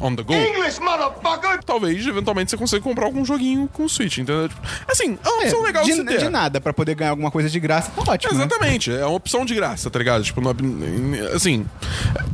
on 0.00 0.14
the 0.16 0.22
go. 0.22 0.32
English, 0.34 0.80
motherfucker! 0.80 1.62
Talvez, 1.64 2.06
eventualmente, 2.06 2.50
você 2.50 2.56
consiga 2.56 2.82
comprar 2.82 3.06
algum 3.06 3.24
joguinho 3.24 3.68
com 3.72 3.84
o 3.84 3.88
Switch, 3.88 4.18
entendeu? 4.18 4.48
Tipo, 4.48 4.60
assim, 4.88 5.18
é 5.24 5.28
uma 5.28 5.42
opção 5.42 5.62
legal 5.62 5.84
de, 5.84 5.90
de, 5.90 5.96
se 5.96 6.04
ter. 6.04 6.18
de 6.18 6.28
nada, 6.28 6.60
pra 6.60 6.72
poder 6.72 6.94
ganhar 6.94 7.10
alguma 7.10 7.30
coisa 7.30 7.48
de 7.50 7.58
graça, 7.60 7.90
tá 7.90 8.12
ótimo. 8.12 8.32
né? 8.34 8.44
Exatamente, 8.44 8.90
é 8.90 9.04
uma 9.06 9.16
opção 9.16 9.44
de 9.44 9.54
graça, 9.54 9.90
tá 9.90 9.98
ligado? 9.98 10.22
Tipo, 10.24 10.40
não 10.40 10.50
é- 10.50 11.34
assim, 11.34 11.64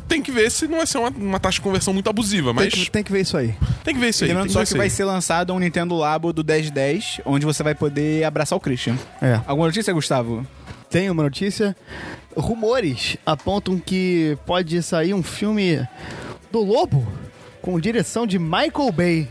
tem 0.09 0.23
que 0.23 0.31
ver 0.33 0.51
se 0.51 0.67
não 0.69 0.79
vai 0.79 0.87
ser 0.87 0.99
uma, 0.99 1.11
uma 1.11 1.41
taxa 1.41 1.57
de 1.57 1.61
conversão 1.61 1.93
muito 1.95 2.09
abusiva, 2.11 2.53
mas 2.53 2.73
Tem 2.73 2.85
que, 2.85 2.91
tem 2.91 3.03
que 3.05 3.13
ver 3.13 3.21
isso 3.21 3.37
aí. 3.37 3.55
Tem 3.85 3.95
que 3.95 4.01
ver 4.01 4.09
isso 4.11 4.25
aí. 4.25 4.29
Lembrando 4.29 4.51
só 4.53 4.59
que 4.61 4.65
isso 4.65 4.77
vai 4.77 4.91
ser 4.91 5.05
lançado 5.05 5.53
um 5.53 5.59
Nintendo 5.59 5.95
Labo 5.97 6.33
do 6.33 6.45
1010, 6.45 7.21
onde 7.25 7.45
você 7.47 7.63
vai 7.63 7.75
poder 7.75 8.25
abraçar 8.25 8.57
o 8.57 8.61
Christian. 8.61 8.97
É. 9.21 9.41
Alguma 9.47 9.67
notícia, 9.69 9.93
Gustavo? 9.93 10.47
Tem 10.89 11.09
uma 11.11 11.23
notícia. 11.23 11.77
Rumores 12.37 13.17
apontam 13.25 13.79
que 13.79 14.37
pode 14.47 14.83
sair 14.83 15.15
um 15.15 15.23
filme 15.23 15.87
do 16.51 16.61
Lobo 16.63 17.07
com 17.63 17.79
direção 17.79 18.27
de 18.27 18.39
Michael 18.39 18.93
Bay. 18.93 19.29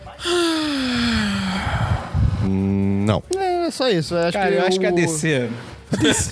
Hum, 2.44 3.04
Não. 3.06 3.24
É 3.38 3.72
só 3.72 3.90
isso. 3.90 4.14
Eu 4.16 4.20
acho 4.24 4.34
Cara, 4.34 4.50
que 4.52 4.56
eu 4.58 4.66
acho 4.66 4.80
que 4.80 4.86
a 4.86 4.92
DC. 4.92 5.50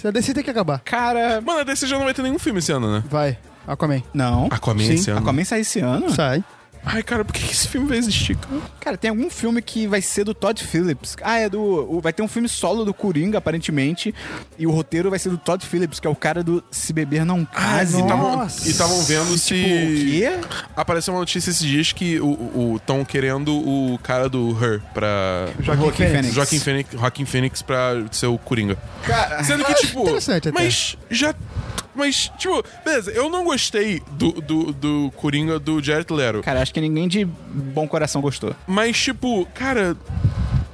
A 0.05 0.11
DC 0.11 0.33
tem 0.33 0.43
que 0.43 0.49
acabar. 0.51 0.79
Cara. 0.79 1.41
Mano, 1.41 1.59
a 1.59 1.63
DC 1.63 1.87
já 1.87 1.97
não 1.97 2.05
vai 2.05 2.13
ter 2.13 2.21
nenhum 2.21 2.39
filme 2.39 2.59
esse 2.59 2.71
ano, 2.71 2.91
né? 2.91 3.03
Vai. 3.09 3.37
Aquaman. 3.67 4.01
Não. 4.13 4.47
Aquaman 4.51 4.85
Sim. 4.85 4.93
esse 4.93 5.09
ano. 5.11 5.19
Aquaman 5.19 5.43
sai 5.43 5.61
esse 5.61 5.79
ano? 5.79 6.09
Sai. 6.13 6.43
Ai, 6.89 7.03
cara, 7.03 7.23
por 7.25 7.33
que 7.33 7.51
esse 7.51 7.67
filme 7.67 7.87
vai 7.87 7.97
existir, 7.97 8.35
cara? 8.37 8.61
Cara, 8.79 8.97
tem 8.97 9.09
algum 9.09 9.29
filme 9.29 9.61
que 9.61 9.85
vai 9.87 10.01
ser 10.01 10.23
do 10.23 10.33
Todd 10.33 10.63
Phillips. 10.63 11.15
Ah, 11.21 11.37
é 11.39 11.49
do. 11.49 11.61
o- 11.61 11.99
vai 12.01 12.13
ter 12.13 12.21
um 12.23 12.27
filme 12.27 12.47
solo 12.47 12.85
do 12.85 12.93
Coringa, 12.93 13.37
aparentemente. 13.37 14.13
E 14.57 14.65
o 14.65 14.71
roteiro 14.71 15.09
vai 15.09 15.19
ser 15.19 15.29
do 15.29 15.37
Todd 15.37 15.65
Phillips, 15.65 15.99
que 15.99 16.07
é 16.07 16.09
o 16.09 16.15
cara 16.15 16.43
do 16.43 16.63
Se 16.71 16.93
Beber 16.93 17.25
Não 17.25 17.43
Case. 17.45 17.99
e 17.99 18.07
tavam- 18.07 18.37
nossa. 18.37 18.67
E 18.67 18.71
estavam 18.71 19.01
vendo 19.03 19.37
se. 19.37 19.53
Tipo, 19.55 19.67
o 19.67 20.41
quê? 20.41 20.67
Apareceu 20.75 21.13
uma 21.13 21.19
notícia 21.19 21.49
esses 21.49 21.61
dias 21.65 21.91
que 21.91 22.19
o 22.21 22.75
estão 22.77 23.03
querendo 23.03 23.53
o 23.53 23.99
cara 24.03 24.29
do 24.29 24.51
Her 24.63 24.81
pra. 24.93 25.47
Joaquim 25.59 25.91
Fênix. 25.91 26.33
Joaquim 26.33 26.59
Phoenix, 26.59 26.89
Joaquim 26.93 27.25
Phoenix 27.25 27.61
pra 27.61 28.03
ser 28.11 28.27
o 28.27 28.37
Coringa. 28.37 28.77
Cara, 29.03 29.43
Sendo 29.43 29.65
que, 29.65 29.73
tipo. 29.75 30.01
interessante 30.03 30.49
até. 30.49 30.51
Mas 30.51 30.95
já. 31.09 31.33
Mas, 31.97 32.31
tipo, 32.37 32.63
beleza, 32.85 33.11
eu 33.11 33.29
não 33.29 33.43
gostei 33.43 34.01
do, 34.11 34.31
do, 34.33 34.71
do 34.71 35.11
Coringa 35.15 35.59
do 35.59 35.83
Jared 35.83 36.11
Leto. 36.13 36.41
cara, 36.41 36.61
acho 36.61 36.73
que 36.73 36.79
ninguém 36.79 37.07
de 37.07 37.25
bom 37.25 37.87
coração 37.87 38.21
gostou. 38.21 38.55
Mas, 38.67 38.97
tipo, 38.97 39.45
cara. 39.53 39.97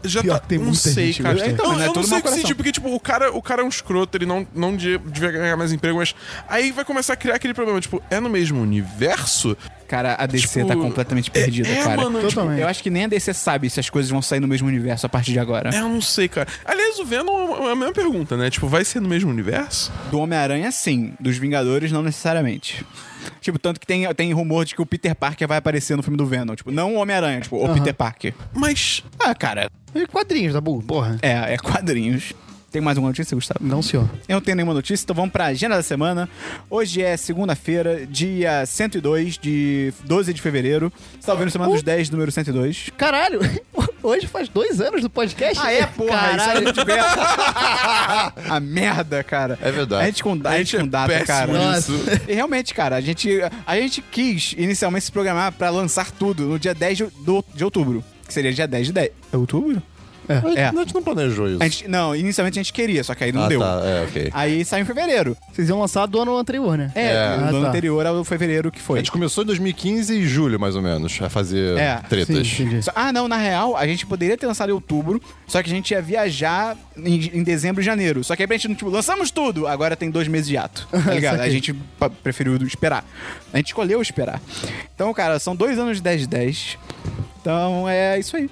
Já 0.05 0.21
Pior 0.21 0.37
tá. 0.37 0.47
tem 0.47 0.57
não 0.57 0.65
muita 0.65 0.81
sei, 0.81 1.13
gente 1.13 1.23
cara. 1.23 1.47
Então, 1.47 1.71
não 1.71 1.81
é 1.81 1.87
eu 1.87 1.93
não 1.93 2.03
sei 2.03 2.21
que 2.21 2.29
sentir, 2.29 2.55
porque, 2.55 2.73
tipo, 2.73 2.93
o 2.93 2.99
cara, 2.99 3.31
o 3.31 3.41
cara 3.41 3.61
é 3.61 3.65
um 3.65 3.69
escroto, 3.69 4.17
ele 4.17 4.25
não, 4.25 4.45
não 4.53 4.75
devia 4.75 5.31
ganhar 5.31 5.55
mais 5.55 5.71
emprego, 5.71 5.97
mas. 5.97 6.13
Aí 6.49 6.73
vai 6.73 6.83
começar 6.83 7.13
a 7.13 7.15
criar 7.15 7.35
aquele 7.35 7.53
problema, 7.53 7.79
tipo, 7.79 8.03
é 8.09 8.19
no 8.19 8.29
mesmo 8.29 8.61
universo? 8.61 9.55
Cara, 9.87 10.15
a 10.17 10.25
DC 10.25 10.47
Tipo, 10.47 10.67
tá 10.67 10.75
completamente 10.75 11.29
perdida, 11.29 11.69
é, 11.69 11.83
cara. 11.83 12.01
mano, 12.09 12.27
tipo. 12.27 12.41
Eu 12.41 12.67
acho 12.67 12.81
que 12.81 12.89
nem 12.89 13.05
a 13.05 13.07
DC 13.07 13.33
sabe 13.33 13.69
se 13.69 13.79
as 13.79 13.89
coisas 13.89 14.09
vão 14.09 14.21
sair 14.21 14.39
no 14.39 14.47
mesmo 14.47 14.67
universo 14.67 15.05
a 15.05 15.09
partir 15.09 15.31
de 15.33 15.39
agora. 15.39 15.69
É, 15.73 15.79
eu 15.79 15.87
não 15.87 16.01
sei, 16.01 16.27
cara. 16.27 16.47
Aliás, 16.93 16.99
o 16.99 17.05
Venom 17.05 17.67
é 17.67 17.71
a 17.71 17.75
mesma 17.75 17.93
pergunta, 17.93 18.37
né? 18.37 18.49
Tipo, 18.49 18.67
vai 18.67 18.85
ser 18.85 18.99
no 18.99 19.09
mesmo 19.09 19.29
universo? 19.29 19.91
Do 20.11 20.19
Homem-Aranha, 20.19 20.71
sim. 20.71 21.13
Dos 21.19 21.37
Vingadores, 21.37 21.91
não 21.91 22.03
necessariamente. 22.03 22.85
Tipo, 23.41 23.57
tanto 23.57 23.79
que 23.79 23.87
tem, 23.87 24.11
tem 24.13 24.31
rumor 24.33 24.63
de 24.65 24.75
que 24.75 24.81
o 24.81 24.85
Peter 24.85 25.15
Parker 25.15 25.47
vai 25.47 25.57
aparecer 25.57 25.95
no 25.97 26.03
filme 26.03 26.17
do 26.17 26.25
Venom. 26.25 26.55
Tipo, 26.55 26.71
não 26.71 26.95
o 26.95 26.99
Homem-Aranha, 26.99 27.41
tipo, 27.41 27.63
o 27.63 27.73
Peter 27.73 27.93
Parker. 27.93 28.33
Mas. 28.53 29.03
Ah, 29.19 29.33
cara, 29.33 29.69
E 29.95 30.05
quadrinhos 30.05 30.53
da 30.53 30.61
Bull, 30.61 30.83
porra. 30.83 31.17
é, 31.21 31.53
é 31.53 31.57
quadrinhos. 31.57 32.33
Tem 32.73 32.81
mais 32.81 32.97
uma 32.97 33.07
notícia, 33.09 33.35
Gustavo? 33.35 33.59
Não, 33.63 33.83
senhor. 33.83 34.09
Eu 34.27 34.33
não 34.33 34.41
tenho 34.41 34.55
nenhuma 34.55 34.73
notícia, 34.73 35.03
então 35.03 35.15
vamos 35.15 35.31
pra 35.31 35.45
agenda 35.45 35.75
da 35.75 35.83
semana. 35.83 36.27
Hoje 36.67 37.03
é 37.03 37.15
segunda-feira, 37.15 38.03
dia 38.07 38.65
102 38.65 39.37
de 39.37 39.93
12 40.05 40.33
de 40.33 40.41
fevereiro. 40.41 40.91
Você 41.19 41.27
tá 41.27 41.33
ouvindo 41.33 41.51
Semana 41.51 41.71
dos 41.71 41.83
10, 41.83 42.09
número 42.09 42.31
102. 42.31 42.89
Caralho, 42.97 43.41
hoje 44.01 44.25
faz 44.25 44.49
dois 44.49 44.81
anos 44.81 45.03
do 45.03 45.09
podcast. 45.11 45.59
Ah, 45.63 45.71
é, 45.71 45.85
porra, 45.85 46.09
isso 46.15 46.15
era 46.25 46.37
Caralho. 46.37 46.63
muito 46.63 46.83
bem. 46.85 46.95
A 48.49 48.59
merda, 48.59 49.23
cara. 49.23 49.59
É 49.61 49.71
verdade. 49.71 50.01
A 50.01 50.05
gente 50.07 50.23
com, 50.23 50.39
a 50.43 50.57
gente 50.57 50.75
é 50.75 50.79
com 50.79 50.87
data, 50.87 51.25
cara. 51.25 51.53
Nossa. 51.53 51.91
E 52.27 52.33
realmente, 52.33 52.73
cara, 52.73 52.95
a 52.95 53.01
gente, 53.01 53.29
a 53.67 53.75
gente 53.75 54.01
quis 54.01 54.55
inicialmente 54.57 55.05
se 55.05 55.11
programar 55.11 55.51
pra 55.51 55.69
lançar 55.69 56.09
tudo 56.09 56.45
no 56.45 56.57
dia 56.57 56.73
10 56.73 56.97
de, 56.97 57.03
do- 57.23 57.45
de 57.53 57.63
outubro. 57.63 58.03
Que 58.27 58.33
seria 58.33 58.51
dia 58.51 58.67
10 58.67 58.87
de 58.87 58.93
10. 58.93 59.11
É 59.31 59.37
outubro? 59.37 59.79
É. 60.27 60.61
É. 60.61 60.65
A 60.67 60.71
gente 60.71 60.93
não 60.93 61.03
planejou 61.03 61.47
isso. 61.47 61.57
A 61.61 61.65
gente, 61.65 61.87
não, 61.87 62.15
inicialmente 62.15 62.59
a 62.59 62.63
gente 62.63 62.71
queria, 62.73 63.03
só 63.03 63.13
que 63.13 63.23
aí 63.23 63.31
não 63.31 63.43
ah, 63.43 63.47
deu. 63.47 63.59
tá. 63.59 63.81
É, 63.83 64.03
ok. 64.03 64.29
Aí 64.33 64.63
saiu 64.65 64.83
em 64.83 64.85
fevereiro. 64.85 65.35
Vocês 65.51 65.67
iam 65.69 65.79
lançar 65.79 66.05
do 66.05 66.19
ano 66.21 66.37
anterior, 66.37 66.77
né? 66.77 66.91
É, 66.95 67.07
É. 67.07 67.37
do 67.37 67.43
Ah, 67.43 67.49
ano 67.49 67.61
tá. 67.61 67.67
anterior 67.69 68.05
ao 68.05 68.23
fevereiro 68.23 68.71
que 68.71 68.79
A 68.79 68.81
foi. 68.83 68.99
gente 68.99 69.11
começou 69.11 69.43
em 69.43 69.47
2015 69.47 70.13
e 70.13 70.25
julho, 70.27 70.59
mais 70.59 70.75
ou 70.75 70.81
menos, 70.81 71.19
a 71.21 71.29
fazer 71.29 71.77
É, 71.77 71.97
tretas. 72.07 72.47
Sim, 72.47 72.79
Ah, 72.95 73.11
não, 73.11 73.27
na 73.27 73.37
real, 73.37 73.75
a 73.75 73.85
gente 73.85 74.05
poderia 74.05 74.37
ter 74.37 74.47
lançado 74.47 74.69
em 74.69 74.73
outubro, 74.73 75.21
só 75.47 75.61
que 75.61 75.69
a 75.69 75.73
gente 75.73 75.91
ia 75.91 76.01
viajar 76.01 76.77
em, 76.97 77.31
em 77.39 77.43
dezembro 77.43 77.81
e 77.81 77.85
janeiro. 77.85 78.23
Só 78.23 78.35
que 78.35 78.43
aí 78.43 78.47
a 78.49 78.53
gente 78.53 78.67
não, 78.69 78.75
tipo, 78.75 78.89
lançamos 78.89 79.31
tudo, 79.31 79.67
agora 79.67 79.95
tem 79.95 80.09
dois 80.09 80.27
meses 80.27 80.47
de 80.47 80.57
ato. 80.57 80.87
Tá 80.91 80.97
ligado? 81.13 81.39
a 81.41 81.49
gente 81.49 81.73
preferiu 82.23 82.55
esperar. 82.65 83.03
A 83.53 83.57
gente 83.57 83.67
escolheu 83.67 84.01
esperar. 84.01 84.41
Então, 84.95 85.13
cara, 85.13 85.37
são 85.39 85.55
dois 85.55 85.77
anos 85.77 85.97
de 85.97 86.03
10 86.03 86.21
de 86.21 86.27
10. 86.27 86.77
Então 87.43 87.89
é 87.89 88.17
isso 88.17 88.37
aí. 88.37 88.49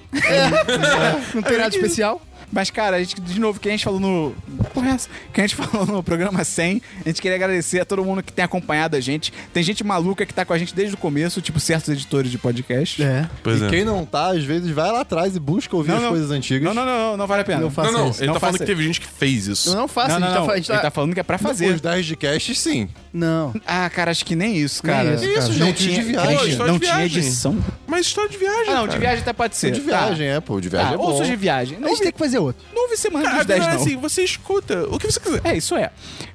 Não 1.34 1.40
tem 1.40 1.56
nada 1.56 1.74
especial. 1.74 2.20
Mas, 2.52 2.70
cara, 2.70 2.96
a 2.96 2.98
gente, 3.00 3.20
de 3.20 3.40
novo, 3.40 3.58
que 3.58 3.68
a 3.68 3.70
gente 3.72 3.82
falou 3.84 3.98
no. 3.98 4.34
Porra, 4.74 4.90
é 4.90 4.92
essa? 4.92 5.08
Que 5.32 5.40
a 5.40 5.46
gente 5.46 5.56
falou 5.56 5.86
no 5.86 6.02
programa 6.02 6.44
100, 6.44 6.82
a 7.04 7.08
gente 7.08 7.22
queria 7.22 7.36
agradecer 7.36 7.80
a 7.80 7.84
todo 7.84 8.04
mundo 8.04 8.22
que 8.22 8.32
tem 8.32 8.44
acompanhado 8.44 8.94
a 8.96 9.00
gente. 9.00 9.32
Tem 9.52 9.62
gente 9.62 9.82
maluca 9.82 10.26
que 10.26 10.34
tá 10.34 10.44
com 10.44 10.52
a 10.52 10.58
gente 10.58 10.74
desde 10.74 10.94
o 10.94 10.98
começo, 10.98 11.40
tipo 11.40 11.58
certos 11.58 11.88
editores 11.88 12.30
de 12.30 12.36
podcast. 12.38 13.02
É. 13.02 13.28
Pois 13.42 13.60
e 13.60 13.64
é. 13.64 13.68
quem 13.70 13.84
não 13.84 14.04
tá, 14.04 14.28
às 14.32 14.44
vezes, 14.44 14.70
vai 14.70 14.90
lá 14.92 15.00
atrás 15.00 15.34
e 15.34 15.40
busca 15.40 15.74
ouvir 15.74 15.88
Não, 15.90 15.96
as 15.96 16.02
não. 16.02 16.10
coisas 16.10 16.30
antigas. 16.30 16.62
Não, 16.62 16.74
não, 16.74 16.84
não, 16.84 17.10
não, 17.12 17.16
não 17.16 17.26
vale 17.26 17.42
a 17.42 17.44
pena. 17.44 17.60
Não 17.62 17.70
faça 17.70 17.90
Não, 17.90 18.00
não, 18.00 18.10
isso. 18.10 18.20
ele 18.20 18.26
Não 18.26 18.34
tá 18.34 18.40
falando 18.40 18.52
faça 18.54 18.64
que 18.64 18.70
teve 18.70 18.82
gente 18.84 19.00
que 19.00 19.06
fez 19.06 19.46
isso. 19.46 19.70
Eu 19.70 19.76
não 19.76 19.88
faço, 19.88 20.08
Não, 20.10 20.16
a 20.16 20.20
não, 20.20 20.26
gente 20.28 20.38
não. 20.38 20.46
tá, 20.46 20.52
a 20.52 20.56
gente 20.56 20.68
Ele 20.70 20.76
tá- 20.78 20.82
tá 20.82 20.90
falando 20.90 21.14
que 21.14 21.20
é 21.20 21.22
pra 21.22 21.38
fazer. 21.38 21.72
Os 21.72 21.80
10 21.80 22.04
de 22.06 22.16
cast, 22.16 22.54
sim. 22.54 22.88
Não. 23.12 23.54
Ah, 23.66 23.88
cara, 23.90 24.10
acho 24.10 24.24
que 24.24 24.36
nem 24.36 24.56
isso, 24.56 24.82
cara. 24.82 25.14
isso, 25.14 25.24
Isso, 25.24 25.34
cara. 25.34 25.46
gente, 25.52 25.58
não 25.60 25.72
de 25.72 25.72
tinha, 25.88 26.02
viagem. 26.04 26.36
não, 26.36 26.46
História 26.48 26.72
não 26.72 26.78
de 26.78 26.84
tinha 26.86 26.96
viagem. 26.98 27.18
edição. 27.18 27.64
Mas 27.86 28.06
história 28.06 28.30
de 28.30 28.36
viagem. 28.38 28.68
Ah, 28.68 28.74
não, 28.74 28.82
de 28.82 28.88
cara. 28.88 29.00
viagem 29.00 29.20
até 29.20 29.32
pode 29.32 29.56
ser. 29.56 29.70
de 29.70 29.80
Tá. 29.80 29.86
viagem, 30.06 30.28
é, 30.28 30.40
pô. 30.40 30.60
De 30.60 30.68
viagem 30.68 30.88
Tá, 30.88 30.94
é 30.94 30.98
bom. 30.98 31.04
ouços 31.04 31.26
de 31.26 31.36
viagem. 31.36 31.76
A 31.78 31.80
Não 31.80 31.88
gente 31.90 32.02
tem 32.02 32.12
que 32.12 32.18
fazer 32.18 32.38
outro. 32.44 32.64
não 32.74 32.82
houve 32.82 32.96
semana 32.96 33.24
Cara, 33.24 33.36
dos 33.38 33.46
10, 33.46 33.64
é 33.64 33.68
não. 33.68 33.76
assim, 33.76 33.96
você 33.96 34.22
escuta 34.24 34.84
o 34.88 34.98
que 34.98 35.10
você 35.10 35.20
quiser. 35.20 35.40
É, 35.44 35.56
isso 35.56 35.74
é. 35.76 35.90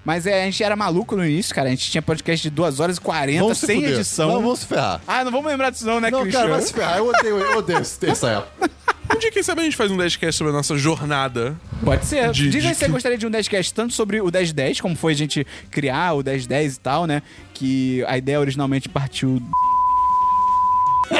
Mas 0.05 0.25
é, 0.25 0.41
a 0.43 0.45
gente 0.45 0.63
era 0.63 0.75
maluco 0.75 1.15
no 1.15 1.25
início, 1.25 1.53
cara. 1.53 1.67
A 1.67 1.71
gente 1.71 1.89
tinha 1.91 2.01
podcast 2.01 2.41
de 2.41 2.49
2 2.49 2.79
horas 2.79 2.97
e 2.97 3.01
40, 3.01 3.41
Vamos 3.41 3.57
se 3.57 3.65
sem 3.65 3.77
fuder. 3.81 3.93
edição. 3.95 4.27
Não, 4.29 4.41
vamos 4.41 4.59
se 4.59 4.65
ferrar. 4.67 5.01
Ah, 5.07 5.23
não 5.23 5.31
vamos 5.31 5.47
lembrar 5.47 5.69
disso 5.69 5.85
não, 5.85 5.99
né, 5.99 6.09
Não, 6.09 6.21
Christian? 6.21 6.41
cara, 6.41 6.53
vai 6.53 6.61
se 6.61 6.73
ferrar. 6.73 6.97
Eu 6.97 7.07
odeio, 7.09 7.37
eu 7.39 7.57
odeio 7.57 7.79
esse- 7.79 8.09
essa 8.09 8.29
época. 8.29 8.69
Um 9.09 9.17
dia, 9.19 9.31
quem 9.31 9.41
sabe, 9.41 9.61
a 9.61 9.63
gente 9.63 9.77
faz 9.77 9.89
um 9.89 9.95
10cast 9.95 10.33
sobre 10.33 10.51
a 10.51 10.55
nossa 10.55 10.77
jornada. 10.77 11.55
Pode 11.81 12.05
ser. 12.05 12.29
De- 12.31 12.49
Diz 12.49 12.65
aí 12.65 12.73
se 12.75 12.81
você 12.81 12.87
gostaria 12.89 13.17
de 13.17 13.25
um 13.25 13.31
10cast 13.31 13.71
tanto 13.71 13.93
sobre 13.93 14.19
o 14.19 14.25
1010, 14.25 14.81
como 14.81 14.97
foi 14.97 15.13
a 15.13 15.15
gente 15.15 15.47
criar 15.71 16.11
o 16.11 16.21
1010 16.21 16.75
e 16.75 16.79
tal, 16.81 17.05
né? 17.07 17.21
Que 17.53 18.03
a 18.05 18.17
ideia 18.17 18.37
originalmente 18.37 18.89
partiu 18.89 19.41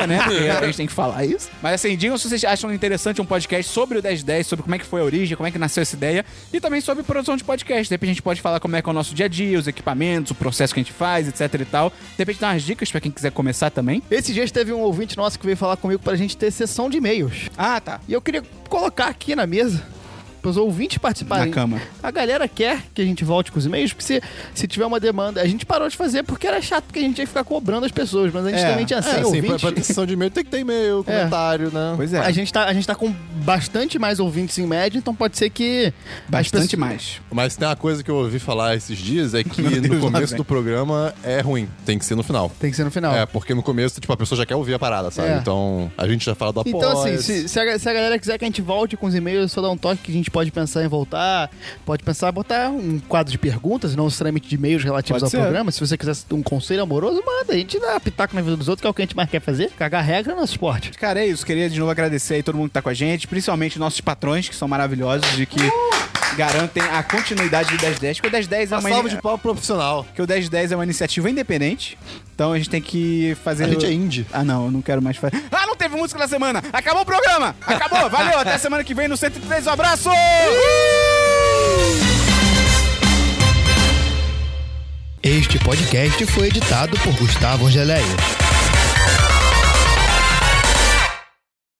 né? 0.08 0.20
Porque 0.24 0.48
a 0.50 0.66
gente 0.66 0.78
tem 0.78 0.88
que 0.88 0.94
falar 0.94 1.26
isso. 1.26 1.50
Mas 1.62 1.74
assim, 1.74 1.96
digam 1.96 2.18
se 2.18 2.30
vocês 2.30 2.44
acham 2.44 2.74
interessante 2.74 3.22
um 3.22 3.26
podcast 3.26 3.72
sobre 3.72 4.00
o 4.00 4.04
1010, 4.04 4.48
sobre 4.48 4.64
como 4.64 4.76
é 4.76 4.80
que 4.80 4.86
foi 4.86 5.02
a 5.02 5.04
origem, 5.04 5.36
como 5.36 5.48
é 5.48 5.52
que 5.52 5.58
nasceu 5.58 5.82
essa 5.82 5.96
ideia, 5.96 6.26
e 6.52 6.60
também 6.60 6.82
sobre 6.82 7.04
produção 7.04 7.38
de 7.38 7.44
podcast. 7.44 7.88
De 7.88 7.94
repente 7.94 8.10
a 8.10 8.14
gente 8.14 8.22
pode 8.22 8.42
falar 8.42 8.60
como 8.60 8.76
é 8.76 8.82
que 8.82 8.90
é 8.90 8.92
o 8.92 8.94
nosso 8.94 9.14
dia 9.14 9.26
a 9.26 9.30
dia, 9.30 9.58
os 9.58 9.68
equipamentos, 9.68 10.32
o 10.32 10.36
processo 10.36 10.74
que 10.74 10.80
a 10.80 10.84
gente 10.84 10.94
faz, 10.94 11.28
etc 11.28 11.62
e 11.62 11.66
tal. 11.66 11.90
De 11.90 12.18
repente 12.18 12.40
dar 12.40 12.54
umas 12.54 12.64
dicas 12.64 12.92
pra 12.92 13.02
quem 13.02 13.12
quiser 13.12 13.32
começar 13.32 13.70
também. 13.70 14.02
Esses 14.10 14.34
dias 14.34 14.52
teve 14.52 14.74
um 14.74 14.80
ouvinte 14.80 15.18
nosso 15.18 15.40
que 15.40 15.46
veio 15.46 15.58
falar 15.58 15.78
comigo 15.78 16.02
pra 16.02 16.16
gente 16.16 16.36
ter 16.36 16.52
sessão 16.52 16.90
de 16.90 16.98
e-mails. 16.98 17.50
Ah, 17.58 17.80
tá. 17.80 18.00
E 18.08 18.14
eu 18.14 18.22
queria 18.22 18.44
colocar 18.70 19.08
aqui 19.08 19.36
na 19.36 19.48
mesa 19.48 19.84
para 20.42 20.50
os 20.52 20.58
ouvintes 20.58 20.98
participarem. 20.98 21.48
Na 21.48 21.54
cama. 21.54 21.82
A 22.02 22.12
galera 22.12 22.48
quer 22.48 22.82
que 22.94 23.02
a 23.02 23.06
gente 23.06 23.24
volte 23.24 23.52
com 23.52 23.60
os 23.60 23.66
e-mails, 23.66 23.94
porque 23.94 24.06
se, 24.06 24.22
se 24.54 24.68
tiver 24.68 24.86
uma 24.86 25.00
demanda, 25.00 25.42
a 25.42 25.48
gente 25.48 25.66
parou 25.66 25.88
de 25.90 25.98
fazer 25.98 26.24
porque 26.24 26.48
era 26.48 26.62
chato, 26.62 26.86
porque 26.86 27.00
a 27.00 27.04
gente 27.04 27.20
ia 27.20 27.28
ficar 27.28 27.44
cobrando 27.44 27.86
as 27.86 27.92
pessoas, 27.92 28.32
mas 28.34 28.46
a 28.46 28.50
gente 28.50 28.60
É. 28.64 28.70
também 28.70 28.86
tinha 28.86 29.02
100 29.02 29.10
É, 29.10 29.14
assim, 29.14 29.22
pra, 29.22 29.28
ouvintes. 29.28 29.62
pra 29.62 29.72
ter 29.72 29.84
sessão 29.84 30.06
de 30.06 30.14
e-mail 30.14 30.32
tem 30.32 30.44
que 30.44 30.50
ter 30.50 30.60
e-mail, 30.60 31.04
comentário, 31.06 31.72
né? 31.72 31.94
Pois 31.96 32.14
é. 32.14 32.20
A 32.20 32.32
gente, 32.32 32.52
tá, 32.54 32.66
a 32.66 32.74
gente 32.74 32.86
tá 32.88 32.96
com 32.96 33.14
bastante 33.44 33.98
mais 34.00 34.20
ouvintes 34.20 34.58
em 34.58 34.66
média, 34.68 34.98
então 34.98 35.14
pode 35.14 35.38
ser 35.38 35.50
que. 35.50 35.88
as 35.88 36.30
Bastante 36.30 36.62
pessoas- 36.76 36.80
mais. 36.80 37.22
Mas 37.32 37.56
tem 37.56 37.68
uma 37.68 37.76
coisa 37.76 38.04
que 38.04 38.12
eu 38.12 38.16
ouvi 38.16 38.40
falar 38.40 38.76
esses 38.76 38.98
dias, 38.98 39.34
é 39.34 39.44
que 39.44 39.62
Deus, 39.62 39.88
no 39.88 40.00
começo 40.00 40.36
do 40.36 40.44
programa 40.46 41.14
é 41.24 41.40
ruim, 41.42 41.68
tem 41.86 41.98
que 41.98 42.06
ser 42.06 42.16
no 42.16 42.24
final. 42.24 42.52
Tem 42.60 42.70
que 42.70 42.76
ser 42.78 42.84
no 42.84 42.92
final. 42.92 43.14
É, 43.16 43.26
porque 43.26 43.54
no 43.54 43.64
começo, 43.64 44.00
tipo, 44.00 44.12
a 44.14 44.18
pessoa 44.18 44.38
já 44.38 44.46
quer 44.46 44.56
ouvir 44.56 44.74
a 44.74 44.80
parada, 44.80 45.12
sabe? 45.12 45.30
É. 45.30 45.38
Então, 45.38 45.92
a 45.98 46.08
gente 46.08 46.26
já 46.26 46.36
fala 46.36 46.52
do 46.54 46.60
apoio. 46.62 46.76
Então, 46.78 47.02
assim, 47.04 47.18
se, 47.18 47.48
se, 47.48 47.60
a, 47.60 47.80
se 47.80 47.90
a 47.90 47.94
galera 47.94 48.18
quiser 48.20 48.38
que 48.38 48.46
a 48.46 48.48
gente 48.48 48.62
volte 48.62 48.96
com 48.98 49.08
os 49.08 49.16
e-mails, 49.16 49.52
só 49.52 49.62
dá 49.62 49.70
um 49.70 49.78
toque 49.78 50.02
que 50.04 50.12
a 50.12 50.14
gente 50.14 50.27
pode 50.30 50.52
pensar 50.52 50.84
em 50.84 50.88
voltar. 50.88 51.50
Pode 51.86 52.04
pensar 52.04 52.30
em 52.30 52.34
botar 52.34 52.70
um 52.70 53.00
quadro 53.00 53.32
de 53.32 53.38
perguntas, 53.38 53.96
não 53.96 54.06
necessariamente 54.06 54.48
de 54.48 54.56
e-mails 54.56 54.84
relativos 54.84 55.22
Pode 55.22 55.26
ao 55.26 55.30
ser. 55.30 55.38
programa. 55.46 55.72
Se 55.72 55.80
você 55.80 55.98
quiser 55.98 56.14
um 56.32 56.42
conselho 56.44 56.82
amoroso, 56.84 57.22
manda. 57.26 57.54
A 57.54 57.58
gente 57.58 57.80
dá 57.80 58.00
pitaco 58.00 58.36
na 58.36 58.42
vida 58.42 58.58
dos 58.58 58.68
outros, 58.68 58.82
que 58.82 58.88
é 58.88 58.90
o 58.90 58.94
que 58.94 59.02
a 59.02 59.06
gente 59.06 59.16
mais 59.16 59.30
quer 59.30 59.42
fazer. 59.42 59.72
Cagar 59.78 60.04
regra 60.04 60.34
no 60.34 60.42
nosso 60.42 60.54
esporte. 60.54 60.92
Cara, 60.92 61.20
é 61.20 61.28
isso. 61.28 61.46
Queria 61.46 61.70
de 61.70 61.80
novo 61.80 61.92
agradecer 61.92 62.36
aí 62.36 62.44
todo 62.44 62.56
mundo 62.56 62.70
que 62.70 62.74
tá 62.74 62.82
com 62.82 62.90
a 62.90 62.94
gente, 62.94 63.28
principalmente 63.28 63.78
nossos 63.80 64.02
patrões, 64.02 64.48
que 64.50 64.56
são 64.56 64.68
maravilhosos 64.68 65.40
e 65.40 65.46
que 65.46 65.60
garantem 66.36 66.84
a 66.84 67.02
continuidade 67.04 67.76
do 67.76 67.82
1010, 67.82 68.18
porque 68.18 68.28
o 68.28 68.32
1010 68.32 68.72
é 68.72 68.76
Uma 68.76 68.80
uma, 68.82 68.90
salva 68.90 69.10
de 69.10 69.22
pau 69.22 69.38
profissional. 69.38 70.06
que 70.16 70.22
o 70.22 70.28
1010 70.28 70.72
é 70.72 70.76
uma 70.76 70.84
iniciativa 70.84 71.30
independente. 71.30 71.98
Então 72.38 72.54
a 72.54 72.58
gente 72.60 72.70
tem 72.70 72.80
que 72.80 73.36
fazer. 73.44 73.64
A 73.64 73.68
gente 73.68 73.84
é 73.84 73.92
indie. 73.92 74.28
Ah, 74.32 74.44
não, 74.44 74.66
eu 74.66 74.72
não 74.72 74.80
quero 74.80 75.02
mais 75.02 75.18
fazer. 75.18 75.44
Ah, 75.52 75.66
não 75.66 75.76
teve 75.76 75.96
música 75.96 76.20
na 76.20 76.28
semana! 76.28 76.62
Acabou 76.72 77.02
o 77.02 77.06
programa! 77.06 77.56
Acabou! 77.66 78.08
Valeu! 78.12 78.38
Até 78.38 78.60
semana 78.60 78.84
que 78.84 78.94
vem 78.94 79.08
no 79.08 79.18
103. 79.18 79.66
Um 79.66 79.72
abraço! 79.72 80.12
Este 85.24 85.58
podcast 85.58 86.24
foi 86.28 86.50
editado 86.50 86.96
por 87.00 87.12
Gustavo 87.16 87.66
Angeléia. 87.66 88.06